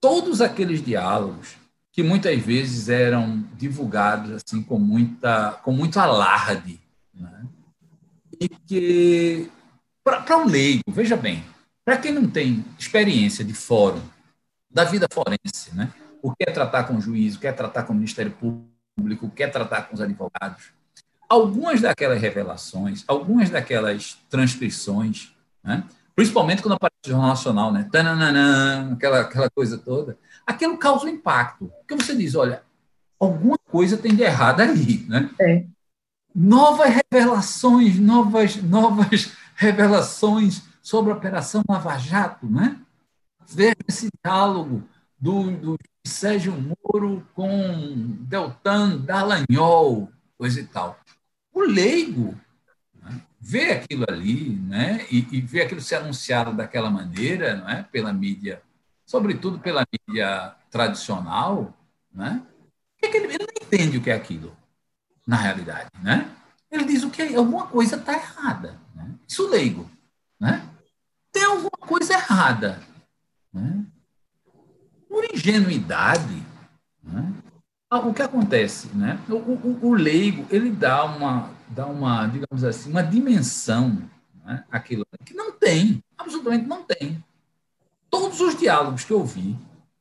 Todos 0.00 0.40
aqueles 0.40 0.84
diálogos 0.84 1.56
que 1.92 2.02
muitas 2.02 2.36
vezes 2.40 2.88
eram 2.88 3.44
divulgados 3.54 4.32
assim 4.32 4.60
com 4.60 4.80
muita 4.80 5.52
com 5.62 5.70
muito 5.70 6.00
alarde 6.00 6.80
né? 7.14 7.46
e 8.40 8.48
que 8.48 9.48
para 10.02 10.36
um 10.36 10.46
leigo 10.46 10.82
veja 10.88 11.16
bem 11.16 11.44
para 11.84 11.98
quem 11.98 12.10
não 12.10 12.28
tem 12.28 12.64
experiência 12.76 13.44
de 13.44 13.54
fórum 13.54 14.02
da 14.68 14.82
vida 14.82 15.06
forense 15.12 15.72
né 15.74 15.92
o 16.22 16.32
que 16.32 16.44
é 16.48 16.50
tratar 16.52 16.84
com 16.84 16.96
o 16.96 17.00
juiz, 17.00 17.36
o 17.36 17.40
que 17.40 17.46
é 17.46 17.52
tratar 17.52 17.84
com 17.84 17.92
o 17.92 17.96
Ministério 17.96 18.32
Público, 18.32 19.26
o 19.26 19.30
que 19.30 19.42
é 19.42 19.48
tratar 19.48 19.82
com 19.82 19.94
os 19.94 20.00
advogados. 20.00 20.72
algumas 21.28 21.80
daquelas 21.80 22.20
revelações, 22.20 23.04
algumas 23.06 23.50
daquelas 23.50 24.18
transcrições, 24.30 25.34
né? 25.62 25.84
principalmente 26.18 26.62
quando 26.62 26.74
aparece 26.74 26.96
o 27.06 27.10
Jornal 27.10 27.28
Nacional, 27.28 27.72
né? 27.72 27.88
Tananana, 27.92 28.92
aquela, 28.92 29.20
aquela 29.20 29.50
coisa 29.50 29.78
toda, 29.78 30.18
aquilo 30.46 30.76
causa 30.76 31.04
um 31.04 31.08
impacto. 31.08 31.70
Porque 31.78 31.94
você 31.94 32.16
diz, 32.16 32.34
olha, 32.34 32.62
alguma 33.20 33.56
coisa 33.70 33.96
tem 33.96 34.14
de 34.14 34.22
errado 34.22 34.60
ali. 34.60 35.06
Né? 35.08 35.30
É. 35.40 35.64
Novas 36.34 36.92
revelações, 37.12 37.98
novas, 38.00 38.56
novas 38.56 39.30
revelações 39.54 40.62
sobre 40.82 41.12
a 41.12 41.14
Operação 41.14 41.62
Lava 41.68 41.96
Jato, 41.98 42.46
né? 42.46 42.80
Veja 43.46 43.76
esse 43.86 44.08
diálogo 44.24 44.82
do, 45.18 45.52
do 45.52 45.78
Sérgio 46.08 46.52
Moro 46.52 47.26
com 47.34 48.16
Deltan 48.20 48.98
Dallagnol, 48.98 50.10
coisa 50.36 50.60
e 50.60 50.66
tal. 50.66 50.98
O 51.52 51.60
leigo 51.60 52.38
né, 52.94 53.20
vê 53.40 53.72
aquilo 53.72 54.04
ali 54.08 54.50
né, 54.50 55.06
e, 55.10 55.18
e 55.30 55.40
vê 55.40 55.62
aquilo 55.62 55.80
ser 55.80 55.96
anunciado 55.96 56.52
daquela 56.52 56.90
maneira, 56.90 57.56
não 57.56 57.68
é, 57.68 57.82
pela 57.82 58.12
mídia, 58.12 58.62
sobretudo 59.04 59.58
pela 59.58 59.86
mídia 60.08 60.54
tradicional, 60.70 61.74
né, 62.12 62.42
ele, 63.02 63.16
ele 63.16 63.38
não 63.38 63.66
entende 63.66 63.98
o 63.98 64.02
que 64.02 64.10
é 64.10 64.14
aquilo, 64.14 64.56
na 65.26 65.36
realidade. 65.36 65.90
Né? 66.02 66.30
Ele 66.70 66.84
diz 66.84 67.02
o 67.02 67.10
que 67.10 67.22
é, 67.22 67.34
alguma 67.36 67.66
coisa 67.66 67.96
está 67.96 68.12
errada. 68.14 68.78
Né? 68.94 69.14
Isso 69.26 69.48
leigo. 69.48 69.88
Né? 70.38 70.68
Tem 71.32 71.44
alguma 71.44 71.70
coisa 71.70 72.14
errada. 72.14 72.80
Né? 73.52 73.84
Por 75.08 75.24
ingenuidade, 75.32 76.42
né? 77.02 77.32
Ah, 77.90 78.00
o 78.00 78.12
que 78.12 78.20
acontece, 78.20 78.88
né? 78.88 79.18
O, 79.28 79.36
o, 79.36 79.78
o, 79.82 79.94
leigo 79.94 80.46
ele 80.50 80.70
dá 80.70 81.04
uma, 81.04 81.50
dá 81.68 81.86
uma, 81.86 82.26
digamos 82.26 82.62
assim, 82.62 82.90
uma 82.90 83.02
dimensão 83.02 84.02
né? 84.44 84.64
aquilo 84.70 85.06
que 85.24 85.32
não 85.32 85.52
tem, 85.52 86.02
absolutamente 86.16 86.66
não 86.66 86.82
tem. 86.84 87.22
Todos 88.10 88.40
os 88.40 88.58
diálogos 88.58 89.04
que 89.04 89.12
eu 89.12 89.24
vi 89.24 89.56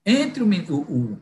entre 0.05 0.43
o, 0.43 0.47
o, 0.47 1.13
o 1.13 1.19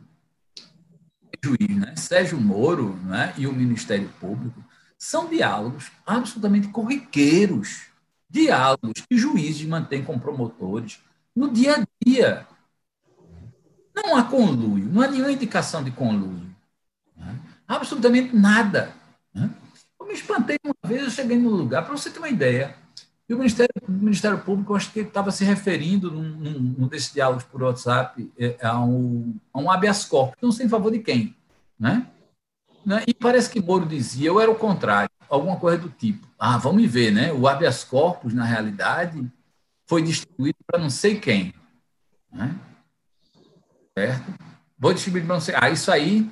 juiz, 1.44 1.70
né? 1.70 1.96
Sérgio 1.96 2.40
Moro, 2.40 2.96
né? 3.04 3.34
e 3.38 3.46
o 3.46 3.54
Ministério 3.54 4.10
Público 4.20 4.64
são 4.98 5.28
diálogos 5.28 5.92
absolutamente 6.06 6.68
corriqueiros, 6.70 7.88
diálogos 8.30 9.04
que 9.08 9.18
juízes 9.18 9.68
mantêm 9.68 10.04
com 10.04 10.18
promotores 10.18 11.00
no 11.36 11.52
dia 11.52 11.76
a 11.78 11.88
dia. 12.04 12.48
Não 13.96 14.16
há 14.18 14.24
conluio, 14.24 14.86
não 14.86 15.02
há 15.02 15.08
nenhuma 15.08 15.32
indicação 15.32 15.84
de 15.84 15.92
conluio. 15.92 16.54
Né? 17.16 17.40
Absolutamente 17.68 18.36
nada. 18.36 18.94
Né? 19.34 19.50
Eu 20.00 20.06
me 20.06 20.14
espantei 20.14 20.58
uma 20.64 20.76
vez, 20.86 21.04
eu 21.04 21.10
cheguei 21.10 21.38
no 21.38 21.50
lugar, 21.50 21.86
para 21.86 21.96
você 21.96 22.10
ter 22.10 22.20
uma 22.20 22.30
ideia, 22.30 22.76
e 23.28 23.34
o 23.34 23.38
Ministério, 23.38 23.74
o 23.88 23.92
Ministério 23.92 24.38
Público, 24.40 24.76
acho 24.76 24.92
que 24.92 25.00
estava 25.00 25.32
se 25.32 25.44
referindo, 25.44 26.12
num, 26.12 26.76
num 26.78 26.88
desses 26.88 27.12
diálogos 27.12 27.44
por 27.44 27.64
WhatsApp, 27.64 28.32
é, 28.38 28.58
a 28.62 28.80
um, 28.80 29.36
a 29.52 29.60
um 29.60 29.72
habeas 29.72 30.06
corpus, 30.06 30.38
não 30.42 30.52
sei 30.52 30.68
em 30.68 30.70
favor 30.70 30.92
de 30.92 31.00
quem. 31.00 31.36
Né? 31.80 32.06
né? 32.86 33.04
E 33.08 33.14
parece 33.14 33.50
que 33.50 33.60
Moro 33.60 33.86
dizia, 33.86 34.28
eu 34.28 34.40
era 34.40 34.52
o 34.52 34.56
contrário, 34.56 35.10
alguma 35.28 35.58
coisa 35.58 35.80
do 35.80 35.90
tipo. 35.90 36.28
Ah, 36.38 36.58
vamos 36.58 36.86
ver, 36.86 37.12
né? 37.12 37.34
O 37.34 37.48
habeas 37.48 37.84
corpus, 37.84 38.32
na 38.32 38.46
realidade, 38.46 39.28
foi 39.88 40.04
distribuído 40.04 40.60
para 40.68 40.80
não 40.80 40.90
sei 40.90 41.20
quem. 41.20 41.52
Né? 42.32 42.56
Certo? 43.98 44.34
Vou 44.78 44.94
distribuir 44.94 45.26
para 45.26 45.40
sei. 45.40 45.56
Ah, 45.58 45.70
isso 45.70 45.90
aí 45.92 46.30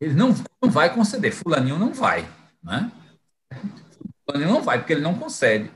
ele 0.00 0.14
não, 0.14 0.34
não 0.60 0.70
vai 0.70 0.92
conceder. 0.92 1.32
Fulaninho 1.32 1.78
não 1.78 1.92
vai. 1.92 2.26
Né? 2.62 2.90
Fulaninho 4.26 4.50
não 4.50 4.62
vai, 4.62 4.78
porque 4.78 4.94
ele 4.94 5.02
não 5.02 5.14
concede. 5.14 5.70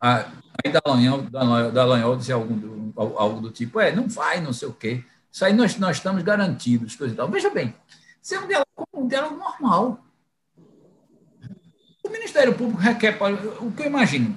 Ah, 0.00 0.26
aí 0.62 0.72
Dallagnol, 0.72 1.22
Dallagnol 1.70 2.16
dizia 2.16 2.34
algo 2.34 2.54
do, 2.54 2.92
algo 2.96 3.40
do 3.40 3.50
tipo, 3.50 3.80
é, 3.80 3.92
não 3.92 4.08
vai, 4.08 4.40
não 4.40 4.52
sei 4.52 4.68
o 4.68 4.72
quê. 4.72 5.04
Isso 5.30 5.44
aí 5.44 5.52
nós, 5.52 5.78
nós 5.78 5.98
estamos 5.98 6.22
garantidos, 6.22 6.96
coisa 6.96 7.14
e 7.14 7.16
tal. 7.16 7.30
Veja 7.30 7.50
bem, 7.50 7.74
isso 8.20 8.34
é 8.34 8.40
um 8.40 8.48
diálogo, 8.48 8.88
um 8.92 9.06
diálogo 9.06 9.36
normal. 9.36 10.04
O 12.02 12.08
Ministério 12.10 12.54
Público 12.54 12.80
requer, 12.80 13.16
o 13.60 13.70
que 13.70 13.82
eu 13.82 13.86
imagino 13.86 14.36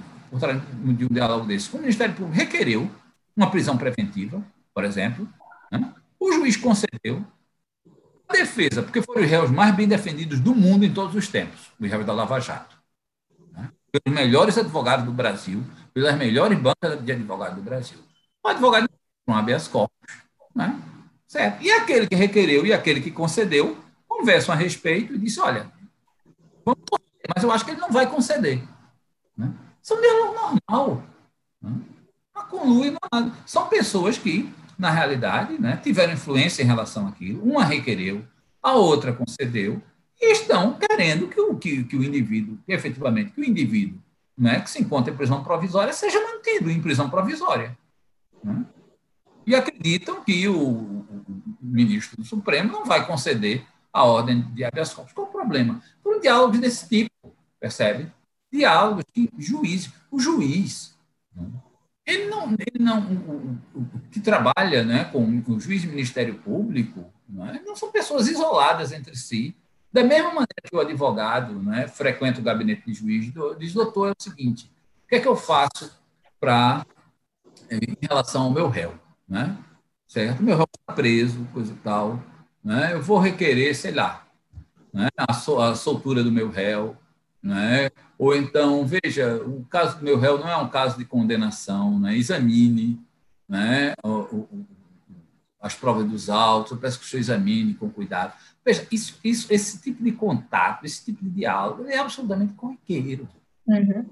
de 0.96 1.04
um 1.04 1.08
diálogo 1.08 1.46
desse, 1.46 1.74
o 1.74 1.78
Ministério 1.78 2.14
Público 2.14 2.36
requereu 2.36 2.90
uma 3.36 3.50
prisão 3.50 3.76
preventiva, 3.76 4.42
por 4.72 4.84
exemplo, 4.84 5.28
né? 5.70 5.92
O 6.24 6.32
juiz 6.32 6.56
concedeu, 6.56 7.24
a 8.28 8.32
defesa, 8.32 8.82
porque 8.82 9.02
foram 9.02 9.22
os 9.22 9.28
réus 9.28 9.50
mais 9.50 9.74
bem 9.74 9.86
defendidos 9.86 10.40
do 10.40 10.54
mundo 10.54 10.84
em 10.84 10.92
todos 10.92 11.14
os 11.14 11.28
tempos, 11.28 11.70
os 11.78 11.90
réus 11.90 12.06
da 12.06 12.12
Lava 12.12 12.40
Jato, 12.40 12.76
né? 13.52 13.70
pelos 13.92 14.16
melhores 14.16 14.56
advogados 14.56 15.04
do 15.04 15.12
Brasil, 15.12 15.62
pelas 15.92 16.16
melhores 16.16 16.58
bancas 16.58 17.04
de 17.04 17.12
advogados 17.12 17.56
do 17.56 17.62
Brasil. 17.62 17.98
O 18.42 18.48
advogado 18.48 18.88
não 19.26 19.36
habeas 19.36 19.68
corpus, 19.68 20.16
né? 20.54 20.80
Certo? 21.26 21.62
E 21.62 21.70
aquele 21.70 22.06
que 22.06 22.14
requereu 22.14 22.64
e 22.66 22.72
aquele 22.72 23.00
que 23.00 23.10
concedeu 23.10 23.76
conversam 24.06 24.54
a 24.54 24.56
respeito 24.56 25.14
e 25.14 25.18
disse, 25.18 25.40
olha, 25.40 25.70
vamos 26.64 26.80
conceder, 26.88 27.28
mas 27.34 27.42
eu 27.42 27.50
acho 27.50 27.64
que 27.64 27.72
ele 27.72 27.80
não 27.80 27.90
vai 27.90 28.08
conceder. 28.08 28.62
Né? 29.36 29.52
É 29.90 29.94
um 29.94 30.00
diálogo 30.00 30.34
normal. 30.34 31.02
Né? 31.60 31.72
Não 32.34 32.46
conlui 32.46 32.96
nada. 33.12 33.32
São 33.46 33.68
pessoas 33.68 34.16
que, 34.16 34.52
na 34.78 34.90
realidade, 34.90 35.60
né, 35.60 35.76
tiveram 35.82 36.12
influência 36.12 36.62
em 36.62 36.66
relação 36.66 37.06
àquilo. 37.06 37.42
Uma 37.42 37.64
requereu, 37.64 38.24
a 38.62 38.72
outra 38.72 39.12
concedeu, 39.12 39.82
e 40.20 40.32
estão 40.32 40.78
querendo 40.78 41.28
que 41.28 41.40
o, 41.40 41.56
que, 41.56 41.84
que 41.84 41.96
o 41.96 42.02
indivíduo, 42.02 42.58
que 42.64 42.72
efetivamente, 42.72 43.32
que 43.32 43.40
o 43.40 43.44
indivíduo 43.44 43.98
né, 44.36 44.60
que 44.60 44.70
se 44.70 44.82
encontra 44.82 45.12
em 45.12 45.16
prisão 45.16 45.42
provisória 45.44 45.92
seja 45.92 46.20
mantido 46.20 46.70
em 46.70 46.82
prisão 46.82 47.08
provisória. 47.08 47.76
Né? 48.42 48.64
E 49.46 49.54
acreditam 49.54 50.24
que 50.24 50.48
o, 50.48 50.58
o, 50.58 51.56
ministro 51.60 52.16
do 52.16 52.24
Supremo 52.24 52.72
não 52.72 52.84
vai 52.84 53.06
conceder 53.06 53.64
a 53.92 54.04
ordem 54.04 54.42
de 54.52 54.64
habeas 54.64 54.92
corpus. 54.92 55.12
Qual 55.12 55.28
o 55.28 55.30
problema? 55.30 55.80
Por 56.02 56.16
um 56.16 56.20
diálogo 56.20 56.58
desse 56.58 56.88
tipo, 56.88 57.34
percebe? 57.60 58.10
Diálogos 58.50 59.04
que 59.12 59.30
juiz, 59.38 59.92
o 60.10 60.18
juiz, 60.18 60.96
né, 61.34 61.46
ele 62.06 62.26
não, 62.26 62.52
ele 62.52 62.78
não 62.84 63.00
o, 63.00 63.58
o, 63.74 64.00
que 64.10 64.20
trabalha 64.20 64.84
né, 64.84 65.04
com 65.04 65.42
o 65.48 65.60
juiz 65.60 65.82
de 65.82 65.88
Ministério 65.88 66.34
Público, 66.36 67.12
né, 67.28 67.62
não 67.64 67.74
são 67.74 67.90
pessoas 67.90 68.28
isoladas 68.28 68.92
entre 68.92 69.16
si. 69.16 69.56
Da 69.92 70.02
mesma 70.02 70.28
maneira 70.28 70.62
que 70.64 70.74
o 70.74 70.80
advogado 70.80 71.62
né, 71.62 71.86
frequenta 71.86 72.40
o 72.40 72.44
gabinete 72.44 72.82
de 72.86 72.94
juiz, 72.94 73.32
diz, 73.58 73.72
doutor, 73.72 74.08
é 74.08 74.12
o 74.18 74.22
seguinte, 74.22 74.70
o 75.04 75.08
que 75.08 75.14
é 75.14 75.20
que 75.20 75.28
eu 75.28 75.36
faço 75.36 75.90
para, 76.40 76.84
em 77.70 77.96
relação 78.00 78.42
ao 78.42 78.50
meu 78.50 78.68
réu? 78.68 78.98
né? 79.28 79.56
certo? 80.06 80.42
Meu 80.42 80.56
réu 80.56 80.68
está 80.72 80.94
preso, 80.94 81.44
coisa 81.52 81.72
e 81.72 81.76
tal, 81.76 82.22
né? 82.62 82.92
eu 82.92 83.02
vou 83.02 83.18
requerer, 83.18 83.74
sei 83.74 83.92
lá, 83.92 84.26
né? 84.92 85.08
a, 85.16 85.74
soltura 85.74 86.22
do 86.22 86.32
meu 86.32 86.50
réu, 86.50 86.96
né? 87.44 87.90
ou 88.18 88.34
então, 88.34 88.86
veja, 88.86 89.36
o 89.36 89.64
caso 89.66 89.98
do 89.98 90.04
meu 90.04 90.18
réu 90.18 90.38
não 90.38 90.48
é 90.48 90.56
um 90.56 90.68
caso 90.68 90.96
de 90.96 91.04
condenação, 91.04 92.00
né? 92.00 92.16
examine 92.16 92.98
né? 93.48 93.94
O, 94.02 94.08
o, 94.08 94.66
as 95.60 95.74
provas 95.74 96.06
dos 96.06 96.28
autos, 96.28 96.72
eu 96.72 96.78
peço 96.78 96.98
que 96.98 97.06
o 97.06 97.08
senhor 97.08 97.20
examine 97.20 97.74
com 97.74 97.88
cuidado. 97.88 98.34
Veja, 98.64 98.86
isso, 98.90 99.18
isso, 99.24 99.52
esse 99.52 99.80
tipo 99.80 100.02
de 100.02 100.12
contato, 100.12 100.84
esse 100.84 101.04
tipo 101.04 101.24
de 101.24 101.30
diálogo 101.30 101.86
é 101.86 101.96
absolutamente 101.96 102.52
corriqueiro. 102.54 103.28
Uhum. 103.66 104.10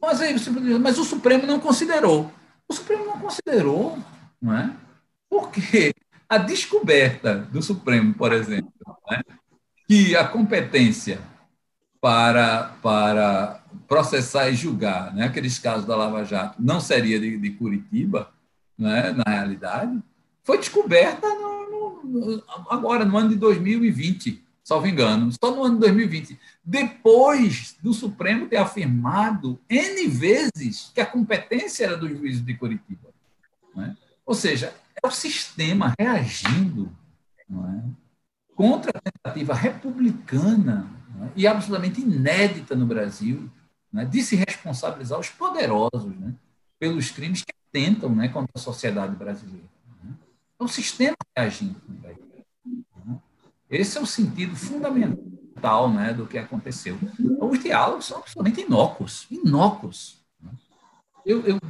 Mas, 0.00 0.20
aí, 0.20 0.34
mas 0.80 0.98
o 0.98 1.04
Supremo 1.04 1.44
não 1.46 1.58
considerou. 1.58 2.30
O 2.68 2.74
Supremo 2.74 3.04
não 3.04 3.18
considerou, 3.18 3.98
não 4.40 4.54
é? 4.56 4.76
Porque 5.28 5.92
a 6.28 6.38
descoberta 6.38 7.38
do 7.38 7.60
Supremo, 7.60 8.14
por 8.14 8.32
exemplo, 8.32 8.72
é? 9.10 9.20
que 9.88 10.14
a 10.14 10.26
competência 10.26 11.20
para, 12.00 12.76
para 12.82 13.62
processar 13.86 14.48
e 14.48 14.54
julgar 14.54 15.14
né, 15.14 15.26
aqueles 15.26 15.58
casos 15.58 15.84
da 15.84 15.96
Lava 15.96 16.24
Jato 16.24 16.60
não 16.60 16.80
seria 16.80 17.18
de, 17.18 17.38
de 17.38 17.50
Curitiba, 17.50 18.32
né, 18.76 19.12
na 19.12 19.24
realidade, 19.32 20.00
foi 20.44 20.58
descoberta 20.58 21.26
no, 21.26 22.04
no, 22.04 22.42
agora, 22.70 23.04
no 23.04 23.16
ano 23.16 23.30
de 23.30 23.36
2020, 23.36 24.42
salvo 24.62 24.86
engano, 24.86 25.30
só 25.32 25.54
no 25.54 25.64
ano 25.64 25.74
de 25.74 25.80
2020, 25.80 26.38
depois 26.64 27.76
do 27.82 27.92
Supremo 27.92 28.46
ter 28.46 28.56
afirmado 28.56 29.58
N 29.68 30.06
vezes 30.08 30.92
que 30.94 31.00
a 31.00 31.06
competência 31.06 31.84
era 31.84 31.96
do 31.96 32.08
juízo 32.08 32.42
de 32.42 32.54
Curitiba. 32.54 33.08
É? 33.78 33.90
Ou 34.24 34.34
seja, 34.34 34.74
é 35.02 35.06
o 35.06 35.10
sistema 35.10 35.94
reagindo 35.98 36.92
é? 37.50 37.82
contra 38.54 38.92
a 38.94 39.00
tentativa 39.00 39.54
republicana 39.54 40.97
é? 41.24 41.30
e 41.36 41.46
absolutamente 41.46 42.00
inédita 42.00 42.74
no 42.74 42.86
Brasil 42.86 43.50
é? 43.94 44.04
de 44.04 44.22
se 44.22 44.36
responsabilizar 44.36 45.18
os 45.18 45.28
poderosos 45.28 46.16
né? 46.16 46.34
pelos 46.78 47.10
crimes 47.10 47.42
que 47.42 47.52
atentam 47.68 48.14
né? 48.14 48.28
contra 48.28 48.52
a 48.54 48.58
sociedade 48.60 49.14
brasileira. 49.14 49.66
É 50.60 50.64
o 50.64 50.68
sistema 50.68 51.16
reagindo. 51.36 51.80
Esse 53.70 53.98
é 53.98 54.00
o 54.00 54.06
sentido 54.06 54.56
fundamental 54.56 55.92
né, 55.92 56.12
do 56.12 56.26
que 56.26 56.38
aconteceu. 56.38 56.98
Os 57.40 57.62
diálogos 57.62 58.06
são 58.06 58.18
absolutamente 58.18 58.62
inócuos, 58.62 59.26
inócuos. 59.30 60.18
Né? 60.40 60.50
Eu, 61.24 61.42
eu 61.42 61.60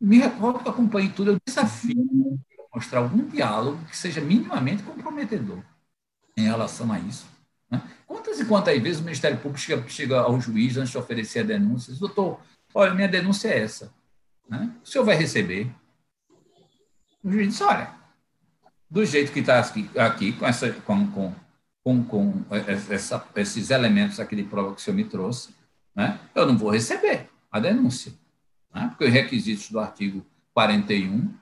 me 0.00 0.18
recordo 0.18 0.60
que 0.60 0.68
acompanhei 0.68 1.10
tudo, 1.10 1.32
eu 1.32 1.38
desafio 1.44 2.38
mostrar 2.74 3.00
algum 3.00 3.28
diálogo 3.28 3.84
que 3.84 3.96
seja 3.96 4.20
minimamente 4.20 4.82
comprometedor 4.82 5.62
em 6.36 6.44
relação 6.44 6.92
a 6.92 6.98
isso. 6.98 7.26
Né? 8.14 8.20
Quantas 8.20 8.40
e 8.40 8.44
quantas 8.44 8.82
vezes 8.82 9.00
o 9.00 9.04
Ministério 9.04 9.38
Público 9.38 9.58
chega, 9.58 9.88
chega 9.88 10.20
ao 10.20 10.40
juiz 10.40 10.76
antes 10.76 10.90
de 10.90 10.98
oferecer 10.98 11.40
a 11.40 11.44
denúncia 11.44 11.92
diz, 11.92 12.00
doutor, 12.00 12.40
olha, 12.72 12.94
minha 12.94 13.08
denúncia 13.08 13.48
é 13.48 13.60
essa. 13.60 13.92
Né? 14.48 14.72
O 14.82 14.86
senhor 14.86 15.04
vai 15.04 15.16
receber. 15.16 15.70
O 17.22 17.30
juiz 17.30 17.48
diz, 17.48 17.60
olha, 17.60 17.94
do 18.88 19.04
jeito 19.04 19.32
que 19.32 19.40
está 19.40 19.58
aqui, 19.58 19.90
aqui, 19.98 20.32
com, 20.32 20.46
essa, 20.46 20.70
com, 20.72 21.06
com, 21.10 21.34
com, 21.82 22.04
com 22.04 22.44
essa, 22.90 23.26
esses 23.36 23.70
elementos 23.70 24.20
aqui 24.20 24.36
de 24.36 24.44
prova 24.44 24.74
que 24.74 24.80
o 24.80 24.84
senhor 24.84 24.96
me 24.96 25.04
trouxe, 25.04 25.54
né? 25.94 26.18
eu 26.34 26.46
não 26.46 26.56
vou 26.56 26.70
receber 26.70 27.28
a 27.50 27.58
denúncia. 27.58 28.12
Né? 28.72 28.88
Porque 28.88 29.04
os 29.04 29.12
requisitos 29.12 29.70
do 29.70 29.80
artigo 29.80 30.24
41 30.52 31.32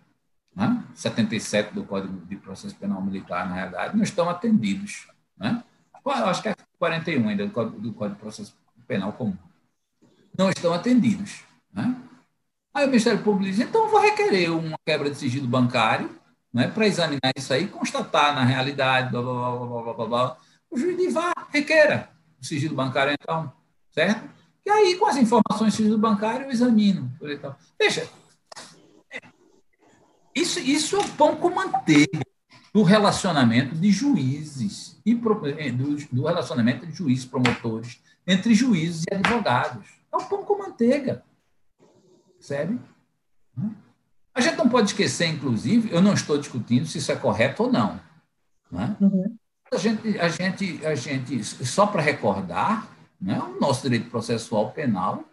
né? 0.55 0.85
77 0.95 1.75
do 1.75 1.85
Código 1.85 2.25
de 2.27 2.37
Processo 2.37 2.75
Penal 2.77 3.03
Militar, 3.03 3.49
na 3.49 3.55
realidade, 3.55 3.97
não 3.97 4.03
estão 4.03 4.29
atendidos. 4.29 5.09
Né? 5.37 5.63
Acho 6.05 6.43
que 6.43 6.49
é 6.49 6.57
41 6.79 7.29
ainda 7.29 7.47
do 7.47 7.53
Código, 7.53 7.81
do 7.81 7.93
Código 7.93 8.17
de 8.17 8.21
Processo 8.21 8.55
Penal 8.87 9.13
Comum. 9.13 9.37
Não 10.37 10.51
estão 10.51 10.73
atendidos. 10.73 11.43
Né? 11.73 11.97
Aí 12.75 12.85
o 12.85 12.89
Ministério 12.89 13.23
Público 13.23 13.51
diz, 13.51 13.61
então 13.61 13.89
vou 13.89 14.01
requerer 14.01 14.51
uma 14.51 14.79
quebra 14.85 15.11
de 15.11 15.17
sigilo 15.17 15.47
bancário 15.47 16.11
né, 16.53 16.69
para 16.69 16.87
examinar 16.87 17.33
isso 17.37 17.53
aí, 17.53 17.67
constatar 17.69 18.35
na 18.35 18.45
realidade, 18.45 19.11
blá, 19.11 19.23
blá, 19.23 19.33
blá, 19.33 19.83
blá, 19.83 19.95
blá, 19.95 20.07
blá. 20.07 20.37
O 20.71 20.79
juiz 20.79 20.97
diz, 20.97 21.13
vá, 21.13 21.33
requeira 21.51 22.11
o 22.41 22.45
sigilo 22.45 22.75
bancário 22.75 23.13
então, 23.13 23.53
certo? 23.91 24.29
E 24.65 24.71
aí, 24.71 24.97
com 24.97 25.07
as 25.07 25.17
informações 25.17 25.73
do 25.73 25.77
sigilo 25.77 25.99
bancário, 25.99 26.47
eu 26.47 26.51
examino. 26.51 27.11
Veja, 27.79 28.09
isso, 30.35 30.59
isso 30.61 30.97
é 30.97 31.01
o 31.01 31.09
pão 31.11 31.37
com 31.37 31.51
manteiga 31.51 32.21
do 32.73 32.83
relacionamento 32.83 33.75
de 33.75 33.91
juízes 33.91 35.01
e 35.05 35.13
eh, 35.59 35.71
do, 35.71 35.97
do 36.11 36.27
relacionamento 36.27 36.87
de 36.87 36.93
juízes 36.93 37.25
promotores 37.25 38.01
entre 38.27 38.55
juízes 38.55 39.05
e 39.11 39.15
advogados. 39.15 39.87
É 40.13 40.17
o 40.17 40.25
pão 40.25 40.45
com 40.45 40.59
manteiga. 40.59 41.25
Percebe? 42.39 42.79
A 44.35 44.41
gente 44.41 44.57
não 44.57 44.69
pode 44.69 44.89
esquecer, 44.89 45.27
inclusive, 45.27 45.91
eu 45.93 46.01
não 46.01 46.15
estou 46.15 46.39
discutindo 46.39 46.87
se 46.87 46.99
isso 46.99 47.13
é 47.13 47.17
correto 47.17 47.65
ou 47.65 47.73
não. 47.73 48.01
Né? 48.71 48.97
Uhum. 49.01 49.37
A, 49.71 49.77
gente, 49.77 50.19
a, 50.19 50.29
gente, 50.29 50.87
a 50.87 50.95
gente, 50.95 51.45
só 51.45 51.87
para 51.87 52.01
recordar, 52.01 52.89
né, 53.21 53.39
o 53.39 53.61
nosso 53.61 53.83
direito 53.83 54.09
processual 54.11 54.73
penal 54.73 55.25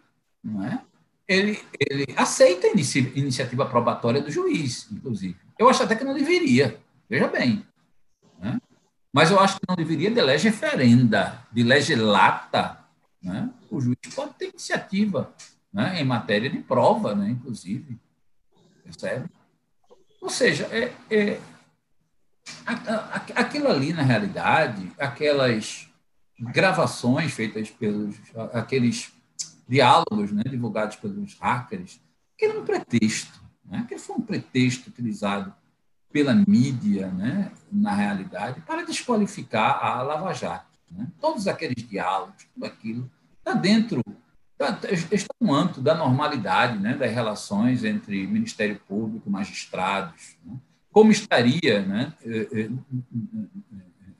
não 0.42 0.64
é? 0.64 0.80
ele, 1.28 1.62
ele 1.78 2.06
aceita 2.16 2.66
a 2.66 2.70
inici, 2.70 3.12
iniciativa 3.14 3.64
probatória 3.66 4.20
do 4.20 4.30
juiz, 4.30 4.88
inclusive. 4.90 5.36
Eu 5.58 5.68
acho 5.68 5.82
até 5.82 5.94
que 5.94 6.04
não 6.04 6.14
deveria, 6.14 6.78
veja 7.10 7.26
bem. 7.26 7.66
Né? 8.38 8.60
Mas 9.12 9.32
eu 9.32 9.40
acho 9.40 9.58
que 9.58 9.66
não 9.68 9.74
deveria 9.74 10.10
de 10.10 10.22
lege 10.22 10.52
ferenda, 10.52 11.44
de 11.52 11.64
lege 11.64 11.96
lata. 11.96 12.78
Né? 13.20 13.50
O 13.68 13.80
juiz 13.80 13.98
pode 14.14 14.34
ter 14.34 14.48
iniciativa 14.50 15.34
né? 15.72 16.00
em 16.00 16.04
matéria 16.04 16.48
de 16.48 16.60
prova, 16.60 17.14
né? 17.14 17.28
inclusive. 17.30 17.98
Percebe? 18.84 19.28
Ou 20.22 20.30
seja, 20.30 20.68
é, 20.70 20.92
é 21.10 21.40
aquilo 23.34 23.68
ali, 23.68 23.92
na 23.92 24.02
realidade, 24.02 24.90
aquelas 24.98 25.88
gravações 26.38 27.32
feitas 27.32 27.70
pelos 27.70 28.16
aqueles 28.52 29.12
diálogos 29.68 30.32
né, 30.32 30.42
divulgados 30.44 30.96
pelos 30.96 31.38
hackers, 31.38 32.00
que 32.36 32.46
era 32.46 32.58
um 32.58 32.64
pretexto, 32.64 33.40
né, 33.64 33.86
que 33.88 33.98
foi 33.98 34.16
um 34.16 34.22
pretexto 34.22 34.88
utilizado 34.88 35.54
pela 36.12 36.34
mídia, 36.34 37.08
né, 37.08 37.52
na 37.70 37.94
realidade, 37.94 38.60
para 38.62 38.84
desqualificar 38.84 39.84
a 39.84 40.02
Lava 40.02 40.32
Jato. 40.32 40.66
Né? 40.90 41.06
Todos 41.20 41.46
aqueles 41.46 41.88
diálogos, 41.88 42.46
tudo 42.52 42.66
aquilo, 42.66 43.10
está 43.38 43.52
dentro, 43.52 44.02
tá, 44.58 44.78
está 44.90 45.34
no 45.40 45.54
âmbito 45.54 45.80
da 45.80 45.94
normalidade 45.94 46.78
né, 46.78 46.94
das 46.94 47.12
relações 47.12 47.84
entre 47.84 48.26
Ministério 48.26 48.80
Público 48.88 49.30
magistrados, 49.30 50.36
né? 50.44 50.56
como 50.92 51.12
estaria 51.12 51.82
né, 51.82 52.12
eh, 52.24 52.48
eh, 52.52 52.70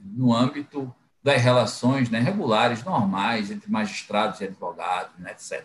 no 0.02 0.32
âmbito 0.32 0.94
das 1.22 1.42
relações 1.42 2.08
né, 2.08 2.20
regulares, 2.20 2.84
normais, 2.84 3.50
entre 3.50 3.70
magistrados 3.70 4.40
e 4.40 4.44
advogados, 4.44 5.18
né, 5.18 5.32
etc. 5.32 5.64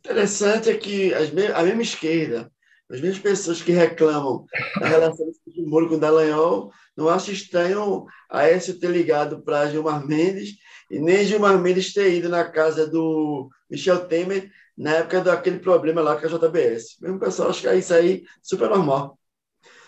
Interessante 0.00 0.70
é 0.70 0.76
que 0.76 1.14
a 1.14 1.62
mesma 1.62 1.82
esquerda, 1.82 2.50
as 2.90 3.00
mesmas 3.00 3.18
pessoas 3.18 3.62
que 3.62 3.72
reclamam 3.72 4.44
da 4.80 4.88
relação 4.88 5.26
do 5.26 5.68
Moro 5.68 5.88
com 5.88 5.94
o 5.94 5.98
Dallagnol, 5.98 6.72
não 6.96 7.08
acham 7.08 7.32
estranho 7.32 8.04
a 8.28 8.40
Aécio 8.40 8.78
ter 8.78 8.90
ligado 8.90 9.42
para 9.42 9.70
Gilmar 9.70 10.04
Mendes 10.06 10.56
e 10.90 10.98
nem 10.98 11.24
Gilmar 11.24 11.56
Mendes 11.58 11.92
ter 11.92 12.12
ido 12.14 12.28
na 12.28 12.44
casa 12.44 12.86
do 12.86 13.48
Michel 13.70 14.06
Temer 14.06 14.50
na 14.76 14.96
época 14.96 15.20
daquele 15.20 15.58
problema 15.58 16.00
lá 16.00 16.16
com 16.16 16.26
a 16.26 16.28
JBS. 16.28 16.96
Mesmo 17.00 17.20
pessoal 17.20 17.50
acha 17.50 17.60
que 17.60 17.68
é 17.68 17.78
isso 17.78 17.94
aí 17.94 18.24
super 18.42 18.68
normal. 18.68 19.18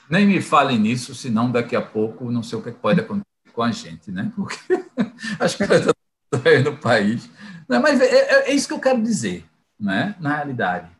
Nem 0.08 0.26
me 0.26 0.40
falem 0.40 0.78
nisso, 0.78 1.14
senão 1.14 1.50
daqui 1.50 1.74
a 1.74 1.82
pouco 1.82 2.30
não 2.30 2.42
sei 2.42 2.58
o 2.58 2.62
que 2.62 2.70
pode 2.70 3.00
acontecer 3.00 3.26
com 3.52 3.62
a 3.62 3.70
gente, 3.72 4.10
né? 4.10 4.30
Porque 4.36 4.56
as 5.40 5.54
coisas 5.54 5.92
estão 6.32 6.72
no 6.72 6.78
país. 6.78 7.28
Mas 7.68 8.00
é, 8.00 8.04
é, 8.04 8.50
é, 8.50 8.54
isso 8.54 8.68
que 8.68 8.74
eu 8.74 8.80
quero 8.80 9.02
dizer, 9.02 9.44
né? 9.78 10.14
na 10.20 10.36
realidade. 10.36 10.90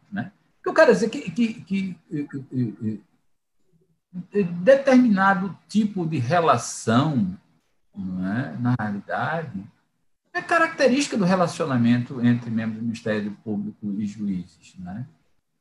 Né? 0.63 0.65
O 0.65 0.65
que 0.65 0.69
eu 0.69 0.75
quero 0.75 0.93
dizer 0.93 1.07
é 1.07 1.09
que, 1.09 1.31
que, 1.31 1.55
que, 1.55 1.97
que 2.11 3.03
determinado 4.61 5.57
tipo 5.69 6.07
de 6.07 6.19
relação, 6.19 7.37
né? 7.95 8.57
na 8.61 8.75
realidade, 8.79 9.63
é 10.33 10.41
característica 10.41 11.17
do 11.17 11.25
relacionamento 11.25 12.25
entre 12.25 12.51
membros 12.51 12.79
do 12.79 12.85
Ministério 12.85 13.37
Público 13.45 13.95
e 13.99 14.07
juízes. 14.07 14.75
Né? 14.79 15.07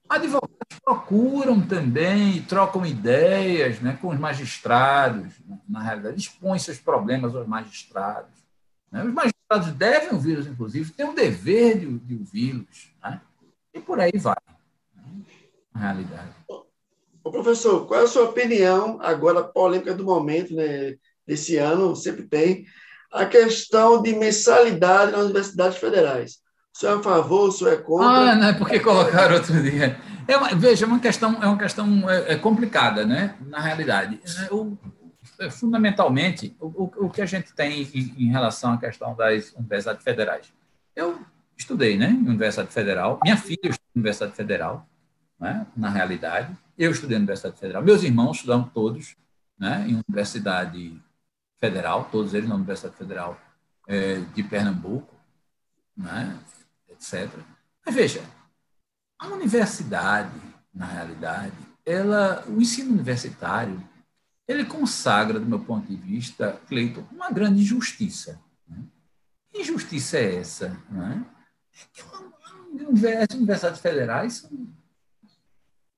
Advogados 0.07 0.79
procuram 0.83 1.61
também 1.61 2.41
trocam 2.43 2.85
ideias 2.85 3.79
né, 3.79 3.97
com 4.01 4.09
os 4.09 4.19
magistrados, 4.19 5.33
na 5.67 5.81
realidade, 5.81 6.19
expõem 6.19 6.59
seus 6.59 6.79
problemas 6.79 7.35
aos 7.35 7.47
magistrados. 7.47 8.31
Né? 8.91 9.03
Os 9.03 9.13
magistrados 9.13 9.71
devem 9.73 10.13
ouvi-los, 10.13 10.47
inclusive, 10.47 10.91
têm 10.91 11.09
o 11.09 11.15
dever 11.15 11.79
de, 11.79 11.99
de 11.99 12.15
ouvi-los. 12.15 12.93
Né? 13.03 13.21
E 13.73 13.79
por 13.79 13.99
aí 13.99 14.11
vai, 14.15 14.35
né? 14.47 14.55
Realidade. 15.79 16.29
Ô, 17.23 17.31
professor, 17.31 17.85
qual 17.85 18.01
é 18.01 18.03
a 18.03 18.07
sua 18.07 18.23
opinião, 18.23 18.99
agora 19.01 19.43
polêmica 19.43 19.93
do 19.93 20.03
momento, 20.03 20.55
né, 20.55 20.95
desse 21.25 21.57
ano, 21.57 21.95
sempre 21.95 22.23
tem, 22.23 22.65
a 23.11 23.25
questão 23.25 24.01
de 24.01 24.13
mensalidade 24.13 25.11
nas 25.11 25.25
universidades 25.25 25.77
federais? 25.77 26.39
O 26.73 26.79
senhor 26.79 26.95
é 26.95 26.99
a 26.99 27.03
favor, 27.03 27.49
o 27.49 27.51
senhor 27.51 27.73
é 27.73 27.77
contra? 27.77 28.07
Ah, 28.07 28.35
não 28.35 28.47
é 28.47 28.53
porque 28.53 28.79
colocaram 28.79 29.35
outro 29.35 29.61
dia. 29.61 29.99
É 30.27 30.37
uma, 30.37 30.55
veja, 30.55 30.85
é 30.85 30.87
uma 30.87 30.99
questão, 30.99 31.37
é 31.43 31.47
uma 31.47 31.57
questão 31.57 32.09
é, 32.09 32.33
é 32.33 32.35
complicada, 32.37 33.05
né? 33.05 33.35
na 33.41 33.59
realidade. 33.59 34.19
É, 34.39 34.53
o, 34.53 34.77
é, 35.39 35.49
fundamentalmente, 35.49 36.55
o, 36.59 37.05
o 37.05 37.09
que 37.09 37.21
a 37.21 37.25
gente 37.25 37.53
tem 37.53 37.83
em, 37.93 38.25
em, 38.25 38.31
relação 38.31 38.73
à 38.73 38.77
questão 38.77 39.15
das 39.15 39.53
universidades 39.53 40.03
federais. 40.03 40.53
Eu 40.95 41.19
estudei 41.57 41.97
né, 41.97 42.09
em 42.09 42.27
Universidade 42.27 42.71
Federal, 42.71 43.19
minha 43.23 43.37
filha 43.37 43.59
estudou 43.69 43.87
em 43.95 43.99
Universidade 43.99 44.35
Federal, 44.35 44.87
né, 45.41 45.67
na 45.75 45.89
realidade. 45.89 46.55
Eu 46.77 46.91
estudei 46.91 47.17
na 47.17 47.23
Universidade 47.23 47.59
Federal, 47.59 47.83
meus 47.83 48.03
irmãos 48.03 48.37
estudaram 48.37 48.63
todos 48.63 49.17
né, 49.59 49.85
em 49.89 49.95
Universidade 50.07 50.97
Federal, 51.59 52.07
todos 52.09 52.33
eles 52.33 52.47
na 52.47 52.55
Universidade 52.55 52.95
Federal 52.95 53.37
é, 53.87 54.19
de 54.33 54.43
Pernambuco. 54.43 55.13
Né? 55.97 56.39
etc. 57.01 57.29
Mas 57.85 57.95
veja, 57.95 58.23
a 59.17 59.27
universidade, 59.27 60.39
na 60.73 60.85
realidade, 60.85 61.55
ela, 61.85 62.45
o 62.47 62.61
ensino 62.61 62.93
universitário, 62.93 63.83
ele 64.47 64.65
consagra, 64.65 65.39
do 65.39 65.45
meu 65.45 65.59
ponto 65.59 65.87
de 65.87 65.95
vista, 65.95 66.59
Cleiton, 66.67 67.05
uma 67.11 67.31
grande 67.31 67.61
injustiça. 67.61 68.39
Né? 68.67 68.83
Que 69.49 69.61
injustiça 69.61 70.17
é 70.17 70.35
essa? 70.35 70.69
Né? 70.89 71.25
É 71.73 71.85
que 71.93 72.01
as 73.17 73.35
universidades 73.35 73.81
federais 73.81 74.33
são 74.33 74.67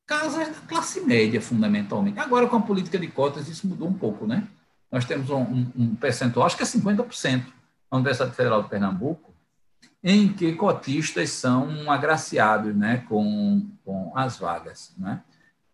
casas 0.05 0.47
da 0.47 0.61
classe 0.67 1.01
média, 1.01 1.41
fundamentalmente. 1.41 2.19
Agora, 2.19 2.47
com 2.47 2.57
a 2.57 2.61
política 2.61 2.97
de 2.97 3.07
cotas, 3.07 3.47
isso 3.47 3.67
mudou 3.67 3.87
um 3.87 3.93
pouco, 3.93 4.27
né? 4.27 4.47
Nós 4.91 5.05
temos 5.05 5.29
um, 5.29 5.41
um, 5.41 5.71
um 5.75 5.95
percentual, 5.95 6.45
acho 6.45 6.57
que 6.57 6.63
é 6.63 6.65
50%. 6.65 7.45
A 7.89 7.95
Universidade 7.95 8.35
Federal 8.35 8.63
de 8.63 8.69
Pernambuco 8.69 9.33
em 10.03 10.27
que 10.33 10.51
cotistas 10.53 11.29
são 11.29 11.89
agraciados 11.89 12.75
né, 12.75 13.05
com, 13.07 13.65
com 13.85 14.11
as 14.15 14.37
vagas. 14.37 14.93
Né? 14.97 15.21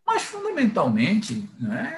Mas, 0.06 0.22
fundamentalmente, 0.22 1.50
né, 1.60 1.98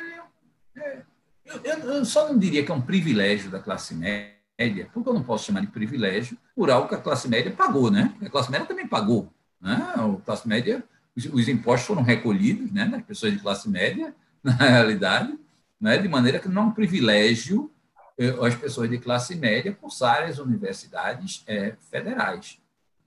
é, 0.77 1.01
eu, 1.45 1.61
eu, 1.61 2.05
só 2.05 2.29
não 2.29 2.37
diria 2.39 2.63
que 2.63 2.71
é 2.71 2.75
um 2.75 2.81
privilégio 2.81 3.51
da 3.51 3.59
classe 3.59 3.93
média, 3.93 4.89
porque 4.93 5.09
eu 5.09 5.13
não 5.13 5.23
posso 5.23 5.45
chamar 5.45 5.59
de 5.59 5.67
privilégio 5.67 6.37
por 6.55 6.71
algo 6.71 6.87
que 6.87 6.95
a 6.95 7.01
classe 7.01 7.27
média 7.27 7.51
pagou, 7.51 7.91
né? 7.91 8.15
A 8.21 8.29
classe 8.29 8.49
média 8.49 8.67
também 8.67 8.87
pagou. 8.87 9.33
Né? 9.59 9.73
A 9.95 10.21
classe 10.23 10.47
média, 10.47 10.83
os, 11.15 11.25
os 11.25 11.47
impostos 11.47 11.87
foram 11.87 12.01
recolhidos 12.01 12.71
né, 12.71 12.85
das 12.85 13.03
pessoas 13.03 13.33
de 13.33 13.39
classe 13.39 13.69
média, 13.69 14.13
na 14.43 14.53
realidade, 14.53 15.37
né, 15.79 15.97
de 15.97 16.07
maneira 16.07 16.39
que 16.39 16.47
não 16.47 16.63
é 16.63 16.65
um 16.65 16.71
privilégio 16.71 17.71
eh, 18.17 18.35
as 18.45 18.55
pessoas 18.55 18.89
de 18.89 18.97
classe 18.97 19.35
média 19.35 19.73
cursarem 19.73 20.29
as 20.29 20.37
universidades 20.37 21.43
eh, 21.47 21.75
federais. 21.89 22.59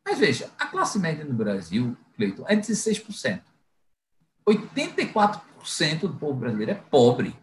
Mas 0.05 0.19
veja, 0.19 0.51
a 0.59 0.67
classe 0.67 0.99
média 0.99 1.25
no 1.25 1.35
Brasil, 1.35 1.97
Cleiton, 2.17 2.45
é 2.47 2.57
16%. 2.57 3.41
84% 4.47 6.01
do 6.01 6.15
povo 6.15 6.35
brasileiro 6.35 6.73
é 6.73 6.75
pobre. 6.75 7.35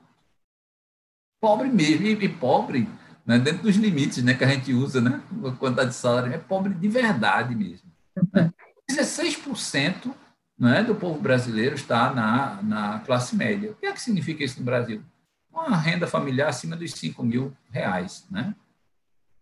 Pobre 1.41 1.69
mesmo, 1.69 2.05
e, 2.05 2.29
pobre 2.29 2.87
né, 3.25 3.39
dentro 3.39 3.63
dos 3.63 3.75
limites 3.75 4.23
né, 4.23 4.35
que 4.35 4.43
a 4.43 4.47
gente 4.47 4.73
usa, 4.73 5.01
né, 5.01 5.23
a 5.43 5.51
quantidade 5.53 5.89
de 5.89 5.95
salário, 5.95 6.31
é 6.31 6.37
pobre 6.37 6.73
de 6.73 6.87
verdade 6.87 7.55
mesmo. 7.55 7.89
Né? 8.33 8.51
16% 8.91 10.13
né, 10.61 10.83
do 10.83 10.93
povo 10.93 11.19
brasileiro 11.19 11.73
está 11.73 12.13
na, 12.13 12.61
na 12.61 12.99
classe 12.99 13.35
média. 13.35 13.71
O 13.71 13.75
que 13.75 13.87
é 13.87 13.91
que 13.91 13.99
significa 13.99 14.43
isso 14.43 14.59
no 14.59 14.65
Brasil? 14.65 15.01
Uma 15.51 15.75
renda 15.75 16.05
familiar 16.05 16.49
acima 16.49 16.75
dos 16.75 16.91
5 16.91 17.23
mil 17.23 17.51
reais, 17.71 18.27
né? 18.29 18.53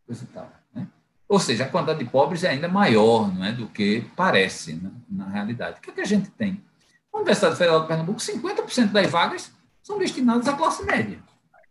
Coisa 0.06 0.24
e 0.24 0.28
tal, 0.28 0.50
né? 0.74 0.88
Ou 1.28 1.38
seja, 1.38 1.66
a 1.66 1.70
quantidade 1.70 2.00
de 2.00 2.10
pobres 2.10 2.46
é 2.46 2.50
ainda 2.50 2.70
maior 2.70 3.36
não 3.36 3.44
é, 3.44 3.52
do 3.52 3.68
que 3.68 4.10
parece 4.16 4.76
né, 4.76 4.90
na 5.10 5.28
realidade. 5.28 5.80
O 5.80 5.82
que, 5.82 5.90
é 5.90 5.94
que 5.94 6.02
a 6.02 6.06
gente 6.06 6.30
tem? 6.32 6.64
A 7.12 7.18
Universidade 7.18 7.58
Federal 7.58 7.82
de 7.82 7.88
Pernambuco, 7.88 8.20
50% 8.20 8.92
das 8.94 9.12
vagas 9.12 9.52
são 9.84 10.00
destinadas 10.00 10.48
à 10.48 10.54
classe 10.54 10.86
média. 10.86 11.20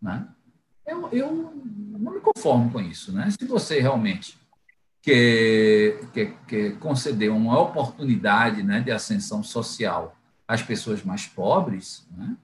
Né? 0.01 0.29
Eu, 0.87 1.09
eu 1.11 1.33
não 1.33 2.13
me 2.13 2.21
conformo 2.21 2.71
com 2.71 2.83
isso. 2.83 3.13
Né? 3.13 3.31
Se 3.31 3.47
você 3.47 3.81
realmente 3.81 4.38
quer, 5.09 6.01
quer, 6.13 6.35
quer 6.47 6.79
conceder 6.79 7.31
uma 7.31 7.59
oportunidade 7.59 8.63
né, 8.63 8.81
de 8.81 8.91
ascensão 8.91 9.43
social 9.43 10.15
às 10.47 10.63
pessoas 10.63 11.03
mais 11.03 11.27
pobres, 11.27 12.07
né? 12.15 12.37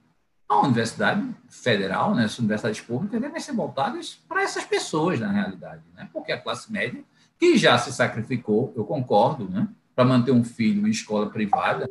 a 0.49 0.59
Universidade 0.61 1.27
Federal, 1.47 2.15
né, 2.15 2.25
as 2.25 2.37
universidades 2.39 2.81
públicas 2.81 3.21
devem 3.21 3.39
ser 3.39 3.53
voltadas 3.53 4.19
para 4.27 4.41
essas 4.41 4.63
pessoas, 4.63 5.19
na 5.19 5.31
realidade, 5.31 5.83
né? 5.95 6.09
porque 6.11 6.31
a 6.31 6.41
classe 6.41 6.71
média, 6.71 7.03
que 7.37 7.55
já 7.57 7.77
se 7.77 7.91
sacrificou, 7.93 8.73
eu 8.75 8.83
concordo, 8.83 9.47
né, 9.47 9.67
para 9.95 10.05
manter 10.05 10.31
um 10.31 10.43
filho 10.43 10.87
em 10.87 10.91
escola 10.91 11.29
privada 11.29 11.87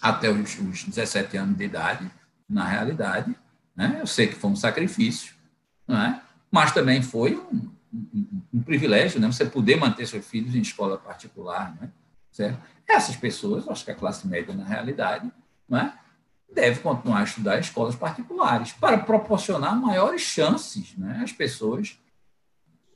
até 0.00 0.28
os, 0.30 0.58
os 0.58 0.84
17 0.84 1.36
anos 1.36 1.56
de 1.56 1.64
idade, 1.64 2.10
na 2.48 2.66
realidade, 2.66 3.36
né, 3.76 3.98
eu 4.00 4.06
sei 4.06 4.26
que 4.26 4.34
foi 4.34 4.50
um 4.50 4.56
sacrifício, 4.56 5.34
é? 5.88 6.20
mas 6.50 6.72
também 6.72 7.02
foi 7.02 7.36
um, 7.36 7.70
um, 7.92 8.42
um, 8.54 8.62
privilégio, 8.62 9.20
né, 9.20 9.26
você 9.26 9.44
poder 9.44 9.76
manter 9.76 10.06
seus 10.06 10.26
filhos 10.26 10.54
em 10.54 10.60
escola 10.60 10.96
particular, 10.96 11.76
né, 11.80 11.90
certo? 12.30 12.60
Essas 12.88 13.16
pessoas, 13.16 13.68
acho 13.68 13.84
que 13.84 13.90
a 13.90 13.94
classe 13.94 14.26
média, 14.26 14.54
na 14.54 14.64
realidade, 14.64 15.30
não 15.68 15.78
é? 15.78 15.94
deve 16.54 16.80
continuar 16.80 17.20
a 17.20 17.24
estudar 17.24 17.56
em 17.56 17.60
escolas 17.60 17.96
particulares 17.96 18.72
para 18.72 18.98
proporcionar 18.98 19.74
maiores 19.74 20.20
chances 20.20 20.94
né, 20.96 21.20
às 21.22 21.32
pessoas 21.32 21.98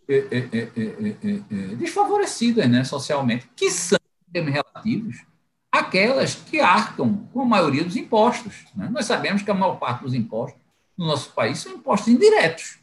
eh, 0.08 0.28
eh, 0.30 0.70
eh, 0.76 1.74
desfavorecidas 1.76 2.68
né, 2.68 2.84
socialmente, 2.84 3.48
que 3.56 3.70
são, 3.70 3.98
em 4.28 4.32
termos 4.32 4.52
relativos, 4.52 5.24
aquelas 5.72 6.34
que 6.34 6.60
arcam 6.60 7.26
com 7.32 7.42
a 7.42 7.44
maioria 7.44 7.82
dos 7.82 7.96
impostos. 7.96 8.66
Né? 8.74 8.88
Nós 8.90 9.06
sabemos 9.06 9.42
que 9.42 9.50
a 9.50 9.54
maior 9.54 9.76
parte 9.76 10.02
dos 10.02 10.14
impostos 10.14 10.60
no 10.96 11.06
nosso 11.06 11.32
país 11.32 11.58
são 11.58 11.72
impostos 11.72 12.08
indiretos. 12.08 12.78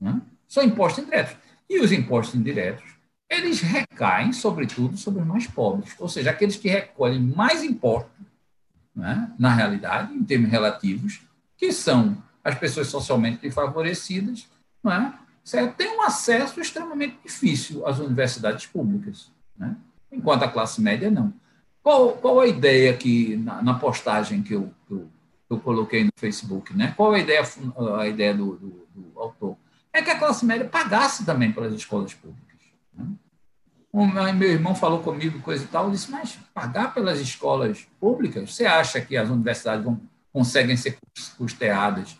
Né? 0.00 0.20
São 0.48 0.62
impostos 0.62 1.04
indiretos. 1.04 1.36
E 1.68 1.80
os 1.80 1.92
impostos 1.92 2.34
indiretos, 2.34 2.84
eles 3.28 3.60
recaem, 3.60 4.32
sobretudo, 4.32 4.96
sobre 4.96 5.22
os 5.22 5.26
mais 5.26 5.46
pobres, 5.46 5.94
ou 5.98 6.08
seja, 6.08 6.30
aqueles 6.30 6.56
que 6.56 6.68
recolhem 6.68 7.20
mais 7.20 7.62
impostos 7.62 8.12
né, 8.94 9.32
na 9.38 9.52
realidade, 9.52 10.14
em 10.14 10.22
termos 10.22 10.50
relativos, 10.50 11.22
que 11.56 11.72
são 11.72 12.22
as 12.42 12.54
pessoas 12.56 12.88
socialmente 12.88 13.40
desfavorecidas, 13.42 14.46
não 14.82 14.92
é? 14.92 15.14
certo? 15.42 15.76
tem 15.76 15.96
um 15.96 16.02
acesso 16.02 16.60
extremamente 16.60 17.18
difícil 17.24 17.86
às 17.86 17.98
universidades 17.98 18.66
públicas, 18.66 19.30
né? 19.56 19.76
enquanto 20.12 20.44
a 20.44 20.48
classe 20.48 20.80
média 20.80 21.10
não. 21.10 21.32
Qual, 21.82 22.12
qual 22.12 22.40
a 22.40 22.46
ideia 22.46 22.96
que, 22.96 23.36
na, 23.36 23.62
na 23.62 23.74
postagem 23.74 24.42
que 24.42 24.54
eu, 24.54 24.70
eu, 24.90 25.08
eu, 25.50 25.60
coloquei 25.60 26.04
no 26.04 26.10
Facebook, 26.16 26.74
né? 26.74 26.94
qual 26.96 27.12
a 27.12 27.18
ideia, 27.18 27.42
a 27.98 28.06
ideia 28.06 28.34
do, 28.34 28.56
do, 28.56 28.86
do 28.94 29.20
autor? 29.20 29.56
É 29.94 30.02
que 30.02 30.10
a 30.10 30.18
classe 30.18 30.44
média 30.44 30.68
pagasse 30.68 31.24
também 31.24 31.52
pelas 31.52 31.72
escolas 31.72 32.12
públicas. 32.12 32.58
Né? 32.92 34.32
meu 34.32 34.50
irmão 34.50 34.74
falou 34.74 35.00
comigo, 35.00 35.38
coisa 35.38 35.62
e 35.62 35.68
tal, 35.68 35.84
eu 35.84 35.92
disse, 35.92 36.10
mas 36.10 36.36
pagar 36.52 36.92
pelas 36.92 37.20
escolas 37.20 37.86
públicas, 38.00 38.52
você 38.52 38.66
acha 38.66 39.00
que 39.00 39.16
as 39.16 39.30
universidades 39.30 39.84
vão, 39.84 40.00
conseguem 40.32 40.76
ser 40.76 40.98
custeadas 41.38 42.18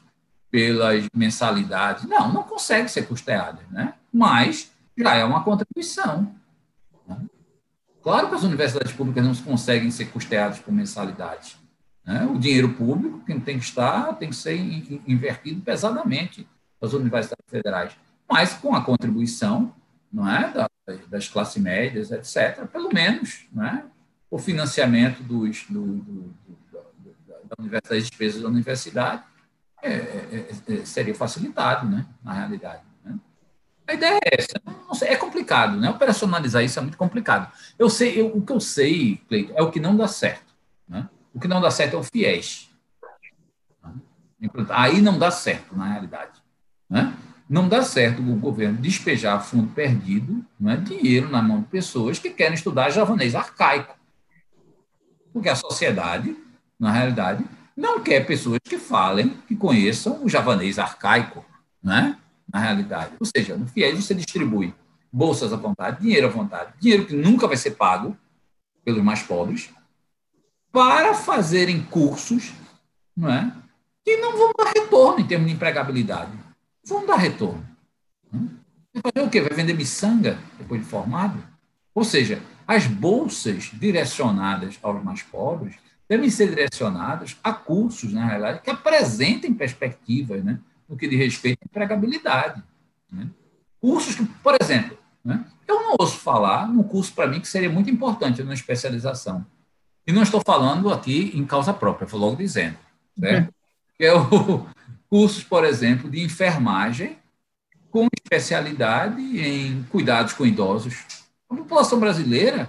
pelas 0.52 1.04
mensalidades? 1.12 2.04
Não, 2.04 2.32
não 2.32 2.44
consegue 2.44 2.88
ser 2.88 3.08
custeadas, 3.08 3.68
né? 3.72 3.94
mas 4.12 4.70
já 4.96 5.16
é 5.16 5.24
uma 5.24 5.42
contribuição. 5.42 6.32
Né? 7.08 7.16
Claro 8.00 8.28
que 8.28 8.36
as 8.36 8.44
universidades 8.44 8.92
públicas 8.92 9.24
não 9.24 9.34
conseguem 9.34 9.90
ser 9.90 10.04
custeadas 10.12 10.60
por 10.60 10.72
mensalidades. 10.72 11.56
Né? 12.06 12.24
O 12.24 12.38
dinheiro 12.38 12.72
público 12.74 13.18
que 13.26 13.34
tem 13.40 13.58
que 13.58 13.64
estar 13.64 14.12
tem 14.12 14.30
que 14.30 14.36
ser 14.36 14.54
invertido 15.08 15.60
pesadamente 15.60 16.46
nas 16.84 16.92
universidades 16.92 17.44
federais, 17.48 17.92
mas 18.28 18.52
com 18.52 18.74
a 18.74 18.84
contribuição 18.84 19.74
não 20.12 20.30
é, 20.30 20.52
da, 20.52 20.68
das 21.08 21.28
classes 21.28 21.60
médias, 21.60 22.12
etc., 22.12 22.66
pelo 22.66 22.92
menos 22.92 23.46
né, 23.52 23.84
o 24.30 24.38
financiamento 24.38 25.22
dos, 25.22 25.64
do, 25.68 25.80
do, 25.80 26.34
do, 26.42 26.86
da 27.44 27.56
universidade, 27.58 28.00
das 28.00 28.08
despesas 28.08 28.42
da 28.42 28.48
universidade 28.48 29.22
é, 29.82 29.92
é, 29.92 30.48
é, 30.68 30.84
seria 30.84 31.14
facilitado, 31.14 31.88
né, 31.88 32.06
na 32.22 32.32
realidade. 32.32 32.82
Né. 33.02 33.18
A 33.88 33.94
ideia 33.94 34.20
é 34.24 34.40
essa. 34.40 34.60
Sei, 34.94 35.08
é 35.08 35.16
complicado, 35.16 35.76
né? 35.76 35.90
Operacionalizar 35.90 36.62
isso 36.62 36.78
é 36.78 36.82
muito 36.82 36.96
complicado. 36.96 37.52
Eu 37.76 37.90
sei, 37.90 38.20
eu, 38.20 38.28
o 38.28 38.40
que 38.40 38.52
eu 38.52 38.60
sei, 38.60 39.16
Cleiton, 39.28 39.52
é 39.56 39.62
o 39.62 39.70
que 39.70 39.80
não 39.80 39.96
dá 39.96 40.06
certo. 40.06 40.54
Né? 40.88 41.08
O 41.34 41.40
que 41.40 41.48
não 41.48 41.60
dá 41.60 41.70
certo 41.70 41.96
é 41.96 41.98
o 41.98 42.02
FIES. 42.04 42.70
Aí 44.70 45.00
não 45.00 45.18
dá 45.18 45.30
certo, 45.30 45.76
na 45.76 45.86
realidade. 45.86 46.43
Né? 46.94 47.12
Não 47.50 47.68
dá 47.68 47.82
certo 47.82 48.22
o 48.22 48.36
governo 48.36 48.78
despejar 48.80 49.44
fundo 49.44 49.72
perdido, 49.72 50.44
não 50.58 50.70
é, 50.70 50.76
dinheiro 50.76 51.28
na 51.28 51.42
mão 51.42 51.60
de 51.60 51.66
pessoas 51.66 52.20
que 52.20 52.30
querem 52.30 52.54
estudar 52.54 52.90
javanês 52.90 53.34
arcaico. 53.34 53.96
Porque 55.32 55.48
a 55.48 55.56
sociedade, 55.56 56.36
na 56.78 56.92
realidade, 56.92 57.44
não 57.76 58.00
quer 58.00 58.24
pessoas 58.24 58.60
que 58.62 58.78
falem, 58.78 59.30
que 59.48 59.56
conheçam 59.56 60.24
o 60.24 60.28
javanês 60.28 60.78
arcaico, 60.78 61.44
né? 61.82 62.16
na 62.50 62.60
realidade. 62.60 63.14
Ou 63.18 63.26
seja, 63.26 63.56
no 63.56 63.66
FIES 63.66 64.04
você 64.04 64.14
distribui 64.14 64.72
bolsas 65.12 65.52
à 65.52 65.56
vontade, 65.56 66.00
dinheiro 66.00 66.28
à 66.28 66.30
vontade, 66.30 66.74
dinheiro 66.78 67.06
que 67.06 67.14
nunca 67.16 67.48
vai 67.48 67.56
ser 67.56 67.72
pago 67.72 68.16
pelos 68.84 69.02
mais 69.02 69.22
pobres, 69.22 69.70
para 70.70 71.12
fazerem 71.14 71.82
cursos 71.82 72.52
não 73.16 73.32
é? 73.32 73.52
que 74.04 74.16
não 74.18 74.36
vão 74.36 74.52
dar 74.56 74.70
retorno 74.72 75.20
em 75.20 75.26
termos 75.26 75.48
de 75.48 75.54
empregabilidade 75.54 76.43
vão 76.86 77.06
dar 77.06 77.16
retorno. 77.16 77.66
Vai 78.32 79.12
fazer 79.12 79.26
o 79.26 79.30
quê? 79.30 79.40
Vai 79.40 79.54
vender 79.54 79.74
miçanga 79.74 80.38
depois 80.58 80.80
de 80.80 80.86
formado? 80.86 81.42
Ou 81.94 82.04
seja, 82.04 82.42
as 82.66 82.86
bolsas 82.86 83.70
direcionadas 83.72 84.78
aos 84.82 85.02
mais 85.02 85.22
pobres 85.22 85.76
devem 86.08 86.30
ser 86.30 86.48
direcionadas 86.48 87.36
a 87.42 87.52
cursos, 87.52 88.12
na 88.12 88.26
realidade, 88.26 88.60
que 88.62 88.70
apresentem 88.70 89.54
perspectivas 89.54 90.44
né, 90.44 90.60
no 90.88 90.96
que 90.96 91.08
diz 91.08 91.18
respeito 91.18 91.60
à 91.62 91.66
empregabilidade. 91.66 92.62
Né? 93.10 93.28
Cursos 93.80 94.14
que, 94.14 94.24
por 94.24 94.56
exemplo, 94.60 94.96
né, 95.24 95.44
eu 95.66 95.76
não 95.76 95.96
ouço 95.98 96.18
falar 96.18 96.68
num 96.68 96.82
curso 96.82 97.12
para 97.12 97.26
mim 97.26 97.40
que 97.40 97.48
seria 97.48 97.70
muito 97.70 97.90
importante 97.90 98.42
na 98.42 98.54
especialização. 98.54 99.44
E 100.06 100.12
não 100.12 100.22
estou 100.22 100.42
falando 100.44 100.92
aqui 100.92 101.32
em 101.34 101.44
causa 101.46 101.72
própria, 101.72 102.06
vou 102.06 102.20
logo 102.20 102.36
dizendo. 102.36 102.76
Certo? 103.18 103.46
Uhum. 103.46 103.52
Que 103.96 104.04
é 104.04 104.14
o, 104.14 104.66
cursos, 105.14 105.44
por 105.44 105.64
exemplo, 105.64 106.10
de 106.10 106.24
enfermagem 106.24 107.16
com 107.88 108.08
especialidade 108.12 109.22
em 109.22 109.84
cuidados 109.84 110.32
com 110.32 110.44
idosos. 110.44 111.04
A 111.48 111.54
população 111.54 112.00
brasileira 112.00 112.68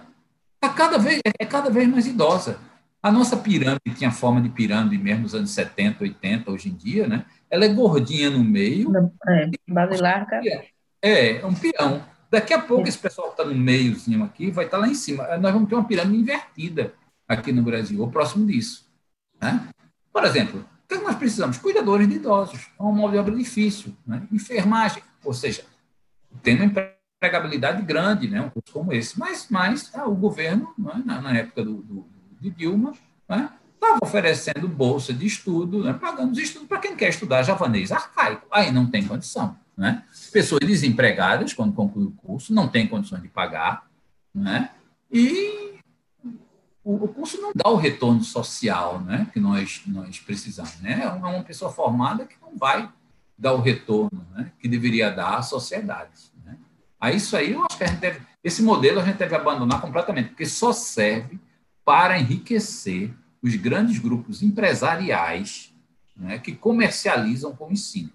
é 0.62 0.70
cada 0.70 1.00
vez, 1.00 1.22
é 1.40 1.44
cada 1.44 1.72
vez 1.72 1.88
mais 1.90 2.06
idosa. 2.06 2.60
A 3.02 3.12
nossa 3.12 3.36
pirâmide 3.36 3.96
tinha 3.98 4.12
forma 4.12 4.40
de 4.40 4.50
pirâmide 4.50 4.96
mesmo 4.96 5.24
nos 5.24 5.34
anos 5.34 5.50
70, 5.50 6.04
80, 6.04 6.52
hoje 6.52 6.70
em 6.70 6.76
dia, 6.76 7.08
né? 7.08 7.26
Ela 7.50 7.66
é 7.66 7.70
gordinha 7.70 8.30
no 8.30 8.44
meio. 8.44 8.92
É, 9.28 9.50
base 9.68 10.00
larga. 10.00 10.40
É, 11.02 11.38
é 11.38 11.46
um 11.48 11.56
peão. 11.56 12.06
Daqui 12.30 12.54
a 12.54 12.62
pouco, 12.62 12.88
esse 12.88 13.00
pessoal 13.00 13.30
que 13.30 13.42
está 13.42 13.44
no 13.44 13.56
meiozinho 13.56 14.24
aqui 14.24 14.52
vai 14.52 14.66
estar 14.66 14.78
tá 14.78 14.86
lá 14.86 14.88
em 14.88 14.94
cima. 14.94 15.36
Nós 15.40 15.52
vamos 15.52 15.68
ter 15.68 15.74
uma 15.74 15.88
pirâmide 15.88 16.22
invertida 16.22 16.94
aqui 17.28 17.52
no 17.52 17.64
Brasil, 17.64 18.00
ou 18.02 18.12
próximo 18.12 18.46
disso. 18.46 18.86
Né? 19.42 19.68
Por 20.14 20.24
exemplo, 20.24 20.64
O 20.86 20.88
que, 20.88 20.94
é 20.94 20.98
que 21.00 21.04
nós 21.04 21.16
precisamos? 21.16 21.58
Cuidadores 21.58 22.08
de 22.08 22.16
idosos, 22.16 22.70
é 22.80 22.84
uma 22.84 23.10
de 23.10 23.18
obra 23.18 23.36
difícil, 23.36 23.96
né? 24.06 24.22
enfermagem, 24.32 25.02
ou 25.24 25.34
seja, 25.34 25.66
uma 26.32 26.92
empregabilidade 27.20 27.82
grande, 27.82 28.28
né? 28.28 28.40
um 28.40 28.52
curso 28.52 28.72
como 28.72 28.94
esse. 28.94 29.18
Mas, 29.20 29.48
mas 29.50 29.92
ah, 29.96 30.06
o 30.08 30.16
governo, 30.16 30.74
né? 30.78 31.02
na, 31.04 31.22
na, 31.22 31.38
época 31.38 31.64
do, 31.64 31.82
do, 31.82 32.08
de 32.40 32.52
Dilma, 32.52 32.94
né? 33.28 33.50
estava 33.74 33.98
oferecendo 34.04 34.68
bolsa 34.68 35.12
de 35.12 35.26
estudo, 35.26 35.84
né? 35.84 35.94
pagando 35.94 36.34
os 36.34 36.38
estudos 36.38 36.68
para 36.68 36.78
quem 36.78 36.96
quer 36.96 37.10
estudar 37.10 37.42
javanês 37.42 37.92
arcaico. 37.92 38.46
Aí 38.52 38.72
não 38.72 38.86
tem 38.86 39.08
condição. 39.08 39.58
Né? 39.76 40.04
Pessoas 40.32 40.60
desempregadas, 40.60 41.52
quando 41.52 41.74
conclui 41.74 42.06
o 42.06 42.12
curso, 42.12 42.54
não 42.54 42.68
têm 42.68 42.88
condições 42.88 43.24
de 43.24 43.28
pagar, 43.28 43.88
né? 44.34 44.70
e 45.12 45.75
o, 46.86 47.08
curso 47.08 47.42
não 47.42 47.52
dá 47.56 47.68
o 47.68 47.76
retorno 47.76 48.24
social 48.24 49.02
né? 49.02 49.28
que 49.34 49.40
nós, 49.40 49.82
nós 49.88 50.20
precisamos. 50.20 50.80
Né? 50.82 51.02
É 51.04 51.08
uma 51.08 51.44
pessoa 51.44 51.72
formada 51.72 52.26
que 52.26 52.36
não 52.40 52.56
vai 52.56 52.88
dar 53.36 53.54
o 53.54 53.62
retorno 53.62 54.24
né? 54.36 54.52
que 54.60 54.68
deveria 54.68 55.10
dar 55.10 55.40
à 55.40 55.42
sociedade. 55.42 56.32
Né? 56.46 56.56
Aí 57.00 57.18
isso 57.18 57.36
aí, 57.36 57.54
eu 57.54 57.66
acho 57.66 57.76
que 57.76 57.84
a 57.84 57.88
gente 57.88 58.00
deve, 58.00 58.22
esse 58.44 58.62
modelo 58.62 59.00
a 59.00 59.04
gente 59.04 59.18
deve 59.18 59.36
abandonar 59.36 59.82
completamente, 59.82 60.30
porque 60.30 60.46
só 60.46 60.72
serve 60.72 61.40
para 61.84 62.20
enriquecer 62.20 63.12
os 63.42 63.56
grandes 63.56 63.98
grupos 63.98 64.44
empresariais 64.44 65.74
né, 66.16 66.38
que 66.38 66.54
comercializam 66.54 67.56
com 67.56 67.68
o 67.68 67.72
ensino. 67.72 68.12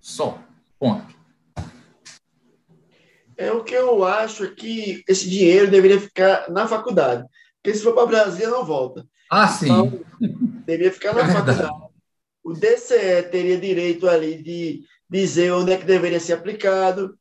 Só. 0.00 0.38
Ponto. 0.78 1.14
É 3.36 3.52
o 3.52 3.62
que 3.62 3.74
eu 3.74 4.04
acho 4.04 4.54
que 4.54 5.04
esse 5.06 5.28
dinheiro 5.28 5.70
deveria 5.70 6.00
ficar 6.00 6.50
na 6.50 6.66
faculdade. 6.66 7.26
Porque 7.64 7.78
se 7.78 7.82
for 7.82 7.94
para 7.94 8.06
Brasília, 8.06 8.50
não 8.50 8.62
volta. 8.62 9.08
Ah, 9.30 9.48
sim. 9.48 9.64
Então, 9.64 10.00
deveria 10.66 10.92
ficar 10.92 11.14
na 11.14 11.22
é 11.22 11.32
faculdade. 11.32 11.72
O 12.44 12.52
DCE 12.52 13.22
teria 13.30 13.56
direito 13.56 14.06
ali 14.06 14.36
de 14.42 14.82
dizer 15.08 15.50
onde 15.52 15.72
é 15.72 15.78
que 15.78 15.86
deveria 15.86 16.20
ser 16.20 16.34
aplicado. 16.34 17.18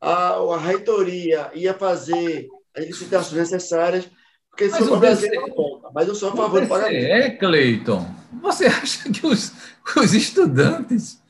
A, 0.00 0.30
a 0.30 0.58
reitoria 0.58 1.50
ia 1.54 1.74
fazer 1.74 2.48
as 2.74 2.86
licitações 2.86 3.50
necessárias 3.50 4.08
porque 4.52 4.68
se 4.68 4.84
for 4.84 5.00
Brasil, 5.00 5.30
não 5.34 5.48
conta. 5.48 5.90
Mas 5.94 6.08
eu 6.08 6.14
sou 6.14 6.28
a 6.28 6.36
favor 6.36 6.60
do 6.60 6.68
pagamento. 6.68 7.06
É, 7.06 7.30
Cleiton. 7.30 8.06
Você 8.42 8.66
acha 8.68 9.10
que 9.10 9.26
os, 9.26 9.50
os 9.96 10.14
estudantes 10.14 11.22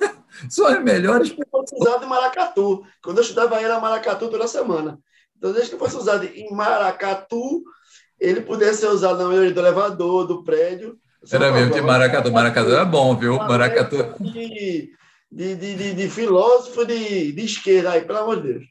são 0.50 0.66
as 0.66 0.82
melhores. 0.84 1.32
Que 1.32 1.42
fosse 1.50 1.74
usado 1.74 2.04
em 2.04 2.08
Maracatu. 2.08 2.84
Quando 3.02 3.18
eu 3.18 3.22
estudava, 3.22 3.60
era 3.60 3.80
Maracatu 3.80 4.28
toda 4.28 4.46
semana. 4.46 4.98
Então, 5.36 5.52
desde 5.52 5.70
que 5.70 5.78
fosse 5.78 5.96
usado 5.96 6.24
em 6.24 6.52
Maracatu, 6.52 7.64
ele 8.20 8.40
pudesse 8.40 8.80
ser 8.80 8.88
usado 8.88 9.18
na 9.18 9.28
maioria 9.28 9.52
do 9.52 9.60
elevador, 9.60 10.26
do 10.26 10.42
prédio. 10.42 10.98
Era 11.30 11.52
mesmo 11.52 11.74
de 11.74 11.80
Maracatu. 11.80 12.32
Maracatu 12.32 12.70
era 12.70 12.84
bom, 12.84 13.16
viu? 13.16 13.36
Maracatu. 13.36 13.96
De, 14.20 14.94
de, 15.30 15.54
de, 15.56 15.94
de, 15.94 16.08
filósofo 16.08 16.84
de, 16.84 17.32
de 17.32 17.44
esquerda, 17.44 17.90
aí, 17.90 18.02
pelo 18.02 18.20
amor 18.20 18.40
de 18.40 18.52
Deus. 18.52 18.64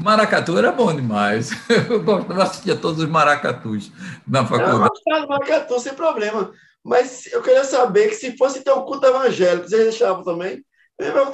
Maracatu 0.00 0.58
era 0.58 0.72
bom 0.72 0.94
demais. 0.94 1.50
Eu 1.88 2.02
gostava, 2.02 2.42
assistia 2.42 2.76
todos 2.76 3.02
os 3.02 3.08
maracatus 3.08 3.92
na 4.26 4.44
faculdade. 4.44 4.74
Eu 4.74 4.88
gostava 4.88 5.20
do 5.20 5.28
maracatu 5.28 5.80
sem 5.80 5.94
problema. 5.94 6.52
Mas 6.84 7.26
eu 7.32 7.42
queria 7.42 7.64
saber 7.64 8.08
que 8.08 8.14
se 8.14 8.36
fosse 8.36 8.62
ter 8.62 8.70
um 8.70 8.82
culto 8.82 9.06
evangélico, 9.06 9.68
vocês 9.68 9.82
deixavam 9.82 10.22
também? 10.22 10.64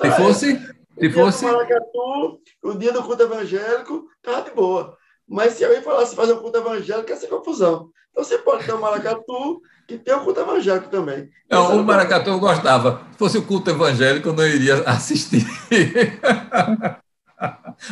Se 0.01 0.10
fosse. 0.16 0.74
Se 0.98 1.10
fosse... 1.10 1.44
Maracatu, 1.44 2.40
o 2.62 2.74
dia 2.74 2.90
do 2.90 3.02
culto 3.02 3.23
evangélico, 3.23 4.06
estava 4.16 4.48
de 4.48 4.55
boa. 4.55 4.97
Mas 5.33 5.55
se 5.55 5.65
alguém 5.65 5.81
falasse 5.81 6.15
fazer 6.15 6.35
um 6.35 6.41
culto 6.41 6.59
evangélico, 6.59 7.09
ia 7.09 7.17
ser 7.17 7.29
confusão. 7.29 7.91
Então 8.11 8.23
você 8.23 8.37
pode 8.37 8.67
ter 8.67 8.75
um 8.75 8.81
maracatu 8.81 9.63
que 9.89 9.97
tem 9.97 10.15
um 10.15 10.25
culto 10.25 10.41
evangélico 10.41 10.91
também. 10.91 11.31
Não, 11.51 11.81
o 11.81 11.83
maracatu 11.83 12.29
eu 12.29 12.39
gostava. 12.39 13.07
Se 13.13 13.19
fosse 13.19 13.39
o 13.39 13.47
culto 13.47 13.71
evangélico, 13.71 14.29
eu 14.29 14.35
não 14.35 14.47
iria 14.47 14.83
assistir. 14.83 15.47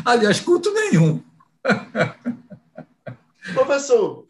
Aliás, 0.04 0.38
culto 0.40 0.70
nenhum. 0.70 1.22
Professor, 3.54 4.26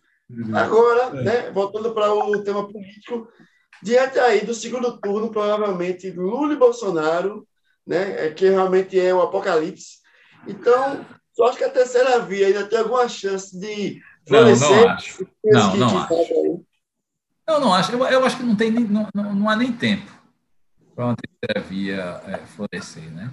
agora, 0.54 1.18
é. 1.18 1.22
né, 1.24 1.50
voltando 1.50 1.92
para 1.92 2.14
o 2.14 2.44
tema 2.44 2.68
político, 2.68 3.26
diante 3.82 4.20
aí 4.20 4.46
do 4.46 4.54
segundo 4.54 5.00
turno, 5.00 5.30
provavelmente 5.30 6.12
Lula 6.12 6.52
e 6.52 6.56
Bolsonaro, 6.56 7.44
né, 7.84 8.26
é 8.26 8.30
que 8.30 8.48
realmente 8.48 9.00
é 9.00 9.12
o 9.12 9.20
apocalipse. 9.20 9.98
Então, 10.46 11.04
só 11.32 11.48
acho 11.48 11.58
que 11.58 11.64
a 11.64 11.70
terceira 11.70 12.18
via 12.20 12.48
ainda 12.48 12.66
tem 12.66 12.78
alguma 12.78 13.08
chance 13.08 13.58
de 13.58 14.02
florescer. 14.26 14.68
Não, 14.68 14.80
não 14.82 14.88
acho. 14.90 15.28
Não, 15.44 15.76
não 15.76 15.98
acho. 15.98 16.64
Eu 17.46 17.60
não 17.60 17.74
acho. 17.74 17.92
Eu, 17.92 18.04
eu 18.06 18.24
acho 18.24 18.36
que 18.36 18.42
não, 18.42 18.56
tem, 18.56 18.70
não, 18.70 19.08
não, 19.14 19.34
não 19.34 19.48
há 19.48 19.56
nem 19.56 19.72
tempo 19.72 20.10
para 20.94 21.06
uma 21.06 21.16
terceira 21.16 21.68
via 21.68 22.22
é, 22.26 22.38
florescer, 22.46 23.10
né? 23.10 23.30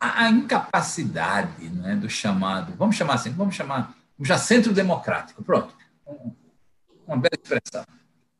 a, 0.00 0.30
incapacidade 0.30 1.68
né, 1.68 1.96
do 1.96 2.08
chamado, 2.08 2.72
vamos 2.76 2.96
chamar 2.96 3.14
assim, 3.14 3.30
vamos 3.30 3.54
chamar 3.54 3.94
já 4.20 4.38
centro 4.38 4.72
democrático, 4.72 5.42
pronto, 5.42 5.74
uma 7.06 7.16
bela 7.16 7.34
expressão, 7.34 7.84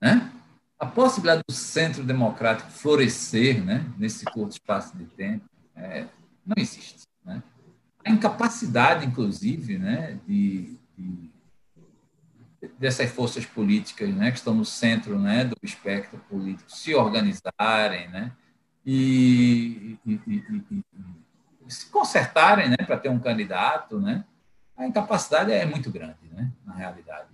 né? 0.00 0.32
A 0.78 0.86
possibilidade 0.86 1.42
do 1.46 1.52
centro 1.52 2.04
democrático 2.04 2.70
florescer, 2.70 3.64
né, 3.64 3.84
nesse 3.96 4.24
curto 4.24 4.52
espaço 4.52 4.96
de 4.96 5.04
tempo, 5.06 5.44
é, 5.74 6.06
não 6.46 6.54
existe? 6.56 7.07
A 8.08 8.10
incapacidade, 8.10 9.06
inclusive, 9.06 9.78
né, 9.78 10.18
de, 10.26 10.76
de 10.96 11.30
dessas 12.78 13.10
forças 13.10 13.44
políticas, 13.44 14.08
né, 14.14 14.30
que 14.30 14.38
estão 14.38 14.54
no 14.54 14.64
centro, 14.64 15.18
né, 15.18 15.44
do 15.44 15.56
espectro 15.62 16.18
político, 16.28 16.70
se 16.70 16.94
organizarem, 16.94 18.08
né, 18.08 18.32
e, 18.84 19.98
e, 20.06 20.20
e, 20.26 20.84
se 21.68 21.86
consertarem 21.90 22.70
né, 22.70 22.76
para 22.78 22.96
ter 22.96 23.10
um 23.10 23.18
candidato, 23.18 24.00
né, 24.00 24.24
a 24.76 24.86
incapacidade 24.86 25.52
é 25.52 25.66
muito 25.66 25.90
grande, 25.90 26.16
né, 26.32 26.50
na 26.64 26.74
realidade. 26.74 27.28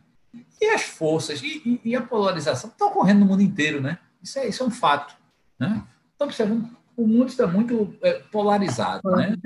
E 0.60 0.66
as 0.66 0.82
forças 0.82 1.42
e, 1.42 1.62
e, 1.64 1.90
e 1.90 1.96
a 1.96 2.02
polarização 2.02 2.70
estão 2.70 2.88
ocorrendo 2.88 3.20
no 3.20 3.26
mundo 3.26 3.42
inteiro, 3.42 3.80
né? 3.80 3.98
Isso 4.22 4.38
é, 4.38 4.48
isso 4.48 4.62
é 4.62 4.66
um 4.66 4.70
fato, 4.70 5.14
né? 5.58 5.84
Então, 6.14 6.26
observando, 6.26 6.68
o 6.96 7.06
mundo 7.06 7.26
está 7.26 7.46
muito 7.46 7.94
é, 8.02 8.14
polarizado, 8.32 9.08
né? 9.10 9.36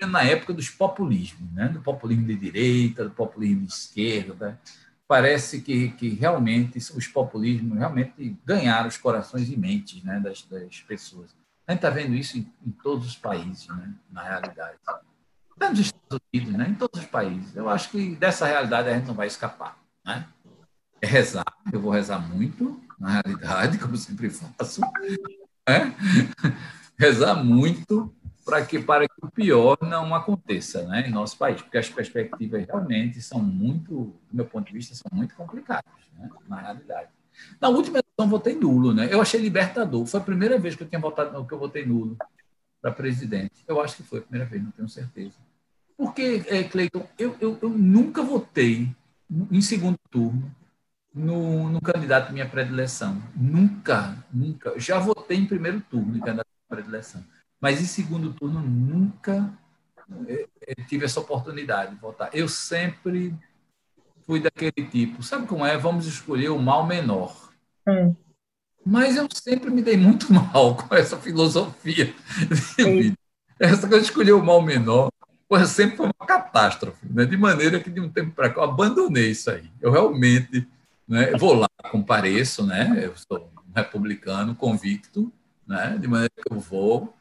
Na 0.00 0.22
época 0.22 0.52
dos 0.52 0.68
populismos, 0.68 1.50
né? 1.52 1.68
Do 1.68 1.80
populismo 1.80 2.26
de 2.26 2.36
direita, 2.36 3.04
do 3.04 3.10
populismo 3.10 3.64
de 3.64 3.72
esquerda, 3.72 4.60
parece 5.08 5.60
que, 5.60 5.90
que 5.90 6.08
realmente 6.10 6.78
os 6.78 7.06
populismos 7.06 7.78
realmente 7.78 8.36
ganharam 8.44 8.88
os 8.88 8.96
corações 8.96 9.48
e 9.48 9.56
mentes 9.56 10.02
né, 10.02 10.18
das, 10.20 10.42
das 10.42 10.80
pessoas. 10.80 11.34
A 11.66 11.72
gente 11.72 11.78
está 11.78 11.90
vendo 11.90 12.14
isso 12.14 12.38
em, 12.38 12.52
em, 12.64 12.70
todos 12.70 13.06
os 13.06 13.16
países, 13.16 13.68
né, 13.68 13.92
na 14.10 14.22
realidade. 14.22 14.76
Até 15.56 15.70
nos 15.70 15.78
Estados 15.78 16.20
Unidos, 16.32 16.52
né, 16.52 16.68
em 16.68 16.74
todos 16.74 17.00
os 17.00 17.06
países. 17.06 17.56
Eu 17.56 17.68
acho 17.68 17.90
que 17.90 18.14
dessa 18.16 18.46
realidade 18.46 18.88
a 18.88 18.94
gente 18.94 19.06
não 19.06 19.14
vai 19.14 19.26
escapar. 19.26 19.78
Né? 20.04 20.26
É 21.00 21.06
rezar, 21.06 21.44
eu 21.72 21.80
vou 21.80 21.92
rezar 21.92 22.18
muito, 22.18 22.80
na 22.98 23.20
realidade, 23.20 23.78
como 23.80 23.96
sempre 23.96 24.30
faço. 24.30 24.80
Né? 25.68 25.94
Rezar 26.98 27.44
muito 27.44 28.14
para 28.46 28.64
que, 28.64 28.78
para 28.78 29.08
que 29.08 29.14
o 29.20 29.28
pior 29.28 29.76
não 29.82 30.14
aconteça 30.14 30.86
né, 30.86 31.08
em 31.08 31.10
nosso 31.10 31.36
país, 31.36 31.60
porque 31.60 31.76
as 31.76 31.90
perspectivas 31.90 32.64
realmente 32.64 33.20
são 33.20 33.40
muito, 33.40 34.14
do 34.30 34.36
meu 34.36 34.46
ponto 34.46 34.68
de 34.68 34.72
vista, 34.72 34.94
são 34.94 35.10
muito 35.12 35.34
complicadas, 35.34 35.92
né, 36.16 36.30
na 36.48 36.60
realidade. 36.60 37.08
Na 37.60 37.68
última 37.68 37.98
eleição, 37.98 38.30
votei 38.30 38.54
nulo, 38.54 38.94
né? 38.94 39.08
Eu 39.10 39.20
achei 39.20 39.38
libertador. 39.38 40.06
Foi 40.06 40.20
a 40.20 40.22
primeira 40.22 40.58
vez 40.58 40.76
que 40.76 40.84
eu 40.84 40.88
tinha 40.88 41.00
votado, 41.00 41.44
que 41.44 41.52
eu 41.52 41.58
votei 41.58 41.84
nulo 41.84 42.16
para 42.80 42.92
presidente. 42.92 43.64
Eu 43.66 43.80
acho 43.80 43.96
que 43.96 44.04
foi 44.04 44.20
a 44.20 44.22
primeira 44.22 44.48
vez, 44.48 44.62
não 44.62 44.70
tenho 44.70 44.88
certeza. 44.88 45.34
Porque, 45.98 46.44
é, 46.46 46.64
Cleiton, 46.64 47.06
eu, 47.18 47.36
eu, 47.40 47.58
eu, 47.60 47.68
nunca 47.68 48.22
votei 48.22 48.88
em 49.50 49.60
segundo 49.60 49.98
turno 50.08 50.54
no, 51.12 51.68
no 51.68 51.80
candidato 51.80 52.32
minha 52.32 52.48
predileção. 52.48 53.20
Nunca, 53.34 54.24
nunca. 54.32 54.78
Já 54.78 54.98
votei 54.98 55.36
em 55.36 55.46
primeiro 55.46 55.80
turno 55.80 56.16
em 56.16 56.20
candidato 56.20 56.46
minha 56.46 56.80
predileção. 56.80 57.22
Mas 57.60 57.80
em 57.80 57.86
segundo 57.86 58.32
turno, 58.32 58.60
nunca 58.60 59.52
é, 60.26 60.46
é, 60.66 60.74
tive 60.86 61.04
essa 61.04 61.20
oportunidade 61.20 61.94
de 61.94 62.00
votar. 62.00 62.30
Eu 62.32 62.48
sempre 62.48 63.34
fui 64.24 64.40
daquele 64.40 64.86
tipo, 64.88 65.22
sabe 65.22 65.46
como 65.46 65.64
é? 65.64 65.76
Vamos 65.76 66.06
escolher 66.06 66.50
o 66.50 66.58
mal 66.58 66.86
menor. 66.86 67.50
Hum. 67.86 68.14
Mas 68.84 69.16
eu 69.16 69.26
sempre 69.32 69.70
me 69.70 69.82
dei 69.82 69.96
muito 69.96 70.30
mal 70.32 70.76
com 70.76 70.94
essa 70.94 71.16
filosofia 71.16 72.14
Essa 73.58 73.88
coisa 73.88 74.00
de 74.00 74.10
escolher 74.10 74.32
o 74.32 74.44
mal 74.44 74.62
menor, 74.62 75.10
porra, 75.48 75.66
sempre 75.66 75.96
foi 75.96 76.06
uma 76.06 76.26
catástrofe, 76.26 77.06
né? 77.08 77.24
de 77.24 77.36
maneira 77.36 77.80
que 77.80 77.90
de 77.90 78.00
um 78.00 78.08
tempo 78.08 78.32
para 78.32 78.50
cá 78.50 78.60
eu 78.60 78.64
abandonei 78.64 79.30
isso 79.30 79.50
aí. 79.50 79.70
Eu 79.80 79.90
realmente 79.90 80.68
né, 81.08 81.32
vou 81.32 81.54
lá, 81.54 81.68
compareço, 81.90 82.66
né? 82.66 83.00
eu 83.02 83.14
sou 83.16 83.50
um 83.66 83.72
republicano 83.74 84.54
convicto, 84.54 85.32
né? 85.66 85.96
de 85.98 86.06
maneira 86.06 86.32
que 86.36 86.52
eu 86.52 86.60
vou, 86.60 87.15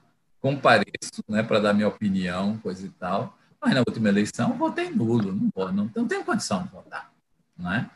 compareço 0.46 1.24
né, 1.28 1.42
para 1.42 1.60
dar 1.60 1.74
minha 1.74 1.88
opinião, 1.88 2.60
coisa 2.60 2.86
e 2.86 2.90
tal, 2.90 3.36
mas 3.60 3.74
na 3.74 3.80
última 3.80 4.10
eleição 4.10 4.56
votei 4.56 4.92
nulo, 4.92 5.34
não, 5.34 5.50
vou, 5.56 5.72
não, 5.72 5.92
não 5.96 6.08
tenho 6.08 6.24
condição 6.24 6.62
de 6.62 6.70
votar. 6.70 7.12
Não 7.58 7.74
é? 7.74 7.90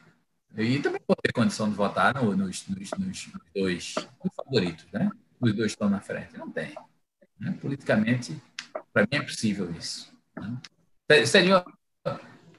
E 0.57 0.79
também 0.79 0.99
vou 1.07 1.15
ter 1.21 1.31
condição 1.31 1.69
de 1.69 1.75
votar 1.75 2.15
no, 2.15 2.35
nos, 2.35 2.67
nos, 2.67 2.89
nos, 2.97 3.29
dois 3.55 3.93
nos 4.23 4.35
favoritos, 4.35 4.87
né? 4.91 5.11
Os 5.39 5.53
dois 5.53 5.73
estão 5.73 5.91
na 5.91 5.99
frente. 5.99 6.35
Não 6.39 6.49
tem. 6.49 6.73
Né? 7.39 7.55
Politicamente, 7.61 8.41
para 8.91 9.03
mim 9.03 9.17
é 9.17 9.21
possível 9.21 9.71
isso. 9.77 10.11
Né? 10.35 10.57
Seria, 11.27 11.63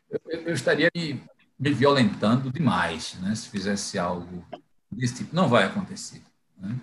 eu, 0.09 0.21
eu 0.31 0.55
estaria 0.55 0.89
me, 0.95 1.21
me, 1.59 1.73
violentando 1.73 2.53
demais 2.53 3.15
né? 3.15 3.35
se 3.35 3.49
fizesse 3.49 3.99
algo 3.99 4.47
desse 4.89 5.17
tipo. 5.17 5.35
Não 5.35 5.49
vai 5.49 5.65
acontecer. 5.65 6.23
Né? 6.57 6.79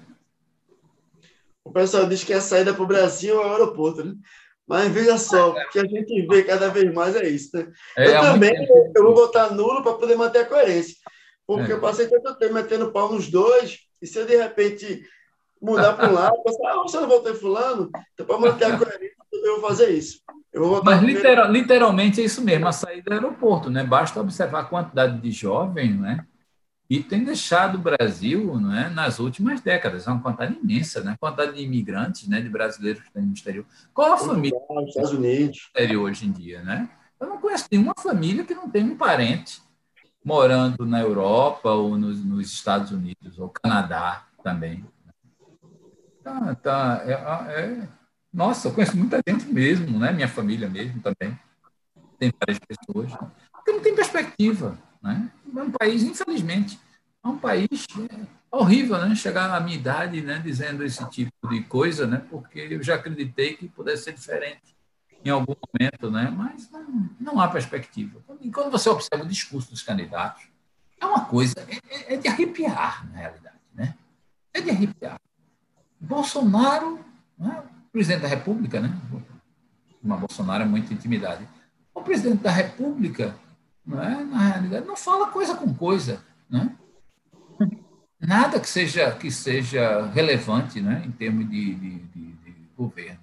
O 1.68 1.74
pessoal 1.74 2.06
diz 2.08 2.24
que 2.24 2.34
a 2.34 2.40
saída 2.40 2.74
para 2.74 2.84
o 2.84 2.88
Brasil 2.88 3.42
é 3.42 3.46
o 3.46 3.52
aeroporto, 3.52 4.04
né? 4.04 4.14
Mas 4.66 4.90
veja 4.90 5.18
só, 5.18 5.52
o 5.52 5.70
que 5.70 5.80
a 5.80 5.86
gente 5.86 6.28
vê 6.28 6.44
cada 6.44 6.70
vez 6.70 6.94
mais 6.94 7.16
é 7.16 7.28
isso. 7.28 7.56
Né? 7.56 7.68
É, 7.98 8.08
eu 8.08 8.22
também 8.22 8.68
eu 8.96 9.04
vou 9.04 9.16
votar 9.16 9.54
nulo 9.54 9.84
para 9.84 9.94
poder 9.94 10.16
manter 10.16 10.40
a 10.40 10.46
coerência. 10.46 10.96
Porque 11.46 11.72
é. 11.72 11.76
eu 11.76 11.82
passei 11.82 12.08
tanto 12.08 12.38
tempo 12.38 12.54
metendo 12.54 12.92
pau 12.92 13.12
nos 13.12 13.30
dois, 13.30 13.80
e 14.02 14.08
se 14.08 14.18
eu 14.18 14.26
de 14.26 14.36
repente 14.36 15.04
mudar 15.62 15.94
para 15.94 16.10
um 16.10 16.14
lado, 16.14 16.44
pensar, 16.44 16.70
ah, 16.70 16.82
você 16.84 17.00
não 17.00 17.08
votou 17.08 17.32
em 17.32 17.36
fulano, 17.36 17.90
então 18.14 18.26
para 18.26 18.40
manter 18.40 18.66
a 18.66 18.78
coerência, 18.78 19.16
eu 19.32 19.60
vou 19.60 19.70
fazer 19.70 19.90
isso. 19.90 20.20
Mas 20.84 21.02
literal, 21.02 21.52
literalmente 21.52 22.22
é 22.22 22.26
isso 22.26 22.42
mesmo, 22.42 22.68
a 22.68 22.72
saída 22.72 23.10
do 23.10 23.14
aeroporto, 23.14 23.70
né? 23.70 23.84
Basta 23.84 24.20
observar 24.20 24.62
a 24.62 24.66
quantidade 24.66 25.20
de 25.22 25.32
jovens, 25.32 26.00
né? 26.00 26.26
E 26.90 27.04
tem 27.04 27.24
deixado 27.24 27.76
o 27.76 27.82
Brasil 27.82 28.60
não 28.60 28.74
é, 28.74 28.90
nas 28.90 29.20
últimas 29.20 29.60
décadas, 29.60 30.08
é 30.08 30.12
uma 30.12 30.22
quantidade 30.22 30.58
imensa, 30.58 31.04
né? 31.04 31.18
quantidade 31.20 31.56
de 31.56 31.62
imigrantes, 31.62 32.28
né, 32.28 32.40
de 32.40 32.48
brasileiros 32.48 33.02
que 33.02 33.08
estão 33.08 33.22
no 33.22 33.34
exterior. 33.34 33.66
Qual 33.94 34.14
a 34.14 34.18
família 34.18 34.58
nos 34.70 34.90
Estados 34.90 35.12
Unidos 35.12 35.58
exterior 35.58 36.10
hoje 36.10 36.26
em 36.26 36.32
dia? 36.32 36.62
Né? 36.62 36.90
Eu 37.20 37.28
não 37.28 37.42
conheço 37.42 37.68
nenhuma 37.70 37.94
família 37.98 38.46
que 38.46 38.56
não 38.56 38.70
tem 38.70 38.84
um 38.84 38.96
parente 38.96 39.62
morando 40.24 40.86
na 40.86 41.02
Europa 41.02 41.72
ou 41.72 41.98
nos, 41.98 42.24
nos 42.24 42.52
Estados 42.52 42.92
Unidos, 42.92 43.38
ou 43.38 43.50
Canadá 43.50 44.26
também. 44.44 44.86
Tá, 46.24 46.56
tá, 46.56 47.02
é, 47.06 47.14
é, 47.14 47.88
nossa, 48.34 48.68
eu 48.68 48.74
conheço 48.74 48.98
muita 48.98 49.22
gente 49.28 49.46
mesmo, 49.46 50.00
né? 50.00 50.12
minha 50.12 50.28
família 50.28 50.70
mesmo 50.70 51.02
também. 51.02 51.38
Tem 52.20 52.32
várias 52.40 52.60
pessoas. 52.60 53.12
Porque 53.52 53.72
não 53.72 53.82
tem 53.82 53.96
perspectiva. 53.96 54.78
Né? 55.02 55.30
É 55.56 55.62
um 55.62 55.72
país, 55.72 56.04
infelizmente, 56.04 56.80
é 57.24 57.28
um 57.28 57.38
país 57.38 57.70
é, 58.10 58.26
horrível, 58.52 58.98
né? 58.98 59.16
Chegar 59.16 59.52
à 59.52 59.60
minha 59.60 59.78
idade, 59.78 60.22
né, 60.22 60.40
dizendo 60.44 60.84
esse 60.84 61.08
tipo 61.10 61.32
de 61.50 61.62
coisa, 61.64 62.08
né? 62.08 62.24
Porque 62.30 62.60
eu 62.60 62.82
já 62.82 62.96
acreditei 62.96 63.56
que 63.56 63.68
pudesse 63.68 64.06
ser 64.06 64.14
diferente 64.14 64.76
em 65.24 65.30
algum 65.30 65.56
momento, 65.56 66.12
né? 66.12 66.34
Mas 66.36 66.70
não, 66.72 67.10
não 67.20 67.40
há 67.40 67.48
perspectiva. 67.48 68.22
E 68.42 68.50
quando 68.52 68.72
você 68.72 68.90
observa 68.90 69.24
o 69.24 69.28
discurso 69.28 69.72
dos 69.72 69.84
candidatos, 69.84 70.44
é 71.00 71.06
uma 71.06 71.26
coisa, 71.26 71.56
é, 71.90 72.14
é 72.14 72.18
de 72.18 72.28
arrepiar, 72.28 73.10
na 73.12 73.20
realidade, 73.20 73.58
né? 73.74 73.96
É 74.54 74.62
de 74.62 74.70
arrepiar. 74.70 75.20
Bolsonaro, 76.00 77.00
né? 77.38 77.64
presidente 77.92 78.22
da 78.22 78.28
República, 78.28 78.80
né? 78.80 78.96
Uma 80.04 80.18
Bolsonaro 80.18 80.64
é 80.64 80.66
muita 80.66 80.94
intimidade. 80.94 81.48
O 81.94 82.02
presidente 82.02 82.44
da 82.44 82.52
República 82.52 83.36
é? 83.92 84.24
na 84.24 84.50
realidade, 84.50 84.88
não 84.88 84.96
fala 84.96 85.28
coisa 85.28 85.56
com 85.56 85.74
coisa. 85.74 86.24
Né? 86.50 86.76
Nada 88.20 88.60
que 88.60 88.68
seja, 88.68 89.12
que 89.12 89.32
seja 89.32 90.08
relevante 90.08 90.82
né, 90.82 91.04
em 91.06 91.12
termos 91.12 91.50
de, 91.50 91.76
de, 91.76 92.00
de, 92.00 92.32
de 92.34 92.70
governo. 92.76 93.20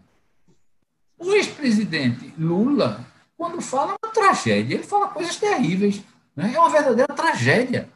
O 1.18 1.32
ex-presidente 1.32 2.32
Lula, 2.38 3.04
quando 3.36 3.60
fala, 3.60 3.92
é 3.92 4.06
uma 4.06 4.12
tragédia. 4.12 4.74
Ele 4.74 4.84
fala 4.84 5.08
coisas 5.08 5.36
terríveis. 5.36 6.02
Né? 6.36 6.52
É 6.54 6.58
uma 6.58 6.70
verdadeira 6.70 7.12
tragédia. 7.14 7.88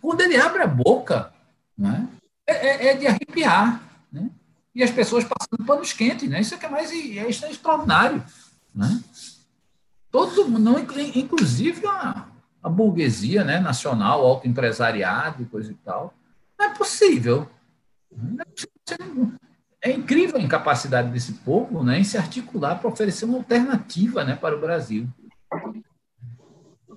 Quando 0.00 0.20
ele 0.20 0.36
abre 0.36 0.62
a 0.62 0.66
boca, 0.66 1.32
né? 1.76 2.08
é, 2.46 2.54
é, 2.54 2.86
é 2.88 2.96
de 2.96 3.06
arrepiar. 3.06 3.80
Né? 4.12 4.30
E 4.74 4.82
as 4.82 4.90
pessoas 4.90 5.24
passando 5.24 5.66
panos 5.66 5.92
quentes. 5.92 6.28
Né? 6.28 6.40
Isso 6.40 6.54
é 6.54 6.58
que 6.58 6.66
é 6.66 6.68
mais 6.68 6.90
é, 6.90 7.28
extraordinário. 7.28 8.24
Né? 8.74 9.02
Todo 10.16 10.48
não, 10.48 10.78
inclusive 10.78 11.86
a, 11.86 12.26
a 12.62 12.70
burguesia 12.70 13.44
né, 13.44 13.60
nacional, 13.60 14.24
autoempresariado 14.24 15.42
e 15.42 15.44
coisa 15.44 15.70
e 15.70 15.74
tal. 15.74 16.14
Não 16.58 16.64
é 16.64 16.74
possível. 16.74 17.46
Não 18.10 18.40
é, 18.40 18.44
possível 18.46 19.32
é 19.82 19.92
incrível 19.92 20.38
a 20.38 20.40
incapacidade 20.40 21.10
desse 21.10 21.34
povo 21.34 21.84
né, 21.84 21.98
em 22.00 22.04
se 22.04 22.16
articular 22.16 22.76
para 22.76 22.88
oferecer 22.88 23.26
uma 23.26 23.36
alternativa 23.36 24.24
né, 24.24 24.34
para 24.34 24.56
o 24.56 24.60
Brasil. 24.60 25.06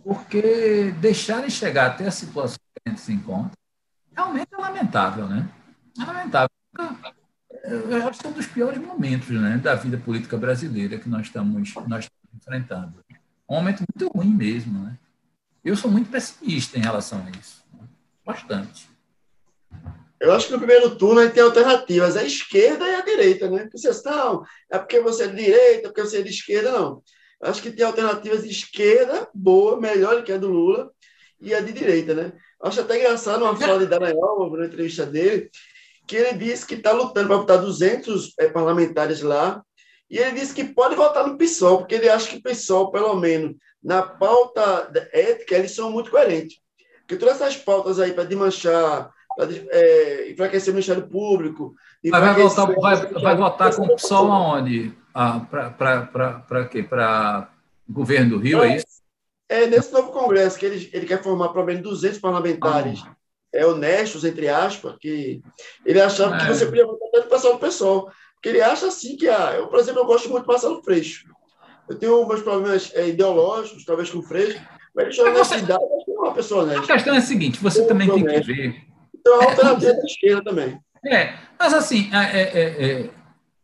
Porque 0.01 0.95
deixarem 1.01 1.49
chegar 1.49 1.87
até 1.87 2.07
a 2.07 2.11
situação 2.11 2.57
que 2.73 2.81
a 2.85 2.89
gente 2.89 3.01
se 3.01 3.11
encontra 3.11 3.51
realmente 4.15 4.47
é 4.49 4.57
lamentável. 4.57 5.27
Né? 5.27 5.45
É 5.99 6.05
lamentável. 6.05 6.49
Eu 7.65 8.07
acho 8.07 8.21
que 8.21 8.27
é 8.27 8.29
um 8.29 8.33
dos 8.33 8.47
piores 8.47 8.81
momentos 8.81 9.29
né, 9.29 9.57
da 9.57 9.75
vida 9.75 9.97
política 9.97 10.37
brasileira 10.37 10.97
que 10.97 11.09
nós 11.09 11.23
estamos, 11.23 11.73
nós 11.85 12.05
estamos 12.05 12.33
enfrentando. 12.33 13.08
Um 13.49 13.55
momento 13.55 13.79
muito 13.79 14.11
ruim 14.13 14.33
mesmo. 14.33 14.83
Né? 14.83 14.97
Eu 15.63 15.75
sou 15.75 15.89
muito 15.89 16.09
pessimista 16.09 16.77
em 16.77 16.81
relação 16.81 17.25
a 17.25 17.29
isso. 17.31 17.63
Né? 17.73 17.87
Bastante. 18.25 18.89
Eu 20.19 20.33
acho 20.33 20.47
que 20.47 20.53
no 20.53 20.59
primeiro 20.59 20.95
turno 20.95 21.21
a 21.21 21.23
gente 21.23 21.33
tem 21.33 21.43
alternativas, 21.43 22.17
a 22.17 22.23
esquerda 22.23 22.85
e 22.85 22.95
a 22.95 23.01
direita, 23.01 23.49
né? 23.49 23.69
Vocês 23.71 24.03
não, 24.03 24.43
é 24.69 24.77
porque 24.77 24.99
você 24.99 25.23
é 25.23 25.27
de 25.27 25.35
direita, 25.35 25.87
porque 25.87 26.01
você 26.01 26.17
é 26.17 26.21
de 26.21 26.29
esquerda, 26.29 26.73
não. 26.73 27.01
Eu 27.41 27.49
acho 27.49 27.61
que 27.61 27.71
tem 27.71 27.85
alternativas 27.85 28.43
de 28.43 28.49
esquerda 28.49 29.29
boa, 29.33 29.79
melhor 29.79 30.21
que 30.23 30.33
a 30.33 30.37
do 30.37 30.49
Lula, 30.49 30.91
e 31.39 31.53
a 31.53 31.61
de 31.61 31.71
direita, 31.71 32.13
né? 32.13 32.33
Eu 32.61 32.67
acho 32.67 32.81
até 32.81 32.97
engraçado 32.97 33.43
uma 33.43 33.55
fala 33.55 33.79
de 33.79 33.85
Dallagnol, 33.85 34.57
na 34.57 34.65
entrevista 34.65 35.05
dele, 35.05 35.49
que 36.05 36.17
ele 36.17 36.37
disse 36.37 36.65
que 36.65 36.75
está 36.75 36.91
lutando 36.91 37.27
para 37.27 37.37
botar 37.37 37.57
200 37.57 38.33
é, 38.39 38.49
parlamentares 38.49 39.21
lá, 39.21 39.63
e 40.09 40.17
ele 40.17 40.39
disse 40.39 40.53
que 40.53 40.63
pode 40.63 40.95
votar 40.95 41.27
no 41.27 41.37
PSOL, 41.37 41.79
porque 41.79 41.95
ele 41.95 42.09
acha 42.09 42.27
que 42.27 42.37
o 42.37 42.41
PSOL, 42.41 42.91
pelo 42.91 43.15
menos 43.15 43.55
na 43.83 44.01
pauta 44.01 44.91
ética, 45.13 45.55
eles 45.55 45.75
são 45.75 45.91
muito 45.91 46.09
coerentes. 46.09 46.57
Porque 47.01 47.15
todas 47.15 47.39
essas 47.39 47.57
pautas 47.57 47.99
aí 47.99 48.11
para 48.11 48.23
desmanchar, 48.23 49.11
para 49.35 49.47
é, 49.71 50.31
enfraquecer 50.31 50.71
o 50.71 50.75
Ministério 50.75 51.07
Público. 51.07 51.73
Mas 52.03 52.21
vai, 52.21 52.33
votar, 52.33 52.75
vai, 52.75 53.13
vai 53.21 53.35
votar 53.35 53.75
com 53.75 53.83
o 53.83 53.95
PSOL 53.95 54.31
aonde? 54.31 54.93
Ah, 55.13 55.39
para 55.49 56.67
quê? 56.67 56.83
Para 56.83 57.49
o 57.87 57.93
governo 57.93 58.31
do 58.31 58.43
Rio, 58.43 58.63
é, 58.63 58.73
é, 58.73 58.77
isso? 58.77 59.01
É 59.47 59.67
nesse 59.67 59.91
novo 59.91 60.11
Congresso 60.11 60.57
que 60.57 60.65
ele, 60.65 60.89
ele 60.91 61.05
quer 61.05 61.21
formar 61.21 61.49
pelo 61.49 61.65
menos 61.65 61.83
200 61.83 62.19
parlamentares. 62.19 63.03
Ah 63.05 63.15
é, 63.53 63.65
honestos, 63.65 64.23
entre 64.23 64.47
aspas, 64.47 64.95
que 64.99 65.41
ele 65.85 65.99
achava 65.99 66.35
é. 66.35 66.39
que 66.39 66.47
você 66.47 66.65
podia 66.65 66.85
votar 66.85 67.09
para 67.23 67.55
o 67.55 67.59
pessoal. 67.59 68.11
Porque 68.39 68.49
ele 68.49 68.61
acha 68.61 68.87
assim 68.87 69.17
que, 69.17 69.27
ah, 69.27 69.53
eu, 69.57 69.67
por 69.67 69.79
exemplo, 69.79 69.99
eu 69.99 70.05
gosto 70.05 70.29
muito 70.29 70.43
de 70.43 70.47
Marcelo 70.47 70.81
Freixo. 70.81 71.27
Eu 71.89 71.97
tenho 71.97 72.25
meus 72.25 72.41
problemas 72.41 72.89
é, 72.95 73.09
ideológicos, 73.09 73.83
talvez 73.83 74.09
com 74.09 74.19
o 74.19 74.23
Freixo, 74.23 74.61
mas 74.95 75.05
ele 75.05 75.13
chama 75.13 75.31
você... 75.31 75.57
idade, 75.57 75.83
acho 75.83 76.05
que 76.05 76.11
é 76.11 76.19
uma 76.19 76.33
pessoa 76.33 76.63
honesta. 76.63 76.83
A 76.83 76.95
questão 76.95 77.15
é 77.15 77.17
a 77.17 77.21
seguinte, 77.21 77.59
você 77.61 77.85
também 77.85 78.09
tem 78.09 78.25
que 78.25 78.39
ver... 78.41 78.85
Então, 79.13 79.41
a 79.41 79.45
alternativa 79.45 79.91
é 79.91 79.95
da 79.95 80.05
esquerda 80.05 80.43
também. 80.43 80.79
É, 81.05 81.37
mas 81.59 81.73
assim, 81.73 82.09
é, 82.13 82.39
é, 82.41 82.91
é, 82.91 83.09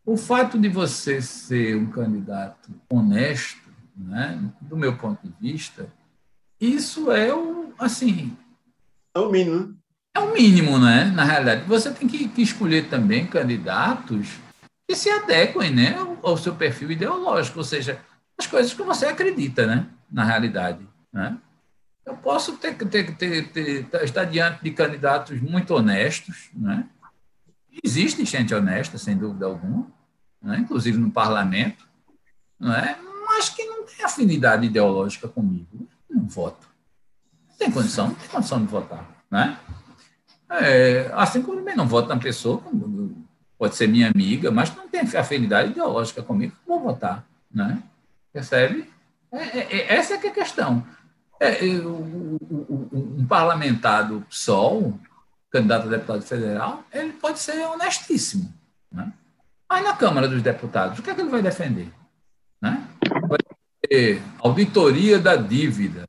o 0.06 0.18
fato 0.18 0.60
de 0.60 0.68
você 0.68 1.22
ser 1.22 1.78
um 1.78 1.86
candidato 1.86 2.70
honesto, 2.92 3.70
né, 3.96 4.38
do 4.60 4.76
meu 4.76 4.98
ponto 4.98 5.26
de 5.26 5.34
vista, 5.40 5.88
isso 6.60 7.12
é 7.12 7.34
o, 7.34 7.74
assim... 7.80 8.36
É 9.14 9.20
o 9.20 9.30
mínimo, 9.30 9.60
né? 9.60 9.74
É 10.16 10.20
o 10.20 10.34
mínimo, 10.34 10.80
né? 10.80 11.06
Na 11.16 11.24
realidade, 11.24 11.66
você 11.66 11.92
tem 11.92 12.08
que, 12.08 12.28
que 12.28 12.42
escolher 12.42 12.90
também 12.90 13.26
candidatos 13.26 14.44
que 14.88 14.96
se 14.96 15.10
adequem 15.10 15.74
né, 15.74 15.96
ao, 16.22 16.38
seu 16.38 16.56
perfil 16.56 16.92
ideológico, 16.92 17.60
ou 17.60 17.64
seja, 17.64 18.00
as 18.38 18.46
coisas 18.46 18.74
que 18.74 18.84
você 18.84 19.08
acredita, 19.08 19.66
né, 19.66 19.88
na 20.12 20.24
realidade. 20.24 20.88
Né? 21.12 21.38
Eu 22.06 22.16
posso 22.16 22.58
ter, 22.58 22.76
ter, 22.76 23.16
ter, 23.16 23.52
ter, 23.52 24.04
estar 24.04 24.26
diante 24.26 24.64
de 24.64 24.72
candidatos 24.72 25.42
muito 25.42 25.74
honestos, 25.74 26.50
né? 26.54 26.88
existe 27.84 28.24
gente 28.26 28.54
honesta, 28.54 28.98
sem 28.98 29.18
dúvida 29.18 29.46
alguma, 29.46 29.88
né? 30.42 30.60
inclusive 30.60 30.98
no 30.98 31.12
parlamento, 31.12 31.88
né? 32.60 32.98
mas 33.28 33.50
que 33.50 33.64
não 33.66 33.86
tem 33.86 34.06
afinidade 34.06 34.68
ideológica 34.68 35.28
comigo. 35.28 35.88
Não 36.10 36.28
voto. 36.28 36.68
Não 37.50 37.58
tem 37.58 37.72
condição, 37.72 38.10
não 38.10 38.16
tem 38.16 38.30
condição 38.30 38.60
de 38.60 38.68
votar. 38.68 39.24
Né? 39.30 39.58
É, 40.50 41.12
assim 41.14 41.42
como 41.42 41.58
também 41.58 41.76
não 41.76 41.88
voto 41.88 42.08
na 42.08 42.18
pessoa, 42.18 42.60
como 42.60 43.25
pode 43.58 43.76
ser 43.76 43.88
minha 43.88 44.10
amiga, 44.10 44.52
mas 44.52 44.76
não 44.76 44.88
tem 44.88 45.02
afinidade 45.02 45.72
ideológica 45.72 46.22
comigo, 46.22 46.56
vou 46.68 46.80
votar, 46.80 47.26
né? 47.52 47.82
Percebe? 48.32 48.90
É, 49.32 49.60
é, 49.60 49.76
é 49.78 49.96
essa 49.96 50.16
é, 50.16 50.18
que 50.18 50.28
é 50.28 50.30
a 50.30 50.34
questão. 50.34 50.86
É, 51.40 51.66
é 51.66 51.82
um 51.82 53.26
parlamentar 53.28 54.08
do 54.08 54.22
PSOL, 54.22 54.98
candidato 55.50 55.88
a 55.88 55.90
deputado 55.90 56.22
federal, 56.22 56.84
ele 56.92 57.14
pode 57.14 57.40
ser 57.40 57.66
honestíssimo, 57.66 58.54
né? 58.92 59.12
Mas 59.70 59.84
na 59.84 59.96
Câmara 59.96 60.28
dos 60.28 60.42
Deputados, 60.42 61.00
o 61.00 61.04
que 61.04 61.10
é 61.10 61.16
que 61.16 61.22
ele 61.22 61.30
vai 61.30 61.42
defender? 61.42 61.92
Né? 62.62 62.88
Vai 63.28 63.40
ter 63.82 64.22
auditoria 64.40 65.20
da 65.20 65.36
dívida. 65.36 66.06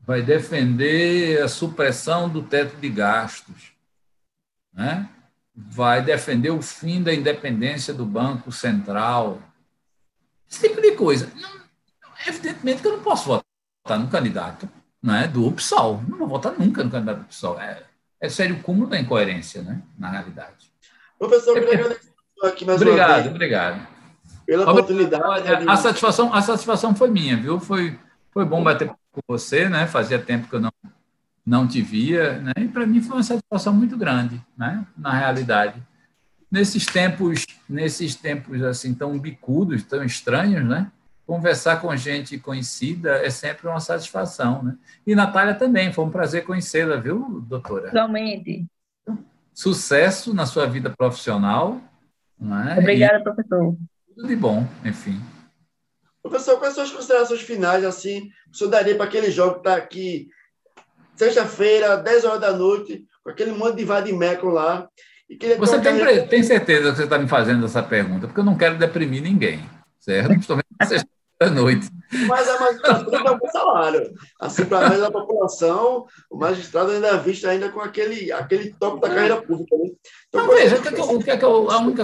vai 0.00 0.20
defender 0.20 1.40
a 1.42 1.48
supressão 1.48 2.28
do 2.28 2.42
teto 2.42 2.76
de 2.76 2.90
gastos, 2.90 3.72
né? 4.72 5.08
Vai 5.54 6.02
defender 6.02 6.50
o 6.50 6.60
fim 6.60 7.02
da 7.02 7.14
independência 7.14 7.94
do 7.94 8.04
Banco 8.04 8.50
Central, 8.50 9.40
esse 10.50 10.68
tipo 10.68 10.80
de 10.80 10.92
coisa. 10.92 11.30
Não, 11.36 11.50
evidentemente 12.26 12.82
que 12.82 12.88
eu 12.88 12.96
não 12.96 13.02
posso 13.02 13.26
votar 13.26 13.98
no 13.98 14.08
candidato 14.08 14.68
né, 15.02 15.28
do 15.28 15.50
PSOL. 15.52 16.02
Não 16.08 16.18
vou 16.18 16.28
votar 16.28 16.52
nunca 16.58 16.82
no 16.82 16.90
candidato 16.90 17.18
do 17.18 17.24
PSOL. 17.26 17.60
É, 17.60 17.82
é 18.20 18.28
sério 18.28 18.56
o 18.56 18.62
cúmulo 18.62 18.88
da 18.88 18.98
incoerência, 18.98 19.62
né, 19.62 19.80
na 19.98 20.10
realidade. 20.10 20.72
Professor, 21.18 21.56
eu 21.56 21.62
queria 21.62 21.84
agradecer 21.84 22.10
aqui 22.42 22.64
mais 22.64 22.80
obrigado, 22.80 23.08
uma 23.08 23.16
vez. 23.16 23.34
Obrigado, 23.34 23.88
Pela 24.46 24.70
oportunidade. 24.70 25.48
A, 25.48 25.72
a, 25.72 25.76
satisfação, 25.76 26.34
a 26.34 26.42
satisfação 26.42 26.94
foi 26.94 27.10
minha, 27.10 27.36
viu? 27.36 27.60
Foi, 27.60 27.98
foi 28.30 28.44
bom 28.44 28.62
bater 28.62 28.88
com 28.88 29.20
você, 29.28 29.68
né? 29.68 29.86
Fazia 29.86 30.18
tempo 30.18 30.48
que 30.48 30.54
eu 30.54 30.60
não, 30.60 30.72
não 31.44 31.68
te 31.68 31.82
via, 31.82 32.38
né? 32.38 32.52
E 32.58 32.68
para 32.68 32.86
mim 32.86 33.00
foi 33.02 33.16
uma 33.16 33.22
satisfação 33.22 33.72
muito 33.72 33.96
grande, 33.96 34.40
né? 34.56 34.86
Na 34.96 35.12
realidade, 35.12 35.82
nesses 36.50 36.86
tempos, 36.86 37.46
nesses 37.68 38.14
tempos 38.14 38.62
assim 38.62 38.94
tão 38.94 39.18
bicudos, 39.18 39.82
tão 39.82 40.02
estranhos, 40.02 40.64
né? 40.64 40.90
Conversar 41.26 41.80
com 41.80 41.94
gente 41.96 42.38
conhecida 42.38 43.16
é 43.16 43.30
sempre 43.30 43.66
uma 43.66 43.80
satisfação, 43.80 44.62
né? 44.62 44.76
E 45.06 45.14
Natália 45.14 45.54
também, 45.54 45.92
foi 45.92 46.04
um 46.04 46.10
prazer 46.10 46.44
conhecê-la, 46.44 46.96
viu, 46.96 47.42
doutora? 47.46 47.90
Realmente. 47.90 48.66
Sucesso 49.52 50.34
na 50.34 50.46
sua 50.46 50.66
vida 50.66 50.90
profissional. 50.90 51.80
Né? 52.38 52.76
Obrigada, 52.78 53.20
e 53.20 53.22
professor. 53.22 53.76
Tudo 54.14 54.28
de 54.28 54.36
bom, 54.36 54.66
enfim. 54.84 55.20
Professor, 56.22 56.58
quais 56.58 56.74
são 56.74 56.84
as 56.84 56.90
considerações 56.90 57.42
finais, 57.42 57.84
assim, 57.84 58.30
o 58.52 58.56
senhor 58.56 58.70
daria 58.70 58.96
para 58.96 59.04
aquele 59.04 59.30
jogo 59.30 59.54
que 59.54 59.58
está 59.58 59.76
aqui 59.76 60.28
sexta-feira, 61.16 61.96
10 61.96 62.24
horas 62.24 62.40
da 62.40 62.52
noite, 62.52 63.04
com 63.22 63.30
aquele 63.30 63.52
monte 63.52 63.76
de 63.76 63.84
vadimeco 63.84 64.48
lá. 64.48 64.88
você 65.58 65.80
tem, 65.80 66.26
tem 66.28 66.42
certeza 66.42 66.90
que 66.90 66.96
você 66.96 67.04
está 67.04 67.18
me 67.18 67.28
fazendo 67.28 67.64
essa 67.64 67.82
pergunta? 67.82 68.26
Porque 68.26 68.40
eu 68.40 68.44
não 68.44 68.56
quero 68.56 68.78
deprimir 68.78 69.22
ninguém, 69.22 69.64
certo? 69.98 70.28
Principalmente 70.28 70.66
sexta 70.86 71.08
da 71.40 71.50
noite. 71.50 71.88
Mas 72.28 72.48
a 72.48 72.60
magistratura 72.60 73.16
é 73.16 73.30
um 73.32 73.38
bom 73.38 73.48
salário. 73.48 74.14
Assim, 74.40 74.64
para 74.66 75.06
a 75.06 75.10
população, 75.10 76.06
o 76.30 76.36
magistrado 76.36 76.92
ainda 76.92 77.08
é 77.08 77.18
visto 77.18 77.48
ainda 77.48 77.68
com 77.70 77.80
aquele, 77.80 78.30
aquele 78.30 78.72
topo 78.78 79.00
da 79.00 79.08
carreira 79.08 79.42
pública. 79.42 79.76
Né? 79.76 79.90
Então, 80.28 80.46
Não, 80.46 80.54
veja, 80.54 80.76
o 80.76 80.82
que, 80.82 80.88
é 80.88 80.92
que, 80.92 81.00
o 81.00 81.18
que 81.18 81.30
é 81.30 81.36
que 81.36 81.44
eu, 81.44 81.70
a 81.70 81.78
única 81.78 82.02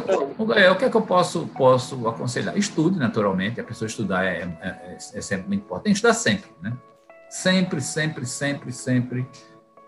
é, 0.57 0.70
o 0.70 0.77
que 0.77 0.85
é 0.85 0.91
que 0.91 0.97
eu 0.97 1.03
posso, 1.03 1.47
posso 1.57 2.09
aconselhar? 2.09 2.57
Estude, 2.59 2.99
naturalmente, 2.99 3.61
a 3.61 3.65
pessoa 3.65 3.87
estudar 3.87 4.24
é, 4.24 4.49
é, 4.61 4.97
é 4.97 5.20
sempre 5.20 5.47
muito 5.47 5.62
importante, 5.62 5.95
estudar 5.95 6.15
sempre, 6.15 6.51
né? 6.61 6.77
Sempre, 7.31 7.81
sempre, 7.81 8.27
sempre, 8.27 8.73
sempre 8.73 9.27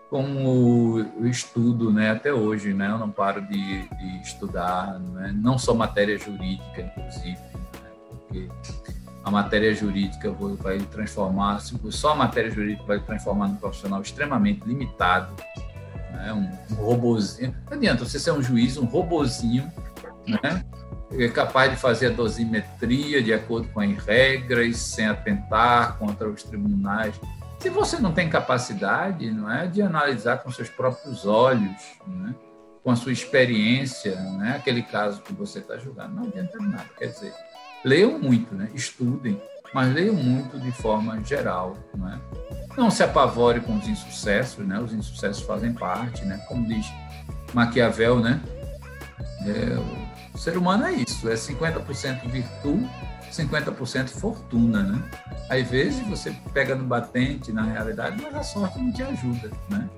como 0.09 1.01
o 1.19 1.25
estudo 1.25 1.91
né, 1.91 2.11
até 2.11 2.31
hoje, 2.31 2.71
né, 2.71 2.87
eu 2.87 2.99
não 2.99 3.09
paro 3.09 3.41
de, 3.41 3.89
de 3.89 4.21
estudar, 4.21 4.99
né, 4.99 5.33
não 5.35 5.57
só 5.57 5.73
matéria 5.73 6.17
jurídica, 6.19 6.81
inclusive, 6.81 7.31
né, 7.31 7.89
porque 8.11 8.47
a 9.23 9.31
matéria 9.31 9.73
jurídica 9.73 10.31
vai 10.31 10.77
transformar, 10.79 11.59
só 11.89 12.11
a 12.11 12.15
matéria 12.15 12.51
jurídica 12.51 12.85
vai 12.85 12.99
transformar 12.99 13.47
num 13.47 13.55
profissional 13.55 14.01
extremamente 14.03 14.63
limitado, 14.67 15.33
né? 16.11 16.31
um, 16.31 16.73
um 16.73 16.85
robozinho. 16.85 17.55
Não 17.65 17.77
adianta 17.77 18.05
você 18.05 18.19
ser 18.19 18.33
um 18.33 18.41
juiz, 18.43 18.77
um 18.77 18.85
robozinho, 18.85 19.71
né? 20.27 20.63
É 21.19 21.27
capaz 21.27 21.71
de 21.71 21.77
fazer 21.77 22.07
a 22.07 22.11
dosimetria 22.11 23.21
de 23.21 23.33
acordo 23.33 23.67
com 23.69 23.79
as 23.79 23.97
regras, 24.03 24.77
sem 24.77 25.05
atentar 25.05 25.97
contra 25.97 26.27
os 26.27 26.43
tribunais. 26.43 27.19
Se 27.59 27.69
você 27.69 27.97
não 27.97 28.11
tem 28.11 28.29
capacidade, 28.29 29.31
não 29.31 29.49
é, 29.49 29.67
de 29.67 29.81
analisar 29.81 30.39
com 30.39 30.51
seus 30.51 30.69
próprios 30.69 31.25
olhos, 31.25 31.81
né? 32.05 32.35
com 32.83 32.91
a 32.91 32.95
sua 32.95 33.13
experiência, 33.13 34.15
né? 34.15 34.55
aquele 34.57 34.81
caso 34.81 35.21
que 35.21 35.31
você 35.31 35.59
está 35.59 35.77
julgando, 35.77 36.15
não 36.15 36.23
adianta 36.23 36.57
nada. 36.59 36.89
Quer 36.97 37.07
dizer, 37.07 37.33
leiam 37.85 38.19
muito, 38.19 38.53
né? 38.53 38.69
estudem, 38.73 39.41
mas 39.73 39.93
leiam 39.93 40.15
muito 40.15 40.59
de 40.59 40.71
forma 40.71 41.23
geral. 41.23 41.77
Não, 41.95 42.09
é? 42.09 42.19
não 42.75 42.91
se 42.91 43.03
apavore 43.03 43.61
com 43.61 43.77
os 43.77 43.87
insucessos, 43.87 44.65
né? 44.67 44.79
os 44.79 44.91
insucessos 44.91 45.43
fazem 45.43 45.73
parte, 45.73 46.25
né? 46.25 46.43
como 46.47 46.67
diz 46.67 46.85
Maquiavel, 47.53 48.19
né? 48.19 48.41
É, 49.45 50.02
o 50.33 50.37
ser 50.37 50.57
humano 50.57 50.85
é 50.85 50.93
isso, 50.93 51.29
é 51.29 51.35
50% 51.35 52.27
virtude, 52.29 52.89
50% 53.31 54.09
fortuna, 54.09 54.83
né? 54.83 55.03
Às 55.49 55.67
vezes 55.67 56.07
você 56.07 56.31
pega 56.53 56.75
no 56.75 56.85
batente, 56.85 57.51
na 57.51 57.63
realidade, 57.63 58.21
mas 58.21 58.35
a 58.35 58.43
sorte 58.43 58.79
não 58.79 58.91
te 58.91 59.03
ajuda, 59.03 59.51
né? 59.69 59.89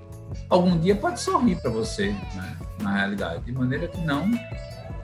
Algum 0.50 0.78
dia 0.78 0.94
pode 0.94 1.20
sorrir 1.20 1.56
para 1.56 1.70
você, 1.70 2.10
né? 2.34 2.56
na 2.80 2.92
realidade, 2.94 3.44
de 3.44 3.52
maneira 3.52 3.88
que 3.88 4.00
não 4.00 4.30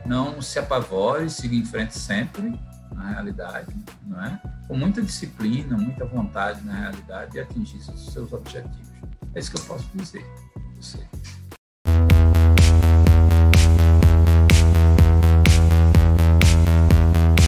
não 0.05 0.43
se 0.43 0.59
apavore, 0.59 1.31
siga 1.31 1.55
em 1.55 1.65
frente 1.65 1.97
sempre, 1.97 2.59
na 2.93 3.11
realidade, 3.11 3.75
não 4.05 4.25
é? 4.25 4.41
Com 4.67 4.77
muita 4.77 5.01
disciplina, 5.01 5.77
muita 5.77 6.05
vontade 6.05 6.61
na 6.65 6.73
realidade 6.73 7.33
de 7.33 7.41
atingir 7.41 7.79
os 7.79 8.13
seus 8.13 8.33
objetivos. 8.33 8.93
É 9.35 9.39
isso 9.39 9.51
que 9.51 9.61
eu 9.61 9.65
posso 9.65 9.89
dizer. 9.95 10.25
Você. 10.77 10.99